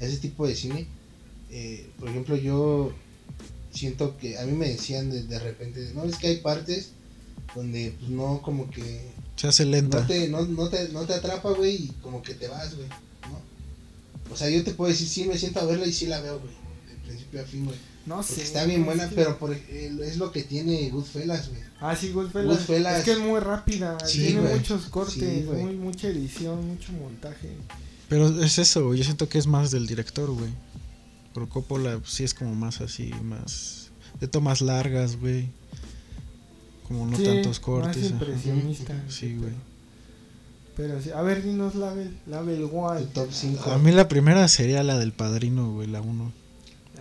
a 0.00 0.04
ese 0.06 0.16
tipo 0.18 0.46
de 0.46 0.54
cine, 0.56 0.88
eh, 1.50 1.88
por 1.98 2.08
ejemplo, 2.08 2.36
yo 2.36 2.92
siento 3.72 4.16
que 4.18 4.38
a 4.38 4.44
mí 4.46 4.52
me 4.52 4.68
decían 4.68 5.10
de, 5.10 5.22
de 5.24 5.38
repente, 5.38 5.90
no, 5.94 6.04
es 6.04 6.16
que 6.16 6.28
hay 6.28 6.36
partes 6.38 6.90
donde 7.54 7.94
pues, 7.98 8.10
no, 8.10 8.40
como 8.42 8.70
que 8.70 9.08
Se 9.36 9.46
hace 9.48 9.64
lenta. 9.64 10.00
no 10.00 10.06
te, 10.06 10.28
no, 10.28 10.42
no 10.46 10.68
te, 10.68 10.88
no 10.90 11.04
te 11.06 11.14
atrapa, 11.14 11.50
güey, 11.52 11.74
y 11.84 11.88
como 12.02 12.22
que 12.22 12.34
te 12.34 12.48
vas, 12.48 12.74
güey, 12.76 12.88
¿no? 12.88 14.32
O 14.32 14.36
sea, 14.36 14.50
yo 14.50 14.62
te 14.64 14.72
puedo 14.74 14.90
decir, 14.90 15.08
sí, 15.08 15.24
me 15.24 15.38
siento 15.38 15.60
a 15.60 15.64
verla 15.64 15.86
y 15.86 15.92
sí 15.92 16.06
la 16.06 16.20
veo, 16.20 16.38
güey, 16.40 16.52
de 16.88 17.06
principio 17.06 17.40
a 17.40 17.44
fin, 17.44 17.64
güey. 17.64 17.76
No 18.06 18.22
sé. 18.22 18.42
está 18.42 18.64
bien 18.64 18.80
no, 18.80 18.86
buena, 18.86 19.04
es 19.04 19.10
que- 19.10 19.14
pero 19.16 19.38
por, 19.38 19.52
ej- 19.52 20.00
es 20.02 20.16
lo 20.16 20.32
que 20.32 20.42
tiene 20.42 20.88
Goodfellas, 20.90 21.48
güey. 21.50 21.60
Ah, 21.80 21.94
sí, 21.94 22.10
Goodfellas. 22.10 22.46
Goodfellas. 22.58 22.98
Es 23.00 23.04
que 23.04 23.12
es 23.12 23.18
muy 23.18 23.38
rápida. 23.38 23.98
Sí, 24.06 24.18
tiene 24.28 24.40
muchos 24.40 24.86
cortes, 24.86 25.14
Sí, 25.14 25.44
muy, 25.46 25.74
mucha 25.76 26.08
edición, 26.08 26.66
mucho 26.66 26.90
montaje. 26.92 27.50
Pero 28.08 28.42
es 28.42 28.58
eso, 28.58 28.86
güey. 28.86 28.98
Yo 28.98 29.04
siento 29.04 29.28
que 29.28 29.36
es 29.38 29.46
más 29.46 29.70
del 29.70 29.86
director, 29.86 30.30
güey. 30.30 30.50
Pero 31.34 31.48
Coppola 31.48 31.98
pues, 31.98 32.10
sí 32.10 32.24
es 32.24 32.34
como 32.34 32.54
más 32.54 32.80
así, 32.80 33.12
más. 33.22 33.90
De 34.20 34.28
tomas 34.28 34.60
largas, 34.60 35.16
güey. 35.20 35.48
Como 36.86 37.06
no 37.06 37.16
Sí, 37.16 37.24
tantos 37.24 37.46
Más 37.48 37.60
cortes. 37.60 37.96
ajá. 38.04 38.06
impresionista. 38.14 38.94
Sí, 39.08 39.36
güey. 39.36 39.52
Pero 40.76 41.00
sí. 41.02 41.10
A 41.10 41.22
ver, 41.22 41.42
dinos 41.42 41.74
Label. 41.74 42.16
Label 42.26 42.54
El 42.62 42.70
One. 42.72 43.02
top 43.12 43.28
5. 43.30 43.70
A 43.70 43.78
mí 43.78 43.92
la 43.92 44.08
primera 44.08 44.46
sería 44.48 44.82
la 44.82 44.98
del 44.98 45.12
padrino, 45.12 45.72
güey, 45.72 45.88
la 45.88 46.00
1. 46.00 46.32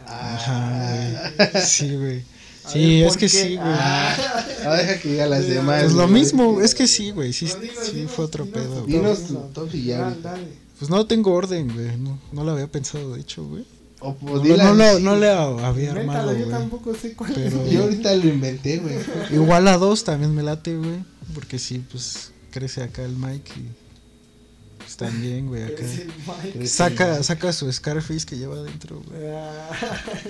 Ah, 0.05 0.35
Ajá, 0.35 1.31
güey. 1.51 1.63
Sí, 1.65 1.95
güey. 1.95 2.23
Sí, 2.67 2.79
ver, 2.99 3.03
es 3.03 3.07
¿por 3.13 3.17
que 3.19 3.25
qué? 3.27 3.29
sí, 3.29 3.55
güey. 3.55 3.67
Ah, 3.69 4.45
ahora 4.65 4.77
deja 4.83 4.99
que 4.99 5.09
diga 5.09 5.25
las 5.27 5.39
Pues 5.43 5.53
demás. 5.55 5.83
Pues 5.83 5.93
lo 5.93 6.07
güey. 6.07 6.13
mismo, 6.21 6.61
es 6.61 6.75
que 6.75 6.87
sí, 6.87 7.11
güey. 7.11 7.31
Sí, 7.31 7.45
No, 7.45 7.59
dinos, 7.61 7.75
sí 7.85 7.91
dinos, 7.95 8.11
fue 8.11 8.25
otro 8.25 8.43
dinos 8.45 8.59
pedo. 8.61 8.85
Dinos 8.85 9.19
top 9.19 9.27
tu 9.27 9.53
top 9.53 9.75
y 9.75 9.83
ya, 9.85 10.13
dale. 10.21 10.47
Pues 10.77 10.91
no 10.91 11.05
tengo 11.07 11.33
orden, 11.33 11.73
güey. 11.73 11.97
No, 11.97 12.19
no 12.33 12.43
lo 12.43 12.51
había 12.51 12.67
pensado, 12.69 13.13
de 13.13 13.21
hecho, 13.21 13.45
güey. 13.45 13.65
O 13.99 14.09
No, 14.11 14.15
pues, 14.17 15.01
no, 15.01 15.15
le 15.15 15.29
había 15.31 15.91
armado, 15.91 16.31
yo 16.33 16.45
güey. 16.45 16.49
tampoco 16.51 16.93
sé 16.93 17.13
cuál 17.13 17.31
Pero- 17.33 17.63
es. 17.65 17.71
Yo 17.71 17.83
ahorita 17.83 18.13
lo 18.15 18.27
inventé, 18.29 18.77
güey. 18.77 18.95
Igual 19.31 19.65
la 19.65 19.77
2 19.77 20.03
también 20.03 20.33
me 20.35 20.43
late, 20.43 20.75
güey. 20.77 21.03
Porque 21.33 21.57
sí, 21.59 21.83
pues 21.91 22.31
crece 22.51 22.83
acá 22.83 23.03
el 23.03 23.15
Mike 23.17 23.51
y. 23.57 23.67
Pues 24.77 24.95
también, 24.97 25.47
güey, 25.47 25.63
acá. 25.63 25.83
Saca, 26.65 27.21
saca 27.23 27.51
su 27.51 27.71
Scarface 27.71 28.25
que 28.25 28.37
lleva 28.37 28.55
adentro, 28.55 29.01
güey. 29.05 29.21
Ah, 29.35 29.69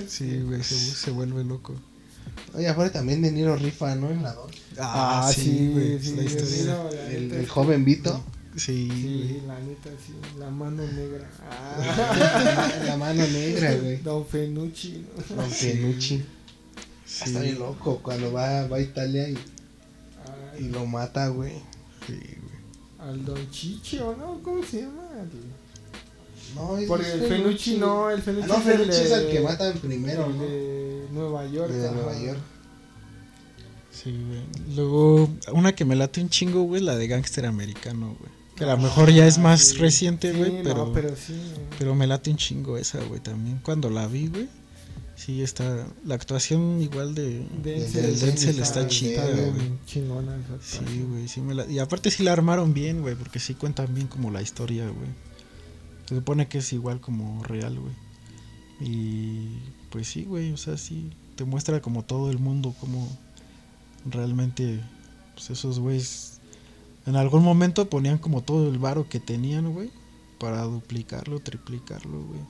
Sí, 0.07 0.39
güey, 0.45 0.63
se, 0.63 0.75
se 0.75 1.11
vuelve 1.11 1.43
loco. 1.43 1.75
Oye, 2.55 2.67
afuera 2.67 2.91
también 2.91 3.21
De 3.21 3.31
Niro 3.31 3.55
rifa, 3.57 3.95
¿no? 3.95 4.09
En 4.09 4.23
la 4.23 4.33
2. 4.33 4.51
Ah, 4.79 5.29
sí, 5.35 5.69
güey. 5.73 5.99
sí, 6.01 6.15
la 6.15 6.23
historia. 6.23 6.65
La 6.89 7.11
El, 7.11 7.31
el 7.33 7.47
joven 7.49 7.83
Vito. 7.85 8.23
Sí, 8.57 8.89
Sí, 8.91 9.41
la 9.45 9.59
neta, 9.59 9.89
sí. 10.03 10.13
La 10.39 10.49
mano 10.49 10.83
negra. 10.83 11.29
Ah, 11.49 12.81
la 12.87 12.97
mano 12.97 13.25
negra, 13.27 13.75
güey. 13.75 13.97
Don 13.97 14.25
Fenucci. 14.25 15.05
¿no? 15.29 15.35
Don 15.35 15.49
Fenucci. 15.49 16.25
Sí, 17.05 17.23
Está 17.25 17.39
bien 17.41 17.59
loco 17.59 17.99
cuando 18.03 18.33
va, 18.33 18.67
va 18.67 18.77
a 18.77 18.81
Italia 18.81 19.29
y, 19.29 19.37
lo 20.69 20.85
mata, 20.87 21.27
güey. 21.29 21.53
sí, 22.05 22.13
güey. 22.15 23.09
al 23.09 23.23
Don 23.23 23.49
Chicho, 23.51 24.15
¿no? 24.17 24.41
¿Cómo 24.43 24.63
se 24.63 24.81
llama? 24.81 25.03
No, 26.55 26.77
es 26.77 26.87
Porque 26.87 27.11
el 27.11 27.21
Fenucci 27.21 27.77
no, 27.77 28.09
el 28.09 28.19
Ah, 28.19 28.23
Fenucci 28.23 28.47
no, 28.47 28.57
es 28.57 29.11
el 29.11 29.29
que 29.29 29.39
matan 29.41 29.77
primero, 29.77 30.25
el 30.25 30.37
¿no? 30.37 30.43
de 30.43 31.07
Nueva 31.11 31.45
York. 31.45 31.71
De. 31.71 31.91
Nueva 31.91 32.19
York. 32.19 32.39
Sí, 33.91 34.11
güey. 34.11 34.75
Luego, 34.75 35.29
una 35.53 35.73
que 35.73 35.85
me 35.85 35.95
late 35.95 36.21
un 36.21 36.29
chingo, 36.29 36.63
güey, 36.63 36.81
la 36.81 36.95
de 36.95 37.07
Gangster 37.07 37.45
Americano, 37.45 38.15
güey. 38.19 38.36
Que 38.57 38.63
a 38.63 38.67
lo 38.67 38.77
mejor 38.77 39.11
ya 39.11 39.27
es 39.27 39.37
más 39.37 39.61
Sí, 39.61 39.77
reciente, 39.77 40.31
sí, 40.31 40.37
güey, 40.37 40.51
no, 40.51 40.63
pero, 40.63 40.91
pero 40.93 41.15
sí. 41.15 41.33
pero 41.77 41.93
me 41.95 42.07
late 42.07 42.31
un 42.31 42.37
chingo 42.37 42.77
esa, 42.77 42.99
güey, 43.03 43.19
también. 43.19 43.59
Cuando 43.61 43.89
la 43.89 44.07
vi, 44.07 44.27
güey, 44.27 44.49
sí 45.15 45.43
está... 45.43 45.85
La 46.05 46.15
actuación 46.15 46.81
igual 46.81 47.13
de... 47.13 47.45
Denzel, 47.63 48.01
del 48.01 48.19
Denzel 48.19 48.59
está 48.59 48.81
está 48.81 48.87
chida, 48.87 49.25
güey. 49.27 49.71
Chingona 49.85 50.35
esa 50.37 50.79
Sí, 50.79 51.05
güey, 51.07 51.27
sí 51.27 51.41
me 51.41 51.53
la... 51.53 51.67
Y 51.67 51.77
aparte 51.77 52.09
sí 52.09 52.23
la 52.23 52.33
armaron 52.33 52.73
bien, 52.73 53.01
güey, 53.01 53.13
porque 53.13 53.39
sí 53.39 53.53
cuentan 53.53 53.93
bien 53.93 54.07
como 54.07 54.31
la 54.31 54.41
historia, 54.41 54.85
güey. 54.85 55.09
Se 56.07 56.15
supone 56.15 56.47
que 56.47 56.57
es 56.57 56.73
igual 56.73 56.99
como 56.99 57.43
real, 57.43 57.79
güey. 57.79 57.93
Y 58.79 59.59
pues 59.91 60.07
sí, 60.07 60.23
güey, 60.23 60.51
o 60.51 60.57
sea, 60.57 60.77
sí 60.77 61.11
te 61.35 61.45
muestra 61.45 61.81
como 61.81 62.03
todo 62.03 62.31
el 62.31 62.39
mundo, 62.39 62.75
como 62.79 63.07
realmente 64.05 64.79
pues 65.35 65.51
esos 65.51 65.79
güeyes 65.79 66.36
en 67.07 67.15
algún 67.15 67.43
momento 67.43 67.89
ponían 67.89 68.17
como 68.19 68.43
todo 68.43 68.69
el 68.69 68.77
varo 68.77 69.07
que 69.09 69.19
tenían, 69.19 69.73
güey, 69.73 69.89
para 70.39 70.61
duplicarlo, 70.63 71.39
triplicarlo, 71.39 72.21
güey. 72.23 72.41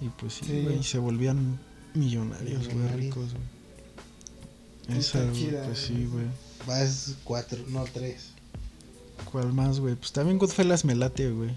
Y 0.00 0.08
pues 0.08 0.34
sí, 0.34 0.44
Sí. 0.46 0.62
güey, 0.62 0.82
se 0.82 0.98
volvían 0.98 1.60
millonarios, 1.94 2.66
güey, 2.68 2.88
ricos, 2.96 3.30
güey. 3.32 4.98
Esa, 4.98 5.22
güey, 5.24 5.50
pues 5.66 5.78
sí, 5.78 6.08
güey. 6.10 6.26
Vas 6.66 7.14
cuatro, 7.24 7.58
no 7.68 7.84
tres. 7.84 8.30
¿Cuál 9.30 9.52
más, 9.52 9.78
güey? 9.80 9.94
Pues 9.94 10.12
también 10.12 10.38
Goodfellas 10.38 10.84
me 10.84 10.94
late, 10.94 11.30
güey. 11.30 11.50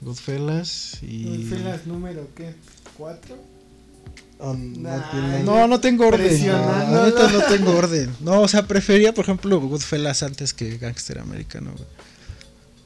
Goodfellas 0.00 0.98
y... 1.02 1.24
Goodfellas 1.24 1.86
número 1.86 2.28
qué? 2.34 2.54
¿Cuatro? 2.96 3.36
O 4.40 4.54
no 4.54 4.78
Nah, 4.80 5.42
No, 5.44 5.66
no 5.66 5.80
tengo 5.80 6.06
orden. 6.06 6.46
No, 6.46 7.12
tengo 7.48 7.76
orden. 7.76 8.10
No, 8.20 8.40
o 8.42 8.48
sea, 8.48 8.66
prefería, 8.66 9.12
por 9.12 9.24
ejemplo, 9.24 9.60
Goodfellas 9.60 10.22
antes 10.22 10.54
que 10.54 10.78
Gangster 10.78 11.18
Americano, 11.18 11.72
güey. 11.76 11.88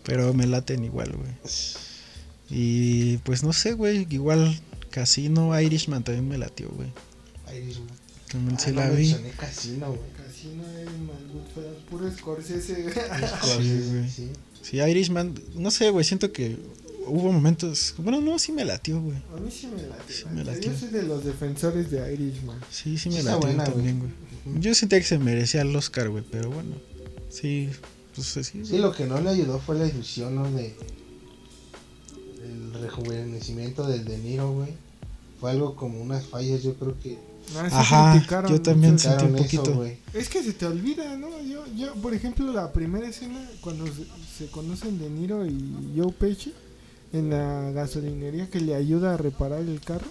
Pero 0.05 0.32
me 0.34 0.46
laten 0.46 0.84
igual, 0.84 1.12
güey. 1.12 1.30
Y 2.50 3.18
pues 3.18 3.42
no 3.42 3.53
sé, 3.53 3.72
güey. 3.74 4.07
Igual 4.11 4.59
Casino, 4.90 5.59
Irishman 5.61 6.03
también 6.05 6.28
me 6.28 6.38
latió, 6.38 6.68
güey. 6.70 6.88
Irishman. 7.57 7.88
También 8.30 8.57
Ah, 8.57 8.61
se 8.61 8.72
la 8.72 8.88
vi. 8.90 9.14
Casino, 9.36 9.88
güey. 9.88 10.00
Casino 10.16 10.62
Irishman, 10.80 11.32
Goodfellas, 11.32 11.82
puro 11.88 12.11
Scorsese. 12.11 12.74
Sí, 12.76 12.82
güey. 13.90 14.09
Sí. 14.11 14.30
Sí, 14.62 14.76
Irishman, 14.78 15.34
no 15.55 15.70
sé, 15.70 15.90
güey. 15.90 16.05
Siento 16.05 16.32
que 16.32 16.57
hubo 17.07 17.32
momentos. 17.32 17.94
Bueno, 17.98 18.20
no, 18.20 18.38
sí 18.38 18.53
me 18.53 18.64
latió, 18.64 19.00
güey. 19.00 19.16
A 19.36 19.40
mí 19.40 19.50
sí 19.50 19.66
me 19.68 19.82
late. 19.82 20.12
Sí 20.12 20.24
me 20.32 20.44
latió. 20.44 20.72
Yo 20.72 20.78
soy 20.78 20.88
de 20.88 21.03
los 21.05 21.24
defensores 21.24 21.90
de 21.90 22.12
Irishman. 22.14 22.59
Sí, 22.70 22.96
sí 22.96 23.05
Sí 23.05 23.09
me 23.11 23.18
está 23.18 23.32
latió 23.32 23.48
buena, 23.48 23.64
también, 23.64 23.98
güey. 24.00 24.61
Yo 24.61 24.74
sentía 24.74 24.98
que 24.98 25.05
se 25.07 25.18
merecía 25.18 25.62
el 25.62 25.74
Oscar, 25.76 26.09
güey. 26.11 26.24
Pero 26.30 26.50
bueno, 26.50 26.74
sí. 27.30 27.68
Pues 28.14 28.26
sí, 28.28 28.42
Sí, 28.44 28.61
güey. 28.68 28.80
lo 28.80 28.92
que 28.92 29.07
no 29.07 29.20
le 29.20 29.30
ayudó 29.30 29.59
fue 29.59 29.76
la 29.78 29.86
ilusión, 29.86 30.34
¿no? 30.34 30.50
De. 30.50 30.74
El 32.44 32.74
rejuvenecimiento 32.82 33.86
del 33.86 34.05
De 34.05 34.18
Niro, 34.18 34.53
güey. 34.53 34.70
Fue 35.40 35.50
algo 35.50 35.74
como 35.76 36.00
unas 36.00 36.24
fallas, 36.26 36.62
yo 36.62 36.74
creo 36.74 36.98
que. 37.00 37.18
Ah, 37.57 37.68
Ajá, 37.72 38.46
yo 38.48 38.62
también 38.62 38.98
sentí 38.98 39.24
un 39.24 39.34
eso, 39.34 39.42
poquito. 39.44 39.74
güey. 39.74 39.96
Es 40.14 40.28
que 40.28 40.42
se 40.44 40.53
te 40.53 40.64
olvida, 40.64 41.16
¿no? 41.16 41.28
Yo, 41.42 41.64
yo, 41.76 41.92
por 41.94 42.14
ejemplo, 42.14 42.53
la 42.53 42.72
primera 42.72 43.09
escena, 43.09 43.48
cuando 43.61 43.84
se, 43.86 44.05
se 44.38 44.46
conocen 44.50 44.98
De 45.00 45.11
Niro 45.11 45.44
y 45.44 45.92
Joe 45.96 46.12
Pesci 46.12 46.53
en 47.13 47.31
la 47.31 47.71
gasolinería 47.73 48.49
que 48.49 48.61
le 48.61 48.75
ayuda 48.75 49.15
a 49.15 49.17
reparar 49.17 49.61
el 49.61 49.81
carro, 49.81 50.07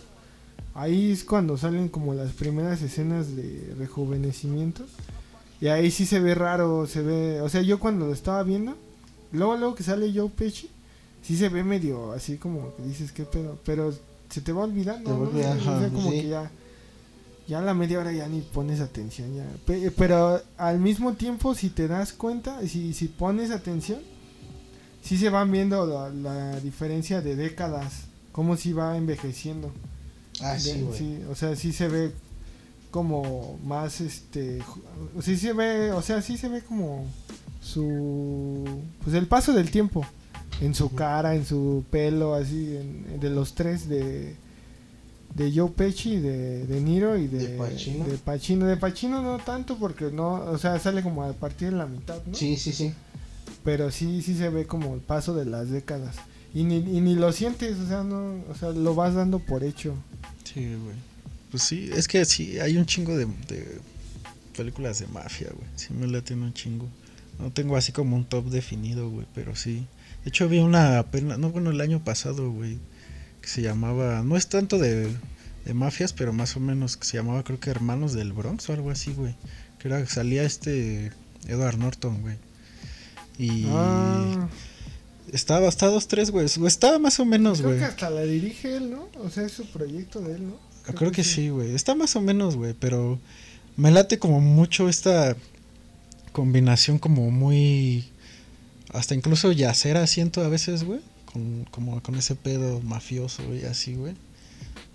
ahí 0.73 1.11
es 1.11 1.23
cuando 1.23 1.57
salen 1.57 1.89
como 1.89 2.13
las 2.13 2.31
primeras 2.33 2.81
escenas 2.81 3.35
de 3.35 3.73
rejuvenecimiento. 3.77 4.83
Y 5.59 5.67
ahí 5.67 5.91
sí 5.91 6.05
se 6.05 6.19
ve 6.19 6.33
raro, 6.33 6.87
se 6.87 7.01
ve... 7.01 7.41
O 7.41 7.49
sea, 7.49 7.61
yo 7.61 7.79
cuando 7.79 8.07
lo 8.07 8.13
estaba 8.13 8.41
viendo, 8.43 8.75
luego, 9.31 9.57
luego 9.57 9.75
que 9.75 9.83
sale 9.83 10.11
Joe 10.13 10.29
Pesci, 10.29 10.69
sí 11.21 11.37
se 11.37 11.49
ve 11.49 11.63
medio 11.63 12.11
así 12.13 12.37
como 12.37 12.75
que 12.75 12.83
dices, 12.83 13.11
¿qué 13.11 13.25
pedo? 13.25 13.59
Pero 13.63 13.93
se 14.29 14.41
te 14.41 14.51
va 14.53 14.63
olvidando, 14.63 15.11
¿no? 15.11 15.23
O 15.29 15.31
sea, 15.31 15.89
como 15.93 16.09
sí. 16.11 16.21
que 16.21 16.27
ya... 16.29 16.51
Ya 17.47 17.59
a 17.59 17.61
la 17.63 17.73
media 17.73 17.99
hora 17.99 18.13
ya 18.13 18.27
ni 18.27 18.39
pones 18.39 18.79
atención 18.79 19.35
ya. 19.35 19.45
Pe- 19.65 19.91
Pero 19.91 20.39
al 20.57 20.79
mismo 20.79 21.13
tiempo, 21.13 21.53
si 21.53 21.69
te 21.69 21.87
das 21.87 22.13
cuenta, 22.13 22.65
si, 22.65 22.93
si 22.93 23.07
pones 23.07 23.51
atención, 23.51 23.99
sí 25.01 25.17
se 25.17 25.29
van 25.29 25.51
viendo 25.51 25.85
la, 25.85 26.09
la 26.09 26.59
diferencia 26.59 27.21
de 27.21 27.35
décadas, 27.35 28.05
cómo 28.31 28.55
si 28.57 28.73
va 28.73 28.97
envejeciendo. 28.97 29.71
Ah, 30.41 30.53
De- 30.53 30.59
sí, 30.59 30.85
sí, 30.97 31.19
o 31.29 31.35
sea, 31.35 31.55
sí 31.55 31.71
se 31.73 31.87
ve 31.87 32.11
como 32.89 33.57
más 33.63 34.01
este, 34.01 34.59
sí 35.21 35.37
se 35.37 35.53
ve, 35.53 35.91
o 35.91 36.01
sea, 36.01 36.21
sí 36.21 36.37
se 36.37 36.49
ve 36.49 36.61
como 36.61 37.05
su 37.61 38.67
pues 39.03 39.15
el 39.15 39.27
paso 39.27 39.53
del 39.53 39.71
tiempo 39.71 40.05
en 40.61 40.75
su 40.75 40.93
cara, 40.93 41.35
en 41.35 41.45
su 41.45 41.83
pelo, 41.89 42.33
así 42.35 42.75
en- 42.77 43.19
de 43.19 43.29
los 43.29 43.53
tres 43.53 43.87
de 43.87 44.35
de 45.35 45.49
Joe 45.55 45.69
Pesci, 45.69 46.17
de, 46.17 46.67
de 46.67 46.81
Niro 46.81 47.17
y 47.17 47.27
de, 47.27 47.47
De 47.47 47.57
Pacino. 47.57 48.03
de 48.05 48.17
Pacino. 48.17 48.65
De 48.67 48.75
Pacino 48.75 49.21
no 49.21 49.37
tanto 49.37 49.77
porque 49.77 50.11
no, 50.11 50.33
o 50.33 50.57
sea, 50.57 50.77
sale 50.77 51.01
como 51.01 51.23
a 51.23 51.31
partir 51.31 51.71
de 51.71 51.77
la 51.77 51.85
mitad, 51.85 52.19
¿no? 52.25 52.35
Sí, 52.35 52.57
sí, 52.57 52.73
sí. 52.73 52.93
Pero 53.63 53.91
sí, 53.91 54.21
sí 54.21 54.35
se 54.35 54.49
ve 54.49 54.65
como 54.65 54.95
el 54.95 55.01
paso 55.01 55.35
de 55.35 55.45
las 55.45 55.69
décadas. 55.69 56.15
Y 56.53 56.63
ni, 56.63 56.77
y 56.77 57.01
ni 57.01 57.15
lo 57.15 57.31
sientes, 57.31 57.77
o 57.77 57.87
sea, 57.87 58.03
no, 58.03 58.43
o 58.49 58.55
sea, 58.55 58.71
lo 58.71 58.95
vas 58.95 59.13
dando 59.13 59.39
por 59.39 59.63
hecho. 59.63 59.95
Sí, 60.43 60.61
güey. 60.65 60.95
Pues 61.49 61.63
sí, 61.63 61.89
es 61.93 62.07
que 62.07 62.23
sí, 62.25 62.59
hay 62.59 62.77
un 62.77 62.85
chingo 62.85 63.15
de, 63.15 63.25
de 63.25 63.79
películas 64.55 64.99
de 64.99 65.07
mafia, 65.07 65.49
güey. 65.53 65.67
Sí 65.75 65.93
me 65.93 66.07
laten 66.07 66.43
un 66.43 66.53
chingo. 66.53 66.87
No 67.39 67.51
tengo 67.51 67.75
así 67.77 67.91
como 67.91 68.15
un 68.15 68.25
top 68.25 68.45
definido, 68.45 69.09
güey, 69.09 69.25
pero 69.33 69.55
sí. 69.55 69.85
De 70.23 70.29
hecho 70.29 70.47
vi 70.47 70.59
una 70.59 70.99
apenas, 70.99 71.39
no, 71.39 71.49
bueno, 71.49 71.71
el 71.71 71.81
año 71.81 72.03
pasado, 72.03 72.51
güey, 72.51 72.77
que 73.41 73.47
se 73.47 73.61
llamaba, 73.61 74.21
no 74.23 74.37
es 74.37 74.47
tanto 74.47 74.77
de, 74.77 75.11
de 75.65 75.73
mafias, 75.73 76.13
pero 76.13 76.33
más 76.33 76.55
o 76.55 76.59
menos 76.59 76.97
que 76.97 77.05
se 77.05 77.17
llamaba 77.17 77.43
creo 77.43 77.59
que 77.59 77.69
Hermanos 77.69 78.13
del 78.13 78.33
Bronx 78.33 78.69
o 78.69 78.73
algo 78.73 78.91
así, 78.91 79.13
güey. 79.13 79.35
Que 79.79 79.87
era, 79.87 80.05
salía 80.05 80.43
este 80.43 81.11
Edward 81.47 81.77
Norton, 81.77 82.21
güey. 82.21 82.37
Y 83.37 83.65
Ah, 83.69 84.47
estaba 85.31 85.67
hasta 85.67 85.87
dos, 85.87 86.07
tres, 86.07 86.31
güey. 86.31 86.45
Estaba 86.45 86.99
más 86.99 87.19
o 87.19 87.25
menos, 87.25 87.59
creo 87.59 87.69
güey. 87.69 87.79
que 87.79 87.85
hasta 87.85 88.09
la 88.09 88.21
dirige 88.23 88.75
él, 88.75 88.91
¿no? 88.91 89.07
O 89.23 89.29
sea, 89.29 89.43
es 89.45 89.53
su 89.53 89.65
proyecto 89.65 90.21
de 90.21 90.35
él, 90.35 90.47
¿no? 90.47 90.71
Creo, 90.95 91.11
que 91.11 91.23
sí, 91.23 91.49
güey. 91.49 91.73
Está 91.73 91.95
más 91.95 92.15
o 92.15 92.21
menos, 92.21 92.55
güey. 92.55 92.73
Pero 92.77 93.19
me 93.77 93.91
late 93.91 94.19
como 94.19 94.41
mucho 94.41 94.89
esta 94.89 95.35
combinación 96.31 96.99
como 96.99 97.29
muy... 97.31 98.09
Hasta 98.91 99.15
incluso 99.15 99.51
yacera 99.51 100.05
siento 100.07 100.41
a 100.43 100.49
veces, 100.49 100.83
güey. 100.83 100.99
Con, 101.31 101.65
como 101.71 102.01
con 102.03 102.15
ese 102.15 102.35
pedo 102.35 102.81
mafioso 102.81 103.43
y 103.55 103.63
así, 103.63 103.95
güey. 103.95 104.15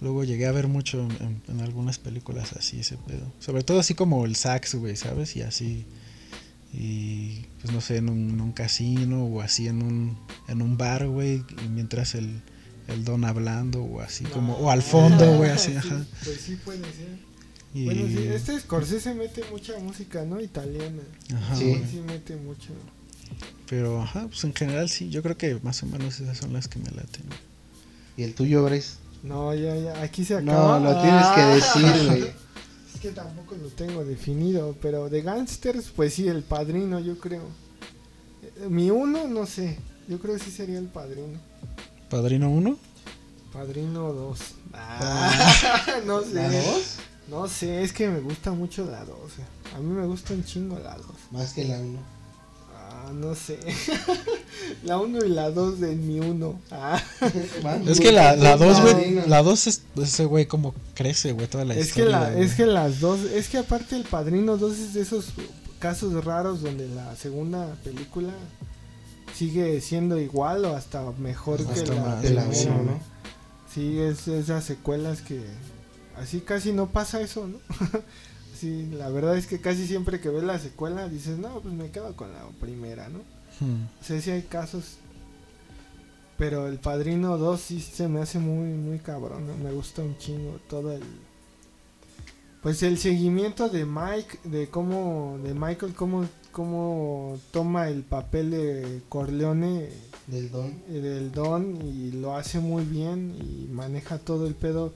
Luego 0.03 0.25
llegué 0.25 0.47
a 0.47 0.53
ver 0.53 0.69
mucho 0.69 1.09
en 1.49 1.61
algunas 1.61 1.99
películas 1.99 2.53
así 2.53 2.81
ese 2.81 2.99
pedo. 2.99 3.33
Sobre 3.41 3.63
todo 3.63 3.79
así 3.81 3.95
como 3.95 4.27
el 4.27 4.37
sax, 4.37 4.75
güey, 4.75 4.97
¿sabes? 4.97 5.35
Y 5.37 5.43
así. 5.43 5.87
Y 6.79 7.47
pues 7.63 7.73
no 7.73 7.81
sé, 7.81 7.97
en 7.97 8.11
un, 8.11 8.31
en 8.31 8.41
un 8.41 8.53
casino 8.53 9.25
o 9.25 9.41
así 9.41 9.67
en 9.67 9.83
un, 9.83 10.19
en 10.49 10.61
un 10.61 10.77
bar, 10.77 11.07
güey. 11.09 11.43
Y 11.65 11.69
mientras 11.71 12.15
el, 12.15 12.43
el 12.89 13.05
don 13.05 13.25
hablando 13.25 13.83
o 13.83 14.01
así 14.03 14.25
como... 14.25 14.55
O 14.59 14.71
al 14.71 14.83
fondo, 14.83 15.37
güey, 15.39 15.51
así, 15.51 15.71
Sí, 15.73 15.77
ajá. 15.79 16.05
Pues 16.25 16.41
sí 16.41 16.57
puede 16.57 16.81
ser. 16.81 17.19
Y, 17.73 17.85
Bueno, 17.87 18.07
sí, 18.09 18.19
este 18.29 18.61
Scorsese 18.61 19.15
mete 19.15 19.43
mucha 19.51 19.79
música, 19.79 20.25
¿no? 20.25 20.41
Italiana. 20.41 21.03
ajá, 21.35 21.57
Sí. 21.57 21.75
Sí, 21.91 22.01
mete 22.07 22.37
mucho. 22.37 22.69
Pero, 23.69 24.03
ajá, 24.03 24.29
pues 24.29 24.45
en 24.45 24.55
general 24.55 24.89
sí, 24.89 25.09
yo 25.11 25.23
creo 25.23 25.37
que 25.37 25.59
más 25.63 25.83
o 25.83 25.87
menos 25.87 26.21
esas 26.21 26.37
son 26.39 26.53
las 26.53 26.69
que 26.69 26.79
me 26.79 26.91
laten. 26.91 27.25
¿Y 28.17 28.23
el 28.23 28.35
tuyo, 28.35 28.65
Bryce? 28.65 28.95
No, 29.23 29.53
ya, 29.55 29.75
ya, 29.77 30.03
aquí 30.03 30.25
se 30.25 30.37
acaba. 30.37 30.79
No, 30.79 30.85
lo 30.93 31.03
tienes 31.03 31.27
que 31.27 31.41
Ah. 31.41 31.55
decir, 31.55 32.07
güey. 32.07 32.31
Es 32.97 33.03
que 33.03 33.11
tampoco 33.11 33.55
lo 33.57 33.69
tengo 33.69 34.07
definido, 34.07 34.75
pero 34.81 35.11
de 35.11 35.21
gangsters, 35.21 35.91
pues 35.95 36.15
sí, 36.15 36.29
el 36.29 36.43
padrino, 36.43 36.99
yo 36.99 37.19
creo. 37.19 37.43
Mi 38.71 38.89
uno, 38.89 39.29
no 39.29 39.45
sé. 39.45 39.77
Yo 40.09 40.19
creo 40.19 40.39
que 40.39 40.45
sí 40.45 40.51
sería 40.51 40.79
el 40.79 40.87
padrino. 40.87 41.39
¿Padrino 42.09 42.49
uno 42.49 42.79
Padrino 43.53 44.15
dos 44.15 44.39
ah. 44.73 45.85
no 46.07 46.23
sé. 46.23 46.35
¿La 46.35 46.49
2? 46.49 46.97
No 47.29 47.49
sé, 47.49 47.83
es 47.83 47.93
que 47.93 48.09
me 48.09 48.21
gusta 48.21 48.53
mucho 48.53 48.87
la 48.91 49.05
dos 49.05 49.33
eh. 49.41 49.75
A 49.75 49.79
mí 49.79 49.93
me 49.93 50.07
gusta 50.07 50.33
un 50.33 50.43
chingo 50.43 50.79
la 50.79 50.97
dos 50.97 51.17
Más 51.33 51.53
que 51.53 51.65
la 51.65 51.79
uno 51.79 52.16
no, 53.13 53.35
sé. 53.35 53.59
la 54.85 54.99
1 54.99 55.25
y 55.25 55.29
la 55.29 55.51
2 55.51 55.81
de 55.81 55.95
mi 55.97 56.21
1. 56.21 56.61
Ah. 56.71 57.03
Es 57.87 58.01
que 58.01 58.13
la 58.13 58.57
2, 58.57 58.81
güey. 58.83 59.29
La 59.29 59.43
2 59.43 59.67
es 59.67 59.83
ese 60.03 60.25
güey 60.25 60.47
como 60.47 60.75
crece, 60.95 61.33
güey, 61.33 61.47
toda 61.47 61.65
la 61.65 61.75
es 61.75 61.89
historia. 61.89 62.05
Que 62.05 62.11
la, 62.11 62.39
es 62.39 62.55
que 62.55 62.67
las 62.67 63.01
dos. 63.01 63.21
Es 63.21 63.49
que 63.49 63.59
aparte 63.59 63.97
el 63.97 64.05
padrino 64.05 64.57
2 64.57 64.79
es 64.79 64.95
de 64.95 65.03
esos 65.03 65.27
casos 65.79 66.25
raros 66.25 66.63
donde 66.63 66.89
la 66.89 67.15
segunda 67.17 67.75
película 67.85 68.33
sigue 69.35 69.81
siendo 69.81 70.19
igual 70.19 70.65
o 70.65 70.75
hasta 70.75 71.03
mejor 71.19 71.61
hasta 71.61 71.75
que 71.75 71.95
la, 71.95 72.21
de 72.21 72.31
la, 72.31 72.45
la 72.45 72.49
uno, 72.49 72.83
¿no? 72.83 73.01
Sí, 73.73 73.99
es 73.99 74.27
esas 74.29 74.65
secuelas 74.65 75.21
que. 75.21 75.43
Así 76.17 76.41
casi 76.41 76.73
no 76.73 76.87
pasa 76.87 77.21
eso, 77.21 77.47
¿no? 77.47 77.59
sí, 78.57 78.89
la 78.93 79.09
verdad 79.09 79.37
es 79.37 79.47
que 79.47 79.61
casi 79.61 79.87
siempre 79.87 80.21
que 80.21 80.29
ves 80.29 80.43
la 80.43 80.59
secuela 80.59 81.09
dices, 81.09 81.39
no, 81.39 81.61
pues 81.61 81.75
me 81.75 81.91
quedo 81.91 82.17
con 82.17 82.33
la 82.33 82.45
primera, 82.61 83.09
¿no? 83.09 83.21
Hmm. 83.61 83.85
O 84.01 84.05
sea, 84.05 84.21
sí 84.21 84.31
hay 84.31 84.43
casos. 84.43 84.99
Pero 86.39 86.67
el 86.69 86.79
Padrino 86.79 87.39
2 87.39 87.61
sí 87.61 87.81
se 87.81 88.09
me 88.09 88.21
hace 88.21 88.39
muy, 88.39 88.69
muy 88.69 88.99
cabrón. 88.99 89.47
¿no? 89.47 89.57
Me 89.57 89.73
gusta 89.73 90.03
un 90.03 90.19
chingo 90.19 90.59
todo 90.69 90.93
el... 90.93 91.03
Pues 92.63 92.83
el 92.83 92.99
seguimiento 92.99 93.69
de 93.69 93.87
Mike, 93.87 94.41
de 94.45 94.69
cómo... 94.69 95.39
De 95.43 95.55
Michael, 95.55 95.95
cómo, 95.95 96.27
cómo 96.53 97.39
toma 97.53 97.89
el 97.89 98.03
papel 98.03 98.51
de 98.51 99.03
Corleone 99.09 99.89
Del 100.27 100.51
don. 100.51 100.75
eh, 100.89 101.01
del 101.01 101.33
Don 101.33 101.81
y 101.83 102.11
lo 102.13 102.37
hace 102.37 102.59
muy 102.59 102.85
bien 102.85 103.35
y 103.41 103.69
maneja 103.73 104.19
todo 104.19 104.47
el 104.47 104.55
pedo 104.55 104.93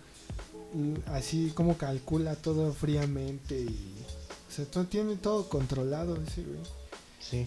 así 1.06 1.52
como 1.54 1.76
calcula 1.76 2.36
todo 2.36 2.72
fríamente 2.72 3.60
y... 3.60 3.94
O 4.48 4.52
sea, 4.52 4.64
todo, 4.64 4.84
tiene 4.84 5.16
todo 5.16 5.48
controlado 5.48 6.16
ese 6.16 6.42
güey. 6.42 6.58
Sí. 7.20 7.46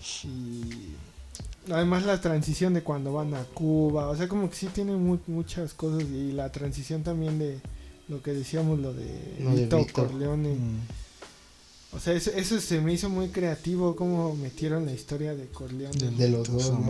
Y 1.68 1.72
además 1.72 2.06
la 2.06 2.22
transición 2.22 2.74
de 2.74 2.84
cuando 2.84 3.12
van 3.14 3.34
a 3.34 3.44
Cuba, 3.44 4.08
o 4.10 4.16
sea, 4.16 4.28
como 4.30 4.50
que 4.50 4.56
sí 4.56 4.68
tiene 4.68 4.96
mu- 4.96 5.20
muchas 5.28 5.74
cosas 5.74 6.04
y 6.04 6.32
la 6.32 6.52
transición 6.52 7.04
también 7.04 7.40
de 7.40 7.60
lo 8.08 8.22
que 8.22 8.32
decíamos, 8.34 8.80
lo 8.80 8.94
de 8.94 9.04
de 9.04 9.64
Vito 9.64 9.78
Vito. 9.80 9.94
Corleone. 9.94 10.56
Hmm. 10.56 10.80
O 11.96 12.00
sea, 12.00 12.14
eso, 12.14 12.32
eso 12.32 12.60
se 12.60 12.80
me 12.82 12.94
hizo 12.94 13.10
muy 13.10 13.30
creativo, 13.30 13.96
como 13.96 14.36
metieron 14.36 14.86
la 14.86 14.94
historia 14.94 15.36
de 15.36 15.48
Corleone. 15.48 16.12
De 16.18 16.30
los 16.30 16.50
dos, 16.50 16.72
No 16.72 16.80
¿no? 16.80 16.86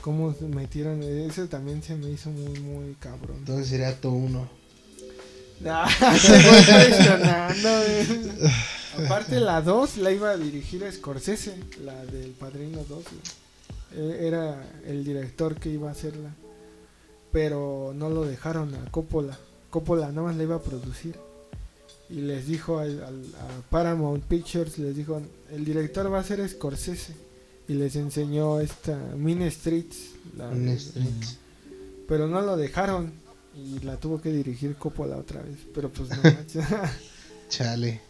Cómo 0.00 0.34
metieron, 0.48 1.02
eso 1.02 1.46
también 1.46 1.82
se 1.82 1.94
me 1.94 2.10
hizo 2.10 2.30
muy, 2.30 2.58
muy 2.60 2.94
cabrón. 2.94 3.36
Entonces 3.38 3.68
sería 3.68 4.00
tu 4.00 4.08
uno. 4.10 4.48
Ah, 5.66 5.88
güey. 7.62 8.50
Aparte 9.06 9.40
la 9.40 9.60
2 9.62 9.98
la 9.98 10.10
iba 10.10 10.30
a 10.30 10.36
dirigir 10.36 10.84
Scorsese, 10.90 11.54
la 11.84 12.04
del 12.06 12.30
Padrino 12.30 12.78
2. 12.78 12.88
güey. 12.88 13.04
Eh, 13.94 14.26
Era 14.26 14.62
el 14.86 15.04
director 15.04 15.54
que 15.56 15.68
iba 15.70 15.88
a 15.88 15.92
hacerla. 15.92 16.30
Pero 17.32 17.92
no 17.94 18.10
lo 18.10 18.24
dejaron 18.24 18.74
a 18.74 18.90
Coppola. 18.90 19.38
Coppola 19.70 20.08
nada 20.08 20.22
más 20.22 20.36
la 20.36 20.42
iba 20.42 20.56
a 20.56 20.62
producir. 20.62 21.14
Y 22.08 22.22
les 22.22 22.46
dijo 22.48 22.78
al, 22.80 23.02
al- 23.04 23.34
a 23.38 23.70
Paramount 23.70 24.24
Pictures, 24.24 24.78
les 24.78 24.96
dijo, 24.96 25.22
el 25.52 25.64
director 25.64 26.12
va 26.12 26.18
a 26.18 26.24
ser 26.24 26.46
Scorsese. 26.48 27.14
Y 27.70 27.74
les 27.74 27.94
enseñó 27.94 28.58
esta 28.60 28.96
Mean 29.16 29.48
Streets. 29.50 29.96
la- 30.36 30.48
Un 30.48 30.68
street. 30.70 31.06
pero 32.08 32.26
no 32.26 32.40
lo 32.40 32.56
dejaron. 32.56 33.12
Y 33.56 33.78
la 33.84 33.96
tuvo 33.96 34.20
que 34.20 34.30
dirigir 34.32 34.74
Coppola 34.76 35.16
otra 35.16 35.40
vez. 35.42 35.56
Pero 35.74 35.88
pues 35.90 36.08
no. 36.10 36.16
Chale. 37.48 38.00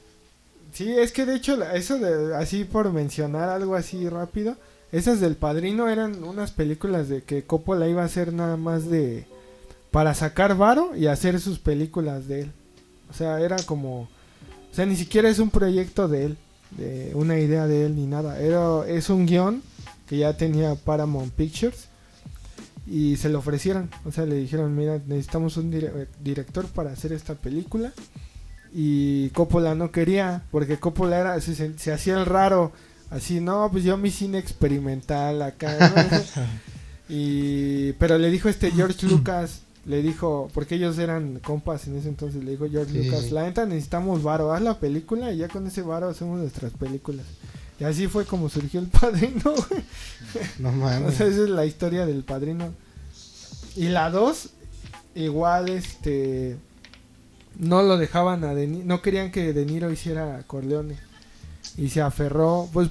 Sí, 0.72 0.88
es 0.90 1.12
que 1.12 1.26
de 1.26 1.34
hecho, 1.36 1.62
eso 1.72 1.98
de 1.98 2.34
así 2.36 2.64
por 2.64 2.92
mencionar 2.92 3.48
algo 3.48 3.74
así 3.74 4.08
rápido, 4.08 4.56
esas 4.92 5.20
del 5.20 5.36
Padrino 5.36 5.88
eran 5.88 6.22
unas 6.24 6.52
películas 6.52 7.08
de 7.08 7.22
que 7.22 7.42
Coppola 7.44 7.88
iba 7.88 8.02
a 8.02 8.06
hacer 8.06 8.32
nada 8.32 8.56
más 8.56 8.88
de 8.88 9.24
para 9.90 10.14
sacar 10.14 10.56
varo 10.56 10.94
y 10.96 11.06
hacer 11.06 11.40
sus 11.40 11.58
películas 11.58 12.28
de 12.28 12.42
él. 12.42 12.52
O 13.10 13.14
sea, 13.14 13.40
era 13.40 13.56
como, 13.64 14.02
o 14.02 14.08
sea, 14.74 14.86
ni 14.86 14.94
siquiera 14.96 15.28
es 15.28 15.40
un 15.40 15.50
proyecto 15.50 16.06
de 16.06 16.26
él, 16.26 16.36
de 16.76 17.12
una 17.14 17.38
idea 17.38 17.66
de 17.66 17.86
él 17.86 17.96
ni 17.96 18.06
nada. 18.06 18.38
Era 18.40 18.86
es 18.88 19.10
un 19.10 19.26
guion 19.26 19.62
que 20.08 20.18
ya 20.18 20.36
tenía 20.36 20.74
Paramount 20.74 21.32
Pictures 21.32 21.88
y 22.86 23.16
se 23.16 23.28
lo 23.28 23.38
ofrecieron. 23.38 23.90
O 24.04 24.12
sea, 24.12 24.26
le 24.26 24.34
dijeron, 24.36 24.74
mira, 24.76 25.00
necesitamos 25.06 25.56
un 25.56 25.70
dire- 25.70 26.08
director 26.22 26.66
para 26.66 26.90
hacer 26.92 27.12
esta 27.12 27.34
película 27.34 27.92
y 28.72 29.30
Coppola 29.30 29.74
no 29.74 29.90
quería 29.90 30.42
porque 30.50 30.78
Coppola 30.78 31.18
era 31.18 31.40
se, 31.40 31.54
se- 31.54 31.78
se 31.78 31.92
hacía 31.92 32.14
el 32.18 32.26
raro 32.26 32.70
así 33.10 33.40
no 33.40 33.68
pues 33.72 33.82
yo 33.82 33.96
mi 33.96 34.12
cine 34.12 34.38
experimental 34.38 35.42
acá 35.42 35.76
¿no? 35.76 36.18
y 37.08 37.92
pero 37.94 38.16
le 38.18 38.30
dijo 38.30 38.48
este 38.48 38.70
George 38.70 39.06
Lucas 39.08 39.62
le 39.86 40.02
dijo 40.02 40.48
porque 40.52 40.74
ellos 40.74 40.98
eran 40.98 41.38
compas 41.40 41.86
en 41.86 41.96
ese 41.96 42.08
entonces 42.08 42.44
le 42.44 42.50
dijo 42.52 42.66
George 42.70 42.92
Sí, 42.92 43.04
Lucas 43.04 43.30
la 43.32 43.44
neta 43.44 43.64
necesitamos 43.66 44.22
varo 44.22 44.52
haz 44.52 44.60
la 44.62 44.78
película 44.78 45.32
y 45.32 45.38
ya 45.38 45.48
con 45.48 45.66
ese 45.66 45.82
varo 45.82 46.08
hacemos 46.10 46.38
nuestras 46.38 46.72
películas 46.72 47.24
y 47.78 47.84
así 47.84 48.06
fue 48.06 48.26
como 48.26 48.48
surgió 48.50 48.78
el 48.80 48.88
padrino 48.88 49.40
güey. 49.54 49.82
No 50.58 50.68
O 50.68 50.72
mames. 50.72 51.14
sea, 51.14 51.26
esa 51.28 51.44
es 51.44 51.48
la 51.48 51.64
historia 51.64 52.04
del 52.04 52.24
padrino. 52.24 52.74
Y 53.74 53.88
la 53.88 54.10
2, 54.10 54.50
igual, 55.14 55.70
este. 55.70 56.58
No 57.58 57.82
lo 57.82 57.96
dejaban 57.96 58.44
a 58.44 58.52
De 58.54 58.66
Ni- 58.66 58.84
No 58.84 59.00
querían 59.00 59.30
que 59.30 59.54
De 59.54 59.64
Niro 59.64 59.90
hiciera 59.90 60.42
Corleone. 60.46 60.96
Y 61.78 61.88
se 61.88 62.02
aferró. 62.02 62.68
Pues, 62.72 62.90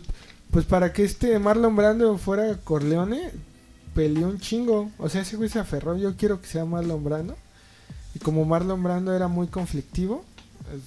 pues 0.50 0.66
para 0.66 0.92
que 0.92 1.04
este 1.04 1.38
Marlon 1.38 1.76
Brando 1.76 2.18
fuera 2.18 2.58
Corleone, 2.64 3.30
peleó 3.94 4.28
un 4.28 4.40
chingo. 4.40 4.92
O 4.98 5.10
sea, 5.10 5.22
ese 5.22 5.36
güey 5.38 5.50
se 5.50 5.60
aferró. 5.60 5.98
Yo 5.98 6.16
quiero 6.16 6.42
que 6.42 6.48
sea 6.48 6.66
Marlon 6.66 7.04
Brando. 7.04 7.36
Y 8.16 8.20
como 8.20 8.44
Marlon 8.46 8.82
Brando 8.84 9.14
era 9.14 9.28
muy 9.28 9.48
conflictivo, 9.48 10.24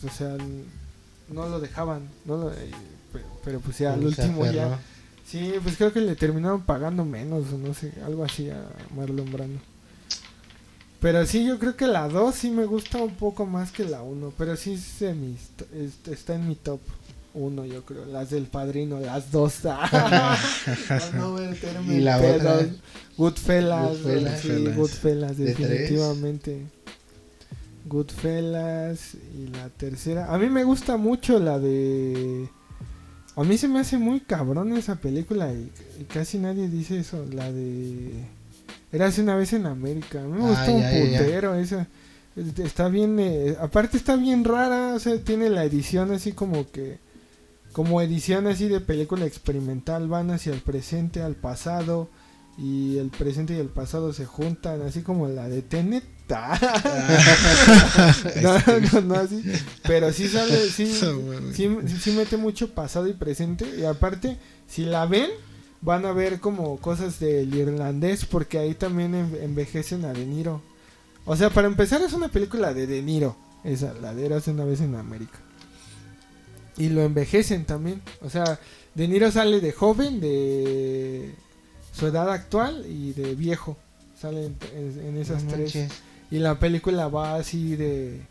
o 0.05 0.11
sea, 0.11 0.37
no 1.29 1.49
lo 1.49 1.61
dejaban. 1.61 2.03
No 2.25 2.37
lo- 2.37 2.53
eh, 2.53 2.71
pero, 3.13 3.25
pero 3.45 3.61
pues 3.61 3.79
ya 3.79 3.93
al 3.95 4.01
último 4.07 4.45
ya. 4.55 4.81
Sí, 5.27 5.53
pues 5.63 5.77
creo 5.77 5.93
que 5.93 6.01
le 6.01 6.17
terminaron 6.17 6.63
pagando 6.63 7.05
menos, 7.05 7.53
o 7.53 7.59
no 7.59 7.73
sé, 7.75 7.93
algo 8.05 8.25
así 8.25 8.51
a 8.51 8.61
Marlon 8.97 9.31
Brando. 9.33 9.61
Pero 11.01 11.27
sí, 11.27 11.45
yo 11.45 11.59
creo 11.59 11.77
que 11.77 11.87
la 11.87 12.09
2 12.09 12.35
sí 12.35 12.51
me 12.51 12.65
gusta 12.65 12.99
un 12.99 13.15
poco 13.15 13.45
más 13.47 13.73
que 13.73 13.85
la 13.85 14.03
1, 14.03 14.33
pero 14.39 14.57
sí 14.57 14.75
es 14.75 14.99
de 15.01 15.11
es- 15.75 16.09
está 16.13 16.35
en 16.35 16.49
mi 16.49 16.55
top 16.55 16.81
1, 17.35 17.65
yo 17.67 17.85
creo. 17.85 18.05
Las 18.07 18.31
del 18.31 18.45
padrino, 18.47 19.01
las 19.01 19.31
dos. 19.33 19.61
No 21.15 21.33
meterme 21.35 21.95
Y 21.95 22.01
la 22.01 22.19
pedos. 22.19 22.43
otra. 22.43 22.67
Goodfellas, 23.17 23.89
Goodfellas. 24.03 24.41
sí, 24.41 24.49
Goodfellas. 24.49 24.77
Goodfellas, 24.77 25.37
De 25.39 25.53
tres. 25.55 25.69
definitivamente. 25.69 26.67
Goodfellas 27.87 29.15
y 29.37 29.49
la 29.49 29.69
tercera. 29.71 30.33
A 30.33 30.39
mí 30.39 30.49
me 30.49 30.65
gusta 30.65 30.97
mucho 30.97 31.39
la 31.41 31.59
de 31.59 32.49
A 33.37 33.43
mí 33.45 33.59
se 33.59 33.67
me 33.69 33.81
hace 33.81 33.99
muy 33.99 34.21
cabrón 34.21 34.77
esa 34.77 34.97
película 34.97 35.53
y, 35.53 35.71
y 36.01 36.05
casi 36.05 36.39
nadie 36.39 36.69
dice 36.69 36.99
eso. 36.99 37.27
La 37.33 37.51
de. 37.51 38.13
Érase 38.93 39.23
una 39.23 39.37
vez 39.37 39.53
en 39.53 39.67
América. 39.67 40.21
A 40.21 40.25
mí 40.27 40.33
me 40.39 40.45
Ah, 40.45 40.49
gustó 40.51 40.73
un 40.75 40.81
ya, 40.83 40.93
ya, 40.93 41.05
ya. 41.05 41.19
putero 41.19 41.55
esa. 41.55 41.87
Es- 42.37 42.59
Está 42.59 42.89
bien. 42.89 43.19
eh, 43.19 43.57
aparte, 43.61 43.97
está 43.97 44.17
bien 44.17 44.45
rara. 44.45 44.95
O 44.95 44.99
sea, 44.99 45.17
tiene 45.19 45.51
la 45.51 45.65
edición 45.65 46.13
así 46.13 46.33
como 46.33 46.71
que. 46.71 46.99
Como 47.73 48.01
edición 48.03 48.47
así 48.47 48.69
de 48.69 48.81
película 48.81 49.25
experimental. 49.27 50.09
Van 50.09 50.31
hacia 50.31 50.53
el 50.53 50.61
presente, 50.61 51.23
al 51.23 51.35
pasado. 51.37 52.09
Y 52.59 52.99
el 52.99 53.09
presente 53.09 53.55
y 53.55 53.59
el 53.59 53.69
pasado 53.69 54.13
se 54.13 54.27
juntan. 54.27 54.83
Así 54.83 55.03
como 55.03 55.29
la 55.29 55.49
de 55.49 55.63
Tenet. 55.63 56.05
no, 58.43 58.59
no, 58.93 59.01
no 59.03 59.15
así. 59.15 59.43
Pero 59.83 60.13
sí 60.13 60.29
sale. 60.29 60.69
Sí, 60.69 60.87
sí, 61.55 61.69
sí 62.01 62.11
mete 62.13 62.37
mucho 62.37 62.75
pasado 62.75 63.09
y 63.09 63.13
presente. 63.15 63.67
Y 63.79 63.85
aparte, 63.85 64.39
si 64.67 64.85
la 64.85 65.07
ven, 65.07 65.31
van 65.81 66.05
a 66.07 66.13
ver 66.13 66.41
como 66.41 66.77
cosas 66.79 67.19
del 67.21 67.55
irlandés. 67.55 68.25
Porque 68.25 68.59
ahí 68.59 68.75
también 68.75 69.15
en- 69.15 69.39
envejecen 69.43 70.05
a 70.05 70.13
De 70.13 70.25
Niro. 70.27 70.63
O 71.25 71.37
sea, 71.37 71.51
para 71.51 71.69
empezar, 71.69 72.03
es 72.03 72.13
una 72.13 72.29
película 72.29 72.75
de 72.75 72.87
De 72.87 73.03
Niro. 73.03 73.37
Esa, 73.65 73.95
la 73.95 74.13
de 74.15 74.27
Eras 74.27 74.49
una 74.49 74.65
vez 74.65 74.81
en 74.81 74.95
América. 74.97 75.39
Y 76.77 76.89
lo 76.89 77.03
envejecen 77.03 77.65
también. 77.65 78.01
O 78.23 78.31
sea, 78.31 78.59
De 78.95 79.09
Niro 79.09 79.31
sale 79.31 79.61
de 79.61 79.73
joven, 79.73 80.21
de 80.21 81.35
su 81.93 82.07
edad 82.07 82.31
actual 82.31 82.85
y 82.89 83.13
de 83.13 83.35
viejo. 83.35 83.77
Sale 84.19 84.51
en, 84.75 85.17
esas 85.17 85.45
No 85.45 85.51
tres. 85.53 85.75
manches. 85.75 85.93
Y 86.31 86.39
la 86.39 86.59
película 86.59 87.09
va 87.09 87.35
así 87.35 87.77
de 87.77 88.23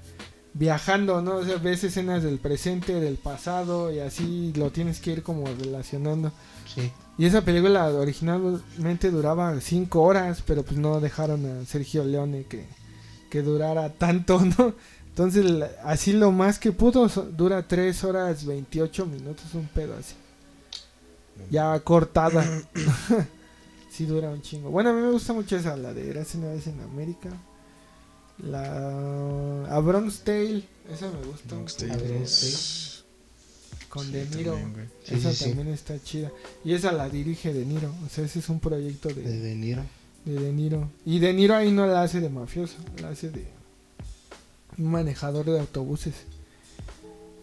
viajando, 0.53 1.21
¿no? 1.21 1.35
O 1.35 1.45
sea, 1.45 1.57
ves 1.57 1.83
escenas 1.83 2.23
del 2.23 2.39
presente, 2.39 2.99
del 2.99 3.15
pasado 3.17 3.91
y 3.91 3.99
así 3.99 4.51
lo 4.55 4.71
tienes 4.71 4.99
que 4.99 5.11
ir 5.11 5.23
como 5.23 5.45
relacionando. 5.47 6.31
Sí. 6.73 6.91
Y 7.17 7.25
esa 7.25 7.41
película 7.41 7.87
originalmente 7.89 9.11
duraba 9.11 9.59
cinco 9.61 10.01
horas, 10.01 10.43
pero 10.45 10.63
pues 10.63 10.77
no 10.77 10.99
dejaron 10.99 11.45
a 11.45 11.65
Sergio 11.65 12.03
Leone 12.03 12.45
que, 12.45 12.65
que 13.29 13.41
durara 13.43 13.93
tanto, 13.93 14.39
¿no? 14.57 14.73
Entonces 15.11 15.45
así 15.83 16.13
lo 16.13 16.31
más 16.31 16.57
que 16.57 16.71
pudo 16.71 17.07
dura 17.37 17.67
3 17.67 18.03
horas 18.05 18.45
28 18.45 19.05
minutos, 19.05 19.45
un 19.53 19.67
pedo 19.67 19.95
así. 19.97 20.15
Ya 21.49 21.77
cortada. 21.81 22.45
sí 23.91 24.05
dura 24.05 24.29
un 24.29 24.41
chingo. 24.41 24.69
Bueno, 24.69 24.91
a 24.91 24.93
mí 24.93 25.01
me 25.01 25.11
gusta 25.11 25.33
mucho 25.33 25.57
esa, 25.57 25.75
la 25.75 25.93
de 25.93 26.09
Eras 26.09 26.33
una 26.35 26.47
vez 26.47 26.65
en 26.67 26.79
América. 26.81 27.29
La... 28.37 29.65
A 29.69 29.79
Bronx 29.79 30.21
Tale, 30.21 30.63
esa 30.89 31.11
me 31.11 31.25
gusta. 31.25 31.55
Bronx 31.55 31.75
Tale. 31.77 31.95
Bronx 31.97 33.03
Con 33.89 34.05
Sí, 34.05 34.11
De 34.13 34.25
Niro. 34.27 34.53
también, 34.53 34.73
güey. 34.73 34.85
Sí, 35.03 35.15
esa 35.15 35.33
sí. 35.33 35.45
también 35.45 35.67
está 35.67 36.01
chida. 36.01 36.31
Y 36.63 36.73
esa 36.73 36.91
la 36.93 37.09
dirige 37.09 37.53
De 37.53 37.65
Niro. 37.65 37.93
O 38.05 38.09
sea, 38.09 38.23
ese 38.23 38.39
es 38.39 38.49
un 38.49 38.59
proyecto 38.61 39.09
de, 39.09 39.21
De 39.21 39.39
De 39.39 39.55
Niro. 39.55 39.83
de 40.25 40.39
De 40.39 40.51
Niro. 40.53 40.89
Y 41.05 41.19
De 41.19 41.33
Niro 41.33 41.55
ahí 41.55 41.71
no 41.71 41.85
la 41.85 42.01
hace 42.01 42.21
de 42.21 42.29
mafioso, 42.29 42.77
la 43.01 43.09
hace 43.09 43.29
de 43.29 43.45
un 44.77 44.91
manejador 44.91 45.45
de 45.45 45.59
autobuses. 45.59 46.13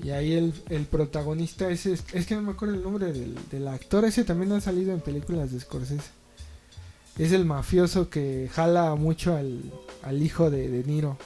Y 0.03 0.11
ahí 0.11 0.33
el, 0.35 0.55
el 0.71 0.85
protagonista 0.85 1.69
ese 1.71 1.93
es, 1.95 2.05
es 2.13 2.27
que 2.27 2.37
no 2.37 2.43
me 2.43 2.53
acuerdo 2.53 2.75
el 2.75 2.83
nombre 2.83 3.13
del, 3.13 3.35
del 3.51 3.67
actor, 3.67 4.05
ese 4.05 4.23
también 4.25 4.53
ha 4.53 4.61
salido 4.61 4.93
en 4.93 5.01
películas 5.01 5.51
de 5.51 5.59
Scorsese. 5.61 6.11
Es 7.19 7.33
el 7.33 7.45
mafioso 7.45 8.09
que 8.09 8.49
jala 8.53 8.95
mucho 8.95 9.35
al, 9.35 9.61
al 10.03 10.23
hijo 10.23 10.51
de 10.51 10.69
De 10.69 10.85
Niro. 10.85 11.19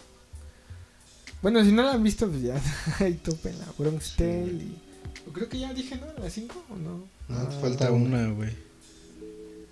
Bueno, 1.42 1.62
si 1.64 1.72
no 1.72 1.82
la 1.82 1.92
han 1.92 2.02
visto, 2.02 2.28
pues 2.28 2.40
ya 2.42 2.58
ahí 3.00 3.14
topen 3.14 3.58
la 3.58 3.66
Bronx 3.76 4.16
Tale. 4.16 4.46
Y, 4.46 4.78
creo 5.34 5.48
que 5.50 5.58
ya 5.58 5.74
dije, 5.74 5.96
¿no? 5.96 6.22
¿Las 6.22 6.32
5 6.32 6.64
o 6.70 6.76
no? 6.76 6.90
No, 7.28 7.36
Ah, 7.36 7.50
falta 7.60 7.90
una, 7.92 8.28
güey. 8.30 8.50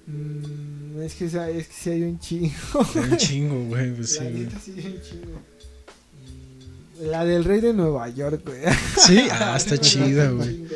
Mm, 0.07 1.01
es 1.03 1.15
que 1.15 1.27
es 1.27 1.33
que 1.33 1.73
sí 1.73 1.91
hay 1.91 2.03
un 2.03 2.19
chingo. 2.19 2.53
Hay 2.95 3.11
Un 3.13 3.17
chingo, 3.17 3.65
güey. 3.67 3.95
Pues 3.95 4.11
sí, 4.11 4.19
la 4.25 4.31
güey. 4.31 4.43
neta 4.45 4.59
sí 4.61 4.75
hay 4.77 4.87
un 4.87 5.03
chingo. 5.03 5.41
La 7.03 7.25
del 7.25 7.45
rey 7.45 7.61
de 7.61 7.73
Nueva 7.73 8.09
York, 8.11 8.43
güey. 8.45 8.61
Sí, 9.07 9.21
ah, 9.31 9.55
está 9.57 9.79
chida, 9.81 10.31
güey. 10.31 10.67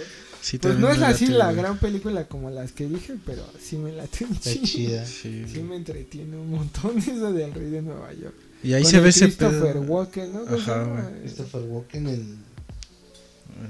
Sí, 0.41 0.59
Pues 0.59 0.79
no 0.79 0.91
es 0.91 1.01
así 1.01 1.27
la 1.29 1.47
güey. 1.47 1.57
gran 1.57 1.79
película 1.79 2.27
como 2.29 2.51
las 2.51 2.73
que 2.73 2.87
dije, 2.87 3.15
pero 3.25 3.43
sí 3.63 3.77
me 3.77 3.93
late 3.93 4.25
un 4.27 4.33
Está 4.33 4.51
chingo. 4.53 4.67
chida. 4.67 5.07
Sí, 5.07 5.45
Sí 5.53 5.63
me 5.63 5.77
entretiene 5.77 6.37
un 6.37 6.51
montón 6.51 6.99
esa 6.99 7.33
del 7.33 7.53
rey 7.55 7.71
de 7.71 7.83
Nueva 7.83 8.13
York. 8.13 8.35
Y 8.63 8.73
ahí 8.75 8.83
Con 8.83 8.91
se 8.91 9.01
ve 9.01 9.09
ese 9.11 9.25
Christopher. 9.27 9.77
Walken, 9.79 10.33
¿no? 10.33 10.45
¿Cómo 10.45 10.57
se 10.59 10.71
Ajá, 10.71 10.85
güey. 10.85 11.21
Christopher 11.23 11.63
Walken, 11.63 12.07
el, 12.09 12.37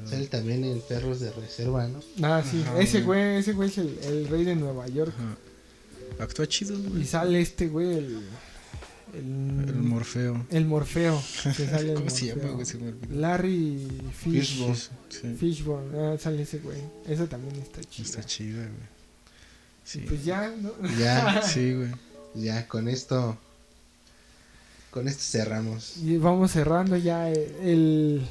sale 0.08 0.26
también 0.26 0.64
el 0.64 0.78
Perros 0.80 1.20
de 1.20 1.30
Reserva, 1.32 1.86
¿no? 1.88 2.00
Ah, 2.22 2.42
sí, 2.48 2.62
Ajá, 2.66 2.80
ese 2.80 3.02
güey. 3.02 3.36
ese 3.36 3.52
güey 3.52 3.68
es 3.68 3.78
el, 3.78 3.98
el 4.04 4.28
rey 4.28 4.44
de 4.44 4.54
Nueva 4.56 4.86
York. 4.88 5.12
Ajá. 5.16 5.36
Actúa 6.24 6.46
chido, 6.46 6.74
Y 6.78 6.82
güey. 6.88 7.04
sale 7.04 7.40
este 7.40 7.66
güey, 7.68 7.98
el. 7.98 8.20
El, 9.14 9.68
El 9.68 9.74
Morfeo. 9.82 10.46
el 10.50 10.64
Morfeo. 10.66 11.22
que 11.56 11.66
sale 11.70 11.90
el 11.90 11.94
¿Cómo 11.94 12.10
se 12.10 12.26
llama, 12.26 12.50
güey? 12.50 12.66
Se. 12.66 12.78
Larry 13.10 13.86
Fish. 14.12 14.56
Fishburne. 14.56 14.76
Sí, 15.08 15.34
Fishbone, 15.38 15.98
ah, 15.98 16.16
sale 16.18 16.42
ese 16.42 16.58
güey. 16.58 16.78
Eso 17.06 17.26
también 17.26 17.54
está 17.56 17.82
chido. 17.84 18.08
está 18.08 18.24
chida, 18.24 18.58
güey. 18.62 18.94
Sí. 19.84 20.00
Pues 20.08 20.24
ya, 20.24 20.52
¿no? 20.60 20.72
Ya, 20.98 21.42
Sí, 21.46 21.74
güey. 21.74 21.90
ya, 22.34 22.66
con 22.66 22.88
esto. 22.88 23.36
Con 24.90 25.08
esto 25.08 25.22
cerramos. 25.22 25.96
Y 25.98 26.16
vamos 26.18 26.52
cerrando 26.52 26.96
ya 26.96 27.28
el, 27.30 28.22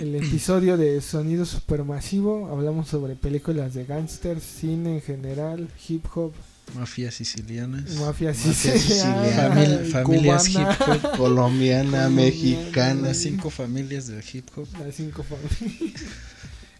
el 0.00 0.14
episodio 0.16 0.76
de 0.76 1.00
Sonido 1.00 1.44
Supermasivo. 1.46 2.48
Hablamos 2.48 2.88
sobre 2.88 3.14
películas 3.16 3.74
de 3.74 3.84
gangsters, 3.84 4.42
cine 4.42 4.94
en 4.96 5.00
general, 5.00 5.68
hip 5.88 6.04
hop, 6.14 6.32
Mafias 6.74 7.14
sicilianas. 7.14 7.90
mafia 7.96 8.28
Mafia 8.28 8.34
siciliana, 8.34 8.78
siciliana. 8.80 9.54
Famil- 9.54 9.90
familias 9.92 10.48
cubana, 10.48 10.72
hip 10.72 10.80
hop. 10.80 10.86
Colombiana, 11.16 11.90
Colombiana. 11.90 12.08
mexicana, 12.10 13.08
Las 13.08 13.16
cinco 13.18 13.50
familias 13.50 14.06
del 14.06 14.22
hip 14.32 14.48
hop. 14.56 14.66
Las 14.84 14.94
cinco 14.94 15.22
familias. 15.24 16.02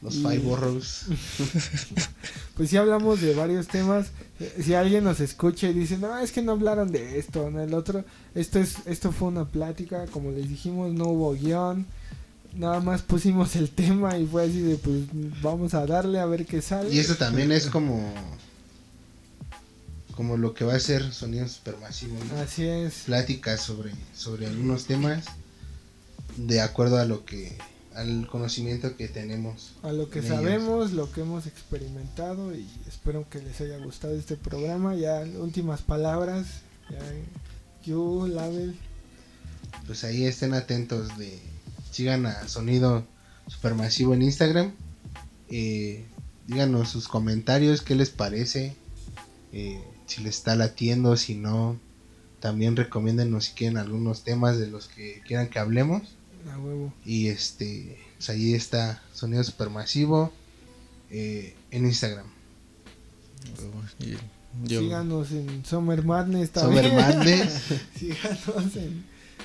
los 0.02 0.14
Five 0.14 0.38
Boroughs. 0.38 1.06
Pues 2.56 2.70
sí 2.70 2.76
hablamos 2.76 3.20
de 3.20 3.34
varios 3.36 3.68
temas. 3.68 4.08
Eh, 4.40 4.62
Si 4.64 4.74
alguien 4.74 5.04
nos 5.04 5.20
escucha 5.20 5.68
y 5.68 5.72
dice, 5.74 5.96
no, 5.96 6.18
es 6.18 6.32
que 6.32 6.42
no 6.42 6.52
hablaron 6.52 6.90
de 6.90 7.18
esto, 7.18 7.50
no 7.52 7.62
el 7.62 7.72
otro. 7.72 8.04
Esto 8.34 8.58
es, 8.58 8.76
esto 8.86 9.12
fue 9.12 9.28
una 9.28 9.44
plática, 9.44 10.06
como 10.06 10.32
les 10.32 10.48
dijimos, 10.48 10.92
no 10.92 11.04
hubo 11.06 11.34
guion. 11.34 11.86
Nada 12.56 12.80
más 12.80 13.02
pusimos 13.02 13.54
el 13.54 13.70
tema 13.82 14.18
y 14.18 14.26
fue 14.26 14.44
así 14.44 14.60
de, 14.60 14.74
pues 14.76 15.02
vamos 15.40 15.72
a 15.74 15.86
darle 15.86 16.18
a 16.18 16.26
ver 16.26 16.46
qué 16.46 16.60
sale. 16.60 16.92
Y 16.92 16.98
eso 16.98 17.14
también 17.14 17.52
es 17.52 17.66
como. 17.66 18.12
Como 20.18 20.36
lo 20.36 20.52
que 20.52 20.64
va 20.64 20.74
a 20.74 20.80
ser 20.80 21.12
Sonido 21.12 21.46
Supermasivo, 21.46 22.16
¿no? 22.24 22.40
Así 22.40 22.66
es. 22.66 23.04
Pláticas 23.06 23.60
sobre, 23.60 23.92
sobre 24.16 24.48
algunos 24.48 24.84
temas. 24.86 25.26
De 26.36 26.60
acuerdo 26.60 26.98
a 26.98 27.04
lo 27.04 27.24
que. 27.24 27.56
Al 27.94 28.26
conocimiento 28.26 28.96
que 28.96 29.06
tenemos. 29.06 29.74
A 29.84 29.92
lo 29.92 30.10
que 30.10 30.18
ellos. 30.18 30.30
sabemos, 30.34 30.90
lo 30.90 31.12
que 31.12 31.20
hemos 31.20 31.46
experimentado 31.46 32.52
y 32.52 32.66
espero 32.88 33.28
que 33.30 33.40
les 33.40 33.60
haya 33.60 33.78
gustado 33.78 34.16
este 34.16 34.34
programa. 34.34 34.96
Ya 34.96 35.20
últimas 35.20 35.82
palabras. 35.82 36.48
Ya, 36.90 36.98
you, 37.84 38.26
Label. 38.26 38.74
Pues 39.86 40.02
ahí 40.02 40.24
estén 40.24 40.52
atentos 40.52 41.16
de. 41.16 41.38
Sigan 41.92 42.26
a 42.26 42.48
Sonido 42.48 43.06
Supermasivo 43.46 44.14
en 44.14 44.22
Instagram. 44.22 44.72
Eh, 45.48 46.04
díganos 46.48 46.88
sus 46.88 47.06
comentarios, 47.06 47.82
qué 47.82 47.94
les 47.94 48.10
parece. 48.10 48.74
eh, 49.52 49.80
si 50.08 50.22
les 50.22 50.36
está 50.36 50.56
latiendo, 50.56 51.16
si 51.16 51.34
no. 51.36 51.78
También 52.40 52.74
recomiéndenos 52.76 53.46
si 53.46 53.52
quieren 53.52 53.76
algunos 53.78 54.22
temas 54.24 54.58
de 54.58 54.66
los 54.68 54.88
que 54.88 55.22
quieran 55.26 55.48
que 55.48 55.58
hablemos. 55.60 56.02
A 56.52 56.58
huevo. 56.58 56.92
Y 57.04 57.28
este, 57.28 57.98
pues 58.16 58.30
ahí 58.30 58.54
está 58.54 59.02
Sonido 59.12 59.42
Supermasivo 59.44 60.32
eh, 61.10 61.54
en 61.70 61.84
Instagram. 61.86 62.26
Y 63.98 64.16
yo- 64.68 64.80
Síganos 64.80 65.30
en 65.32 65.64
Summer 65.64 66.02
Madness 66.04 66.50
Summer 66.54 66.82
también. 66.90 66.96
Madness, 66.96 67.62
Síganos 67.98 68.76
en, 68.76 69.04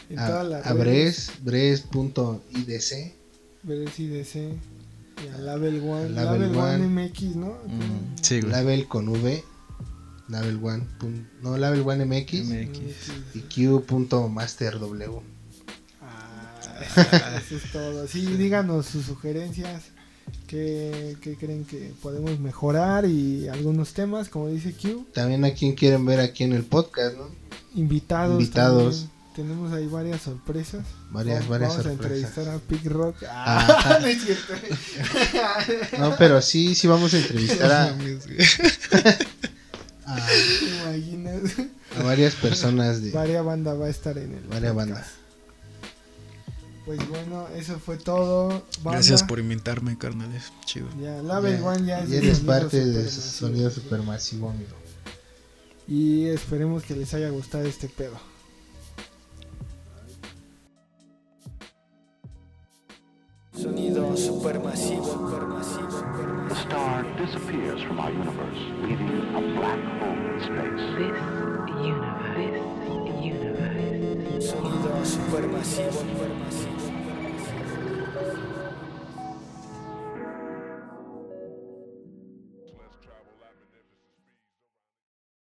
en 0.10 0.19
a, 0.19 0.27
todas 0.27 0.48
las 0.48 0.65
a. 0.68 0.73
Bres, 0.73 1.31
bres.idc. 1.44 3.14
Bres 3.64 3.99
IDC. 3.99 4.35
Y 4.35 5.27
a 5.34 5.38
Label 5.38 5.80
One. 5.81 6.06
A 6.19 6.23
Label, 6.23 6.41
Label 6.53 6.57
One 6.57 6.85
One. 6.85 7.07
MX, 7.10 7.22
¿no? 7.35 7.48
Mm, 7.68 8.15
sí, 8.22 8.40
güey. 8.41 8.52
Label 8.52 8.88
con 8.88 9.07
V. 9.10 9.44
Label 10.30 10.60
One. 10.64 10.84
no, 11.41 11.58
Label 11.58 11.82
One 11.82 12.06
MX. 12.06 12.34
MX. 12.45 13.36
Y 13.36 13.40
Q.masterw. 13.68 15.22
Ah, 16.02 17.40
eso 17.45 17.56
es 17.58 17.72
todo. 17.72 18.08
Sí, 18.08 18.26
díganos 18.26 18.86
sus 18.88 19.06
sugerencias. 19.06 19.84
¿Qué, 20.48 21.18
qué 21.22 21.36
creen 21.36 21.66
que 21.66 21.91
podemos 22.02 22.40
mejorar? 22.40 23.06
Y 23.06 23.48
algunos 23.50 23.94
temas, 23.94 24.30
como 24.30 24.48
dice 24.48 24.74
Q. 24.74 25.06
También 25.14 25.44
a 25.45 25.52
quien 25.54 25.76
quieren 25.76 26.06
ver 26.06 26.20
aquí 26.22 26.44
en 26.45 26.54
el 26.54 26.64
podcast, 26.64 27.18
¿no? 27.18 27.28
Invitados. 27.76 28.40
Invitados. 28.41 28.95
también. 28.95 29.12
tenemos 29.36 29.74
ahí 29.74 29.88
varias 29.88 30.22
sorpresas. 30.22 30.86
Varias, 31.12 31.40
Vamos- 31.40 31.50
varias 31.50 31.70
vamos 31.72 31.84
sorpresas. 31.86 32.38
a 32.38 32.41
entrevistar 32.41 32.56
a 32.56 32.60
Pig 32.60 32.86
Rock. 32.91 33.24
Ajá. 33.24 33.95
Ah, 33.95 33.98
no 34.02 34.08
es 34.08 34.24
cierto. 34.24 34.54
No, 36.00 36.16
pero 36.18 36.41
sí, 36.41 36.74
sí 36.76 36.88
vamos 36.88 37.14
a 37.14 37.18
entrevistar 37.18 37.72
a, 37.72 37.98
a, 40.06 42.00
a 42.00 42.04
varias 42.04 42.36
personas 42.36 43.02
de 43.02 43.12
Varia 43.12 43.42
banda 43.42 43.74
va 43.74 43.86
a 43.88 43.90
estar 43.90 44.18
en 44.18 44.34
el. 44.36 44.44
varias 44.44 44.74
podcast. 44.74 44.76
bandas. 44.76 45.08
Pues 46.86 47.08
bueno, 47.10 47.48
eso 47.56 47.80
fue 47.80 47.98
todo. 47.98 48.50
Banda. 48.84 48.92
Gracias 49.00 49.24
por 49.24 49.40
invitarme, 49.40 49.98
carnales. 49.98 50.52
Chido. 50.66 50.88
Ya, 51.02 51.22
Level 51.22 51.58
Ya, 51.60 51.66
One 51.66 51.86
ya 51.86 52.00
es 52.02 52.10
y 52.10 52.16
eres 52.18 52.40
parte 52.42 52.84
de 52.84 53.08
ese 53.08 53.22
sonido 53.22 53.70
supermasivo, 53.70 54.50
amigo. 54.50 54.72
Y 55.88 56.26
esperemos 56.28 56.84
que 56.84 56.96
les 56.96 57.14
haya 57.14 57.30
gustado 57.30 57.66
este 57.66 57.88
pedo. 57.88 58.18
Sonido 63.64 64.14
supermasivo, 64.18 65.06
supermasivo, 65.06 65.88
The 65.88 65.95
supermasivo. 65.95 66.56
star 66.68 67.03
disappears 67.15 67.81
from 67.84 67.98
our 67.98 68.11
universe, 68.11 68.60
leaving 68.81 69.10
a 69.34 69.41
black 69.56 69.80
hole 69.99 70.19
in 70.19 70.40
space. 70.44 70.84
This 70.99 71.15
universe, 71.80 72.60
this 73.07 73.23
universe, 73.23 74.44
Sonido 74.52 74.91
supermasivo, 75.06 75.91
supermasivo. 75.95 76.33